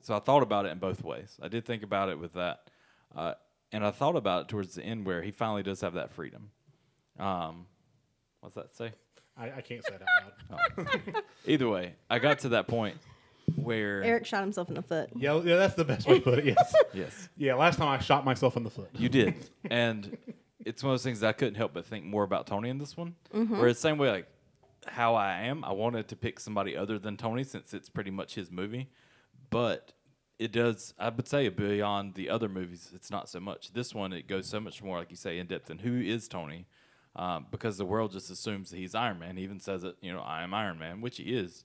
so 0.00 0.14
I 0.14 0.18
thought 0.18 0.42
about 0.42 0.66
it 0.66 0.72
in 0.72 0.78
both 0.78 1.02
ways. 1.02 1.36
I 1.42 1.48
did 1.48 1.64
think 1.64 1.82
about 1.82 2.08
it 2.08 2.18
with 2.18 2.34
that, 2.34 2.70
uh, 3.14 3.34
and 3.72 3.84
I 3.84 3.90
thought 3.90 4.16
about 4.16 4.42
it 4.42 4.48
towards 4.48 4.74
the 4.74 4.82
end 4.82 5.06
where 5.06 5.22
he 5.22 5.30
finally 5.30 5.62
does 5.62 5.80
have 5.80 5.94
that 5.94 6.12
freedom. 6.12 6.50
Um, 7.18 7.66
what's 8.40 8.54
that 8.54 8.76
say? 8.76 8.92
I, 9.36 9.50
I 9.56 9.60
can't 9.60 9.84
say 9.84 9.94
it 9.94 10.02
out 10.02 10.86
loud. 10.86 11.22
Either 11.46 11.68
way, 11.68 11.94
I 12.08 12.18
got 12.18 12.38
to 12.40 12.50
that 12.50 12.68
point 12.68 12.96
where 13.54 14.02
Eric 14.02 14.26
shot 14.26 14.42
himself 14.42 14.68
in 14.68 14.74
the 14.74 14.82
foot. 14.82 15.10
yeah, 15.16 15.40
yeah, 15.42 15.56
that's 15.56 15.74
the 15.74 15.84
best 15.84 16.06
way 16.06 16.18
to 16.18 16.24
put 16.24 16.38
it. 16.38 16.44
Yes. 16.46 16.74
yes, 16.94 17.28
yeah, 17.36 17.54
last 17.54 17.78
time 17.78 17.88
I 17.88 17.98
shot 17.98 18.24
myself 18.24 18.56
in 18.56 18.64
the 18.64 18.70
foot. 18.70 18.90
you 18.94 19.08
did, 19.08 19.34
and 19.70 20.16
it's 20.64 20.82
one 20.82 20.92
of 20.92 20.94
those 20.94 21.04
things 21.04 21.20
that 21.20 21.28
I 21.28 21.32
couldn't 21.32 21.54
help 21.54 21.74
but 21.74 21.86
think 21.86 22.04
more 22.04 22.24
about 22.24 22.46
Tony 22.46 22.70
in 22.70 22.78
this 22.78 22.96
one. 22.96 23.14
Mm-hmm. 23.34 23.58
Where 23.58 23.68
it's 23.68 23.80
the 23.80 23.88
same 23.88 23.98
way 23.98 24.10
like 24.10 24.28
how 24.86 25.14
I 25.14 25.42
am, 25.42 25.64
I 25.64 25.72
wanted 25.72 26.08
to 26.08 26.16
pick 26.16 26.40
somebody 26.40 26.76
other 26.76 26.98
than 26.98 27.16
Tony 27.16 27.44
since 27.44 27.74
it's 27.74 27.88
pretty 27.88 28.10
much 28.10 28.34
his 28.34 28.50
movie, 28.50 28.88
but 29.50 29.92
it 30.38 30.52
does. 30.52 30.94
I 30.98 31.08
would 31.08 31.28
say 31.28 31.48
beyond 31.48 32.14
the 32.14 32.30
other 32.30 32.48
movies, 32.48 32.90
it's 32.94 33.10
not 33.10 33.28
so 33.28 33.40
much. 33.40 33.72
This 33.72 33.94
one 33.94 34.12
it 34.12 34.28
goes 34.28 34.46
so 34.46 34.60
much 34.60 34.82
more, 34.82 34.98
like 34.98 35.10
you 35.10 35.16
say, 35.16 35.38
in 35.38 35.46
depth. 35.46 35.70
And 35.70 35.80
who 35.80 36.00
is 36.00 36.28
Tony? 36.28 36.66
uh, 37.16 37.40
because 37.50 37.78
the 37.78 37.84
world 37.84 38.12
just 38.12 38.30
assumes 38.30 38.70
that 38.70 38.76
he's 38.76 38.94
Iron 38.94 39.18
Man. 39.18 39.36
He 39.36 39.42
even 39.42 39.58
says 39.58 39.84
it, 39.84 39.96
you 40.00 40.12
know, 40.12 40.20
I 40.20 40.42
am 40.42 40.54
Iron 40.54 40.78
Man, 40.78 41.00
which 41.00 41.16
he 41.16 41.24
is. 41.24 41.64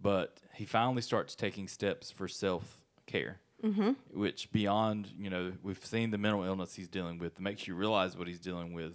But 0.00 0.40
he 0.52 0.66
finally 0.66 1.00
starts 1.02 1.34
taking 1.34 1.66
steps 1.68 2.10
for 2.10 2.28
self 2.28 2.80
care, 3.06 3.40
mm-hmm. 3.64 3.90
which 4.12 4.52
beyond, 4.52 5.08
you 5.18 5.30
know, 5.30 5.52
we've 5.62 5.84
seen 5.84 6.10
the 6.10 6.18
mental 6.18 6.44
illness 6.44 6.74
he's 6.74 6.88
dealing 6.88 7.18
with, 7.18 7.40
makes 7.40 7.66
you 7.66 7.74
realize 7.74 8.16
what 8.16 8.28
he's 8.28 8.40
dealing 8.40 8.72
with. 8.72 8.94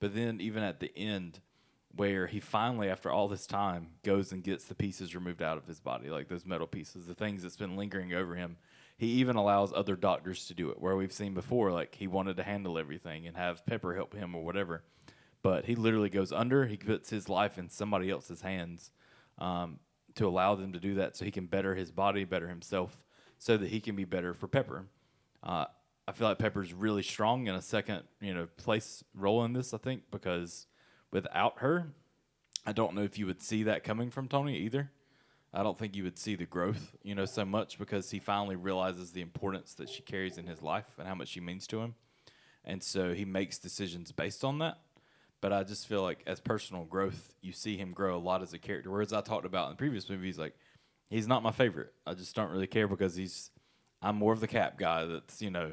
But 0.00 0.14
then 0.14 0.40
even 0.40 0.62
at 0.62 0.80
the 0.80 0.96
end, 0.96 1.40
where 1.94 2.26
he 2.26 2.40
finally, 2.40 2.88
after 2.88 3.10
all 3.10 3.28
this 3.28 3.46
time, 3.46 3.88
goes 4.04 4.30
and 4.32 4.42
gets 4.42 4.64
the 4.64 4.74
pieces 4.74 5.14
removed 5.14 5.42
out 5.42 5.58
of 5.58 5.66
his 5.66 5.80
body, 5.80 6.08
like 6.08 6.28
those 6.28 6.46
metal 6.46 6.66
pieces, 6.66 7.06
the 7.06 7.14
things 7.14 7.42
that's 7.42 7.56
been 7.56 7.76
lingering 7.76 8.14
over 8.14 8.34
him. 8.34 8.56
He 8.96 9.06
even 9.06 9.36
allows 9.36 9.72
other 9.72 9.96
doctors 9.96 10.46
to 10.46 10.54
do 10.54 10.70
it, 10.70 10.80
where 10.80 10.96
we've 10.96 11.12
seen 11.12 11.34
before, 11.34 11.72
like 11.72 11.94
he 11.94 12.06
wanted 12.06 12.36
to 12.36 12.42
handle 12.42 12.78
everything 12.78 13.26
and 13.26 13.36
have 13.36 13.64
Pepper 13.66 13.94
help 13.94 14.14
him 14.14 14.34
or 14.34 14.44
whatever. 14.44 14.82
But 15.42 15.66
he 15.66 15.76
literally 15.76 16.10
goes 16.10 16.32
under, 16.32 16.66
he 16.66 16.76
puts 16.76 17.10
his 17.10 17.28
life 17.28 17.58
in 17.58 17.68
somebody 17.68 18.10
else's 18.10 18.40
hands 18.40 18.90
um, 19.38 19.78
to 20.16 20.26
allow 20.26 20.56
them 20.56 20.72
to 20.72 20.80
do 20.80 20.94
that 20.94 21.16
so 21.16 21.24
he 21.24 21.30
can 21.30 21.46
better 21.46 21.74
his 21.74 21.92
body, 21.92 22.24
better 22.24 22.48
himself, 22.48 23.04
so 23.38 23.56
that 23.56 23.68
he 23.70 23.80
can 23.80 23.96
be 23.96 24.04
better 24.04 24.34
for 24.34 24.48
Pepper. 24.48 24.86
Uh, 25.42 25.66
I 26.06 26.12
feel 26.12 26.28
like 26.28 26.38
Pepper's 26.38 26.72
really 26.72 27.02
strong 27.02 27.46
in 27.46 27.54
a 27.54 27.62
second, 27.62 28.02
you 28.20 28.34
know, 28.34 28.48
place 28.56 29.04
role 29.14 29.44
in 29.44 29.52
this, 29.52 29.74
I 29.74 29.78
think, 29.78 30.04
because 30.10 30.66
without 31.10 31.58
her, 31.58 31.88
I 32.66 32.72
don't 32.72 32.94
know 32.94 33.02
if 33.02 33.18
you 33.18 33.26
would 33.26 33.40
see 33.40 33.62
that 33.64 33.84
coming 33.84 34.10
from 34.10 34.28
Tony 34.28 34.56
either. 34.58 34.90
I 35.52 35.62
don't 35.62 35.78
think 35.78 35.96
you 35.96 36.04
would 36.04 36.18
see 36.18 36.34
the 36.34 36.44
growth, 36.46 36.96
you 37.02 37.14
know, 37.14 37.24
so 37.24 37.44
much 37.44 37.78
because 37.78 38.10
he 38.10 38.18
finally 38.18 38.56
realizes 38.56 39.12
the 39.12 39.22
importance 39.22 39.74
that 39.74 39.88
she 39.88 40.02
carries 40.02 40.38
in 40.38 40.46
his 40.46 40.62
life 40.62 40.86
and 40.98 41.08
how 41.08 41.14
much 41.14 41.28
she 41.28 41.40
means 41.40 41.66
to 41.68 41.80
him. 41.80 41.94
And 42.64 42.82
so 42.82 43.14
he 43.14 43.24
makes 43.24 43.58
decisions 43.58 44.12
based 44.12 44.44
on 44.44 44.58
that. 44.58 44.78
But 45.40 45.52
I 45.52 45.62
just 45.62 45.86
feel 45.86 46.02
like 46.02 46.22
as 46.26 46.40
personal 46.40 46.84
growth, 46.84 47.34
you 47.40 47.52
see 47.52 47.76
him 47.76 47.92
grow 47.92 48.16
a 48.16 48.18
lot 48.18 48.42
as 48.42 48.52
a 48.52 48.58
character. 48.58 48.90
Whereas 48.90 49.12
I 49.12 49.20
talked 49.20 49.46
about 49.46 49.70
in 49.70 49.76
previous 49.76 50.10
movies, 50.10 50.38
like 50.38 50.54
he's 51.08 51.26
not 51.26 51.42
my 51.42 51.52
favorite. 51.52 51.92
I 52.06 52.14
just 52.14 52.34
don't 52.34 52.50
really 52.50 52.66
care 52.66 52.88
because 52.88 53.16
he's 53.16 53.50
I'm 54.00 54.16
more 54.16 54.32
of 54.32 54.40
the 54.40 54.48
cap 54.48 54.78
guy 54.78 55.04
that's, 55.04 55.42
you 55.42 55.50
know, 55.50 55.72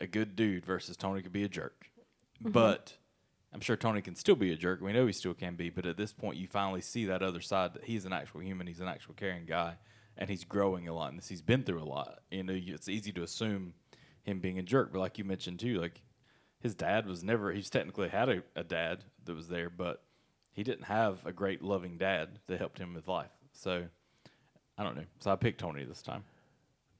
a 0.00 0.06
good 0.06 0.36
dude 0.36 0.66
versus 0.66 0.96
Tony 0.96 1.22
could 1.22 1.32
be 1.32 1.44
a 1.44 1.48
jerk. 1.48 1.90
Mm-hmm. 2.42 2.52
But 2.52 2.92
I'm 3.52 3.60
sure 3.60 3.76
Tony 3.76 4.02
can 4.02 4.14
still 4.14 4.36
be 4.36 4.52
a 4.52 4.56
jerk. 4.56 4.80
We 4.80 4.92
know 4.92 5.06
he 5.06 5.12
still 5.12 5.34
can 5.34 5.54
be, 5.54 5.70
but 5.70 5.86
at 5.86 5.96
this 5.96 6.12
point, 6.12 6.36
you 6.36 6.46
finally 6.46 6.82
see 6.82 7.06
that 7.06 7.22
other 7.22 7.40
side 7.40 7.74
that 7.74 7.84
he's 7.84 8.04
an 8.04 8.12
actual 8.12 8.40
human. 8.40 8.66
He's 8.66 8.80
an 8.80 8.88
actual 8.88 9.14
caring 9.14 9.46
guy, 9.46 9.76
and 10.18 10.28
he's 10.28 10.44
growing 10.44 10.88
a 10.88 10.94
lot. 10.94 11.10
And 11.10 11.18
this, 11.18 11.28
he's 11.28 11.42
been 11.42 11.62
through 11.62 11.82
a 11.82 11.84
lot. 11.84 12.18
You 12.30 12.42
know, 12.42 12.52
it's 12.54 12.88
easy 12.88 13.12
to 13.12 13.22
assume 13.22 13.72
him 14.22 14.40
being 14.40 14.58
a 14.58 14.62
jerk, 14.62 14.92
but 14.92 14.98
like 14.98 15.18
you 15.18 15.24
mentioned 15.24 15.60
too, 15.60 15.80
like 15.80 16.02
his 16.60 16.74
dad 16.74 17.06
was 17.06 17.24
never. 17.24 17.52
He's 17.52 17.70
technically 17.70 18.08
had 18.08 18.28
a, 18.28 18.42
a 18.54 18.64
dad 18.64 19.04
that 19.24 19.34
was 19.34 19.48
there, 19.48 19.70
but 19.70 20.02
he 20.52 20.62
didn't 20.62 20.84
have 20.84 21.24
a 21.24 21.32
great 21.32 21.62
loving 21.62 21.96
dad 21.96 22.40
that 22.48 22.58
helped 22.58 22.78
him 22.78 22.92
with 22.92 23.08
life. 23.08 23.30
So 23.52 23.84
I 24.78 24.84
don't 24.84 24.96
know. 24.96 25.04
So 25.20 25.30
I 25.30 25.36
picked 25.36 25.60
Tony 25.60 25.84
this 25.84 26.02
time. 26.02 26.24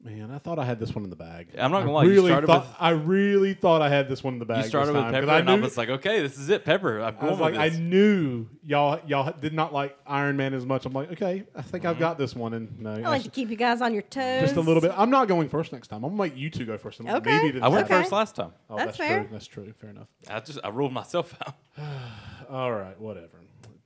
Man, 0.05 0.31
I 0.31 0.37
thought 0.39 0.59
I 0.59 0.65
had 0.67 0.79
this 0.79 0.95
one 0.95 1.05
in 1.05 1.11
the 1.11 1.17
bag. 1.17 1.49
I'm 1.59 1.73
not 1.73 1.81
gonna 1.81 1.93
I 1.93 1.95
lie, 1.95 2.03
you 2.05 2.11
Really 2.11 2.29
started 2.29 2.47
thought, 2.47 2.67
with- 2.67 2.77
I 2.79 2.91
really 2.91 3.55
thought 3.55 3.81
I 3.81 3.89
had 3.89 4.11
this 4.11 4.23
one 4.23 4.35
in 4.35 4.39
the 4.39 4.45
bag. 4.45 4.65
You 4.65 4.69
started 4.69 4.89
this 4.89 4.95
with 4.95 5.03
time, 5.05 5.13
'cause 5.15 5.21
Pepper, 5.23 5.33
I 5.33 5.39
and 5.41 5.51
I 5.51 5.57
knew- 5.57 5.63
was 5.63 5.77
like, 5.79 5.89
okay, 5.89 6.21
this 6.21 6.37
is 6.39 6.51
it, 6.51 6.67
Pepper. 6.67 7.01
I'm 7.01 7.17
I 7.17 7.19
going 7.19 7.31
was 7.33 7.41
like, 7.41 7.53
with 7.53 7.61
I 7.63 7.69
this. 7.71 7.79
knew 7.79 8.47
y'all 8.63 9.01
y'all 9.07 9.33
did 9.41 9.55
not 9.55 9.73
like 9.73 9.97
Iron 10.07 10.37
Man 10.37 10.53
as 10.53 10.67
much. 10.67 10.85
I'm 10.85 10.93
like, 10.93 11.13
okay, 11.13 11.45
I 11.55 11.63
think 11.63 11.83
Mm-hmm. 11.85 11.91
I've 11.91 11.99
got 11.99 12.19
this 12.19 12.37
one, 12.37 12.53
and 12.53 12.79
no, 12.79 12.91
I 12.93 12.97
like 13.09 13.23
to 13.23 13.31
keep 13.31 13.49
you 13.49 13.57
guys 13.57 13.81
on 13.81 13.95
your 13.95 14.03
toes. 14.03 14.43
just 14.43 14.57
a 14.57 14.61
little 14.61 14.83
bit. 14.83 14.93
I'm 14.95 15.09
not 15.11 15.29
going 15.29 15.49
first 15.49 15.73
next 15.73 15.89
time. 15.89 16.05
I'm 16.05 16.11
gonna 16.17 16.25
make 16.31 16.37
you 16.37 16.51
two 16.51 16.67
go 16.67 16.77
first. 16.77 17.01
and 17.01 17.09
Okay. 17.09 17.39
Maybe 17.43 17.59
the 17.59 17.65
I 17.65 17.69
went 17.69 17.87
Okay. 17.87 17.95
first 18.03 18.13
last 18.13 18.37
time. 18.37 18.53
Oh, 18.69 18.77
That's 18.77 18.87
that's, 18.89 18.99
fair. 18.99 19.21
true. 19.21 19.29
That's 19.33 19.47
true. 19.47 19.73
Fair 19.81 19.91
enough. 19.91 20.09
I 20.29 20.41
just 20.41 20.59
I 20.63 20.69
ruled 20.69 20.93
myself 20.93 21.35
out. 21.47 21.55
All 22.51 22.71
right, 22.71 23.01
whatever. 23.01 23.41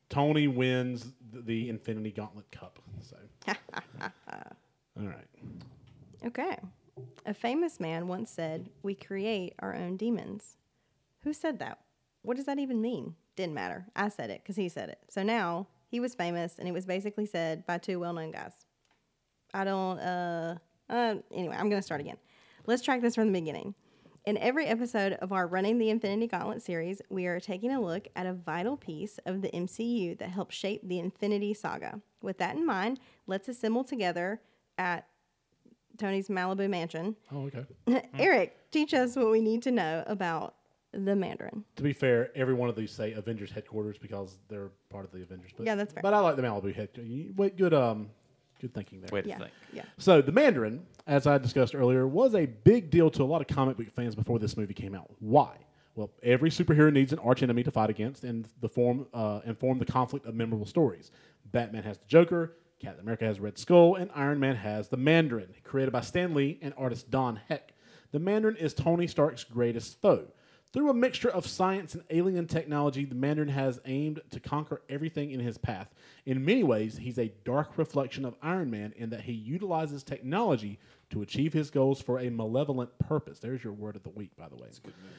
Tony 0.09 0.49
wins 0.49 1.03
th- 1.33 1.45
the 1.45 1.69
Infinity 1.69 2.11
Gauntlet 2.11 2.51
Cup. 2.51 2.81
All 3.49 5.07
right. 5.07 5.29
Okay. 6.27 6.57
A 7.27 7.35
famous 7.35 7.81
man 7.81 8.09
once 8.09 8.31
said, 8.31 8.71
We 8.83 8.95
create 8.95 9.55
our 9.59 9.75
own 9.75 9.97
demons. 9.97 10.57
Who 11.23 11.33
said 11.33 11.59
that? 11.59 11.79
What 12.23 12.37
does 12.37 12.47
that 12.47 12.59
even 12.59 12.81
mean? 12.81 13.15
Didn't 13.37 13.55
matter. 13.55 13.87
I 13.97 14.09
said 14.09 14.31
it 14.31 14.43
because 14.43 14.57
he 14.57 14.69
said 14.69 14.91
it. 14.91 14.99
So 15.09 15.23
now 15.23 15.69
he 15.89 16.01
was 16.01 16.15
famous 16.15 16.59
and 16.59 16.69
it 16.69 16.73
was 16.73 16.87
basically 16.87 17.27
said 17.27 17.67
by 17.67 17.79
two 17.79 17.99
well 17.99 18.13
known 18.13 18.33
guys. 18.33 18.53
I 19.53 19.65
don't, 19.65 19.99
uh, 19.99 20.57
uh, 20.89 21.15
anyway, 21.35 21.57
I'm 21.59 21.69
going 21.69 21.81
to 21.81 21.87
start 21.87 22.01
again. 22.01 22.17
Let's 22.67 22.83
track 22.83 23.01
this 23.01 23.15
from 23.15 23.33
the 23.33 23.41
beginning. 23.41 23.75
In 24.27 24.37
every 24.37 24.67
episode 24.67 25.15
of 25.15 25.33
our 25.33 25.47
Running 25.47 25.79
the 25.79 25.89
Infinity 25.89 26.29
Gauntlet 26.29 26.63
series, 26.63 27.01
we 27.09 27.27
are 27.27 27.41
taking 27.41 27.73
a 27.73 27.81
look 27.81 28.07
at 28.15 28.27
a 28.27 28.35
vital 28.35 28.77
piece 28.77 29.19
of 29.25 29.41
the 29.41 29.49
MCU 29.49 30.19
that 30.19 30.29
helped 30.29 30.53
shape 30.53 30.83
the 30.85 30.99
Infinity 30.99 31.55
Saga. 31.55 32.01
With 32.23 32.39
that 32.39 32.57
in 32.57 32.67
mind, 32.67 33.01
let's 33.27 33.49
assemble 33.49 33.85
together 33.85 34.41
at 34.79 35.07
Tony's 35.99 36.29
Malibu 36.29 36.69
mansion. 36.69 37.17
Oh, 37.33 37.47
okay. 37.55 37.65
Eric, 38.19 38.57
teach 38.71 38.95
us 38.95 39.17
what 39.17 39.31
we 39.31 39.41
need 39.41 39.63
to 39.63 39.71
know 39.71 40.05
about 40.07 40.55
the 40.93 41.15
Mandarin. 41.15 41.65
To 41.77 41.83
be 41.83 41.93
fair, 41.93 42.31
every 42.35 42.55
one 42.55 42.69
of 42.69 42.75
these 42.77 42.91
say 42.91 43.13
Avengers 43.13 43.51
headquarters 43.53 43.97
because 43.99 44.39
they're 44.49 44.71
part 44.89 45.05
of 45.05 45.13
the 45.13 45.23
Avengers. 45.23 45.53
But, 45.57 45.67
Yeah, 45.67 45.75
that's 45.77 45.93
fair. 45.93 46.03
But 46.03 46.15
I 46.15 46.19
like 46.21 46.37
the 46.37 46.43
Malibu 46.43 46.75
headquarters. 46.75 47.37
Wait, 47.37 47.57
good, 47.57 47.73
um, 47.75 48.11
good 48.61 48.75
thinking 48.75 49.01
there. 49.01 49.09
Way 49.13 49.23
to 49.23 49.29
Yeah. 49.29 49.39
think. 49.39 49.51
Yeah. 49.73 49.85
So 49.99 50.21
the 50.21 50.33
Mandarin, 50.33 50.85
as 51.07 51.27
I 51.27 51.39
discussed 51.39 51.75
earlier, 51.75 52.07
was 52.09 52.35
a 52.35 52.47
big 52.47 52.91
deal 52.91 53.11
to 53.13 53.23
a 53.23 53.25
lot 53.25 53.41
of 53.41 53.47
comic 53.47 53.77
book 53.77 53.91
fans 53.91 54.15
before 54.15 54.39
this 54.39 54.57
movie 54.57 54.75
came 54.75 54.95
out. 54.95 55.09
Why? 55.21 55.57
Well, 56.01 56.11
every 56.23 56.49
superhero 56.49 56.91
needs 56.91 57.13
an 57.13 57.19
archenemy 57.19 57.63
to 57.63 57.71
fight 57.71 57.91
against 57.91 58.25
and 58.25 58.49
the 58.63 58.71
form 58.71 59.07
uh, 59.13 59.41
and 59.45 59.59
form 59.59 59.79
the 59.79 59.85
conflict 59.85 60.25
of 60.25 60.35
memorable 60.35 60.65
stories. 60.65 61.11
Batman 61.53 61.83
has 61.83 61.99
the 61.99 62.07
Joker, 62.07 62.57
Captain 62.79 63.03
America 63.03 63.27
has 63.27 63.39
Red 63.39 63.59
Skull, 63.59 63.97
and 63.97 64.11
Iron 64.15 64.41
Man 64.41 64.57
has 64.57 64.89
the 64.89 64.97
Mandarin, 64.97 65.53
created 65.63 65.93
by 65.93 66.01
Stan 66.01 66.33
Lee 66.33 66.59
and 66.63 66.73
artist 66.79 67.11
Don 67.11 67.39
Heck. 67.51 67.75
The 68.13 68.19
Mandarin 68.19 68.57
is 68.57 68.73
Tony 68.73 69.07
Stark's 69.07 69.45
greatest 69.45 70.01
foe. 70.01 70.29
Through 70.73 70.91
a 70.91 70.95
mixture 70.95 71.29
of 71.29 71.49
science 71.49 71.95
and 71.95 72.05
alien 72.11 72.47
technology, 72.47 73.05
the 73.05 73.17
Mandarin 73.17 73.49
has 73.49 73.81
aimed 73.87 74.21
to 74.31 74.39
conquer 74.39 74.83
everything 74.89 75.33
in 75.33 75.41
his 75.41 75.59
path. 75.59 75.93
In 76.27 76.45
many 76.45 76.63
ways, 76.63 76.97
he's 76.97 77.19
a 77.19 77.33
dark 77.45 77.77
reflection 77.77 78.25
of 78.25 78.37
Iron 78.41 78.71
Man 78.71 78.93
in 78.97 79.11
that 79.11 79.23
he 79.23 79.33
utilizes 79.33 80.05
technology 80.05 80.79
to 81.11 81.23
achieve 81.23 81.53
his 81.53 81.71
goals 81.71 82.01
for 82.01 82.21
a 82.21 82.31
malevolent 82.31 82.97
purpose. 83.01 83.41
There's 83.41 83.65
your 83.65 83.73
word 83.73 83.97
of 83.97 84.05
the 84.05 84.11
week, 84.11 84.31
by 84.37 84.49
the 84.49 84.55
way. 84.55 84.69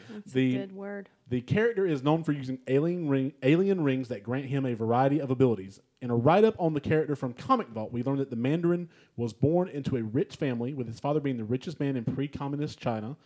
That's 0.10 0.32
The- 0.32 0.56
a 0.56 0.60
good 0.60 0.72
word. 0.72 1.10
The 1.28 1.42
character 1.42 1.86
is 1.86 2.02
known 2.02 2.24
for 2.24 2.32
using 2.32 2.60
alien 2.68 3.10
ring, 3.10 3.34
alien 3.44 3.84
rings 3.84 4.08
that 4.08 4.24
grant 4.24 4.46
him 4.46 4.66
a 4.66 4.74
variety 4.74 5.20
of 5.20 5.32
abilities. 5.32 5.82
In 6.02 6.10
a 6.10 6.16
write 6.16 6.46
up 6.46 6.56
on 6.60 6.74
the 6.74 6.80
character 6.82 7.18
from 7.18 7.34
Comic 7.34 7.68
Vault, 7.68 7.92
we 7.92 8.04
learned 8.04 8.20
that 8.22 8.30
the 8.30 8.38
Mandarin 8.38 8.88
was 9.18 9.34
born 9.34 9.68
into 9.68 9.98
a 9.98 10.02
rich 10.04 10.38
family, 10.38 10.74
with 10.74 10.88
his 10.88 11.02
father 11.02 11.20
being 11.20 11.38
the 11.38 11.44
richest 11.44 11.78
man 11.78 11.98
in 11.98 12.06
pre 12.06 12.30
communist 12.30 12.80
China. 12.80 13.18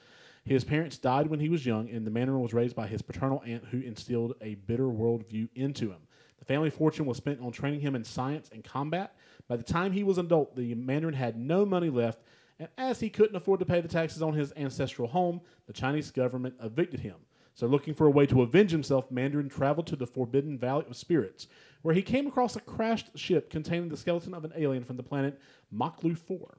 His 0.45 0.63
parents 0.63 0.99
died 0.99 1.27
when 1.27 1.39
he 1.39 1.49
was 1.49 1.65
young, 1.65 1.89
and 1.89 2.05
the 2.05 2.11
Mandarin 2.11 2.41
was 2.41 2.53
raised 2.53 2.75
by 2.75 2.85
his 2.85 3.01
paternal 3.01 3.41
aunt, 3.47 3.65
who 3.65 3.79
instilled 3.79 4.35
a 4.41 4.53
bitter 4.53 4.85
worldview 4.85 5.49
into 5.55 5.89
him. 5.89 6.01
The 6.37 6.45
family 6.45 6.69
fortune 6.69 7.07
was 7.07 7.17
spent 7.17 7.41
on 7.41 7.51
training 7.51 7.79
him 7.79 7.95
in 7.95 8.03
science 8.03 8.49
and 8.53 8.63
combat. 8.63 9.15
By 9.47 9.57
the 9.57 9.63
time 9.63 9.91
he 9.91 10.03
was 10.03 10.19
an 10.19 10.27
adult, 10.27 10.55
the 10.55 10.75
Mandarin 10.75 11.15
had 11.15 11.35
no 11.35 11.65
money 11.65 11.89
left, 11.89 12.19
and 12.59 12.69
as 12.77 12.99
he 12.99 13.09
couldn't 13.09 13.35
afford 13.35 13.59
to 13.59 13.65
pay 13.65 13.81
the 13.81 13.87
taxes 13.87 14.21
on 14.21 14.33
his 14.33 14.53
ancestral 14.55 15.07
home, 15.07 15.41
the 15.65 15.73
Chinese 15.73 16.11
government 16.11 16.53
evicted 16.61 16.99
him. 16.99 17.15
So, 17.55 17.65
looking 17.65 17.93
for 17.93 18.05
a 18.05 18.11
way 18.11 18.25
to 18.27 18.41
avenge 18.41 18.69
himself, 18.69 19.09
Mandarin 19.09 19.49
traveled 19.49 19.87
to 19.87 19.95
the 19.95 20.05
Forbidden 20.05 20.59
Valley 20.59 20.85
of 20.87 20.95
Spirits, 20.95 21.47
where 21.81 21.95
he 21.95 22.01
came 22.01 22.27
across 22.27 22.55
a 22.55 22.61
crashed 22.61 23.17
ship 23.17 23.49
containing 23.49 23.89
the 23.89 23.97
skeleton 23.97 24.33
of 24.33 24.45
an 24.45 24.53
alien 24.55 24.83
from 24.83 24.97
the 24.97 25.03
planet 25.03 25.39
Maklu 25.73 26.17
4. 26.17 26.57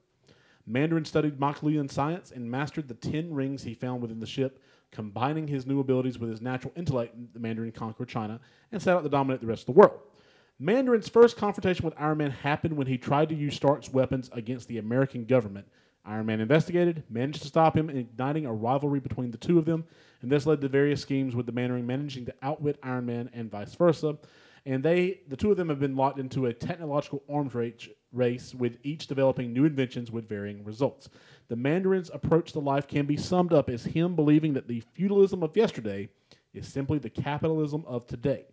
Mandarin 0.66 1.04
studied 1.04 1.38
Makluian 1.38 1.90
science 1.90 2.32
and 2.32 2.50
mastered 2.50 2.88
the 2.88 2.94
10 2.94 3.32
rings 3.32 3.62
he 3.62 3.74
found 3.74 4.02
within 4.02 4.20
the 4.20 4.26
ship. 4.26 4.62
Combining 4.90 5.46
his 5.46 5.66
new 5.66 5.80
abilities 5.80 6.18
with 6.18 6.30
his 6.30 6.40
natural 6.40 6.72
intellect, 6.76 7.14
the 7.32 7.40
Mandarin 7.40 7.72
conquered 7.72 8.08
China 8.08 8.40
and 8.72 8.80
set 8.80 8.96
out 8.96 9.02
to 9.02 9.08
dominate 9.08 9.40
the 9.40 9.46
rest 9.46 9.68
of 9.68 9.74
the 9.74 9.80
world. 9.80 10.00
Mandarin's 10.58 11.08
first 11.08 11.36
confrontation 11.36 11.84
with 11.84 11.94
Iron 11.98 12.18
Man 12.18 12.30
happened 12.30 12.76
when 12.76 12.86
he 12.86 12.96
tried 12.96 13.28
to 13.28 13.34
use 13.34 13.54
Stark's 13.54 13.90
weapons 13.90 14.30
against 14.32 14.68
the 14.68 14.78
American 14.78 15.24
government. 15.26 15.66
Iron 16.04 16.26
Man 16.26 16.40
investigated, 16.40 17.02
managed 17.10 17.42
to 17.42 17.48
stop 17.48 17.76
him, 17.76 17.90
igniting 17.90 18.46
a 18.46 18.52
rivalry 18.52 19.00
between 19.00 19.30
the 19.30 19.36
two 19.36 19.58
of 19.58 19.64
them, 19.64 19.84
and 20.22 20.30
this 20.30 20.46
led 20.46 20.60
to 20.62 20.68
various 20.68 21.02
schemes 21.02 21.34
with 21.34 21.46
the 21.46 21.52
Mandarin 21.52 21.86
managing 21.86 22.24
to 22.26 22.34
outwit 22.42 22.78
Iron 22.82 23.06
Man 23.06 23.28
and 23.34 23.50
vice 23.50 23.74
versa. 23.74 24.16
And 24.64 24.82
they, 24.82 25.20
the 25.28 25.36
two 25.36 25.50
of 25.50 25.56
them, 25.56 25.68
have 25.68 25.78
been 25.78 25.94
locked 25.94 26.18
into 26.18 26.46
a 26.46 26.52
technological 26.54 27.22
arms 27.28 27.54
race, 27.54 27.88
race 28.12 28.54
with 28.54 28.78
each 28.82 29.06
developing 29.06 29.52
new 29.52 29.64
inventions 29.64 30.10
with 30.10 30.28
varying 30.28 30.64
results. 30.64 31.08
The 31.48 31.56
Mandarin's 31.56 32.10
approach 32.12 32.52
to 32.52 32.60
life 32.60 32.86
can 32.86 33.06
be 33.06 33.16
summed 33.16 33.52
up 33.52 33.68
as 33.68 33.84
him 33.84 34.14
believing 34.14 34.54
that 34.54 34.68
the 34.68 34.82
feudalism 34.94 35.42
of 35.42 35.56
yesterday 35.56 36.08
is 36.54 36.66
simply 36.66 36.98
the 36.98 37.10
capitalism 37.10 37.84
of 37.86 38.06
today. 38.06 38.46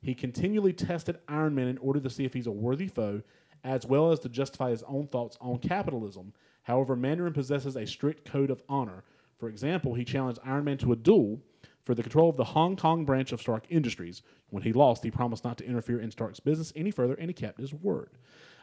He 0.00 0.14
continually 0.14 0.72
tested 0.72 1.18
Iron 1.28 1.54
Man 1.54 1.68
in 1.68 1.78
order 1.78 2.00
to 2.00 2.10
see 2.10 2.24
if 2.24 2.32
he's 2.32 2.46
a 2.46 2.52
worthy 2.52 2.88
foe, 2.88 3.22
as 3.64 3.84
well 3.84 4.12
as 4.12 4.20
to 4.20 4.28
justify 4.28 4.70
his 4.70 4.84
own 4.84 5.08
thoughts 5.08 5.36
on 5.40 5.58
capitalism. 5.58 6.32
However, 6.62 6.94
Mandarin 6.94 7.32
possesses 7.32 7.76
a 7.76 7.86
strict 7.86 8.30
code 8.30 8.50
of 8.50 8.62
honor. 8.68 9.02
For 9.38 9.48
example, 9.48 9.94
he 9.94 10.04
challenged 10.04 10.40
Iron 10.44 10.64
Man 10.64 10.78
to 10.78 10.92
a 10.92 10.96
duel 10.96 11.40
for 11.84 11.94
the 11.94 12.02
control 12.02 12.28
of 12.28 12.36
the 12.36 12.44
Hong 12.44 12.76
Kong 12.76 13.04
branch 13.04 13.32
of 13.32 13.40
Stark 13.40 13.64
Industries. 13.70 14.22
When 14.50 14.62
he 14.62 14.72
lost, 14.72 15.02
he 15.02 15.10
promised 15.10 15.44
not 15.44 15.58
to 15.58 15.66
interfere 15.66 16.00
in 16.00 16.10
Stark's 16.10 16.40
business 16.40 16.72
any 16.76 16.90
further, 16.90 17.14
and 17.14 17.28
he 17.28 17.34
kept 17.34 17.58
his 17.58 17.72
word. 17.72 18.10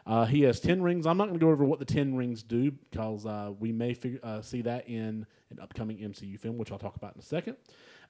Uh, 0.06 0.24
he 0.24 0.42
has 0.42 0.60
10 0.60 0.82
rings. 0.82 1.06
I'm 1.06 1.16
not 1.16 1.24
going 1.26 1.38
to 1.38 1.44
go 1.44 1.50
over 1.50 1.64
what 1.64 1.80
the 1.80 1.84
10 1.84 2.14
rings 2.14 2.42
do 2.42 2.70
because 2.70 3.26
uh, 3.26 3.52
we 3.58 3.72
may 3.72 3.92
figure, 3.92 4.20
uh, 4.22 4.40
see 4.40 4.62
that 4.62 4.88
in 4.88 5.26
an 5.50 5.58
upcoming 5.60 5.98
MCU 5.98 6.38
film, 6.38 6.58
which 6.58 6.70
I'll 6.70 6.78
talk 6.78 6.94
about 6.96 7.14
in 7.14 7.20
a 7.20 7.24
second. 7.24 7.56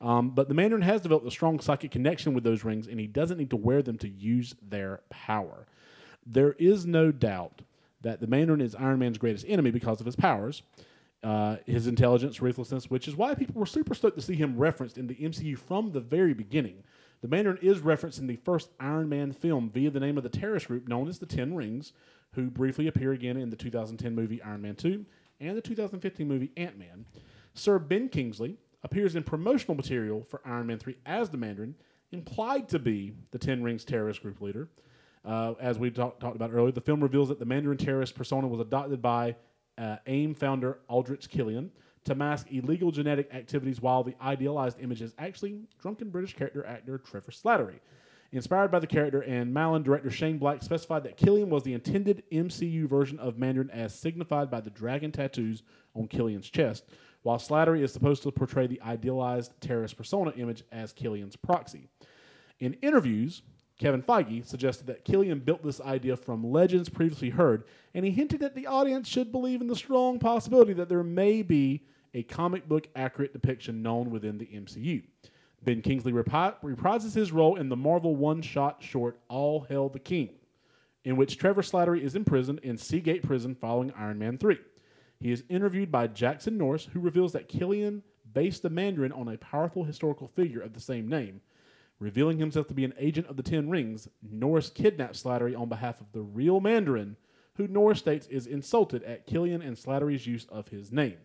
Um, 0.02 0.30
but 0.30 0.48
the 0.48 0.54
Mandarin 0.54 0.82
has 0.82 1.00
developed 1.00 1.26
a 1.26 1.30
strong 1.30 1.58
psychic 1.58 1.90
connection 1.90 2.34
with 2.34 2.44
those 2.44 2.64
rings, 2.64 2.86
and 2.86 3.00
he 3.00 3.06
doesn't 3.06 3.38
need 3.38 3.50
to 3.50 3.56
wear 3.56 3.80
them 3.80 3.96
to 3.98 4.08
use 4.08 4.54
their 4.60 5.00
power. 5.08 5.66
There 6.26 6.52
is 6.58 6.84
no 6.84 7.12
doubt 7.12 7.62
that 8.02 8.20
the 8.20 8.26
Mandarin 8.26 8.60
is 8.60 8.74
Iron 8.74 8.98
Man's 8.98 9.16
greatest 9.16 9.46
enemy 9.48 9.70
because 9.70 10.00
of 10.00 10.06
his 10.06 10.16
powers, 10.16 10.62
uh, 11.22 11.56
his 11.64 11.86
intelligence, 11.86 12.42
ruthlessness, 12.42 12.90
which 12.90 13.08
is 13.08 13.16
why 13.16 13.34
people 13.34 13.58
were 13.58 13.66
super 13.66 13.94
stoked 13.94 14.16
to 14.16 14.22
see 14.22 14.34
him 14.34 14.58
referenced 14.58 14.98
in 14.98 15.06
the 15.06 15.14
MCU 15.14 15.58
from 15.58 15.92
the 15.92 16.00
very 16.00 16.34
beginning. 16.34 16.82
The 17.22 17.28
Mandarin 17.28 17.58
is 17.62 17.80
referenced 17.80 18.18
in 18.18 18.26
the 18.26 18.36
first 18.36 18.70
Iron 18.78 19.08
Man 19.08 19.32
film 19.32 19.70
via 19.70 19.90
the 19.90 20.00
name 20.00 20.16
of 20.16 20.22
the 20.22 20.28
terrorist 20.28 20.68
group 20.68 20.86
known 20.88 21.08
as 21.08 21.18
the 21.18 21.26
Ten 21.26 21.54
Rings, 21.54 21.92
who 22.32 22.50
briefly 22.50 22.86
appear 22.86 23.12
again 23.12 23.36
in 23.36 23.50
the 23.50 23.56
2010 23.56 24.14
movie 24.14 24.42
Iron 24.42 24.62
Man 24.62 24.76
2 24.76 25.04
and 25.40 25.56
the 25.56 25.62
2015 25.62 26.28
movie 26.28 26.52
Ant 26.56 26.78
Man. 26.78 27.06
Sir 27.54 27.78
Ben 27.78 28.08
Kingsley 28.08 28.56
appears 28.82 29.16
in 29.16 29.22
promotional 29.22 29.74
material 29.74 30.22
for 30.28 30.40
Iron 30.44 30.66
Man 30.66 30.78
3 30.78 30.96
as 31.06 31.30
the 31.30 31.38
Mandarin, 31.38 31.74
implied 32.12 32.68
to 32.68 32.78
be 32.78 33.12
the 33.30 33.38
Ten 33.38 33.62
Rings 33.62 33.84
terrorist 33.84 34.22
group 34.22 34.40
leader. 34.40 34.68
Uh, 35.24 35.54
as 35.60 35.78
we 35.78 35.90
talk, 35.90 36.20
talked 36.20 36.36
about 36.36 36.52
earlier, 36.52 36.70
the 36.70 36.80
film 36.80 37.02
reveals 37.02 37.28
that 37.28 37.40
the 37.40 37.44
Mandarin 37.44 37.78
terrorist 37.78 38.14
persona 38.14 38.46
was 38.46 38.60
adopted 38.60 39.02
by 39.02 39.34
uh, 39.76 39.96
AIM 40.06 40.34
founder 40.34 40.78
Aldrich 40.88 41.28
Killian 41.28 41.70
to 42.06 42.14
mask 42.14 42.50
illegal 42.50 42.90
genetic 42.90 43.32
activities, 43.34 43.80
while 43.80 44.02
the 44.02 44.14
idealized 44.20 44.80
image 44.80 45.02
is 45.02 45.14
actually 45.18 45.60
drunken 45.80 46.10
British 46.10 46.34
character 46.34 46.64
actor 46.66 46.98
Trevor 46.98 47.30
Slattery. 47.30 47.80
Inspired 48.32 48.70
by 48.70 48.80
the 48.80 48.86
character, 48.86 49.22
and 49.22 49.54
Malin 49.54 49.82
director 49.82 50.10
Shane 50.10 50.38
Black 50.38 50.62
specified 50.62 51.04
that 51.04 51.16
Killian 51.16 51.48
was 51.48 51.62
the 51.62 51.74
intended 51.74 52.24
MCU 52.32 52.88
version 52.88 53.18
of 53.20 53.38
Mandarin 53.38 53.70
as 53.70 53.94
signified 53.94 54.50
by 54.50 54.60
the 54.60 54.70
dragon 54.70 55.12
tattoos 55.12 55.62
on 55.94 56.08
Killian's 56.08 56.50
chest, 56.50 56.84
while 57.22 57.38
Slattery 57.38 57.82
is 57.82 57.92
supposed 57.92 58.22
to 58.24 58.32
portray 58.32 58.66
the 58.66 58.82
idealized 58.82 59.52
terrorist 59.60 59.96
persona 59.96 60.32
image 60.36 60.64
as 60.72 60.92
Killian's 60.92 61.36
proxy. 61.36 61.88
In 62.58 62.74
interviews, 62.82 63.42
Kevin 63.78 64.02
Feige 64.02 64.44
suggested 64.44 64.86
that 64.86 65.04
Killian 65.04 65.40
built 65.40 65.62
this 65.62 65.80
idea 65.80 66.16
from 66.16 66.50
legends 66.50 66.88
previously 66.88 67.30
heard, 67.30 67.64
and 67.94 68.04
he 68.04 68.10
hinted 68.10 68.40
that 68.40 68.54
the 68.54 68.66
audience 68.66 69.06
should 69.06 69.30
believe 69.30 69.60
in 69.60 69.66
the 69.66 69.76
strong 69.76 70.18
possibility 70.18 70.72
that 70.72 70.88
there 70.88 71.02
may 71.02 71.42
be 71.42 71.82
a 72.16 72.22
comic 72.22 72.66
book 72.66 72.88
accurate 72.96 73.34
depiction 73.34 73.82
known 73.82 74.10
within 74.10 74.38
the 74.38 74.46
MCU. 74.46 75.02
Ben 75.62 75.82
Kingsley 75.82 76.12
reprises 76.12 77.14
his 77.14 77.30
role 77.30 77.56
in 77.56 77.68
the 77.68 77.76
Marvel 77.76 78.16
one 78.16 78.40
shot 78.40 78.82
short 78.82 79.18
All 79.28 79.66
Hail 79.68 79.90
the 79.90 79.98
King, 79.98 80.30
in 81.04 81.16
which 81.16 81.36
Trevor 81.36 81.60
Slattery 81.60 82.00
is 82.00 82.16
imprisoned 82.16 82.60
in 82.62 82.78
Seagate 82.78 83.22
Prison 83.22 83.54
following 83.54 83.92
Iron 83.98 84.18
Man 84.18 84.38
3. 84.38 84.56
He 85.20 85.30
is 85.30 85.44
interviewed 85.50 85.92
by 85.92 86.06
Jackson 86.06 86.56
Norris, 86.56 86.86
who 86.86 87.00
reveals 87.00 87.32
that 87.34 87.48
Killian 87.48 88.02
based 88.32 88.62
the 88.62 88.70
Mandarin 88.70 89.12
on 89.12 89.28
a 89.28 89.36
powerful 89.36 89.84
historical 89.84 90.28
figure 90.28 90.62
of 90.62 90.72
the 90.72 90.80
same 90.80 91.08
name. 91.08 91.42
Revealing 91.98 92.38
himself 92.38 92.66
to 92.68 92.74
be 92.74 92.84
an 92.84 92.94
agent 92.98 93.26
of 93.26 93.36
the 93.36 93.42
Ten 93.42 93.68
Rings, 93.68 94.08
Norris 94.22 94.70
kidnaps 94.70 95.22
Slattery 95.22 95.58
on 95.58 95.68
behalf 95.68 96.00
of 96.00 96.10
the 96.12 96.22
real 96.22 96.60
Mandarin, 96.60 97.16
who 97.56 97.68
Norris 97.68 97.98
states 97.98 98.26
is 98.28 98.46
insulted 98.46 99.02
at 99.02 99.26
Killian 99.26 99.60
and 99.60 99.76
Slattery's 99.76 100.26
use 100.26 100.46
of 100.46 100.68
his 100.68 100.90
name. 100.90 101.16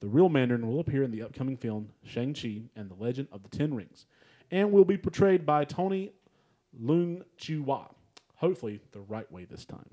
The 0.00 0.08
real 0.08 0.28
Mandarin 0.28 0.66
will 0.66 0.80
appear 0.80 1.02
in 1.02 1.10
the 1.10 1.22
upcoming 1.22 1.56
film 1.56 1.88
Shang-Chi 2.04 2.62
and 2.76 2.88
the 2.90 2.94
Legend 2.94 3.28
of 3.32 3.42
the 3.42 3.48
Ten 3.48 3.74
Rings, 3.74 4.06
and 4.50 4.70
will 4.72 4.84
be 4.84 4.96
portrayed 4.96 5.44
by 5.44 5.64
Tony 5.64 6.12
Leung 6.80 7.22
Chua. 7.38 7.88
Hopefully, 8.36 8.80
the 8.92 9.00
right 9.00 9.30
way 9.32 9.44
this 9.44 9.64
time. 9.64 9.84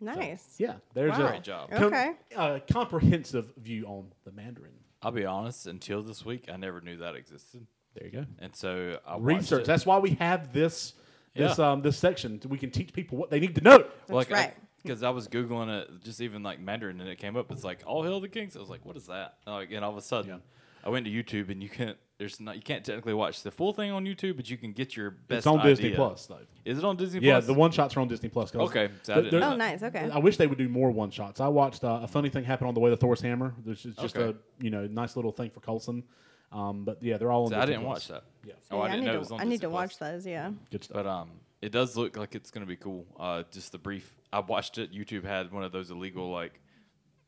Nice. 0.00 0.56
Yeah, 0.58 0.74
there's 0.94 1.12
Wow. 1.18 1.26
a 1.26 1.28
Great 1.30 1.42
job. 1.42 1.70
com- 1.70 1.84
Okay. 1.84 2.12
uh, 2.36 2.58
comprehensive 2.70 3.54
view 3.56 3.86
on 3.86 4.12
the 4.24 4.32
Mandarin. 4.32 4.72
I'll 5.00 5.12
be 5.12 5.24
honest. 5.24 5.66
Until 5.66 6.02
this 6.02 6.24
week, 6.24 6.48
I 6.52 6.56
never 6.56 6.80
knew 6.80 6.96
that 6.98 7.14
existed, 7.16 7.66
There 7.94 8.06
you 8.06 8.12
go. 8.12 8.26
and 8.38 8.54
so 8.54 9.00
I 9.06 9.16
Research. 9.18 9.62
it. 9.62 9.66
That's 9.66 9.86
why 9.86 9.98
we 9.98 10.10
have 10.14 10.52
this 10.52 10.94
this 11.34 11.56
Yeah. 11.58 11.72
um 11.72 11.82
this 11.82 11.96
section. 11.96 12.40
We 12.48 12.58
can 12.58 12.70
teach 12.70 12.92
people 12.92 13.16
what 13.16 13.30
they 13.30 13.40
need 13.40 13.54
to 13.54 13.62
know. 13.62 13.78
That's 13.78 14.10
like, 14.10 14.30
right. 14.30 14.54
Because 14.82 15.02
I, 15.02 15.10
was 15.10 15.28
googling 15.28 15.68
it, 15.82 16.02
just 16.02 16.20
even 16.20 16.42
like 16.42 16.60
Mandarin, 16.60 17.00
and 17.00 17.08
it 17.08 17.18
came 17.18 17.36
up. 17.36 17.50
It's 17.52 17.64
like 17.64 17.82
all 17.86 18.02
hail 18.02 18.20
the 18.20 18.28
kings. 18.28 18.56
I 18.56 18.60
was 18.60 18.68
like, 18.70 18.84
what 18.84 18.96
is 18.96 19.06
that? 19.06 19.36
And, 19.46 19.54
like, 19.54 19.70
and 19.70 19.84
all 19.84 19.92
of 19.92 19.96
a 19.96 20.02
sudden, 20.02 20.42
I 20.84 20.90
went 20.90 21.06
to 21.06 21.10
YouTube, 21.12 21.50
and 21.50 21.62
you 21.62 21.68
can't. 21.68 21.96
There's 22.18 22.38
not. 22.40 22.56
You 22.56 22.62
can't 22.62 22.84
technically 22.84 23.14
watch 23.14 23.42
the 23.42 23.50
full 23.50 23.72
thing 23.72 23.90
on 23.90 24.04
YouTube, 24.04 24.36
but 24.36 24.48
you 24.50 24.56
can 24.56 24.72
get 24.72 24.96
your 24.96 25.10
best. 25.10 25.38
It's 25.38 25.46
on 25.46 25.58
idea. 25.60 25.74
Disney 25.74 25.94
Plus 25.94 26.26
though. 26.26 26.38
Is 26.64 26.78
it 26.78 26.84
on 26.84 26.96
Disney 26.96 27.18
Plus? 27.20 27.26
Yeah, 27.26 27.34
Plus? 27.34 27.46
the 27.46 27.54
one 27.54 27.70
shots 27.72 27.96
are 27.96 28.00
on 28.00 28.08
Disney 28.08 28.28
Plus. 28.28 28.54
Okay, 28.54 28.88
so 29.02 29.12
I 29.12 29.14
there- 29.16 29.22
didn't 29.24 29.30
there- 29.32 29.40
know 29.48 29.54
Oh, 29.54 29.56
nice. 29.56 29.82
Okay. 29.82 30.08
I 30.12 30.18
wish 30.18 30.36
they 30.36 30.46
would 30.46 30.58
do 30.58 30.68
more 30.68 30.90
one 30.92 31.10
shots. 31.10 31.40
I 31.40 31.48
watched 31.48 31.82
uh, 31.82 32.00
a 32.02 32.06
funny 32.08 32.28
thing 32.28 32.44
happen 32.44 32.66
on 32.68 32.74
the 32.74 32.80
way 32.80 32.90
to 32.90 32.96
Thor's 32.96 33.20
hammer. 33.20 33.54
This 33.64 33.84
is 33.86 33.96
just 33.96 34.16
Okay. 34.16 34.36
a 34.38 34.62
you 34.64 34.70
know 34.70 34.86
nice 34.86 35.16
little 35.16 35.32
thing 35.32 35.50
for 35.50 35.60
Coulson. 35.60 36.04
Um, 36.52 36.84
but 36.84 37.02
yeah, 37.02 37.16
they're 37.16 37.32
all 37.32 37.44
on. 37.44 37.50
So 37.50 37.58
I 37.58 37.66
didn't 37.66 37.82
Plus. 37.82 38.08
watch 38.08 38.08
that. 38.08 38.24
Yeah, 38.44 38.52
Oh, 38.70 38.76
Yeah, 38.78 38.82
I 38.82 38.86
didn't 38.88 39.00
need 39.00 39.06
know 39.06 39.12
to, 39.12 39.16
it 39.16 39.20
was 39.20 39.32
on 39.32 39.40
I 39.40 39.44
need 39.44 39.60
to 39.62 39.68
Plus. 39.68 39.90
watch 39.90 39.98
those. 39.98 40.26
Yeah. 40.26 40.50
good 40.70 40.84
stuff. 40.84 40.94
But 40.96 41.06
um, 41.06 41.30
it 41.60 41.72
does 41.72 41.96
look 41.96 42.16
like 42.16 42.34
it's 42.34 42.50
going 42.50 42.62
to 42.64 42.68
be 42.68 42.76
cool. 42.76 43.06
Uh, 43.18 43.42
just 43.50 43.72
the 43.72 43.78
brief. 43.78 44.14
I 44.32 44.40
watched 44.40 44.78
it. 44.78 44.92
YouTube 44.92 45.24
had 45.24 45.52
one 45.52 45.62
of 45.62 45.72
those 45.72 45.90
illegal 45.90 46.30
like 46.30 46.60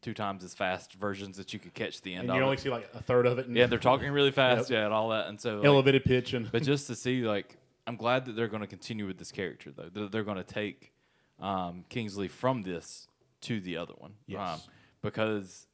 two 0.02 0.14
times 0.14 0.44
as 0.44 0.54
fast 0.54 0.94
versions 0.94 1.36
that 1.38 1.52
you 1.52 1.58
could 1.58 1.74
catch 1.74 2.02
the 2.02 2.12
end 2.12 2.22
and 2.22 2.30
of 2.30 2.36
you 2.36 2.42
only 2.42 2.56
it. 2.56 2.60
see 2.60 2.68
like 2.68 2.88
a 2.94 3.02
third 3.02 3.26
of 3.26 3.38
it. 3.38 3.46
And 3.46 3.56
Yeah, 3.56 3.66
they're 3.66 3.78
talking 3.78 4.10
really 4.10 4.30
fast. 4.32 4.70
Yep. 4.70 4.78
Yeah, 4.78 4.84
and 4.84 4.94
all 4.94 5.10
that. 5.10 5.28
And 5.28 5.40
so 5.40 5.56
like, 5.56 5.66
elevated 5.66 6.04
pitch 6.04 6.34
and 6.34 6.50
but 6.50 6.62
just 6.62 6.86
to 6.88 6.94
see 6.96 7.22
like 7.22 7.56
I'm 7.86 7.96
glad 7.96 8.26
that 8.26 8.36
they're 8.36 8.48
going 8.48 8.62
to 8.62 8.66
continue 8.66 9.06
with 9.06 9.18
this 9.18 9.32
character 9.32 9.70
though. 9.70 9.90
They're, 9.92 10.08
they're 10.08 10.24
going 10.24 10.38
to 10.38 10.44
take 10.44 10.92
um, 11.40 11.84
Kingsley 11.88 12.28
from 12.28 12.62
this 12.62 13.08
to 13.42 13.60
the 13.60 13.76
other 13.76 13.94
one. 13.98 14.14
Yes. 14.26 14.40
Um, 14.40 14.60
because 15.02 15.66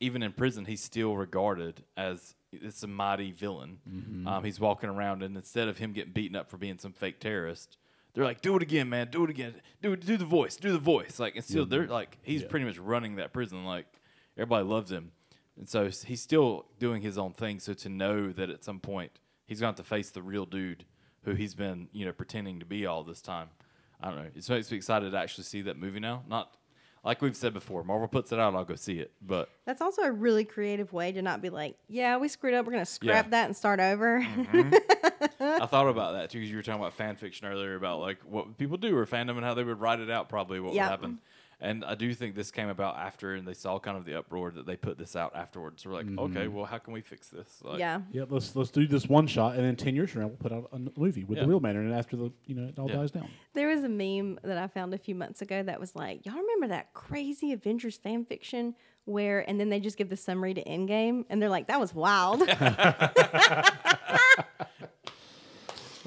even 0.00 0.22
in 0.22 0.32
prison, 0.32 0.64
he's 0.64 0.82
still 0.82 1.16
regarded 1.16 1.82
as 1.96 2.34
it's 2.52 2.82
a 2.82 2.86
mighty 2.86 3.32
villain. 3.32 3.78
Mm-hmm. 3.88 4.28
Um, 4.28 4.44
he's 4.44 4.60
walking 4.60 4.88
around, 4.88 5.22
and 5.22 5.36
instead 5.36 5.68
of 5.68 5.78
him 5.78 5.92
getting 5.92 6.12
beaten 6.12 6.36
up 6.36 6.50
for 6.50 6.56
being 6.56 6.78
some 6.78 6.92
fake 6.92 7.20
terrorist, 7.20 7.76
they're 8.16 8.24
like, 8.24 8.40
"Do 8.40 8.56
it 8.56 8.62
again, 8.62 8.88
man! 8.88 9.08
Do 9.12 9.22
it 9.24 9.30
again! 9.30 9.54
Do! 9.82 9.94
Do 9.94 10.16
the 10.16 10.24
voice! 10.24 10.56
Do 10.56 10.72
the 10.72 10.78
voice!" 10.78 11.20
Like, 11.20 11.36
and 11.36 11.44
still, 11.44 11.66
they're 11.66 11.86
like, 11.86 12.18
he's 12.22 12.42
Yeah. 12.42 12.48
pretty 12.48 12.64
much 12.66 12.78
running 12.78 13.16
that 13.16 13.32
prison. 13.32 13.64
Like, 13.64 13.86
everybody 14.36 14.64
loves 14.64 14.90
him, 14.90 15.12
and 15.56 15.68
so 15.68 15.88
he's 15.90 16.22
still 16.22 16.66
doing 16.78 17.02
his 17.02 17.18
own 17.18 17.32
thing. 17.34 17.60
So 17.60 17.74
to 17.74 17.88
know 17.90 18.32
that 18.32 18.48
at 18.50 18.64
some 18.64 18.80
point 18.80 19.12
he's 19.46 19.60
going 19.60 19.74
to 19.74 19.82
to 19.82 19.88
face 19.88 20.10
the 20.10 20.22
real 20.22 20.46
dude 20.46 20.86
who 21.24 21.34
he's 21.34 21.54
been, 21.54 21.88
you 21.92 22.04
know, 22.06 22.12
pretending 22.12 22.58
to 22.60 22.66
be 22.66 22.86
all 22.86 23.04
this 23.04 23.20
time. 23.20 23.50
I 24.00 24.08
don't 24.10 24.16
know. 24.16 24.30
It 24.34 24.48
makes 24.48 24.70
me 24.70 24.76
excited 24.78 25.10
to 25.10 25.18
actually 25.18 25.44
see 25.44 25.60
that 25.62 25.76
movie 25.76 26.00
now. 26.00 26.24
Not 26.26 26.56
like 27.06 27.22
we've 27.22 27.36
said 27.36 27.54
before, 27.54 27.84
Marvel 27.84 28.08
puts 28.08 28.32
it 28.32 28.38
out, 28.38 28.54
I'll 28.54 28.64
go 28.64 28.74
see 28.74 28.98
it. 28.98 29.12
But 29.26 29.48
That's 29.64 29.80
also 29.80 30.02
a 30.02 30.10
really 30.12 30.44
creative 30.44 30.92
way 30.92 31.12
to 31.12 31.22
not 31.22 31.40
be 31.40 31.48
like, 31.48 31.76
yeah, 31.88 32.18
we 32.18 32.28
screwed 32.28 32.52
up. 32.52 32.66
We're 32.66 32.72
gonna 32.72 32.84
scrap 32.84 33.26
Yeah. 33.26 33.30
that 33.30 33.46
and 33.46 33.56
start 33.56 33.80
over. 33.80 34.20
Mm-hmm. 34.20 34.74
I 35.62 35.66
thought 35.66 35.88
about 35.88 36.12
that 36.14 36.30
too 36.30 36.38
because 36.38 36.50
you 36.50 36.56
were 36.56 36.62
talking 36.62 36.80
about 36.80 36.92
fan 36.92 37.16
fiction 37.16 37.46
earlier 37.46 37.76
about 37.76 38.00
like 38.00 38.18
what 38.24 38.58
people 38.58 38.76
do 38.76 38.96
or 38.96 39.06
fandom 39.06 39.30
and 39.36 39.44
how 39.44 39.54
they 39.54 39.64
would 39.64 39.80
write 39.80 40.00
it 40.00 40.10
out, 40.10 40.28
probably 40.28 40.60
what 40.60 40.74
Yep. 40.74 40.84
would 40.84 40.90
happen. 40.90 41.18
And 41.58 41.86
I 41.86 41.94
do 41.94 42.12
think 42.12 42.34
this 42.34 42.50
came 42.50 42.68
about 42.68 42.98
after, 42.98 43.32
and 43.32 43.48
they 43.48 43.54
saw 43.54 43.78
kind 43.78 43.96
of 43.96 44.04
the 44.04 44.18
uproar 44.18 44.50
that 44.50 44.66
they 44.66 44.76
put 44.76 44.98
this 44.98 45.16
out 45.16 45.34
afterwards. 45.34 45.82
So 45.82 45.88
we're 45.88 45.96
like, 45.96 46.06
okay, 46.06 46.40
mm-hmm. 46.40 46.54
well, 46.54 46.66
how 46.66 46.76
can 46.76 46.92
we 46.92 47.00
fix 47.00 47.28
this? 47.28 47.48
Like, 47.62 47.78
yeah. 47.78 48.02
yeah, 48.12 48.24
let's 48.28 48.54
let's 48.54 48.70
do 48.70 48.86
this 48.86 49.06
one 49.06 49.26
shot, 49.26 49.56
and 49.56 49.64
then 49.64 49.74
ten 49.74 49.94
years 49.94 50.10
from 50.10 50.20
now 50.20 50.26
we'll 50.28 50.36
put 50.36 50.52
out 50.52 50.68
a 50.72 51.00
movie 51.00 51.24
with 51.24 51.38
Yeah. 51.38 51.44
the 51.44 51.48
real 51.48 51.60
Mandarin 51.60 51.92
after 51.92 52.14
the 52.14 52.30
you 52.44 52.54
know 52.54 52.68
it 52.68 52.78
all 52.78 52.90
Yeah. 52.90 52.96
dies 52.96 53.10
down. 53.10 53.30
There 53.54 53.68
was 53.68 53.84
a 53.84 53.88
meme 53.88 54.38
that 54.44 54.58
I 54.58 54.66
found 54.66 54.92
a 54.92 54.98
few 54.98 55.14
months 55.14 55.40
ago 55.40 55.62
that 55.62 55.80
was 55.80 55.96
like, 55.96 56.26
y'all 56.26 56.36
remember 56.36 56.68
that 56.68 56.92
crazy 56.92 57.52
Avengers 57.52 57.96
fan 57.96 58.26
fiction 58.26 58.74
where, 59.06 59.48
and 59.48 59.58
then 59.58 59.70
they 59.70 59.80
just 59.80 59.96
give 59.96 60.10
the 60.10 60.16
summary 60.16 60.52
to 60.52 60.62
Endgame, 60.64 61.24
and 61.30 61.40
they're 61.40 61.48
like, 61.48 61.68
that 61.68 61.80
was 61.80 61.94
wild. 61.94 62.42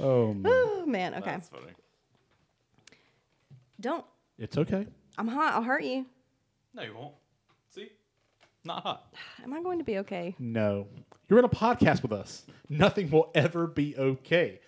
Oh, 0.01 0.33
man. 0.33 0.51
oh 0.53 0.85
man, 0.85 1.13
okay. 1.15 1.31
That's 1.31 1.49
funny. 1.49 1.73
Don't. 3.81 4.05
it's 4.37 4.57
okay. 4.57 4.87
I'm 5.17 5.27
hot. 5.27 5.53
I'll 5.53 5.63
hurt 5.63 5.83
you. 5.83 6.05
No, 6.73 6.83
you 6.83 6.95
won't. 6.95 7.15
See? 7.69 7.89
Not 8.63 8.83
hot. 8.83 9.13
Am 9.43 9.53
I 9.53 9.61
going 9.61 9.79
to 9.79 9.83
be 9.83 9.99
okay? 9.99 10.35
No, 10.39 10.87
you're 11.29 11.39
in 11.39 11.45
a 11.45 11.49
podcast 11.49 12.01
with 12.01 12.11
us. 12.11 12.45
Nothing 12.69 13.09
will 13.09 13.31
ever 13.35 13.67
be 13.67 13.95
okay. 13.97 14.59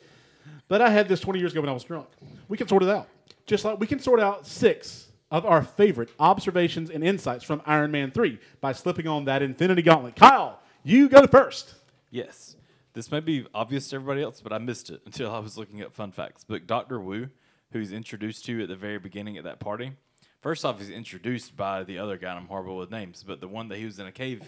But 0.67 0.81
I 0.81 0.89
had 0.89 1.07
this 1.07 1.19
20 1.19 1.39
years 1.39 1.51
ago 1.51 1.61
when 1.61 1.69
I 1.69 1.73
was 1.73 1.83
drunk. 1.83 2.07
We 2.47 2.57
can 2.57 2.67
sort 2.67 2.83
it 2.83 2.89
out, 2.89 3.07
just 3.45 3.65
like 3.65 3.79
we 3.79 3.87
can 3.87 3.99
sort 3.99 4.19
out 4.19 4.47
six 4.47 5.07
of 5.29 5.45
our 5.45 5.63
favorite 5.63 6.09
observations 6.19 6.89
and 6.89 7.03
insights 7.03 7.43
from 7.43 7.61
Iron 7.65 7.91
Man 7.91 8.11
3 8.11 8.37
by 8.59 8.73
slipping 8.73 9.07
on 9.07 9.25
that 9.25 9.41
Infinity 9.41 9.81
Gauntlet. 9.81 10.15
Kyle, 10.15 10.59
you 10.83 11.07
go 11.09 11.25
first. 11.27 11.75
Yes. 12.09 12.55
This 12.93 13.09
may 13.11 13.21
be 13.21 13.45
obvious 13.53 13.89
to 13.89 13.95
everybody 13.95 14.21
else, 14.21 14.41
but 14.41 14.51
I 14.51 14.57
missed 14.57 14.89
it 14.89 15.01
until 15.05 15.31
I 15.31 15.39
was 15.39 15.57
looking 15.57 15.81
at 15.81 15.93
fun 15.93 16.11
facts. 16.11 16.43
But 16.43 16.67
Dr. 16.67 16.99
Wu, 16.99 17.29
who's 17.71 17.93
introduced 17.93 18.45
to 18.45 18.53
you 18.53 18.63
at 18.63 18.67
the 18.67 18.75
very 18.75 18.99
beginning 18.99 19.37
at 19.37 19.45
that 19.45 19.59
party, 19.59 19.93
first 20.41 20.65
off, 20.65 20.79
he's 20.79 20.89
introduced 20.89 21.55
by 21.55 21.83
the 21.83 21.97
other 21.99 22.17
guy, 22.17 22.29
and 22.31 22.39
I'm 22.39 22.47
horrible 22.47 22.77
with 22.77 22.91
names, 22.91 23.23
but 23.25 23.39
the 23.41 23.47
one 23.47 23.67
that 23.69 23.77
he 23.77 23.85
was 23.85 23.99
in 23.99 24.07
a 24.07 24.11
cave 24.11 24.43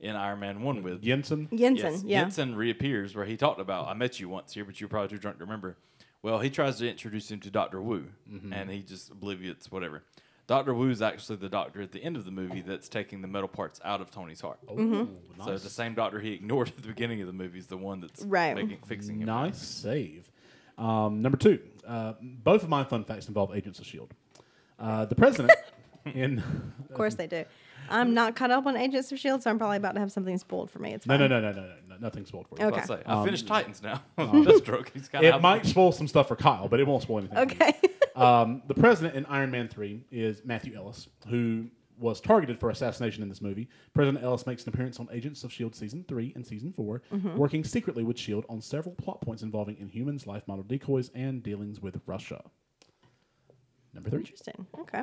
in 0.00 0.14
Iron 0.14 0.38
Man 0.40 0.62
One 0.62 0.82
with. 0.82 1.02
Jensen. 1.02 1.48
Jensen, 1.54 1.92
Yes, 1.92 2.02
yeah. 2.04 2.20
Jensen 2.22 2.54
reappears 2.54 3.14
where 3.16 3.24
he 3.24 3.36
talked 3.36 3.60
about 3.60 3.88
I 3.88 3.94
met 3.94 4.20
you 4.20 4.28
once 4.28 4.54
here, 4.54 4.64
but 4.64 4.80
you're 4.80 4.88
probably 4.88 5.08
too 5.08 5.18
drunk 5.18 5.38
to 5.38 5.44
remember. 5.44 5.76
Well, 6.22 6.38
he 6.40 6.50
tries 6.50 6.78
to 6.78 6.88
introduce 6.88 7.30
him 7.30 7.40
to 7.40 7.50
Doctor 7.50 7.80
Wu, 7.82 8.04
Mm-hmm. 8.30 8.52
and 8.52 8.70
he 8.70 8.82
just 8.82 9.10
oblivious, 9.10 9.70
whatever. 9.70 10.02
Doctor 10.46 10.72
Wu 10.72 10.88
is 10.88 11.02
actually 11.02 11.36
the 11.36 11.48
doctor 11.50 11.82
at 11.82 11.92
the 11.92 12.02
end 12.02 12.16
of 12.16 12.24
the 12.24 12.30
movie 12.30 12.62
that's 12.62 12.88
taking 12.88 13.20
the 13.20 13.28
metal 13.28 13.48
parts 13.48 13.80
out 13.84 14.00
of 14.00 14.10
Tony's 14.10 14.40
heart. 14.40 14.58
Oh, 14.66 14.76
Mm-hmm. 14.76 15.42
So 15.44 15.58
the 15.58 15.68
same 15.68 15.94
doctor 15.94 16.20
he 16.20 16.32
ignored 16.32 16.68
at 16.76 16.76
the 16.76 16.88
beginning 16.88 17.20
of 17.20 17.26
the 17.26 17.32
movie 17.34 17.58
is 17.58 17.66
the 17.66 17.76
one 17.76 18.00
that's 18.00 18.22
Right. 18.22 18.54
making, 18.56 18.78
fixing 18.86 19.20
him. 19.20 19.26
Nice 19.26 19.58
save. 19.58 20.30
Um, 20.78 21.20
number 21.22 21.36
two, 21.36 21.58
uh, 21.86 22.14
both 22.22 22.62
of 22.62 22.68
my 22.68 22.84
fun 22.84 23.04
facts 23.04 23.28
involve 23.28 23.54
Agents 23.54 23.78
of 23.78 23.84
S.H.I.E.L.D. 23.84 24.14
Uh, 24.78 25.04
the 25.04 25.14
president 25.14 25.52
in. 26.14 26.38
Of 26.88 26.94
course 26.94 27.14
they 27.14 27.26
do. 27.26 27.44
I'm 27.90 28.12
not 28.12 28.36
caught 28.36 28.50
up 28.50 28.66
on 28.66 28.76
Agents 28.76 29.10
of 29.12 29.18
Shield, 29.18 29.42
so 29.42 29.50
I'm 29.50 29.58
probably 29.58 29.78
about 29.78 29.94
to 29.94 30.00
have 30.00 30.12
something 30.12 30.36
spoiled 30.36 30.70
for 30.70 30.78
me. 30.78 30.92
It's 30.92 31.06
No, 31.06 31.16
fine. 31.16 31.30
no, 31.30 31.40
no, 31.40 31.52
no, 31.52 31.60
no, 31.62 31.68
no, 31.88 31.96
nothing 32.00 32.26
spoiled 32.26 32.46
for 32.48 32.56
you. 32.60 32.66
Okay. 32.66 32.80
I, 32.82 32.84
say, 32.84 33.02
I 33.06 33.24
finished 33.24 33.46
Titans 33.46 33.82
now. 33.82 34.02
Deathstroke. 34.18 34.88
He's 34.92 35.08
kind 35.08 35.24
Um, 35.24 35.34
It 35.38 35.40
might 35.42 35.64
spoil 35.64 35.90
some 35.92 36.06
stuff 36.06 36.28
for 36.28 36.36
Kyle, 36.36 36.68
but 36.68 36.80
it 36.80 36.86
won't 36.86 37.02
spoil 37.02 37.18
anything. 37.18 37.48
for 37.48 37.54
you. 37.64 37.70
Okay. 37.70 37.80
Um, 38.14 38.62
the 38.66 38.74
president 38.74 39.14
in 39.16 39.24
Iron 39.26 39.50
Man 39.50 39.68
3 39.68 40.02
is 40.10 40.42
Matthew 40.44 40.74
Ellis, 40.76 41.08
who 41.28 41.66
was 41.98 42.20
targeted 42.20 42.60
for 42.60 42.68
assassination 42.70 43.22
in 43.22 43.28
this 43.28 43.40
movie. 43.40 43.68
President 43.94 44.22
Ellis 44.22 44.46
makes 44.46 44.64
an 44.64 44.68
appearance 44.74 45.00
on 45.00 45.08
Agents 45.10 45.42
of 45.44 45.50
S.H.I.E.L.D. 45.50 45.76
Season 45.76 46.04
3 46.06 46.32
and 46.36 46.46
Season 46.46 46.72
4, 46.72 47.02
working 47.36 47.64
secretly 47.64 48.04
with 48.04 48.16
S.H.I.E.L.D. 48.18 48.46
on 48.50 48.60
several 48.60 48.94
plot 48.96 49.20
points 49.20 49.42
involving 49.42 49.76
Inhumans, 49.76 50.26
life 50.26 50.42
model 50.46 50.62
decoys, 50.64 51.10
and 51.14 51.42
dealings 51.42 51.80
with 51.80 52.00
Russia. 52.06 52.42
Number 53.94 54.10
three. 54.10 54.20
Interesting. 54.20 54.66
Okay. 54.80 55.02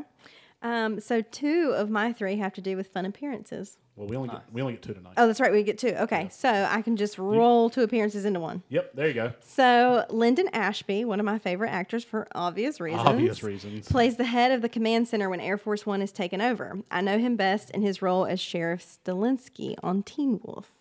Um, 0.61 0.99
so 0.99 1.21
two 1.21 1.73
of 1.75 1.89
my 1.89 2.11
three 2.13 2.37
have 2.37 2.53
to 2.53 2.61
do 2.61 2.75
with 2.77 2.87
fun 2.87 3.05
appearances. 3.05 3.77
Well, 3.95 4.07
we 4.07 4.17
only 4.17 4.29
get 4.29 4.41
we 4.51 4.61
only 4.61 4.73
get 4.73 4.81
two 4.81 4.93
tonight. 4.93 5.13
Oh, 5.15 5.27
that's 5.27 5.39
right. 5.39 5.51
We 5.51 5.63
get 5.63 5.77
two. 5.77 5.89
Okay. 5.99 6.27
So 6.29 6.49
I 6.49 6.81
can 6.81 6.97
just 6.97 7.17
roll 7.17 7.69
two 7.69 7.81
appearances 7.81 8.25
into 8.25 8.39
one. 8.41 8.61
Yep, 8.69 8.93
there 8.95 9.07
you 9.07 9.13
go. 9.13 9.33
So 9.41 10.05
Linden 10.09 10.49
Ashby, 10.49 11.05
one 11.05 11.19
of 11.19 11.25
my 11.25 11.39
favorite 11.39 11.69
actors 11.69 12.03
for 12.03 12.27
obvious 12.35 12.81
reasons, 12.81 13.07
Obvious 13.07 13.41
reasons. 13.43 13.87
plays 13.87 14.17
the 14.17 14.25
head 14.25 14.51
of 14.51 14.61
the 14.61 14.67
command 14.69 15.07
center 15.07 15.29
when 15.29 15.39
Air 15.39 15.57
Force 15.57 15.85
One 15.85 16.01
is 16.01 16.11
taken 16.11 16.41
over. 16.41 16.79
I 16.91 16.99
know 17.01 17.19
him 17.19 17.35
best 17.37 17.69
in 17.71 17.81
his 17.83 18.01
role 18.01 18.25
as 18.25 18.39
Sheriff 18.41 18.83
Stilinski 19.05 19.75
on 19.81 20.03
Teen 20.03 20.41
Wolf. 20.43 20.71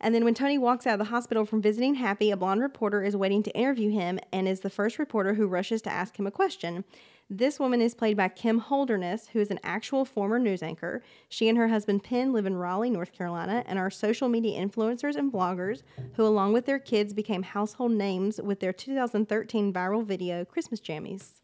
And 0.00 0.14
then 0.14 0.24
when 0.24 0.34
Tony 0.34 0.56
walks 0.56 0.86
out 0.86 0.94
of 0.94 0.98
the 0.98 1.12
hospital 1.12 1.44
from 1.44 1.60
visiting 1.60 1.96
Happy, 1.96 2.30
a 2.30 2.36
blonde 2.36 2.62
reporter 2.62 3.02
is 3.02 3.16
waiting 3.16 3.42
to 3.42 3.56
interview 3.56 3.90
him 3.90 4.18
and 4.32 4.48
is 4.48 4.60
the 4.60 4.70
first 4.70 4.98
reporter 4.98 5.34
who 5.34 5.46
rushes 5.46 5.82
to 5.82 5.92
ask 5.92 6.18
him 6.18 6.26
a 6.26 6.30
question. 6.30 6.84
This 7.32 7.60
woman 7.60 7.80
is 7.80 7.94
played 7.94 8.16
by 8.16 8.28
Kim 8.28 8.58
Holderness, 8.58 9.28
who 9.28 9.38
is 9.38 9.52
an 9.52 9.60
actual 9.62 10.04
former 10.04 10.38
news 10.38 10.64
anchor. 10.64 11.00
She 11.28 11.48
and 11.48 11.56
her 11.56 11.68
husband 11.68 12.02
Penn 12.02 12.32
live 12.32 12.44
in 12.44 12.56
Raleigh, 12.56 12.90
North 12.90 13.12
Carolina, 13.12 13.62
and 13.66 13.78
are 13.78 13.90
social 13.90 14.28
media 14.28 14.60
influencers 14.60 15.14
and 15.14 15.32
bloggers 15.32 15.82
who, 16.14 16.24
along 16.24 16.54
with 16.54 16.66
their 16.66 16.80
kids, 16.80 17.12
became 17.12 17.44
household 17.44 17.92
names 17.92 18.40
with 18.40 18.58
their 18.58 18.72
2013 18.72 19.72
viral 19.72 20.04
video, 20.04 20.44
Christmas 20.44 20.80
Jammies. 20.80 21.34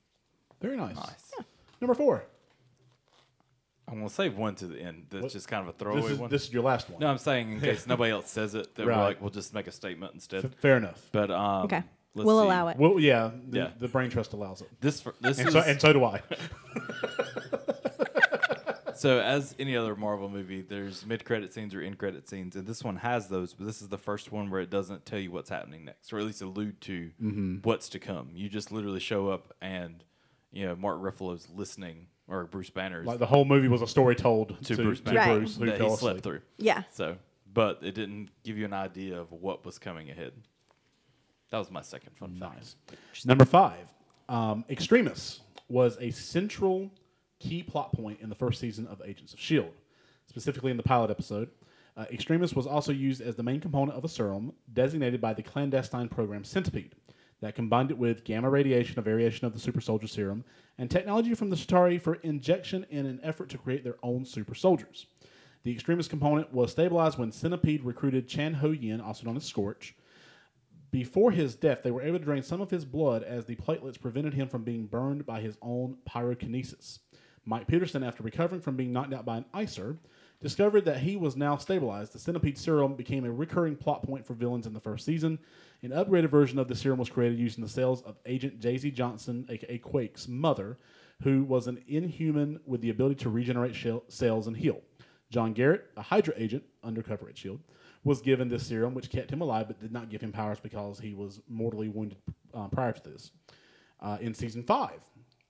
Very 0.61 0.77
nice. 0.77 0.97
Nice. 0.97 1.33
Number 1.81 1.95
four. 1.95 2.25
I'm 3.89 3.95
going 3.99 4.09
to 4.09 4.15
save 4.15 4.37
one 4.37 4.55
to 4.57 4.67
the 4.67 4.81
end. 4.81 5.07
That's 5.11 5.23
What- 5.23 5.33
just 5.33 5.47
kind 5.49 5.63
of 5.63 5.69
a 5.69 5.73
This 5.73 5.79
throwaway 5.81 6.13
is, 6.13 6.19
one. 6.19 6.31
this 6.31 6.45
is 6.49 6.53
your 6.53 6.63
last 6.65 6.91
one. 6.91 7.01
no, 7.01 7.07
I'm 7.09 7.19
saying 7.19 7.53
in 7.53 7.61
case 7.69 7.87
nobody 7.87 8.11
else 8.11 8.29
says 8.31 8.55
it, 8.55 8.75
that 8.75 8.87
Right. 8.87 8.97
we're 8.97 9.03
like, 9.05 9.21
we'll 9.21 9.31
just 9.31 9.55
make 9.55 9.67
a 9.69 9.73
statement 9.73 10.13
instead. 10.15 10.45
F- 10.45 10.55
Fair 10.55 10.77
enough. 10.77 11.09
But 11.13 11.31
um, 11.31 11.65
Okay. 11.67 11.83
let's 12.15 12.27
we'll 12.27 12.41
see. 12.41 12.47
allow 12.47 12.69
it. 12.69 12.77
Well, 12.79 12.99
yeah, 12.99 13.31
the, 13.49 13.59
Yeah. 13.59 13.71
the 13.79 13.87
brain 13.89 14.11
trust 14.11 14.33
allows 14.33 14.61
it. 14.61 14.69
This 14.81 15.01
fir- 15.03 15.15
this 15.21 15.39
And 15.39 15.49
is 15.49 15.55
so, 15.55 15.61
and 15.61 15.81
so 15.81 15.93
do 15.93 16.05
I. 16.05 16.21
So, 18.99 19.21
as 19.21 19.55
any 19.59 19.77
other 19.77 19.95
Marvel 19.95 20.31
movie, 20.31 20.63
there's 20.63 21.05
mid-credit 21.05 21.53
scenes 21.53 21.75
or 21.75 21.83
end-credit 21.83 22.27
scenes, 22.31 22.57
and 22.57 22.67
this 22.67 22.83
one 22.83 22.97
has 22.97 23.29
those. 23.29 23.53
But 23.53 23.67
this 23.67 23.83
is 23.83 23.89
the 23.89 23.99
first 23.99 24.33
one 24.33 24.49
where 24.49 24.63
it 24.63 24.71
doesn't 24.71 25.05
tell 25.05 25.19
you 25.19 25.31
what's 25.31 25.51
happening 25.51 25.85
next, 25.85 26.11
or 26.15 26.19
at 26.19 26.25
least 26.25 26.41
allude 26.41 26.81
to 26.83 27.11
Mm-hmm. 27.23 27.57
what's 27.63 27.91
to 27.91 27.99
come. 27.99 28.31
You 28.33 28.49
just 28.49 28.73
literally 28.73 28.99
show 29.01 29.29
up, 29.29 29.53
and 29.61 30.03
you 30.51 30.65
know 30.65 30.75
Mark 30.77 30.99
Ruffalo's 31.03 31.47
listening, 31.55 32.07
or 32.29 32.45
Bruce 32.45 32.71
Banner's 32.71 33.07
like 33.07 33.19
the 33.19 33.27
whole 33.27 33.45
movie 33.45 33.69
was 33.69 33.83
a 33.83 33.87
story 33.87 34.15
told 34.15 34.57
to, 34.65 34.77
to, 34.77 34.83
Bruce 34.83 34.99
to 35.01 35.05
Banner 35.05 35.19
Right. 35.19 35.39
Bruce 35.39 35.57
who 35.57 35.67
that 35.67 35.79
fell 35.79 35.91
he 35.91 35.97
slept 35.97 36.19
asleep. 36.19 36.23
through. 36.23 36.41
Yeah. 36.59 36.83
So, 36.91 37.17
but 37.53 37.79
it 37.83 37.95
didn't 37.95 38.31
give 38.45 38.59
you 38.59 38.65
an 38.65 38.73
idea 38.73 39.19
of 39.21 39.31
what 39.33 39.65
was 39.65 39.79
coming 39.79 40.11
ahead. 40.11 40.33
That 41.51 41.59
was 41.59 41.71
my 41.71 41.83
second 41.83 42.17
fun 42.17 42.35
fact. 42.39 42.57
Nice. 42.57 43.25
Number 43.25 43.45
five, 43.45 43.87
um, 44.29 44.65
Extremis 44.69 45.41
was 45.69 45.97
a 46.01 46.11
central 46.11 46.91
key 47.39 47.63
plot 47.63 47.93
point 47.93 48.21
in 48.21 48.29
the 48.29 48.35
first 48.35 48.61
season 48.61 48.87
of 48.89 49.01
Agents 49.05 49.33
of 49.33 49.39
S.H.I.E.L.D., 49.39 49.71
specifically 50.27 50.71
in 50.71 50.77
the 50.77 50.83
pilot 50.83 51.11
episode. 51.11 51.51
Uh, 51.97 52.05
Extremis 52.13 52.53
was 52.55 52.67
also 52.67 52.93
used 52.93 53.23
as 53.23 53.37
the 53.37 53.43
main 53.43 53.61
component 53.61 53.97
of 53.97 54.05
a 54.05 54.09
serum 54.09 54.53
designated 54.73 55.21
by 55.21 55.33
the 55.33 55.43
clandestine 55.43 56.09
program 56.09 56.45
Centipede 56.45 56.95
that 57.41 57.55
combined 57.55 57.91
it 57.91 57.99
with 57.99 58.25
gamma 58.25 58.49
radiation, 58.49 58.99
a 58.99 59.03
variation 59.03 59.47
of 59.47 59.53
the 59.53 59.61
super 59.61 59.81
soldier 59.81 60.07
serum, 60.07 60.45
and 60.79 60.91
technology 60.91 61.35
from 61.35 61.51
the 61.51 61.57
Chitauri 61.57 62.01
for 62.01 62.15
injection 62.17 62.87
in 62.91 63.07
an 63.07 63.21
effort 63.23 63.49
to 63.51 63.59
create 63.59 63.85
their 63.85 63.99
own 64.03 64.25
super 64.25 64.55
soldiers. 64.55 65.07
The 65.63 65.73
Extremis 65.73 66.09
component 66.09 66.53
was 66.53 66.71
stabilized 66.71 67.19
when 67.19 67.33
Centipede 67.33 67.85
recruited 67.85 68.29
Chan 68.29 68.55
Ho 68.55 68.71
Yin, 68.71 69.01
also 69.01 69.27
known 69.27 69.37
as 69.37 69.45
Scorch, 69.45 69.95
before 70.97 71.31
his 71.31 71.55
death, 71.55 71.83
they 71.83 71.91
were 71.91 72.01
able 72.01 72.19
to 72.19 72.25
drain 72.25 72.43
some 72.43 72.63
of 72.63 72.71
his 72.71 72.87
blood 72.87 73.23
as 73.23 73.45
the 73.45 73.57
platelets 73.57 74.01
prevented 74.01 74.33
him 74.33 74.49
from 74.49 74.63
being 74.63 74.87
burned 74.87 75.27
by 75.27 75.41
his 75.41 75.59
own 75.61 75.99
pyrokinesis. 76.09 77.01
Mike 77.45 77.67
Peterson, 77.67 78.03
after 78.03 78.23
recovering 78.23 78.61
from 78.61 78.77
being 78.77 78.95
knocked 78.95 79.13
out 79.13 79.27
by 79.27 79.37
an 79.37 79.45
icer, 79.55 79.99
discovered 80.41 80.85
that 80.85 80.99
he 80.99 81.17
was 81.17 81.37
now 81.37 81.57
stabilized. 81.57 82.13
The 82.13 82.19
centipede 82.19 82.59
serum 82.59 82.95
became 82.95 83.25
a 83.25 83.31
recurring 83.31 83.77
plot 83.77 84.03
point 84.03 84.27
for 84.27 84.35
villains 84.35 84.67
in 84.67 84.73
the 84.73 84.81
first 84.81 85.05
season. 85.05 85.39
An 85.83 85.91
upgraded 85.91 86.31
version 86.31 86.59
of 86.59 86.69
the 86.69 86.75
serum 86.75 86.99
was 86.99 87.11
created 87.11 87.39
using 87.39 87.63
the 87.63 87.71
cells 87.71 88.03
of 88.03 88.17
Agent 88.27 88.61
Daisy 88.61 88.91
Johnson, 88.91 89.47
aka 89.49 89.79
Quake's 89.79 90.29
mother, 90.29 90.79
who 91.23 91.45
was 91.45 91.67
an 91.67 91.83
inhuman 91.89 92.61
with 92.67 92.81
the 92.81 92.91
ability 92.91 93.17
to 93.17 93.31
regenerate 93.31 93.75
shell- 93.75 94.05
cells 94.09 94.47
and 94.47 94.57
heal. 94.57 94.81
John 95.31 95.53
Garrett, 95.53 95.87
a 95.97 96.03
Hydra 96.03 96.35
agent 96.37 96.65
undercover 96.85 97.27
at 97.29 97.35
S.H.I.E.L.D., 97.37 97.63
was 98.05 98.21
given 98.21 98.49
this 98.49 98.65
serum, 98.67 98.95
which 98.95 99.11
kept 99.11 99.31
him 99.31 99.41
alive 99.41 99.67
but 99.67 99.81
did 99.81 99.93
not 99.93 100.09
give 100.09 100.21
him 100.21 100.31
powers 100.31 100.61
because 100.61 101.01
he 101.01 101.13
was 101.13 101.41
mortally 101.49 101.89
wounded 101.89 102.19
uh, 102.55 102.69
prior 102.69 102.93
to 102.93 103.03
this. 103.03 103.33
Uh, 104.01 104.17
in 104.21 104.33
season 104.33 104.63
five, 104.63 105.01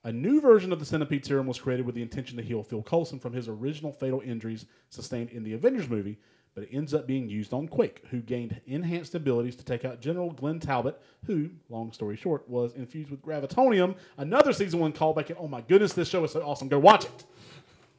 a 0.07 0.11
new 0.13 0.39
version 0.39 0.71
of 0.71 0.79
the 0.79 0.85
centipede 0.85 1.25
serum 1.25 1.47
was 1.47 1.59
created 1.59 1.85
with 1.85 1.93
the 1.93 2.01
intention 2.01 2.37
to 2.37 2.41
heal 2.41 2.63
Phil 2.63 2.81
Coulson 2.81 3.19
from 3.19 3.33
his 3.33 3.49
original 3.49 3.91
fatal 3.91 4.21
injuries 4.21 4.65
sustained 4.89 5.31
in 5.31 5.43
the 5.43 5.51
Avengers 5.51 5.89
movie, 5.89 6.17
but 6.55 6.63
it 6.63 6.69
ends 6.71 6.93
up 6.93 7.05
being 7.05 7.27
used 7.27 7.51
on 7.51 7.67
Quake, 7.67 8.03
who 8.09 8.21
gained 8.21 8.59
enhanced 8.67 9.15
abilities 9.15 9.57
to 9.57 9.65
take 9.65 9.83
out 9.83 9.99
General 9.99 10.31
Glenn 10.31 10.61
Talbot, 10.61 11.01
who, 11.25 11.49
long 11.67 11.91
story 11.91 12.15
short, 12.15 12.47
was 12.47 12.73
infused 12.75 13.11
with 13.11 13.21
gravitonium. 13.21 13.97
Another 14.17 14.53
season 14.53 14.79
one 14.79 14.93
callback, 14.93 15.27
and 15.27 15.37
oh 15.41 15.47
my 15.49 15.59
goodness, 15.59 15.91
this 15.91 16.07
show 16.07 16.23
is 16.23 16.31
so 16.31 16.41
awesome. 16.41 16.69
Go 16.69 16.79
watch 16.79 17.03
it. 17.03 17.25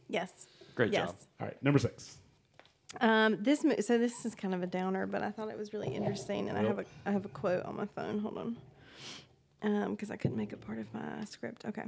Yes. 0.09 0.46
Great 0.74 0.94
yes. 0.94 1.09
job. 1.09 1.16
All 1.40 1.46
right, 1.46 1.62
number 1.62 1.78
six. 1.78 2.16
Um, 3.02 3.36
this 3.42 3.64
mo- 3.64 3.76
so 3.80 3.98
this 3.98 4.24
is 4.24 4.34
kind 4.34 4.54
of 4.54 4.62
a 4.62 4.66
downer, 4.66 5.04
but 5.06 5.22
I 5.22 5.30
thought 5.30 5.50
it 5.50 5.59
was 5.59 5.74
really 5.74 5.94
interesting, 5.94 6.48
and 6.48 6.56
I 6.56 6.62
have 6.62 6.78
a 6.78 6.86
I 7.04 7.11
have 7.11 7.26
a 7.26 7.28
quote 7.28 7.66
on 7.66 7.76
my 7.76 7.84
phone. 7.84 8.18
Hold 8.20 8.38
on, 8.38 8.56
because 9.61 10.11
I 10.11 10.16
couldn't 10.16 10.36
make 10.36 10.52
it 10.52 10.61
part 10.61 10.78
of 10.78 10.92
my 10.94 11.24
script. 11.24 11.64
Okay, 11.64 11.84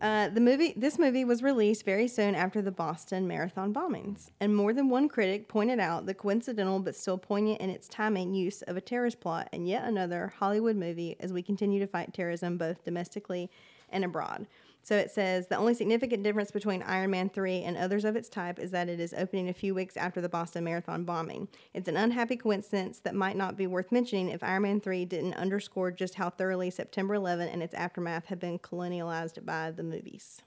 uh, 0.00 0.28
the 0.28 0.40
movie 0.40 0.74
this 0.76 0.98
movie 0.98 1.24
was 1.24 1.42
released 1.42 1.84
very 1.84 2.08
soon 2.08 2.34
after 2.34 2.60
the 2.60 2.70
Boston 2.70 3.26
Marathon 3.26 3.72
bombings, 3.72 4.30
and 4.40 4.54
more 4.54 4.72
than 4.72 4.88
one 4.88 5.08
critic 5.08 5.48
pointed 5.48 5.80
out 5.80 6.06
the 6.06 6.14
coincidental 6.14 6.78
but 6.78 6.94
still 6.94 7.18
poignant 7.18 7.60
in 7.60 7.70
its 7.70 7.88
timing 7.88 8.34
use 8.34 8.62
of 8.62 8.76
a 8.76 8.80
terrorist 8.80 9.20
plot 9.20 9.48
in 9.52 9.66
yet 9.66 9.84
another 9.84 10.32
Hollywood 10.38 10.76
movie 10.76 11.16
as 11.20 11.32
we 11.32 11.42
continue 11.42 11.80
to 11.80 11.86
fight 11.86 12.12
terrorism 12.12 12.58
both 12.58 12.84
domestically 12.84 13.50
and 13.90 14.04
abroad. 14.04 14.46
So 14.86 14.96
it 14.96 15.10
says 15.10 15.48
the 15.48 15.56
only 15.56 15.74
significant 15.74 16.22
difference 16.22 16.52
between 16.52 16.80
Iron 16.84 17.10
Man 17.10 17.28
3 17.28 17.62
and 17.64 17.76
others 17.76 18.04
of 18.04 18.14
its 18.14 18.28
type 18.28 18.60
is 18.60 18.70
that 18.70 18.88
it 18.88 19.00
is 19.00 19.12
opening 19.18 19.48
a 19.48 19.52
few 19.52 19.74
weeks 19.74 19.96
after 19.96 20.20
the 20.20 20.28
Boston 20.28 20.62
Marathon 20.62 21.02
bombing. 21.02 21.48
It's 21.74 21.88
an 21.88 21.96
unhappy 21.96 22.36
coincidence 22.36 23.00
that 23.00 23.12
might 23.12 23.36
not 23.36 23.56
be 23.56 23.66
worth 23.66 23.90
mentioning 23.90 24.28
if 24.28 24.44
Iron 24.44 24.62
Man 24.62 24.80
3 24.80 25.04
didn't 25.06 25.34
underscore 25.34 25.90
just 25.90 26.14
how 26.14 26.30
thoroughly 26.30 26.70
September 26.70 27.14
11 27.14 27.48
and 27.48 27.64
its 27.64 27.74
aftermath 27.74 28.26
have 28.26 28.38
been 28.38 28.60
colonialized 28.60 29.44
by 29.44 29.72
the 29.72 29.82
movies. 29.82 30.42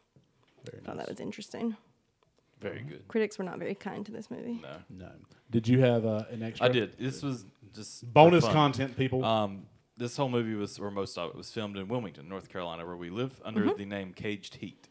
Very 0.64 0.84
I 0.84 0.86
thought 0.86 0.98
that 1.00 1.10
was 1.10 1.20
interesting. 1.20 1.76
Very 2.62 2.80
good. 2.80 3.06
Critics 3.10 3.38
were 3.38 3.44
not 3.44 3.60
very 3.60 3.76
kind 3.76 4.06
to 4.06 4.14
this 4.14 4.32
movie. 4.32 4.62
No, 4.62 4.78
No. 4.90 5.12
Did 5.52 5.68
you 5.68 5.82
have 5.82 6.06
uh, 6.06 6.24
an 6.32 6.44
extra? 6.44 6.68
I 6.68 6.70
did. 6.70 6.98
This 6.98 7.22
was 7.22 7.44
just 7.76 8.14
Bonus 8.14 8.46
content, 8.46 8.96
people. 8.96 9.26
Um, 9.26 9.66
this 10.00 10.18
whole 10.18 10.30
movie 10.30 10.56
was, 10.56 10.80
or 10.80 10.90
most 10.90 11.18
of 11.18 11.30
it, 11.30 11.36
was 11.36 11.52
filmed 11.52 11.78
in 11.78 11.88
Wilmington, 11.88 12.28
North 12.28 12.50
Carolina, 12.50 12.86
where 12.86 12.96
we 12.96 13.10
live, 13.10 13.40
under 13.46 13.62
Mm-hmm. 13.66 13.78
the 13.78 13.86
name 13.86 14.14
Caged 14.14 14.56
Heat. 14.56 14.88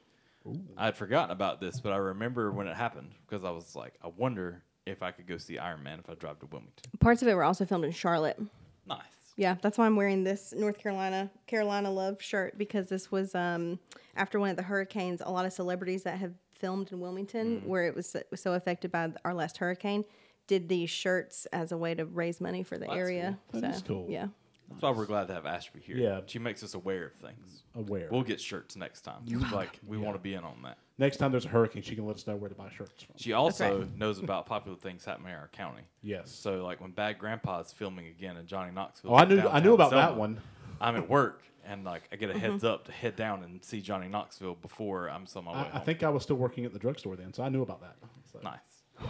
I 0.76 0.86
had 0.86 0.96
forgotten 0.96 1.30
about 1.30 1.60
this, 1.60 1.80
but 1.80 1.92
I 1.92 1.96
remember 1.96 2.50
when 2.52 2.68
it 2.68 2.76
happened 2.76 3.10
because 3.26 3.44
I 3.44 3.50
was 3.50 3.74
like, 3.76 3.94
I 4.02 4.08
wonder 4.16 4.62
if 4.86 5.02
I 5.02 5.10
could 5.10 5.26
go 5.26 5.36
see 5.36 5.58
Iron 5.58 5.82
Man 5.82 5.98
if 5.98 6.08
I 6.08 6.14
drive 6.14 6.38
to 6.40 6.46
Wilmington. 6.46 6.90
Parts 7.00 7.20
of 7.20 7.28
it 7.28 7.34
were 7.34 7.44
also 7.44 7.66
filmed 7.66 7.84
in 7.84 7.90
Charlotte. 7.92 8.38
Nice. 8.86 9.00
Yeah, 9.36 9.56
that's 9.60 9.76
why 9.76 9.84
I'm 9.86 9.94
wearing 9.96 10.24
this 10.24 10.54
North 10.56 10.78
Carolina 10.78 11.30
Carolina 11.46 11.90
Love 11.90 12.22
shirt 12.22 12.56
because 12.56 12.88
this 12.88 13.10
was 13.12 13.34
um, 13.34 13.78
after 14.16 14.40
one 14.40 14.48
of 14.50 14.56
the 14.56 14.62
hurricanes. 14.62 15.20
A 15.24 15.30
lot 15.30 15.44
of 15.44 15.52
celebrities 15.52 16.02
that 16.04 16.18
have 16.18 16.32
filmed 16.52 16.90
in 16.92 17.00
Wilmington, 17.00 17.62
where 17.66 17.86
it 17.86 17.94
was, 17.94 18.14
it 18.14 18.26
was 18.30 18.40
so 18.40 18.54
affected 18.54 18.90
by 18.90 19.12
our 19.26 19.34
last 19.34 19.58
hurricane, 19.58 20.04
did 20.46 20.68
these 20.68 20.88
shirts 20.88 21.46
as 21.52 21.72
a 21.72 21.76
way 21.76 21.94
to 21.94 22.04
raise 22.06 22.40
money 22.40 22.62
for 22.62 22.78
the 22.78 22.86
That's 22.86 22.96
area. 22.98 23.38
cool. 23.52 23.60
That 23.60 23.72
so 23.74 23.76
is 23.76 23.82
cool. 23.82 24.06
yeah. 24.08 24.28
That's 24.70 24.82
why 24.82 24.90
we're 24.90 25.06
glad 25.06 25.28
to 25.28 25.34
have 25.34 25.46
Ashby 25.46 25.80
here. 25.80 25.96
Yeah. 25.96 26.20
She 26.26 26.38
makes 26.38 26.62
us 26.62 26.74
aware 26.74 27.06
of 27.06 27.14
things. 27.14 27.62
Aware. 27.74 28.08
We'll 28.10 28.22
get 28.22 28.40
shirts 28.40 28.76
next 28.76 29.02
time. 29.02 29.24
like 29.52 29.78
we 29.86 29.98
want 29.98 30.16
to 30.16 30.22
be 30.22 30.34
in 30.34 30.44
on 30.44 30.62
that. 30.64 30.78
Next 30.98 31.18
time 31.18 31.30
there's 31.30 31.44
a 31.44 31.48
hurricane, 31.48 31.82
she 31.82 31.94
can 31.94 32.06
let 32.06 32.16
us 32.16 32.26
know 32.26 32.36
where 32.36 32.48
to 32.48 32.54
buy 32.54 32.68
shirts 32.76 33.02
from. 33.02 33.14
She 33.16 33.32
also 33.32 33.80
right. 33.80 33.96
knows 33.98 34.18
about 34.18 34.46
popular 34.46 34.76
things 34.76 35.04
happening 35.04 35.32
in 35.32 35.38
our 35.38 35.48
county. 35.48 35.82
Yes. 36.02 36.30
So 36.30 36.64
like 36.64 36.80
when 36.80 36.90
Bad 36.90 37.18
Grandpa 37.18 37.60
is 37.60 37.72
filming 37.72 38.08
again 38.08 38.36
in 38.36 38.46
Johnny 38.46 38.72
Knoxville. 38.72 39.12
Oh, 39.12 39.16
I 39.16 39.24
knew. 39.24 39.40
I 39.40 39.60
knew 39.60 39.74
about 39.74 39.90
Selma, 39.90 40.06
that 40.06 40.16
one. 40.16 40.40
I'm 40.80 40.96
at 40.96 41.08
work 41.08 41.42
and 41.64 41.84
like 41.84 42.02
I 42.12 42.16
get 42.16 42.30
a 42.30 42.38
heads 42.38 42.64
up 42.64 42.86
to 42.86 42.92
head 42.92 43.16
down 43.16 43.42
and 43.44 43.62
see 43.64 43.80
Johnny 43.80 44.08
Knoxville 44.08 44.56
before 44.56 45.08
I'm 45.08 45.26
still 45.26 45.40
on 45.40 45.44
my 45.46 45.62
way 45.62 45.70
I, 45.72 45.78
I 45.78 45.80
think 45.80 46.02
I 46.02 46.08
was 46.08 46.22
still 46.22 46.36
working 46.36 46.64
at 46.64 46.72
the 46.72 46.78
drugstore 46.78 47.16
then, 47.16 47.32
so 47.32 47.42
I 47.42 47.48
knew 47.48 47.62
about 47.62 47.80
that. 47.80 47.96
So- 48.32 48.40
nice. 48.42 48.58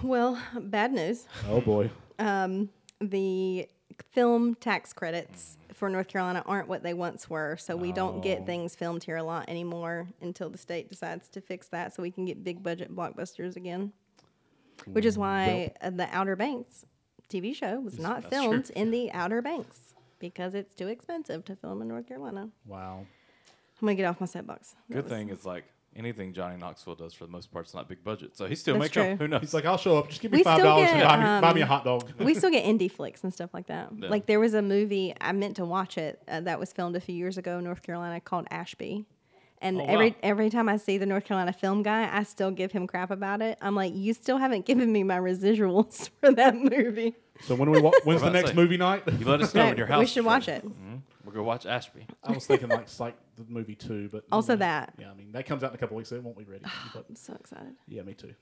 Well, 0.03 0.41
bad 0.61 0.93
news. 0.93 1.27
Oh 1.49 1.61
boy. 1.63 1.91
um, 2.19 2.69
the 3.01 3.69
film 4.11 4.55
tax 4.57 4.93
credits 4.93 5.57
for 5.73 5.89
North 5.89 6.09
Carolina 6.09 6.43
aren't 6.47 6.69
what 6.69 6.83
they 6.83 6.95
once 6.95 7.29
were. 7.31 7.57
So 7.57 7.77
we 7.77 7.93
don't 7.93 8.21
get 8.23 8.47
things 8.47 8.75
filmed 8.75 9.05
here 9.05 9.17
a 9.17 9.23
lot 9.23 9.49
anymore 9.49 10.07
until 10.21 10.51
the 10.51 10.59
state 10.59 10.89
decides 10.89 11.29
to 11.29 11.41
fix 11.41 11.69
that 11.69 11.95
so 11.95 12.03
we 12.03 12.11
can 12.11 12.25
get 12.25 12.43
big 12.45 12.63
budget 12.63 12.95
blockbusters 12.95 13.57
again. 13.57 13.93
Which 14.87 15.05
is 15.05 15.19
why 15.19 15.73
uh, 15.81 15.91
the 15.91 16.09
Outer 16.13 16.37
Banks 16.37 16.85
TV 17.29 17.55
show 17.55 17.81
was 17.81 17.99
not 17.99 18.23
that's 18.23 18.35
filmed 18.35 18.67
true. 18.67 18.75
in 18.77 18.91
the 18.91 19.11
Outer 19.13 19.43
Banks 19.43 19.95
because 20.19 20.55
it's 20.55 20.75
too 20.75 20.89
expensive 20.89 21.45
to 21.47 21.57
film 21.57 21.83
in 21.83 21.89
North 21.89 22.07
Carolina. 22.09 22.49
Wow. 22.67 23.07
I'm 23.81 23.87
going 23.87 23.97
to 23.97 24.03
get 24.03 24.09
off 24.09 24.21
my 24.21 24.27
soapbox. 24.27 24.75
That 24.89 24.95
Good 24.95 25.05
was- 25.05 25.13
thing 25.13 25.29
is 25.31 25.45
like 25.45 25.65
anything 25.97 26.33
Johnny 26.33 26.57
Knoxville 26.57 26.95
does 26.95 27.13
for 27.15 27.25
the 27.25 27.31
most 27.33 27.51
part 27.53 27.67
is 27.67 27.75
not 27.75 27.89
big 27.89 28.03
budget. 28.05 28.37
So 28.37 28.47
he 28.47 28.55
still 28.55 28.75
That's 28.75 28.85
makes 28.85 28.95
them. 28.95 29.17
true. 29.19 29.27
Who 29.27 29.29
knows? 29.31 29.41
He's 29.41 29.55
like, 29.55 29.65
I'll 29.65 29.77
show 29.79 29.99
up. 29.99 30.09
Just 30.09 30.21
give 30.21 30.31
me 30.33 30.39
We 30.39 30.45
five 30.45 30.59
still 30.59 30.67
dollars 30.67 30.89
and 30.91 30.99
get, 31.01 31.07
buy 31.09 31.17
me, 31.17 31.41
buy 31.41 31.53
me 31.55 31.61
a 31.61 31.65
um, 31.65 31.69
hot 31.69 31.85
dog. 31.85 32.13
we 32.19 32.35
still 32.35 32.51
get 32.51 32.65
indie 32.67 32.91
flicks 32.91 33.25
and 33.25 33.33
stuff 33.33 33.51
like 33.53 33.67
that. 33.67 33.89
Yeah. 33.99 34.09
Like 34.09 34.27
there 34.27 34.39
was 34.41 34.55
a 34.55 34.63
movie 34.63 35.15
I 35.21 35.33
meant 35.33 35.57
to 35.57 35.65
watch 35.65 35.99
it 35.99 36.23
uh, 36.29 36.41
that 36.43 36.59
was 36.61 36.73
filmed 36.73 36.97
a 36.97 37.01
few 37.01 37.15
years 37.15 37.37
ago 37.39 37.59
in 37.59 37.65
North 37.65 37.83
Carolina 37.83 38.21
called 38.21 38.47
Ashby. 38.51 39.07
And 39.61 39.81
Oh, 39.81 39.85
every 39.87 40.11
wow. 40.11 40.17
every 40.23 40.51
time 40.51 40.69
I 40.69 40.77
see 40.77 40.99
the 40.99 41.07
North 41.07 41.25
Carolina 41.25 41.53
film 41.53 41.83
guy, 41.83 42.09
I 42.17 42.23
still 42.23 42.53
give 42.53 42.71
him 42.71 42.87
crap 42.87 43.11
about 43.11 43.43
it. 43.43 43.59
I'm 43.61 43.75
like, 43.75 43.93
you 43.93 44.15
still 44.15 44.39
haven't 44.39 44.67
given 44.67 44.93
me 44.93 45.03
my 45.03 45.19
residuals 45.19 46.11
for 46.21 46.31
that 46.33 46.55
movie. 46.55 47.17
So 47.41 47.57
when 47.57 47.71
we 47.71 47.81
wa- 47.81 47.91
when's 48.05 48.21
the 48.21 48.29
about 48.29 48.35
to 48.37 48.43
next 48.43 48.51
say. 48.51 48.57
movie 48.57 48.77
night? 48.77 49.03
you 49.19 49.27
let 49.27 49.41
us 49.41 49.53
know 49.55 49.63
Right, 49.63 49.69
when 49.71 49.79
your 49.79 49.87
house. 49.89 49.99
we 49.99 50.05
is 50.05 50.11
should 50.13 50.25
ready. 50.25 50.27
watch 50.27 50.49
it. 50.49 50.65
We'll 51.29 51.35
go 51.37 51.43
watch 51.43 51.67
Ashby. 51.67 52.07
I 52.25 52.33
was 52.33 52.47
thinking 52.47 52.71
like 52.71 52.89
Psych 52.89 53.15
the 53.37 53.45
movie 53.49 53.75
too, 53.75 54.09
but 54.11 54.25
Also 54.33 54.57
that. 54.57 54.95
Yeah, 54.99 55.11
I 55.11 55.15
mean 55.15 55.33
that 55.33 55.45
comes 55.45 55.63
out 55.63 55.73
in 55.73 55.75
a 55.75 55.79
couple 55.79 55.95
weeks, 55.95 56.09
so 56.09 56.17
it 56.17 56.23
won't 56.23 56.39
be 56.39 56.45
ready. 56.45 56.65
but 56.95 57.05
I'm 57.07 57.17
so 57.17 57.35
excited. 57.39 57.75
yeah, 57.87 58.01
me 58.01 58.15
too. 58.15 58.33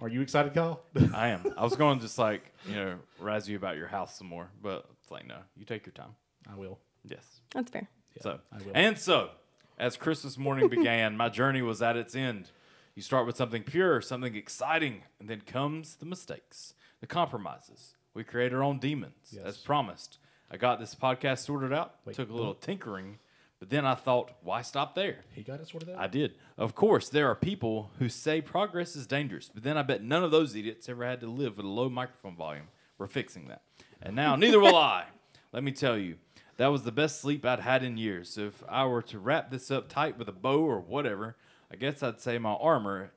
Are 0.00 0.08
you 0.08 0.20
excited, 0.20 0.52
Kyle? 0.52 0.80
I 1.14 1.28
am. 1.28 1.44
I 1.56 1.62
was 1.62 1.76
going 1.76 1.98
to 1.98 2.04
just 2.04 2.18
like 2.18 2.52
you 2.66 2.74
know 2.74 2.96
razz 3.20 3.48
you 3.48 3.56
about 3.56 3.76
your 3.76 3.86
house 3.86 4.18
some 4.18 4.26
more, 4.26 4.50
but 4.60 4.86
it's 5.00 5.12
like 5.12 5.28
no, 5.28 5.36
you 5.56 5.64
take 5.64 5.86
your 5.86 5.92
time. 5.92 6.16
I 6.52 6.56
will. 6.56 6.80
Yes. 7.04 7.40
That's 7.54 7.70
fair. 7.70 7.88
So, 8.20 8.40
I 8.52 8.56
will. 8.64 8.72
and 8.74 8.98
so, 8.98 9.30
as 9.78 9.96
Christmas 9.96 10.36
morning 10.36 10.68
began, 10.68 11.16
my 11.16 11.28
journey 11.28 11.62
was 11.62 11.80
at 11.82 11.96
its 11.96 12.16
end. 12.16 12.50
You 12.96 13.02
start 13.02 13.26
with 13.26 13.36
something 13.36 13.62
pure, 13.62 14.00
something 14.00 14.34
exciting, 14.34 15.02
and 15.20 15.30
then 15.30 15.42
comes 15.42 15.94
the 15.96 16.06
mistakes, 16.06 16.74
the 17.00 17.06
compromises. 17.06 17.94
We 18.12 18.24
create 18.24 18.52
our 18.52 18.60
own 18.64 18.80
demons, 18.80 19.28
Yes. 19.30 19.44
as 19.44 19.56
promised. 19.58 20.18
I 20.50 20.56
got 20.56 20.80
this 20.80 20.94
podcast 20.94 21.40
sorted 21.40 21.72
out, 21.72 21.96
Wait, 22.04 22.16
took 22.16 22.30
a 22.30 22.34
little 22.34 22.54
tinkering, 22.54 23.18
but 23.58 23.70
then 23.70 23.84
I 23.84 23.94
thought, 23.94 24.32
why 24.42 24.62
stop 24.62 24.94
there? 24.94 25.24
He 25.32 25.42
got 25.42 25.60
it 25.60 25.68
sorted 25.68 25.90
out. 25.90 25.98
I 25.98 26.06
did. 26.06 26.34
Of 26.56 26.74
course, 26.74 27.08
there 27.08 27.28
are 27.28 27.34
people 27.34 27.90
who 27.98 28.08
say 28.08 28.40
progress 28.40 28.96
is 28.96 29.06
dangerous, 29.06 29.50
but 29.52 29.62
then 29.62 29.76
I 29.76 29.82
bet 29.82 30.02
none 30.02 30.22
of 30.24 30.30
those 30.30 30.54
idiots 30.54 30.88
ever 30.88 31.04
had 31.04 31.20
to 31.20 31.26
live 31.26 31.56
with 31.56 31.66
a 31.66 31.68
low 31.68 31.90
microphone 31.90 32.36
volume. 32.36 32.68
We're 32.98 33.06
fixing 33.06 33.48
that. 33.48 33.62
And 34.00 34.14
now, 34.14 34.36
neither 34.36 34.60
will 34.60 34.76
I. 34.76 35.06
Let 35.52 35.64
me 35.64 35.72
tell 35.72 35.98
you, 35.98 36.16
that 36.56 36.68
was 36.68 36.82
the 36.82 36.92
best 36.92 37.20
sleep 37.20 37.44
I'd 37.44 37.60
had 37.60 37.82
in 37.82 37.96
years. 37.96 38.30
So 38.30 38.42
if 38.42 38.62
I 38.68 38.84
were 38.84 39.02
to 39.02 39.18
wrap 39.18 39.50
this 39.50 39.70
up 39.70 39.88
tight 39.88 40.18
with 40.18 40.28
a 40.28 40.32
bow 40.32 40.60
or 40.60 40.80
whatever, 40.80 41.36
I 41.72 41.76
guess 41.76 42.02
I'd 42.02 42.20
say 42.20 42.38
my 42.38 42.52
armor. 42.52 43.12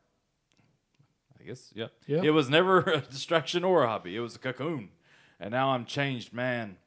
I 1.40 1.44
guess, 1.44 1.72
yeah. 1.74 1.88
Yeah. 2.06 2.22
It 2.24 2.32
was 2.32 2.50
never 2.50 2.80
a 2.82 3.02
distraction 3.02 3.64
or 3.64 3.84
a 3.84 3.88
hobby. 3.88 4.16
It 4.16 4.20
was 4.20 4.36
a 4.36 4.40
cocoon. 4.40 4.90
And 5.40 5.52
now 5.52 5.70
I'm 5.70 5.86
changed 5.86 6.34
man. 6.34 6.78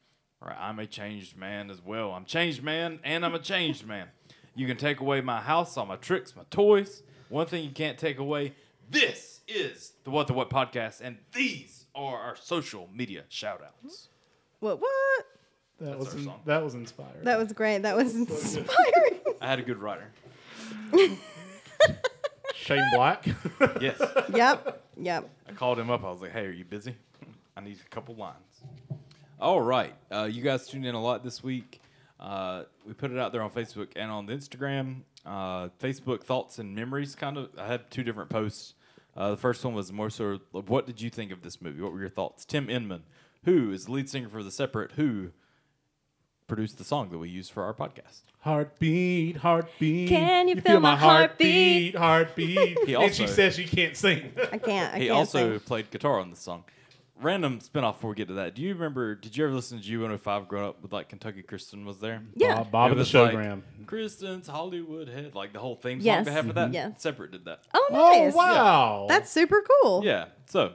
Or 0.44 0.52
I'm 0.52 0.78
a 0.78 0.86
changed 0.86 1.36
man 1.38 1.70
as 1.70 1.80
well. 1.82 2.10
I'm 2.12 2.24
changed 2.26 2.62
man 2.62 3.00
and 3.02 3.24
I'm 3.24 3.34
a 3.34 3.38
changed 3.38 3.86
man. 3.86 4.08
You 4.54 4.66
can 4.66 4.76
take 4.76 5.00
away 5.00 5.20
my 5.22 5.40
house, 5.40 5.76
all 5.76 5.86
my 5.86 5.96
tricks, 5.96 6.36
my 6.36 6.42
toys. 6.50 7.02
One 7.30 7.46
thing 7.46 7.64
you 7.64 7.70
can't 7.70 7.98
take 7.98 8.18
away 8.18 8.52
this 8.90 9.40
is 9.48 9.92
the 10.04 10.10
What 10.10 10.26
the 10.26 10.34
What 10.34 10.50
podcast, 10.50 11.00
and 11.00 11.16
these 11.32 11.86
are 11.94 12.18
our 12.18 12.36
social 12.36 12.88
media 12.94 13.24
shout 13.30 13.62
outs. 13.64 14.08
What? 14.60 14.78
What? 14.80 15.26
that 15.80 15.98
That's 15.98 16.14
was 16.14 16.26
our 16.26 16.34
in- 16.34 16.40
that 16.44 16.62
was 16.62 16.74
inspired. 16.74 17.24
That 17.24 17.38
was 17.38 17.52
great. 17.54 17.82
That 17.82 17.96
was 17.96 18.14
inspiring. 18.14 19.20
I 19.40 19.46
had 19.48 19.58
a 19.58 19.62
good 19.62 19.78
writer. 19.78 20.10
Shane 22.54 22.84
Black. 22.94 23.26
Yes. 23.80 24.00
yep. 24.32 24.82
Yep. 24.96 25.30
I 25.48 25.52
called 25.52 25.78
him 25.78 25.90
up. 25.90 26.04
I 26.04 26.10
was 26.10 26.20
like, 26.20 26.32
hey, 26.32 26.46
are 26.46 26.50
you 26.52 26.64
busy? 26.64 26.94
I 27.56 27.60
need 27.60 27.78
a 27.84 27.88
couple 27.88 28.14
lines. 28.14 28.53
All 29.40 29.60
right. 29.60 29.94
Uh, 30.12 30.24
you 30.30 30.42
guys 30.42 30.66
tuned 30.68 30.86
in 30.86 30.94
a 30.94 31.02
lot 31.02 31.22
this 31.24 31.42
week. 31.42 31.80
Uh, 32.20 32.64
we 32.86 32.92
put 32.94 33.10
it 33.10 33.18
out 33.18 33.32
there 33.32 33.42
on 33.42 33.50
Facebook 33.50 33.88
and 33.96 34.10
on 34.10 34.26
the 34.26 34.32
Instagram. 34.34 35.00
Uh, 35.26 35.68
Facebook 35.80 36.22
thoughts 36.22 36.58
and 36.58 36.74
memories, 36.74 37.14
kind 37.14 37.36
of. 37.36 37.48
I 37.58 37.66
had 37.66 37.90
two 37.90 38.02
different 38.02 38.30
posts. 38.30 38.74
Uh, 39.16 39.30
the 39.30 39.36
first 39.36 39.64
one 39.64 39.74
was 39.74 39.92
more 39.92 40.10
sort 40.10 40.40
of, 40.54 40.68
what 40.68 40.86
did 40.86 41.00
you 41.00 41.10
think 41.10 41.30
of 41.32 41.42
this 41.42 41.60
movie? 41.60 41.80
What 41.80 41.92
were 41.92 42.00
your 42.00 42.08
thoughts? 42.08 42.44
Tim 42.44 42.68
Inman, 42.68 43.04
who 43.44 43.70
is 43.72 43.86
the 43.86 43.92
lead 43.92 44.08
singer 44.08 44.28
for 44.28 44.42
The 44.42 44.50
Separate, 44.50 44.92
who 44.92 45.30
produced 46.46 46.78
the 46.78 46.84
song 46.84 47.10
that 47.10 47.18
we 47.18 47.28
use 47.28 47.48
for 47.48 47.62
our 47.62 47.72
podcast. 47.74 48.22
Heartbeat, 48.40 49.36
heartbeat. 49.38 50.08
Can 50.08 50.48
you 50.48 50.60
feel 50.60 50.80
my 50.80 50.96
heartbeat? 50.96 51.94
Heartbeat. 51.96 52.78
He 52.86 52.94
and 52.94 53.14
she 53.14 53.22
also- 53.22 53.34
says 53.34 53.54
she 53.56 53.64
can't 53.66 53.96
sing. 53.96 54.32
I 54.52 54.58
can't. 54.58 54.94
I 54.94 54.98
he 54.98 55.06
can't 55.06 55.16
also 55.18 55.52
sing. 55.52 55.60
played 55.60 55.90
guitar 55.90 56.20
on 56.20 56.30
the 56.30 56.36
song. 56.36 56.64
Random 57.22 57.60
spinoff 57.60 57.94
before 57.94 58.10
we 58.10 58.16
get 58.16 58.26
to 58.28 58.34
that. 58.34 58.54
Do 58.56 58.62
you 58.62 58.74
remember? 58.74 59.14
Did 59.14 59.36
you 59.36 59.44
ever 59.44 59.54
listen 59.54 59.80
to 59.80 59.84
G105 59.88 60.48
growing 60.48 60.68
up 60.68 60.82
with 60.82 60.92
like 60.92 61.08
Kentucky 61.08 61.42
Kristen 61.42 61.84
was 61.86 61.98
there? 62.00 62.22
Yeah. 62.34 62.56
Bob, 62.56 62.70
Bob 62.72 62.86
It 62.88 62.90
and 62.92 62.96
the 62.98 63.00
was 63.02 63.14
like, 63.14 63.34
Showgram. 63.34 63.62
Kristen's 63.86 64.48
Hollywood 64.48 65.08
Head, 65.08 65.34
like 65.34 65.52
the 65.52 65.60
whole 65.60 65.76
theme 65.76 66.00
song 66.00 66.06
Yes. 66.06 66.26
they 66.26 66.32
have 66.32 66.46
for 66.46 66.52
that. 66.54 66.70
Mhm. 66.70 66.74
Yes. 66.74 67.00
Separate 67.02 67.30
did 67.30 67.44
that. 67.44 67.60
Oh, 67.72 67.88
Oh 67.92 67.94
nice. 68.24 68.34
wow! 68.34 69.06
That's 69.08 69.30
super 69.30 69.62
cool. 69.82 70.04
Yeah. 70.04 70.26
So, 70.46 70.74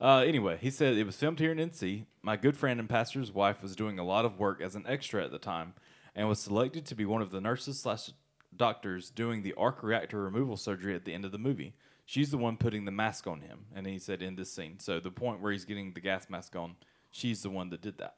uh, 0.00 0.24
anyway, 0.26 0.56
he 0.60 0.70
said 0.70 0.96
it 0.96 1.04
was 1.04 1.16
filmed 1.16 1.38
here 1.38 1.52
in 1.52 1.58
NC. 1.58 2.06
My 2.22 2.36
good 2.38 2.56
friend 2.56 2.80
and 2.80 2.88
pastor's 2.88 3.30
wife 3.30 3.62
was 3.62 3.76
doing 3.76 3.98
a 3.98 4.04
lot 4.04 4.24
of 4.24 4.38
work 4.38 4.62
as 4.62 4.74
an 4.74 4.84
extra 4.88 5.22
at 5.22 5.32
the 5.32 5.38
time, 5.38 5.74
and 6.14 6.26
was 6.30 6.40
selected 6.40 6.86
to 6.86 6.94
be 6.94 7.04
one 7.04 7.20
of 7.20 7.30
the 7.30 7.42
nurses 7.42 7.78
slash 7.80 8.08
doctors 8.56 9.10
doing 9.10 9.42
the 9.42 9.52
arc 9.58 9.82
reactor 9.82 10.22
removal 10.22 10.56
surgery 10.56 10.94
at 10.94 11.04
the 11.04 11.12
end 11.12 11.26
of 11.26 11.32
the 11.32 11.38
movie. 11.38 11.74
She's 12.06 12.30
the 12.30 12.38
one 12.38 12.56
putting 12.56 12.84
the 12.84 12.90
mask 12.90 13.26
on 13.26 13.40
him, 13.40 13.66
and 13.74 13.86
he 13.86 13.98
said 13.98 14.20
in 14.22 14.36
this 14.36 14.52
scene. 14.52 14.78
So 14.78 15.00
the 15.00 15.10
point 15.10 15.40
where 15.40 15.52
he's 15.52 15.64
getting 15.64 15.92
the 15.92 16.00
gas 16.00 16.28
mask 16.28 16.54
on, 16.54 16.76
she's 17.10 17.42
the 17.42 17.50
one 17.50 17.70
that 17.70 17.80
did 17.80 17.98
that. 17.98 18.16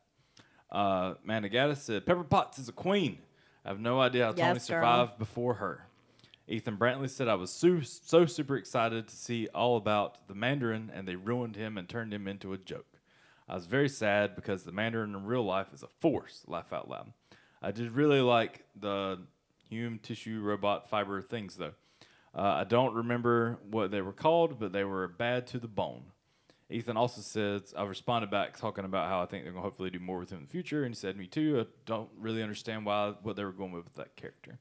Uh, 0.71 1.15
said 1.75 2.05
Pepper 2.07 2.25
Potts 2.25 2.59
is 2.59 2.69
a 2.69 2.73
queen. 2.73 3.19
I 3.65 3.69
have 3.69 3.81
no 3.81 4.01
idea 4.01 4.27
how 4.27 4.33
Tony 4.33 4.55
Yes, 4.55 4.69
girl. 4.69 4.81
survived 4.81 5.19
before 5.19 5.55
her. 5.55 5.87
Ethan 6.49 6.77
Brantley 6.77 7.11
said, 7.11 7.27
I 7.27 7.35
was 7.35 7.51
so, 7.51 7.81
so 7.81 8.25
super 8.27 8.57
excited 8.57 9.09
to 9.09 9.17
see 9.17 9.49
all 9.49 9.77
about 9.77 10.29
the 10.29 10.35
Mandarin, 10.35 10.91
and 10.95 11.07
they 11.07 11.17
ruined 11.17 11.57
him 11.57 11.77
and 11.77 11.89
turned 11.89 12.15
him 12.15 12.29
into 12.29 12.53
a 12.53 12.59
joke. 12.59 12.87
I 13.49 13.55
was 13.55 13.67
very 13.67 13.89
sad 13.89 14.35
because 14.37 14.63
the 14.63 14.73
Mandarin 14.73 15.15
in 15.15 15.25
real 15.25 15.45
life 15.45 15.69
is 15.73 15.83
a 15.83 15.89
force. 16.01 16.43
Laugh 16.47 16.73
out 16.73 16.89
loud. 16.89 17.13
I 17.63 17.73
did 17.73 17.93
really 17.93 18.21
like 18.21 18.65
the 18.79 19.21
human 19.69 19.99
tissue 19.99 20.41
robot 20.41 20.89
fiber 20.89 21.21
things, 21.21 21.57
though. 21.57 21.75
Uh, 22.37 22.41
I 22.43 22.65
don't 22.65 22.95
remember 22.95 23.59
what 23.71 23.91
they 23.91 24.03
were 24.03 24.13
called, 24.13 24.59
but 24.59 24.73
they 24.73 24.85
were 24.85 25.09
bad 25.09 25.47
to 25.49 25.59
the 25.59 25.69
bone. 25.69 26.03
Ethan 26.69 26.97
also 26.97 27.21
says, 27.23 27.73
I 27.77 27.85
responded 27.85 28.31
back 28.31 28.59
talking 28.59 28.85
about 28.85 29.09
how 29.09 29.23
I 29.23 29.27
think 29.27 29.45
they're 29.45 29.53
going 29.53 29.63
to 29.63 29.67
hopefully 29.69 29.89
do 29.89 30.01
more 30.01 30.19
with 30.19 30.31
him 30.31 30.39
in 30.39 30.45
the 30.45 30.51
future. 30.51 30.85
And 30.85 30.95
he 30.95 30.99
said, 30.99 31.17
Me 31.17 31.27
too. 31.27 31.61
I 31.61 31.67
don't 31.87 32.11
really 32.19 32.43
understand 32.43 32.85
why 32.85 33.15
what 33.23 33.37
they 33.37 33.45
were 33.45 33.53
going 33.53 33.73
with 33.73 33.85
with 33.85 33.95
that 33.95 34.17
character. 34.17 34.59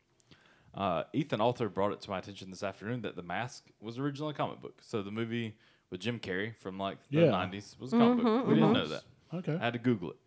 Uh, 0.73 1.03
Ethan 1.14 1.41
also 1.41 1.68
brought 1.68 1.91
it 1.93 2.02
to 2.02 2.10
my 2.10 2.19
attention 2.19 2.49
this 2.52 2.61
afternoon 2.64 3.02
that 3.02 3.15
The 3.15 3.23
Mask 3.23 3.65
was 3.81 3.97
originally 3.97 4.31
a 4.31 4.38
comic 4.38 4.61
book. 4.61 4.81
So 4.81 5.02
the 5.02 5.11
movie 5.11 5.56
with 5.89 5.99
Jim 5.99 6.19
Carrey 6.19 6.56
from 6.57 6.77
like 6.77 6.97
the 7.10 7.22
Yeah. 7.22 7.31
90s 7.31 7.80
was 7.80 7.91
a 7.93 7.97
comic 7.97 8.23
book. 8.23 8.47
We 8.47 8.56
didn't 8.56 8.73
know 8.73 8.88
that. 8.88 9.03
okay. 9.34 9.56
I 9.60 9.64
had 9.65 9.73
to 9.73 9.80
Google 9.80 10.11
it. 10.11 10.18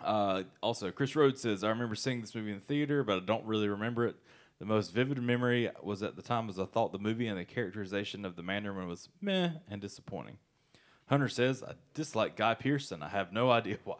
Uh, 0.00 0.42
also, 0.62 0.90
Chris 0.90 1.14
Rhodes 1.16 1.40
says, 1.42 1.62
I 1.64 1.68
remember 1.70 1.94
seeing 1.94 2.20
this 2.20 2.34
movie 2.34 2.50
in 2.52 2.58
the 2.58 2.64
theater, 2.64 3.02
but 3.04 3.16
I 3.16 3.20
don't 3.24 3.44
really 3.44 3.68
remember 3.68 4.06
it. 4.06 4.16
The 4.58 4.64
most 4.64 4.92
vivid 4.92 5.22
memory 5.22 5.70
was 5.82 6.02
at 6.02 6.16
the 6.16 6.22
time 6.22 6.46
was 6.46 6.58
I 6.58 6.64
thought 6.64 6.92
the 6.92 6.98
movie 6.98 7.26
and 7.26 7.38
the 7.38 7.44
characterization 7.44 8.24
of 8.24 8.36
the 8.36 8.42
Mandarin 8.42 8.88
was 8.88 9.08
meh 9.20 9.50
and 9.70 9.80
disappointing. 9.80 10.38
Hunter 11.06 11.28
says, 11.28 11.62
I 11.62 11.74
dislike 11.94 12.36
Guy 12.36 12.54
Pearson. 12.54 13.02
I 13.02 13.08
have 13.08 13.32
no 13.32 13.50
idea 13.50 13.78
why. 13.84 13.96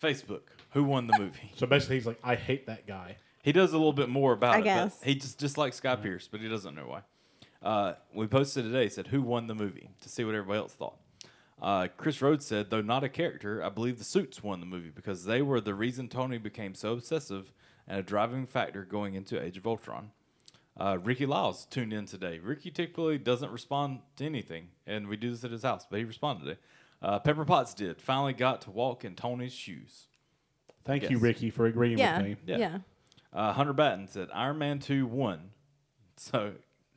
Facebook, 0.00 0.42
who 0.70 0.84
won 0.84 1.06
the 1.06 1.18
movie? 1.18 1.52
So 1.56 1.66
basically, 1.66 1.96
he's 1.96 2.06
like, 2.06 2.20
I 2.22 2.34
hate 2.34 2.66
that 2.66 2.86
guy. 2.86 3.16
He 3.42 3.52
does 3.52 3.72
a 3.72 3.76
little 3.76 3.92
bit 3.92 4.08
more 4.08 4.32
about 4.32 4.54
I 4.54 4.58
it. 4.58 4.64
guess. 4.64 4.98
But 4.98 5.08
he 5.08 5.14
just 5.14 5.38
dislikes 5.38 5.80
Guy 5.80 5.96
Pearce, 5.96 6.28
but 6.30 6.40
he 6.40 6.48
doesn't 6.48 6.74
know 6.74 6.86
why. 6.86 7.02
Uh, 7.62 7.94
we 8.12 8.26
posted 8.26 8.64
today, 8.64 8.88
said 8.88 9.06
who 9.06 9.22
won 9.22 9.46
the 9.46 9.54
movie 9.54 9.90
to 10.02 10.08
see 10.08 10.24
what 10.24 10.34
everybody 10.34 10.58
else 10.58 10.74
thought. 10.74 10.96
Uh, 11.60 11.88
Chris 11.96 12.20
Rhodes 12.20 12.44
said, 12.44 12.68
though 12.68 12.82
not 12.82 13.04
a 13.04 13.08
character, 13.08 13.62
I 13.62 13.70
believe 13.70 13.98
the 13.98 14.04
suits 14.04 14.42
won 14.42 14.60
the 14.60 14.66
movie 14.66 14.90
because 14.94 15.24
they 15.24 15.40
were 15.40 15.60
the 15.60 15.74
reason 15.74 16.08
Tony 16.08 16.36
became 16.36 16.74
so 16.74 16.92
obsessive 16.92 17.52
and 17.86 17.98
a 17.98 18.02
driving 18.02 18.46
factor 18.46 18.84
going 18.84 19.14
into 19.14 19.42
Age 19.42 19.56
of 19.56 19.66
Ultron. 19.66 20.10
Uh, 20.78 20.98
Ricky 21.02 21.24
Lyles 21.26 21.66
tuned 21.66 21.92
in 21.92 22.06
today. 22.06 22.38
Ricky 22.40 22.70
typically 22.70 23.16
doesn't 23.18 23.52
respond 23.52 24.00
to 24.16 24.24
anything, 24.24 24.68
and 24.86 25.06
we 25.08 25.16
do 25.16 25.30
this 25.30 25.44
at 25.44 25.50
his 25.52 25.62
house, 25.62 25.86
but 25.88 25.98
he 25.98 26.04
responded 26.04 26.44
today. 26.44 26.60
Uh, 27.00 27.18
Pepper 27.20 27.44
Potts 27.44 27.74
did. 27.74 28.00
Finally 28.00 28.32
got 28.32 28.62
to 28.62 28.70
walk 28.70 29.04
in 29.04 29.14
Tony's 29.14 29.52
shoes. 29.52 30.06
Thank 30.84 31.08
you, 31.10 31.18
Ricky, 31.18 31.50
for 31.50 31.66
agreeing 31.66 31.98
Yeah. 31.98 32.18
with 32.18 32.26
me. 32.26 32.36
Yeah. 32.46 32.56
Yeah. 32.58 32.78
Uh, 33.32 33.52
Hunter 33.52 33.72
Batten 33.72 34.08
said 34.08 34.28
Iron 34.32 34.58
Man 34.58 34.78
2 34.78 35.06
won. 35.06 35.50
So 36.16 36.52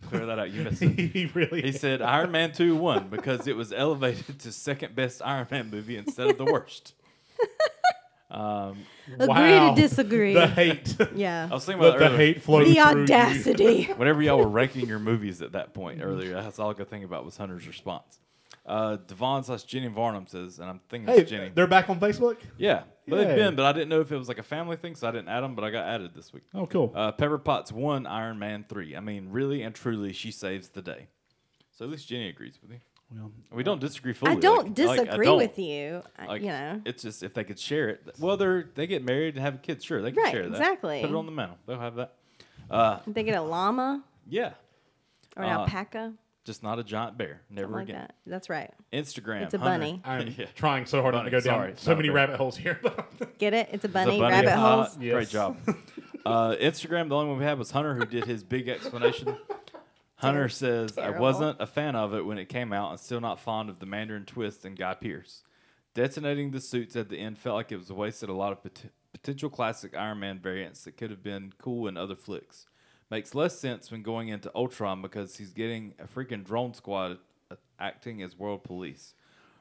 clear 0.09 0.25
that 0.27 0.39
out. 0.39 0.51
You 0.51 0.63
missed 0.63 0.81
it. 0.81 0.89
he 1.13 1.25
really. 1.33 1.61
He 1.61 1.71
said 1.71 2.01
Iron 2.01 2.31
Man 2.31 2.51
2 2.51 2.75
won 2.75 3.09
because 3.09 3.47
it 3.47 3.55
was 3.55 3.73
elevated 3.73 4.39
to 4.39 4.51
second 4.51 4.95
best 4.95 5.21
Iron 5.25 5.47
Man 5.51 5.69
movie 5.69 5.97
instead 5.97 6.29
of 6.29 6.37
the 6.37 6.45
worst. 6.45 6.93
Um, 8.29 8.79
Agree 9.13 9.27
Wow. 9.27 9.73
to 9.75 9.81
disagree. 9.81 10.33
the 10.33 10.47
hate. 10.47 10.95
yeah. 11.15 11.47
I 11.49 11.53
was 11.53 11.65
thinking 11.65 11.81
Let 11.81 11.95
about 11.95 11.99
the 11.99 12.03
that 12.05 12.11
earlier. 12.15 12.33
hate 12.33 12.41
flow 12.43 12.59
The 12.59 12.65
through 12.65 12.73
you. 12.73 12.81
audacity. 13.03 13.83
Whenever 13.95 14.21
y'all 14.21 14.37
were 14.39 14.47
ranking 14.49 14.85
your 14.87 14.99
movies 14.99 15.41
at 15.41 15.53
that 15.53 15.73
point 15.73 16.01
earlier, 16.03 16.33
that's 16.33 16.59
all 16.59 16.69
I 16.69 16.73
could 16.73 16.89
think 16.89 17.05
about 17.05 17.23
was 17.25 17.37
Hunter's 17.37 17.67
response. 17.67 18.19
Uh, 18.65 18.97
Devon 19.07 19.43
slash 19.45 19.63
Jenny 19.63 19.87
Varnum 19.87 20.27
says, 20.27 20.59
and 20.59 20.69
I'm 20.69 20.81
thinking 20.89 21.07
Hey, 21.07 21.21
it's 21.21 21.29
Jenny. 21.31 21.51
they're 21.55 21.67
back 21.67 21.89
on 21.89 22.01
Facebook. 22.01 22.35
Yeah, 22.57 22.83
but 23.07 23.15
Yay. 23.15 23.23
they've 23.25 23.35
been, 23.37 23.55
but 23.55 23.63
I 23.65 23.71
didn't 23.71 23.87
know 23.87 24.01
if 24.01 24.11
it 24.11 24.17
was 24.17 24.27
like 24.27 24.39
a 24.39 24.43
family 24.43 24.75
thing, 24.75 24.95
so 24.95 25.07
I 25.07 25.11
didn't 25.11 25.29
add 25.29 25.39
them, 25.39 25.55
but 25.55 25.63
I 25.63 25.69
got 25.69 25.85
added 25.87 26.11
this 26.13 26.33
week. 26.33 26.43
Oh, 26.53 26.65
cool. 26.65 26.91
Uh, 26.93 27.13
Pepper 27.13 27.37
Potts 27.37 27.71
won 27.71 28.05
Iron 28.05 28.37
Man 28.39 28.65
3. 28.67 28.97
I 28.97 28.99
mean, 28.99 29.29
really 29.31 29.61
and 29.61 29.73
truly, 29.73 30.11
she 30.11 30.31
saves 30.31 30.67
the 30.67 30.81
day. 30.81 31.07
So 31.71 31.85
at 31.85 31.91
least 31.91 32.09
Jenny 32.09 32.27
agrees 32.27 32.59
with 32.61 32.71
you. 32.71 32.79
Well, 33.13 33.31
We 33.51 33.63
don't 33.63 33.79
disagree 33.79 34.13
fully. 34.13 34.33
I 34.33 34.35
don't 34.35 34.77
like- 34.77 34.87
like, 34.87 34.99
I 34.99 35.03
disagree 35.05 35.25
don't. 35.27 35.37
with 35.37 35.59
you. 35.59 36.03
Like, 36.27 36.41
you 36.41 36.47
know. 36.49 36.81
it's 36.85 37.03
just 37.03 37.23
if 37.23 37.33
they 37.33 37.43
could 37.43 37.59
share 37.59 37.89
it. 37.89 38.15
Well, 38.19 38.37
they're 38.37 38.69
they 38.75 38.87
get 38.87 39.03
married 39.03 39.35
and 39.35 39.43
have 39.43 39.61
kids. 39.61 39.83
Sure, 39.85 40.01
they 40.01 40.11
can 40.11 40.23
Right, 40.23 40.31
share 40.31 40.43
that. 40.43 40.49
exactly. 40.51 41.01
Put 41.01 41.09
it 41.11 41.15
on 41.15 41.25
the 41.25 41.31
mantle. 41.31 41.57
They'll 41.65 41.79
have 41.79 41.95
that. 41.95 42.13
Uh, 42.69 42.99
They 43.07 43.23
get 43.23 43.35
a 43.35 43.41
llama 43.41 44.03
yeah, 44.27 44.53
or 45.37 45.43
an 45.43 45.49
Uh, 45.49 45.59
alpaca. 45.59 46.13
just 46.43 46.63
not 46.63 46.79
a 46.79 46.83
giant 46.83 47.17
bear. 47.17 47.41
Never 47.49 47.67
Something 47.67 47.73
like 47.79 47.83
again. 47.89 48.01
that. 48.01 48.15
That's 48.25 48.49
right. 48.49 48.73
Instagram. 48.91 49.43
It's 49.43 49.53
a 49.53 49.57
Hunter- 49.57 49.79
bunny. 49.79 50.01
I'm 50.03 50.27
yeah. 50.37 50.45
trying 50.55 50.85
so 50.85 51.01
hard 51.01 51.13
not 51.15 51.23
to 51.23 51.31
Bunny, 51.31 51.41
go 51.43 51.49
down 51.49 51.59
sorry, 51.59 51.73
so 51.77 51.95
many 51.95 52.09
rabbit 52.09 52.35
holes 52.37 52.57
here. 52.57 52.79
Get 53.37 53.53
it? 53.53 53.69
It's 53.71 53.71
a 53.71 53.73
It's 53.73 53.85
a 53.85 53.87
bunny. 53.87 54.19
bunny. 54.19 54.33
Rabbit 54.35 54.49
Uh, 54.51 54.75
holes. 54.83 54.97
Yes. 54.99 55.13
Great 55.13 55.29
job. 55.29 55.57
Uh, 56.25 56.57
Instagram. 56.57 57.07
The 57.07 57.15
only 57.15 57.29
one 57.29 57.37
we 57.39 57.45
had 57.45 57.57
was 57.57 57.71
Hunter, 57.71 57.95
who 57.95 58.05
did 58.05 58.25
his 58.25 58.43
big 58.43 58.67
explanation. 58.67 59.37
Hunter 60.21 60.49
says, 60.49 60.97
"I 60.97 61.11
wasn't 61.11 61.61
a 61.61 61.67
fan 61.67 61.95
of 61.95 62.13
it 62.13 62.25
when 62.25 62.37
it 62.37 62.49
came 62.49 62.73
out, 62.73 62.91
and 62.91 62.99
still 62.99 63.21
not 63.21 63.39
fond 63.39 63.69
of 63.69 63.79
the 63.79 63.85
Mandarin 63.85 64.25
twist 64.25 64.65
and 64.65 64.77
Guy 64.77 64.95
Pearce. 64.95 65.43
Detonating 65.93 66.51
the 66.51 66.61
suits 66.61 66.95
at 66.95 67.09
the 67.09 67.17
end 67.17 67.37
felt 67.37 67.55
like 67.55 67.71
it 67.71 67.77
was 67.77 67.91
wasted 67.91 68.29
a 68.29 68.33
lot 68.33 68.51
of 68.51 68.63
pot- 68.63 68.91
potential 69.13 69.49
classic 69.49 69.95
Iron 69.95 70.19
Man 70.19 70.39
variants 70.39 70.83
that 70.83 70.97
could 70.97 71.11
have 71.11 71.23
been 71.23 71.53
cool 71.59 71.87
in 71.87 71.97
other 71.97 72.15
flicks. 72.15 72.65
Makes 73.09 73.33
less 73.35 73.57
sense 73.57 73.89
when 73.89 74.01
going 74.01 74.27
into 74.27 74.51
Ultron 74.53 75.01
because 75.01 75.37
he's 75.37 75.53
getting 75.53 75.93
a 75.99 76.05
freaking 76.05 76.43
drone 76.43 76.73
squad 76.73 77.19
acting 77.79 78.21
as 78.21 78.37
world 78.37 78.63
police. 78.63 79.13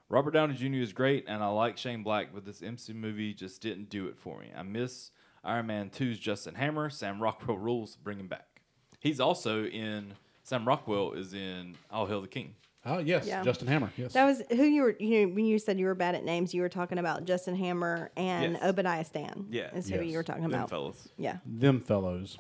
Robert 0.08 0.32
Downey 0.32 0.54
Jr. 0.54 0.76
is 0.76 0.92
great, 0.92 1.24
and 1.26 1.42
I 1.42 1.48
like 1.48 1.76
Shane 1.76 2.02
Black, 2.02 2.28
but 2.32 2.44
this 2.44 2.62
MC 2.62 2.92
movie 2.92 3.34
just 3.34 3.60
didn't 3.60 3.88
do 3.88 4.06
it 4.06 4.16
for 4.18 4.40
me. 4.40 4.52
I 4.56 4.62
miss 4.62 5.10
Iron 5.42 5.66
Man 5.66 5.90
2's 5.90 6.18
Justin 6.18 6.54
Hammer. 6.54 6.90
Sam 6.90 7.20
Rockwell 7.20 7.58
rules. 7.58 7.96
Bring 7.96 8.20
him 8.20 8.28
back. 8.28 8.60
He's 9.00 9.20
also 9.20 9.64
in. 9.64 10.14
Sam 10.46 10.64
Rockwell 10.66 11.12
is 11.14 11.34
in 11.34 11.74
All 11.90 12.06
Hail 12.06 12.20
the 12.20 12.28
King. 12.28 12.54
Oh 12.84 12.98
yes, 12.98 13.26
Yeah. 13.26 13.42
Justin 13.42 13.66
Hammer. 13.66 13.90
Yes. 13.96 14.12
That 14.12 14.26
was 14.26 14.42
who 14.48 14.62
you 14.62 14.82
were. 14.82 14.96
You 15.00 15.26
know, 15.26 15.34
when 15.34 15.44
you 15.44 15.58
said 15.58 15.76
you 15.76 15.86
were 15.86 15.96
bad 15.96 16.14
at 16.14 16.24
names, 16.24 16.54
you 16.54 16.62
were 16.62 16.68
talking 16.68 16.98
about 16.98 17.24
Justin 17.24 17.56
Hammer 17.56 18.12
and 18.16 18.52
Yes. 18.52 18.62
Obadiah 18.62 19.04
Stan. 19.04 19.46
Yeah. 19.50 19.74
is 19.74 19.88
who 19.88 19.96
Yes. 19.96 20.06
you 20.06 20.16
were 20.16 20.22
talking 20.22 20.44
about? 20.44 20.52
Them 20.52 20.60
about. 20.60 20.70
fellas. 20.70 21.08
Yeah. 21.18 21.38
Them 21.44 21.80
fellows. 21.80 22.38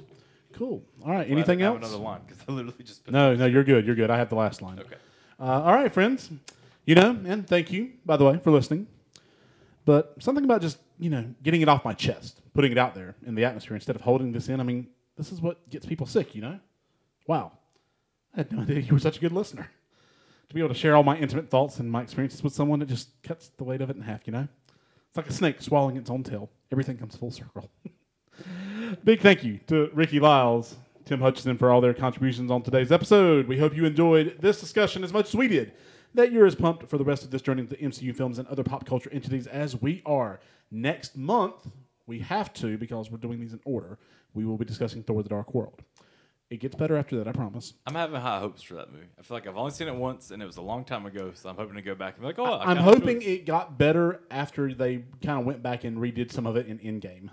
Cool. 0.52 0.84
All 1.04 1.10
right. 1.10 1.28
Well, 1.28 1.36
Anything 1.36 1.58
didn't 1.58 1.62
else? 1.62 1.74
have 1.82 1.90
Another 1.90 2.04
line 2.04 2.20
because 2.28 2.44
I 2.48 2.52
literally 2.52 2.84
just. 2.84 3.04
Put 3.04 3.12
No, 3.12 3.34
no, 3.34 3.46
you're 3.46 3.64
good. 3.64 3.84
You're 3.84 3.96
good. 3.96 4.08
I 4.08 4.18
have 4.18 4.28
the 4.28 4.36
last 4.36 4.62
line. 4.62 4.78
Okay. 4.78 4.94
Uh, 5.40 5.62
all 5.62 5.74
right, 5.74 5.92
friends. 5.92 6.30
You 6.84 6.94
know, 6.94 7.10
and 7.26 7.44
thank 7.44 7.72
you, 7.72 7.90
by 8.04 8.16
the 8.16 8.24
way, 8.24 8.38
for 8.38 8.52
listening. 8.52 8.86
But 9.84 10.14
something 10.20 10.44
about 10.44 10.60
just, 10.62 10.78
you 11.00 11.10
know, 11.10 11.24
getting 11.42 11.60
it 11.60 11.68
off 11.68 11.84
my 11.84 11.92
chest, 11.92 12.40
putting 12.54 12.70
it 12.70 12.78
out 12.78 12.94
there 12.94 13.16
in 13.26 13.34
the 13.34 13.44
atmosphere 13.44 13.74
instead 13.74 13.96
of 13.96 14.02
holding 14.02 14.30
this 14.30 14.48
in. 14.48 14.60
I 14.60 14.62
mean, 14.62 14.86
this 15.16 15.32
is 15.32 15.40
what 15.40 15.68
gets 15.70 15.84
people 15.86 16.06
sick, 16.06 16.36
you 16.36 16.42
know? 16.42 16.60
Wow. 17.26 17.52
I 18.36 18.40
had 18.40 18.52
no 18.52 18.62
idea 18.62 18.80
you 18.80 18.92
were 18.92 19.00
such 19.00 19.16
a 19.16 19.20
good 19.20 19.32
listener. 19.32 19.70
To 20.48 20.54
be 20.54 20.60
able 20.60 20.68
to 20.68 20.74
share 20.74 20.94
all 20.94 21.02
my 21.02 21.16
intimate 21.16 21.50
thoughts 21.50 21.78
and 21.78 21.90
my 21.90 22.02
experiences 22.02 22.42
with 22.44 22.52
someone 22.52 22.78
that 22.78 22.88
just 22.88 23.10
cuts 23.22 23.50
the 23.56 23.64
weight 23.64 23.80
of 23.80 23.90
it 23.90 23.96
in 23.96 24.02
half, 24.02 24.26
you 24.26 24.32
know? 24.32 24.46
It's 25.08 25.16
like 25.16 25.28
a 25.28 25.32
snake 25.32 25.60
swallowing 25.60 25.96
its 25.96 26.10
own 26.10 26.22
tail. 26.22 26.50
Everything 26.70 26.96
comes 26.98 27.16
full 27.16 27.32
circle. 27.32 27.68
Big 29.04 29.20
thank 29.20 29.42
you 29.42 29.58
to 29.66 29.90
Ricky 29.92 30.20
Lyles, 30.20 30.76
Tim 31.04 31.20
Hutchinson 31.20 31.56
for 31.56 31.70
all 31.70 31.80
their 31.80 31.94
contributions 31.94 32.50
on 32.50 32.62
today's 32.62 32.92
episode. 32.92 33.48
We 33.48 33.58
hope 33.58 33.74
you 33.74 33.86
enjoyed 33.86 34.36
this 34.40 34.60
discussion 34.60 35.02
as 35.02 35.12
much 35.12 35.28
as 35.28 35.34
we 35.34 35.48
did. 35.48 35.72
That 36.14 36.30
you're 36.30 36.46
as 36.46 36.54
pumped 36.54 36.86
for 36.88 36.96
the 36.96 37.04
rest 37.04 37.24
of 37.24 37.30
this 37.30 37.42
journey 37.42 37.62
into 37.62 37.76
MCU 37.76 38.14
films 38.14 38.38
and 38.38 38.46
other 38.48 38.62
pop 38.62 38.86
culture 38.86 39.10
entities 39.12 39.46
as 39.46 39.80
we 39.80 40.02
are. 40.06 40.38
Next 40.70 41.16
month, 41.16 41.66
we 42.06 42.20
have 42.20 42.52
to, 42.54 42.78
because 42.78 43.10
we're 43.10 43.18
doing 43.18 43.40
these 43.40 43.52
in 43.52 43.60
order, 43.64 43.98
we 44.32 44.44
will 44.44 44.56
be 44.56 44.64
discussing 44.64 45.02
Thor 45.02 45.22
the 45.22 45.28
Dark 45.28 45.54
World. 45.54 45.82
It 46.48 46.60
gets 46.60 46.76
better 46.76 46.96
after 46.96 47.16
that, 47.16 47.26
I 47.26 47.32
promise. 47.32 47.74
I'm 47.86 47.94
having 47.94 48.20
high 48.20 48.38
hopes 48.38 48.62
for 48.62 48.74
that 48.74 48.92
movie. 48.92 49.06
I 49.18 49.22
feel 49.22 49.36
like 49.36 49.48
I've 49.48 49.56
only 49.56 49.72
seen 49.72 49.88
it 49.88 49.96
once, 49.96 50.30
and 50.30 50.40
it 50.40 50.46
was 50.46 50.58
a 50.58 50.62
long 50.62 50.84
time 50.84 51.04
ago, 51.04 51.32
so 51.34 51.48
I'm 51.48 51.56
hoping 51.56 51.74
to 51.74 51.82
go 51.82 51.96
back 51.96 52.14
and 52.14 52.22
be 52.22 52.26
like, 52.28 52.38
oh, 52.38 52.44
I 52.44 52.70
I'm 52.70 52.76
hoping 52.76 53.16
enjoyed 53.16 53.28
it 53.28 53.46
got 53.46 53.78
better 53.78 54.20
after 54.30 54.72
they 54.72 55.04
kind 55.24 55.40
of 55.40 55.44
went 55.44 55.62
back 55.62 55.82
and 55.82 55.98
redid 55.98 56.30
some 56.30 56.46
of 56.46 56.56
it 56.56 56.68
in 56.68 56.78
Endgame. 56.78 57.30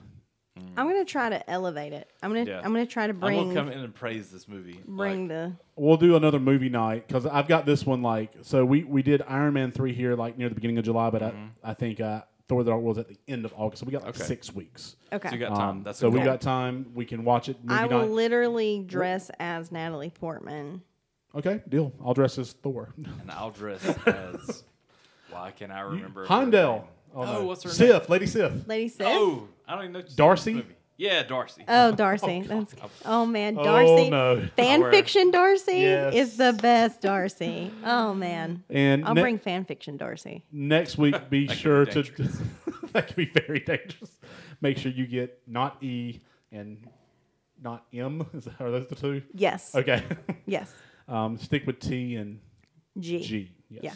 I'm 0.76 0.88
gonna 0.88 1.06
try 1.06 1.30
to 1.30 1.48
elevate 1.50 1.94
it. 1.94 2.10
I'm 2.22 2.32
gonna. 2.32 2.50
Yeah. 2.50 2.58
I'm 2.64 2.72
gonna 2.74 2.86
try 2.86 3.06
to 3.06 3.14
I'm 3.14 3.20
bring 3.20 3.50
gonna 3.50 3.54
come 3.54 3.70
in 3.70 3.80
and 3.80 3.94
praise 3.94 4.32
this 4.32 4.48
movie. 4.48 4.80
bring 4.86 5.28
like, 5.28 5.30
the. 5.30 5.54
We'll 5.76 5.98
do 5.98 6.16
another 6.16 6.40
movie 6.40 6.70
night 6.70 7.08
because 7.08 7.26
I've 7.26 7.48
got 7.48 7.66
this 7.66 7.86
one 7.86 8.02
like 8.02 8.32
so 8.42 8.66
we 8.66 8.84
we 8.84 9.04
did 9.04 9.22
Iron 9.28 9.54
Man 9.54 9.72
three 9.72 9.94
here 9.94 10.16
like 10.16 10.38
near 10.38 10.50
the 10.50 10.56
beginning 10.56 10.78
of 10.80 10.86
July, 10.86 11.10
but 11.10 11.22
I, 11.22 11.34
I 11.64 11.74
think 11.74 12.00
uh, 12.00 12.22
Thor: 12.54 12.64
The 12.64 12.72
Dark 12.72 12.82
World's 12.82 13.00
at 13.00 13.08
the 13.08 13.18
end 13.28 13.46
of 13.46 13.54
August, 13.58 13.80
so 13.82 13.86
we 13.86 13.92
got 13.92 14.04
like 14.04 14.16
Okay. 14.16 14.24
six 14.24 14.54
weeks. 14.54 14.96
Okay. 15.12 15.30
So 15.30 15.34
you 15.36 15.40
got 15.40 15.50
time. 15.56 15.70
Um, 15.70 15.84
That's 15.84 16.00
so 16.00 16.10
we 16.10 16.20
cool. 16.20 16.26
got 16.26 16.42
time. 16.42 16.86
We 16.94 17.06
can 17.06 17.24
watch 17.26 17.50
it 17.50 17.58
movie 17.64 17.80
I 17.80 17.86
will 17.86 18.00
night. 18.02 18.10
literally 18.12 18.84
dress 18.86 19.30
as 19.40 19.72
Natalie 19.72 20.10
Portman. 20.12 20.82
okay, 21.36 21.62
deal. 21.70 21.92
I'll 22.04 22.14
dress 22.14 22.38
as 22.38 22.54
Thor. 22.54 22.94
and 22.98 23.30
I'll 23.32 23.52
dress 23.52 23.84
as. 24.08 24.64
Why 25.30 25.52
can 25.52 25.72
I 25.72 25.82
remember? 25.82 26.22
her 26.22 26.28
Heimdall. 26.28 26.74
name? 26.78 26.84
Oh, 27.16 27.22
Oh, 27.22 27.26
no. 27.42 27.46
what's 27.46 27.64
her 27.64 27.70
name? 27.70 27.76
Sif, 27.76 28.10
Lady 28.10 28.26
Sif. 28.28 28.68
Lady 28.68 28.88
Sif. 28.90 29.06
Oh, 29.08 29.48
I 29.68 29.76
don't 29.76 29.84
even 29.84 29.94
know. 29.94 30.00
if 30.00 30.06
she's 30.06 30.12
in 30.12 30.12
this 30.12 30.16
Darcy? 30.16 30.54
movie. 30.54 30.76
Yeah, 31.04 31.24
Darcy. 31.24 31.66
Oh, 31.68 31.92
Darcy. 31.96 32.44
That's 32.44 32.74
oh 33.04 33.26
man, 33.26 33.56
Darcy. 33.56 33.70
Oh, 33.70 33.98
Darcy. 33.98 34.10
no. 34.10 34.48
Fan 34.56 34.90
fiction 34.90 35.32
Darcy 35.32 35.80
Yes. 35.80 36.14
is 36.14 36.38
the 36.38 36.54
best 36.54 37.02
Darcy. 37.02 37.74
Oh 37.84 38.14
man. 38.14 38.64
And 38.70 39.04
I'll 39.04 39.14
ne- 39.14 39.22
bring 39.22 39.38
fan 39.38 39.66
fiction 39.66 39.98
Darcy. 39.98 40.46
next 40.50 40.98
week, 40.98 41.30
be 41.30 41.50
sure 41.50 41.86
be 41.86 41.92
to. 41.92 42.04
that 42.94 43.08
could 43.08 43.18
be 43.18 43.26
very 43.26 43.60
dangerous. 43.60 44.18
Make 44.62 44.78
sure 44.78 44.94
you 44.94 45.06
get 45.06 45.42
not 45.46 45.84
E 45.84 46.22
and 46.54 46.88
not 47.62 47.86
M. 47.94 48.26
Is 48.34 48.46
that, 48.46 48.62
are 48.62 48.72
those 48.72 48.88
the 48.88 48.96
two? 48.96 49.24
Yes. 49.34 49.76
Okay. 49.76 50.02
Yes. 50.46 50.72
um, 51.10 51.38
stick 51.38 51.68
with 51.68 51.82
T 51.82 52.16
and 52.16 52.40
G. 52.98 53.20
G. 53.20 53.52
Yes. 53.70 53.84
Yeah. 53.84 53.94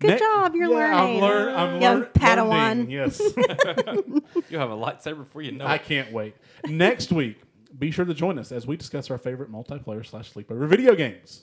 Good 0.00 0.18
job, 0.18 0.54
you're 0.54 0.70
yeah, 0.70 1.02
I'm 1.02 1.20
learning. 1.20 1.54
I'm 1.56 1.80
Young 1.82 1.98
learn- 2.00 2.08
Padawan. 2.14 2.50
learning, 2.50 2.90
Yes. 2.90 3.20
You 4.50 4.58
have 4.58 4.70
a 4.70 4.76
lightsaber 4.76 5.18
before 5.18 5.42
you 5.42 5.52
know 5.52 5.66
I 5.66 5.74
it. 5.76 5.84
can't 5.84 6.10
wait. 6.12 6.34
Next 6.66 7.12
week, 7.12 7.40
be 7.78 7.90
sure 7.90 8.04
to 8.04 8.14
join 8.14 8.38
us 8.38 8.50
as 8.50 8.66
we 8.66 8.76
discuss 8.76 9.10
our 9.10 9.18
favorite 9.18 9.52
multiplayer 9.52 10.04
slash 10.04 10.32
sleepover 10.32 10.66
video 10.66 10.94
games. 10.94 11.42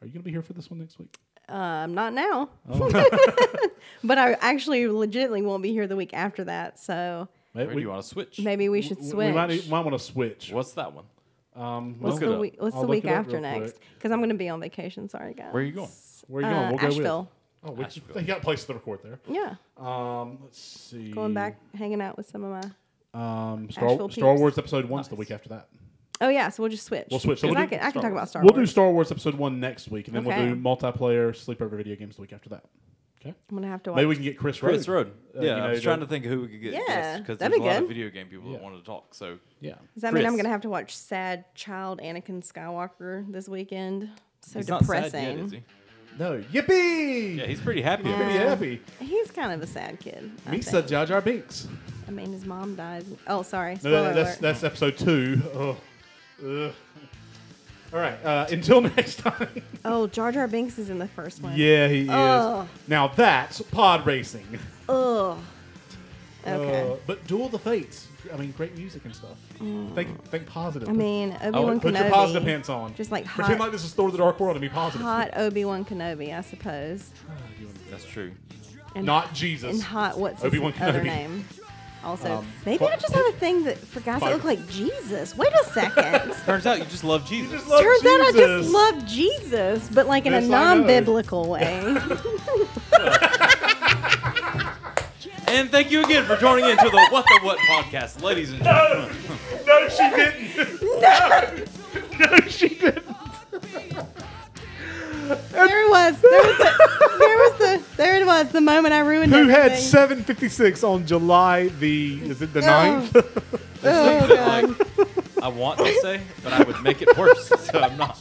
Are 0.00 0.06
you 0.06 0.12
going 0.12 0.22
to 0.22 0.24
be 0.24 0.30
here 0.30 0.42
for 0.42 0.54
this 0.54 0.70
one 0.70 0.80
next 0.80 0.98
week? 0.98 1.14
Um, 1.48 1.94
not 1.94 2.14
now. 2.14 2.48
Oh. 2.70 2.88
but 4.04 4.18
I 4.18 4.32
actually 4.40 4.88
legitimately 4.88 5.42
won't 5.42 5.62
be 5.62 5.72
here 5.72 5.86
the 5.86 5.96
week 5.96 6.14
after 6.14 6.44
that. 6.44 6.78
So 6.78 7.28
Maybe 7.54 7.66
Where 7.66 7.74
do 7.74 7.80
you 7.82 7.88
want 7.90 8.02
to 8.02 8.08
switch? 8.08 8.40
maybe 8.40 8.68
we 8.68 8.80
should 8.80 8.98
switch. 9.04 9.28
We 9.28 9.32
might, 9.32 9.68
might 9.68 9.80
want 9.84 9.92
to 9.98 9.98
switch. 10.04 10.50
What's 10.52 10.72
that 10.74 10.92
one? 10.94 11.04
Um, 11.56 11.96
what's 11.98 12.18
the 12.20 12.32
up. 12.34 12.40
week? 12.40 12.54
What's 12.58 12.78
the 12.80 12.86
week 12.86 13.04
after 13.06 13.40
next? 13.40 13.74
Because 13.96 14.12
I'm 14.12 14.20
going 14.20 14.28
to 14.30 14.36
be 14.36 14.48
on 14.48 14.60
vacation. 14.60 15.08
Sorry, 15.08 15.34
guys. 15.34 15.52
Where 15.52 15.62
are 15.62 15.66
you 15.66 15.72
going? 15.72 15.90
Where 16.28 16.44
are 16.44 16.48
you 16.48 16.54
going? 16.54 16.64
Uh, 16.66 16.70
We'll 16.70 16.78
go 16.78 16.86
Asheville. 16.86 17.30
With. 17.62 17.70
Oh, 17.70 17.74
which 17.74 17.86
Asheville. 17.88 18.14
they 18.14 18.22
got 18.22 18.42
places 18.42 18.66
to 18.66 18.74
record 18.74 19.00
there. 19.02 19.18
Yeah, 19.28 19.54
Um, 19.76 20.38
let's 20.42 20.58
see. 20.58 21.10
going 21.10 21.34
back, 21.34 21.58
hanging 21.74 22.00
out 22.00 22.16
with 22.16 22.28
some 22.28 22.44
of 22.44 22.50
my. 22.50 22.70
Um, 23.12 23.70
Star, 23.70 23.86
Asheville 23.88 24.08
Star 24.10 24.32
peeps. 24.34 24.40
Wars 24.40 24.58
episode 24.58 24.84
one's 24.86 25.08
the 25.08 25.14
week 25.16 25.30
after 25.30 25.48
that. 25.50 25.68
Oh 26.22 26.28
yeah, 26.28 26.48
so 26.50 26.62
we'll 26.62 26.70
just 26.70 26.84
switch. 26.86 27.06
We'll 27.10 27.18
switch. 27.18 27.40
So 27.40 27.48
'Cause 27.48 27.54
we'll 27.56 27.62
I 27.62 27.66
do 27.66 27.70
can, 27.70 27.78
I 27.80 27.82
can 27.82 27.90
Star 27.92 28.02
talk 28.02 28.10
Wars. 28.12 28.18
about 28.18 28.28
Star 28.28 28.42
we'll 28.42 28.52
Wars. 28.54 28.68
do 28.68 28.72
Star 28.72 28.90
Wars 28.92 29.10
episode 29.10 29.34
one 29.34 29.58
next 29.58 29.88
week, 29.90 30.06
and 30.08 30.16
then 30.16 30.26
Okay. 30.26 30.46
we'll 30.46 30.54
do 30.54 30.60
multiplayer 30.60 31.30
sleepover 31.32 31.76
video 31.76 31.96
games 31.96 32.16
the 32.16 32.22
week 32.22 32.32
after 32.32 32.50
that. 32.50 32.64
Okay. 33.20 33.34
I'm 33.50 33.56
gonna 33.56 33.66
have 33.68 33.82
to 33.82 33.90
watch. 33.90 33.96
Maybe 33.96 34.06
we 34.06 34.14
can 34.14 34.24
get 34.24 34.38
Chris 34.38 34.62
Road. 34.62 34.70
Chris 34.74 34.88
Road. 34.88 35.12
Uh, 35.36 35.40
yeah, 35.40 35.42
you 35.42 35.50
I 35.50 35.60
know, 35.64 35.68
was 35.70 35.78
to- 35.80 35.84
trying 35.84 36.00
to 36.00 36.06
think 36.06 36.24
of 36.24 36.30
who 36.30 36.40
we 36.42 36.48
could 36.48 36.60
get. 36.62 36.72
Yeah, 36.74 37.18
because 37.18 37.36
that'd 37.38 37.52
there's 37.52 37.60
be 37.62 37.68
a 37.68 37.72
lot 37.72 37.82
of 37.82 37.88
video 37.88 38.08
game 38.10 38.26
people 38.28 38.46
Yeah. 38.50 38.56
that 38.58 38.62
wanted 38.62 38.78
to 38.78 38.84
talk. 38.84 39.14
So 39.14 39.38
Yeah. 39.60 39.74
Does 39.94 40.02
that 40.02 40.14
mean 40.14 40.24
I'm 40.24 40.32
Chris. 40.32 40.42
gonna 40.42 40.52
have 40.52 40.60
to 40.62 40.70
watch 40.70 40.94
Sad 40.96 41.44
Child 41.54 42.00
Anakin 42.02 42.42
Skywalker 42.46 43.30
this 43.30 43.48
weekend? 43.48 44.08
So 44.42 44.58
he's 44.58 44.68
not 44.68 44.84
sad 44.84 45.04
depressing. 45.10 45.22
yet, 45.22 45.38
is 45.38 45.50
he? 45.52 45.62
No, 46.18 46.38
yippee! 46.52 47.36
Yeah, 47.38 47.46
he's 47.46 47.60
pretty 47.60 47.80
happy. 47.82 48.04
Yeah. 48.08 48.14
about 48.16 48.24
pretty 48.24 48.38
it. 48.38 48.48
happy. 48.48 48.82
He's 49.06 49.30
kind 49.30 49.52
of 49.52 49.62
a 49.62 49.66
sad 49.66 49.98
kid. 50.00 50.30
I 50.46 50.50
Misa 50.50 50.70
think. 50.72 50.86
Jar 50.88 51.06
Jar 51.06 51.20
Binks. 51.20 51.66
I 52.06 52.10
mean, 52.10 52.32
his 52.32 52.44
mom 52.44 52.74
dies. 52.74 53.04
Oh, 53.26 53.42
sorry. 53.42 53.74
No, 53.74 53.78
Spoiler 53.78 54.02
that- 54.02 54.14
that's 54.14 54.28
alert. 54.30 54.40
that's 54.40 54.64
episode 54.64 54.98
two. 54.98 55.42
Oh. 55.54 55.76
Ugh. 56.44 56.72
All 57.92 57.98
right. 57.98 58.24
Uh, 58.24 58.46
until 58.50 58.80
next 58.96 59.16
time. 59.20 59.48
Oh, 59.84 60.06
Jar 60.08 60.30
Jar 60.32 60.46
Binks 60.46 60.78
is 60.78 60.90
in 60.90 60.98
the 60.98 61.08
first 61.08 61.42
one. 61.42 61.54
yeah, 61.56 61.88
he 61.88 62.08
Ugh. 62.08 62.66
is. 62.66 62.88
Now 62.88 63.08
that's 63.08 63.60
pod 63.62 64.04
racing. 64.06 64.58
Ugh. 64.88 65.38
Okay. 66.46 66.90
Uh, 66.90 66.96
but 67.06 67.26
Duel 67.26 67.48
the 67.48 67.58
Fates. 67.58 68.08
I 68.32 68.36
mean, 68.36 68.52
great 68.52 68.76
music 68.76 69.04
and 69.04 69.14
stuff. 69.14 69.36
Think 69.94 70.22
think 70.24 70.46
positive. 70.46 70.88
Mm. 70.88 70.92
I 70.92 70.94
mean, 70.94 71.36
Obi 71.42 71.58
Wan 71.58 71.80
Kenobi. 71.80 71.82
put 71.82 71.94
your 71.94 72.10
positive 72.10 72.44
pants 72.44 72.68
on. 72.68 72.94
Just 72.94 73.10
like 73.12 73.24
Pretend 73.26 73.60
like 73.60 73.72
this 73.72 73.84
is 73.84 73.92
Thor: 73.92 74.10
The 74.10 74.18
Dark 74.18 74.38
World 74.40 74.56
and 74.56 74.60
be 74.62 74.68
positive. 74.68 75.02
Hot 75.06 75.30
Obi 75.36 75.64
Wan 75.64 75.84
Kenobi, 75.84 76.36
I 76.36 76.40
suppose. 76.42 77.10
That's 77.90 78.04
true. 78.04 78.32
And, 78.94 79.06
Not 79.06 79.32
Jesus. 79.34 79.72
and 79.74 79.82
hot. 79.82 80.18
What's 80.18 80.42
Obi-Wan 80.44 80.72
his 80.72 80.82
other 80.82 81.00
Kenobi. 81.00 81.04
name? 81.04 81.44
Also, 82.02 82.38
Um, 82.38 82.46
maybe 82.64 82.84
I 82.86 82.96
just 82.96 83.12
have 83.14 83.26
a 83.26 83.32
thing 83.32 83.62
that 83.64 83.76
for 83.78 84.00
guys 84.00 84.20
that 84.20 84.32
look 84.32 84.42
like 84.44 84.66
Jesus. 84.68 85.36
Wait 85.36 85.52
a 85.52 85.64
second. 85.66 86.32
Turns 86.46 86.66
out 86.66 86.78
you 86.78 86.84
just 86.86 87.04
love 87.04 87.28
Jesus. 87.28 87.52
just 87.52 87.68
love 87.68 87.82
Turns 87.82 88.06
out 88.06 88.20
I 88.22 88.32
just 88.32 88.70
love 88.72 89.06
Jesus, 89.06 89.88
but 89.92 90.06
like 90.06 90.24
in 90.26 90.32
Yes, 90.32 90.44
a 90.44 90.46
I 90.46 90.48
know. 90.48 90.74
non-biblical 90.78 91.48
way. 91.48 91.82
and 95.50 95.70
thank 95.70 95.90
you 95.90 96.02
again 96.04 96.24
for 96.24 96.36
joining 96.36 96.64
in 96.68 96.76
to 96.76 96.90
the 96.90 97.06
What 97.10 97.24
the 97.26 97.40
What 97.42 97.58
podcast, 97.58 98.22
ladies 98.22 98.50
and 98.52 98.62
gentlemen. 98.62 99.16
No, 99.66 99.88
she 99.88 100.10
didn't. 100.10 100.82
no. 101.00 101.66
no, 102.18 102.36
she 102.48 102.68
didn't. 102.70 103.06
there 105.52 105.84
it 105.86 105.90
was. 105.90 106.20
There 106.20 106.42
was 106.42 106.58
the. 106.58 107.18
There 107.18 107.38
was 107.38 107.52
the. 107.58 107.82
There 107.96 108.20
it 108.20 108.26
was. 108.26 108.48
The 108.50 108.60
moment 108.60 108.94
I 108.94 109.00
ruined 109.00 109.32
Who 109.32 109.48
had 109.48 109.76
756 109.76 110.82
on 110.84 111.06
July 111.06 111.68
the 111.68 112.20
is 112.22 112.42
it 112.42 112.52
the 112.52 112.60
Oh. 112.60 112.62
9th? 113.12 113.60
Oh 113.82 114.28
god. 114.28 114.76
I 115.42 115.48
want 115.48 115.78
to 115.78 115.90
say, 116.02 116.20
but 116.44 116.52
I 116.52 116.62
would 116.64 116.82
make 116.82 117.00
it 117.00 117.16
worse, 117.16 117.48
so 117.60 117.80
I'm 117.80 117.96
not. 117.96 118.18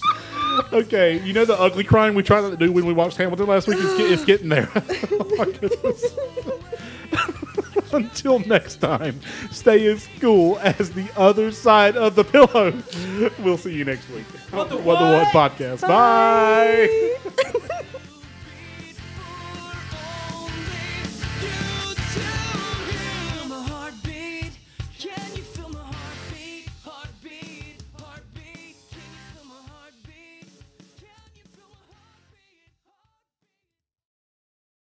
okay, 0.72 1.22
you 1.26 1.34
know 1.34 1.43
the 1.43 1.60
ugly 1.60 1.84
crying 1.84 2.15
we 2.15 2.23
tried 2.23 2.49
to 2.49 2.56
do 2.56 2.72
when 2.72 2.85
we 2.85 2.93
watched 2.93 3.18
Hamilton 3.18 3.47
last 3.47 3.68
week 3.68 3.77
is 3.77 3.93
get, 3.97 4.10
it's 4.10 4.23
getting 4.23 4.47
there. 4.47 4.69
oh 4.76 5.35
my 5.38 5.43
goodness. 5.51 6.06
Until 7.91 8.40
next 8.40 8.76
time, 8.77 9.19
stay 9.52 9.90
in 9.90 9.98
school 9.98 10.60
as 10.60 10.91
the 10.91 11.10
other 11.18 11.52
side 11.52 11.98
of 11.98 12.15
the 12.15 12.23
pillow. 12.23 12.73
We'll 13.40 13.57
see 13.57 13.73
you 13.73 13.86
next 13.86 14.10
week. 14.10 14.26
What 14.52 14.69
the 14.69 14.77
What 14.77 14.99
the 14.99 15.06
What 15.06 15.27
podcast. 15.57 15.81
Bye. 15.81 17.18
Bye. 17.44 17.86